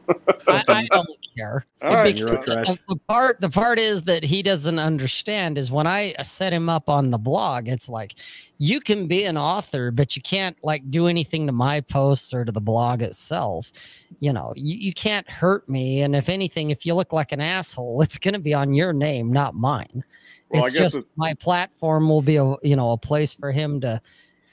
I, 0.46 0.64
I 0.68 0.86
don't 0.90 1.08
care. 1.36 1.64
All 1.82 1.94
right, 1.94 2.16
you're 2.16 2.28
trash. 2.42 2.66
the, 2.66 2.78
the 2.88 2.96
part 3.08 3.40
the 3.40 3.50
part 3.50 3.78
is 3.78 4.02
that 4.02 4.22
he 4.22 4.42
doesn't 4.42 4.78
understand 4.78 5.58
is 5.58 5.70
when 5.70 5.86
I 5.86 6.14
set 6.22 6.52
him 6.52 6.68
up 6.68 6.88
on 6.88 7.10
the 7.10 7.18
blog, 7.18 7.68
it's 7.68 7.88
like 7.88 8.14
you 8.58 8.80
can 8.80 9.06
be 9.06 9.24
an 9.24 9.36
author, 9.36 9.90
but 9.90 10.16
you 10.16 10.22
can't 10.22 10.56
like 10.62 10.90
do 10.90 11.06
anything 11.06 11.46
to 11.46 11.52
my 11.52 11.80
posts 11.80 12.32
or 12.32 12.44
to 12.44 12.52
the 12.52 12.60
blog 12.60 13.02
itself. 13.02 13.72
You 14.20 14.32
know, 14.32 14.52
you, 14.56 14.76
you 14.76 14.92
can't 14.92 15.28
hurt 15.28 15.68
me. 15.68 16.02
And 16.02 16.14
if 16.14 16.28
anything, 16.28 16.70
if 16.70 16.86
you 16.86 16.94
look 16.94 17.12
like 17.12 17.32
an 17.32 17.40
asshole, 17.40 18.02
it's 18.02 18.18
gonna 18.18 18.38
be 18.38 18.54
on 18.54 18.74
your 18.74 18.92
name, 18.92 19.32
not 19.32 19.54
mine. 19.54 20.04
Well, 20.48 20.62
I 20.62 20.66
it's 20.66 20.74
guess 20.74 20.82
just 20.82 20.98
it- 20.98 21.06
my 21.16 21.34
platform 21.34 22.08
will 22.08 22.22
be 22.22 22.36
a 22.36 22.54
you 22.62 22.76
know 22.76 22.92
a 22.92 22.98
place 22.98 23.34
for 23.34 23.50
him 23.52 23.80
to 23.80 24.00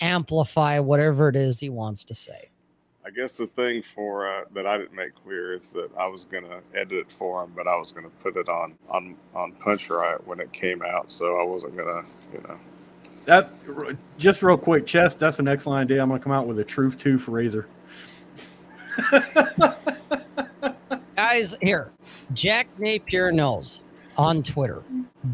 amplify 0.02 0.80
whatever 0.80 1.30
it 1.30 1.36
is 1.36 1.60
he 1.60 1.70
wants 1.70 2.04
to 2.06 2.14
say. 2.14 2.50
I 3.06 3.10
guess 3.10 3.36
the 3.36 3.48
thing 3.48 3.84
for 3.96 4.26
uh, 4.28 4.46
that 4.54 4.66
I 4.66 4.78
didn't 4.78 4.96
make 4.96 5.14
clear 5.24 5.54
is 5.56 5.70
that 5.72 5.90
I 6.00 6.08
was 6.08 6.24
gonna 6.24 6.62
edit 6.74 6.94
it 6.94 7.08
for 7.20 7.44
him, 7.44 7.52
but 7.56 7.68
I 7.68 7.76
was 7.76 7.92
gonna 7.92 8.10
put 8.22 8.38
it 8.38 8.48
on 8.48 8.76
on 8.90 9.16
on 9.36 9.52
Punch 9.54 9.90
Riot 9.90 10.26
when 10.26 10.40
it 10.40 10.52
came 10.54 10.82
out, 10.82 11.12
so 11.12 11.38
I 11.40 11.44
wasn't 11.44 11.76
gonna, 11.76 12.04
you 12.34 12.42
know. 12.48 12.58
That 13.26 13.52
just 14.18 14.42
real 14.42 14.58
quick, 14.58 14.86
chest. 14.86 15.20
That's 15.20 15.40
an 15.40 15.48
excellent 15.48 15.90
idea. 15.92 16.02
I'm 16.02 16.10
gonna 16.10 16.22
come 16.22 16.32
out 16.32 16.48
with 16.48 16.60
a 16.60 16.64
truth 16.64 16.98
tooth 16.98 17.28
razor. 17.28 17.68
guys 21.16 21.56
here 21.62 21.92
jack 22.34 22.68
napier 22.78 23.32
knows 23.32 23.82
on 24.18 24.44
twitter. 24.44 24.84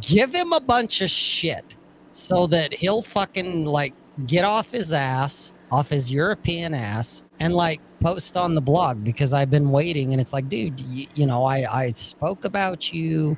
Give 0.01 0.33
him 0.33 0.53
a 0.53 0.59
bunch 0.59 1.01
of 1.01 1.09
shit 1.09 1.75
so 2.11 2.47
that 2.47 2.73
he'll 2.73 3.01
fucking 3.01 3.65
like 3.65 3.93
get 4.25 4.45
off 4.45 4.71
his 4.71 4.93
ass 4.93 5.53
off 5.71 5.89
his 5.89 6.09
european 6.09 6.73
ass 6.73 7.23
and 7.39 7.53
like 7.53 7.79
post 8.01 8.35
on 8.35 8.55
the 8.55 8.61
blog 8.61 9.03
because 9.03 9.33
i've 9.33 9.51
been 9.51 9.69
waiting 9.69 10.11
and 10.11 10.19
it's 10.19 10.33
like 10.33 10.49
dude 10.49 10.79
you, 10.79 11.05
you 11.13 11.27
know 11.27 11.45
i 11.45 11.83
i 11.83 11.91
spoke 11.91 12.43
about 12.45 12.91
you 12.91 13.37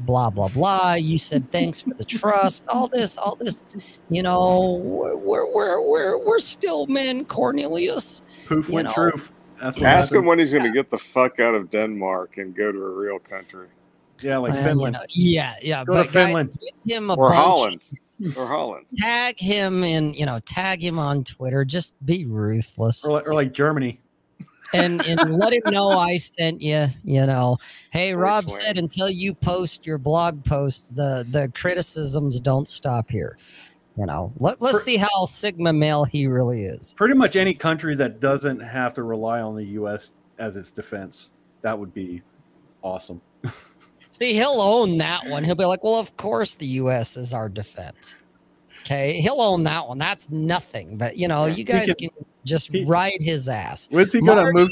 blah 0.00 0.28
blah 0.28 0.48
blah. 0.48 0.94
You 0.94 1.18
said 1.18 1.50
thanks 1.52 1.80
for 1.80 1.94
the 1.94 2.04
trust 2.04 2.66
all 2.66 2.88
this 2.88 3.16
all 3.16 3.36
this 3.36 3.68
you 4.10 4.22
know 4.24 4.80
we're 4.82 5.14
we're 5.14 5.54
we're 5.54 5.80
we're, 5.88 6.18
we're 6.18 6.38
still 6.40 6.86
men 6.86 7.24
cornelius 7.24 8.22
Poof 8.46 8.68
You 8.68 8.74
went 8.74 8.88
know. 8.88 8.94
truth. 8.94 9.30
That's 9.60 9.76
what 9.76 9.86
Ask 9.86 10.12
him 10.12 10.24
when 10.24 10.40
he's 10.40 10.52
gonna 10.52 10.72
get 10.72 10.90
the 10.90 10.98
fuck 10.98 11.38
out 11.38 11.54
of 11.54 11.70
Denmark 11.70 12.38
and 12.38 12.54
go 12.56 12.72
to 12.72 12.78
a 12.78 12.90
real 12.90 13.20
country 13.20 13.68
Yeah, 14.24 14.38
like 14.38 14.54
you 14.54 14.62
Finland 14.62 14.94
know, 14.94 15.02
yeah 15.10 15.54
yeah 15.62 15.84
Go 15.84 15.92
to 15.94 15.98
but 15.98 16.12
guys, 16.12 16.26
Finland. 16.26 16.58
give 16.86 16.98
him 16.98 17.10
a 17.10 17.14
or 17.14 17.28
bunch 17.28 17.36
Holland 17.44 17.82
or 18.36 18.46
Holland. 18.46 18.86
tag 18.98 19.38
him 19.38 19.84
in 19.84 20.14
you 20.14 20.24
know 20.26 20.38
tag 20.40 20.82
him 20.82 20.98
on 20.98 21.22
twitter 21.24 21.64
just 21.64 21.94
be 22.06 22.24
ruthless 22.24 23.04
or 23.04 23.12
like, 23.14 23.26
or 23.28 23.34
like 23.34 23.52
Germany. 23.52 24.00
and 24.72 25.04
and 25.06 25.36
let 25.36 25.52
him 25.52 25.62
know 25.66 25.88
i 25.88 26.16
sent 26.16 26.60
you 26.62 26.86
you 27.04 27.26
know 27.26 27.56
hey 27.90 28.12
Or 28.14 28.18
rob 28.18 28.48
Swing. 28.50 28.62
said 28.62 28.78
until 28.78 29.10
you 29.10 29.34
post 29.34 29.84
your 29.86 29.98
blog 29.98 30.44
post, 30.44 30.96
the 30.96 31.26
the 31.30 31.50
criticisms 31.54 32.40
don't 32.40 32.68
stop 32.68 33.10
here 33.10 33.36
you 33.98 34.06
know 34.06 34.32
let, 34.40 34.60
let's 34.62 34.82
see 34.82 34.96
how 34.96 35.24
sigma 35.26 35.72
male 35.72 36.04
he 36.04 36.26
really 36.26 36.64
is 36.64 36.94
Pretty 36.94 37.14
much 37.14 37.36
any 37.36 37.54
country 37.54 37.94
that 37.96 38.20
doesn't 38.20 38.58
have 38.60 38.94
to 38.94 39.02
rely 39.04 39.40
on 39.40 39.54
the 39.54 39.64
U.S. 39.80 40.12
as 40.38 40.56
its 40.56 40.70
defense, 40.72 41.30
that 41.62 41.78
would 41.78 41.92
be 41.94 42.22
awesome. 42.82 43.20
see 44.14 44.32
he'll 44.32 44.60
own 44.60 44.96
that 44.98 45.24
one 45.26 45.42
he'll 45.44 45.54
be 45.54 45.64
like 45.64 45.82
well 45.84 45.98
of 45.98 46.16
course 46.16 46.54
the 46.54 46.66
us 46.66 47.16
is 47.16 47.32
our 47.34 47.48
defense 47.48 48.16
okay 48.82 49.20
he'll 49.20 49.40
own 49.40 49.62
that 49.64 49.86
one 49.86 49.98
that's 49.98 50.30
nothing 50.30 50.96
but 50.96 51.16
you 51.16 51.28
know 51.28 51.46
you 51.46 51.64
guys 51.64 51.94
can- 51.94 52.08
Just 52.44 52.68
He- 52.70 52.84
ride 52.84 53.20
his 53.20 53.48
ass. 53.48 53.88
When's 53.90 54.12
he 54.12 54.20
gonna 54.20 54.52
move? 54.52 54.68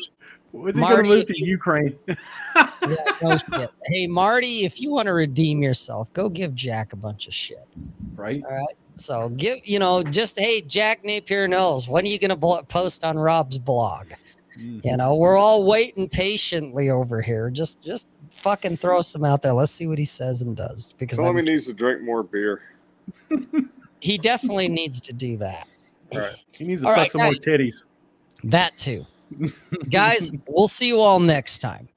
When's 0.52 0.76
he 0.76 0.80
Marty, 0.82 1.02
gonna 1.04 1.08
move 1.16 1.26
to 1.26 1.38
you- 1.40 1.46
Ukraine? 1.46 1.96
Yeah, 2.54 2.96
no 3.22 3.38
shit. 3.38 3.70
Hey, 3.86 4.06
Marty, 4.06 4.64
if 4.64 4.78
you 4.78 4.90
want 4.90 5.06
to 5.06 5.14
redeem 5.14 5.62
yourself, 5.62 6.12
go 6.12 6.28
give 6.28 6.54
Jack 6.54 6.92
a 6.92 6.96
bunch 6.96 7.26
of 7.28 7.32
shit. 7.32 7.66
right? 8.14 8.42
All 8.44 8.54
right. 8.56 8.74
So 8.96 9.30
give 9.30 9.60
you 9.64 9.78
know 9.78 10.02
just 10.02 10.38
hey 10.38 10.60
Jack 10.60 11.02
Napier 11.02 11.48
knows 11.48 11.88
when 11.88 12.04
are 12.04 12.08
you 12.08 12.18
gonna 12.18 12.36
post 12.64 13.04
on 13.04 13.18
Rob's 13.18 13.56
blog? 13.56 14.08
Mm. 14.58 14.84
You 14.84 14.96
know 14.98 15.14
we're 15.14 15.38
all 15.38 15.64
waiting 15.64 16.10
patiently 16.10 16.90
over 16.90 17.22
here. 17.22 17.48
Just 17.48 17.82
just 17.82 18.06
fucking 18.42 18.76
throw 18.76 19.02
some 19.02 19.24
out 19.24 19.42
there. 19.42 19.52
Let's 19.52 19.72
see 19.72 19.86
what 19.86 19.98
he 19.98 20.04
says 20.04 20.42
and 20.42 20.56
does 20.56 20.92
because 20.98 21.18
Tell 21.18 21.30
him 21.30 21.36
he 21.36 21.42
needs 21.42 21.66
to 21.66 21.72
drink 21.72 22.02
more 22.02 22.22
beer. 22.22 22.62
he 24.00 24.18
definitely 24.18 24.68
needs 24.68 25.00
to 25.02 25.12
do 25.12 25.36
that. 25.38 25.68
Right. 26.12 26.36
He 26.52 26.64
needs 26.64 26.82
to 26.82 26.88
All 26.88 26.94
suck 26.94 27.02
right, 27.02 27.12
some 27.12 27.22
more 27.22 27.32
titties. 27.32 27.84
That 28.44 28.76
too, 28.76 29.06
guys. 29.88 30.30
We'll 30.46 30.68
see 30.68 30.88
you 30.88 31.00
all 31.00 31.20
next 31.20 31.58
time. 31.58 31.88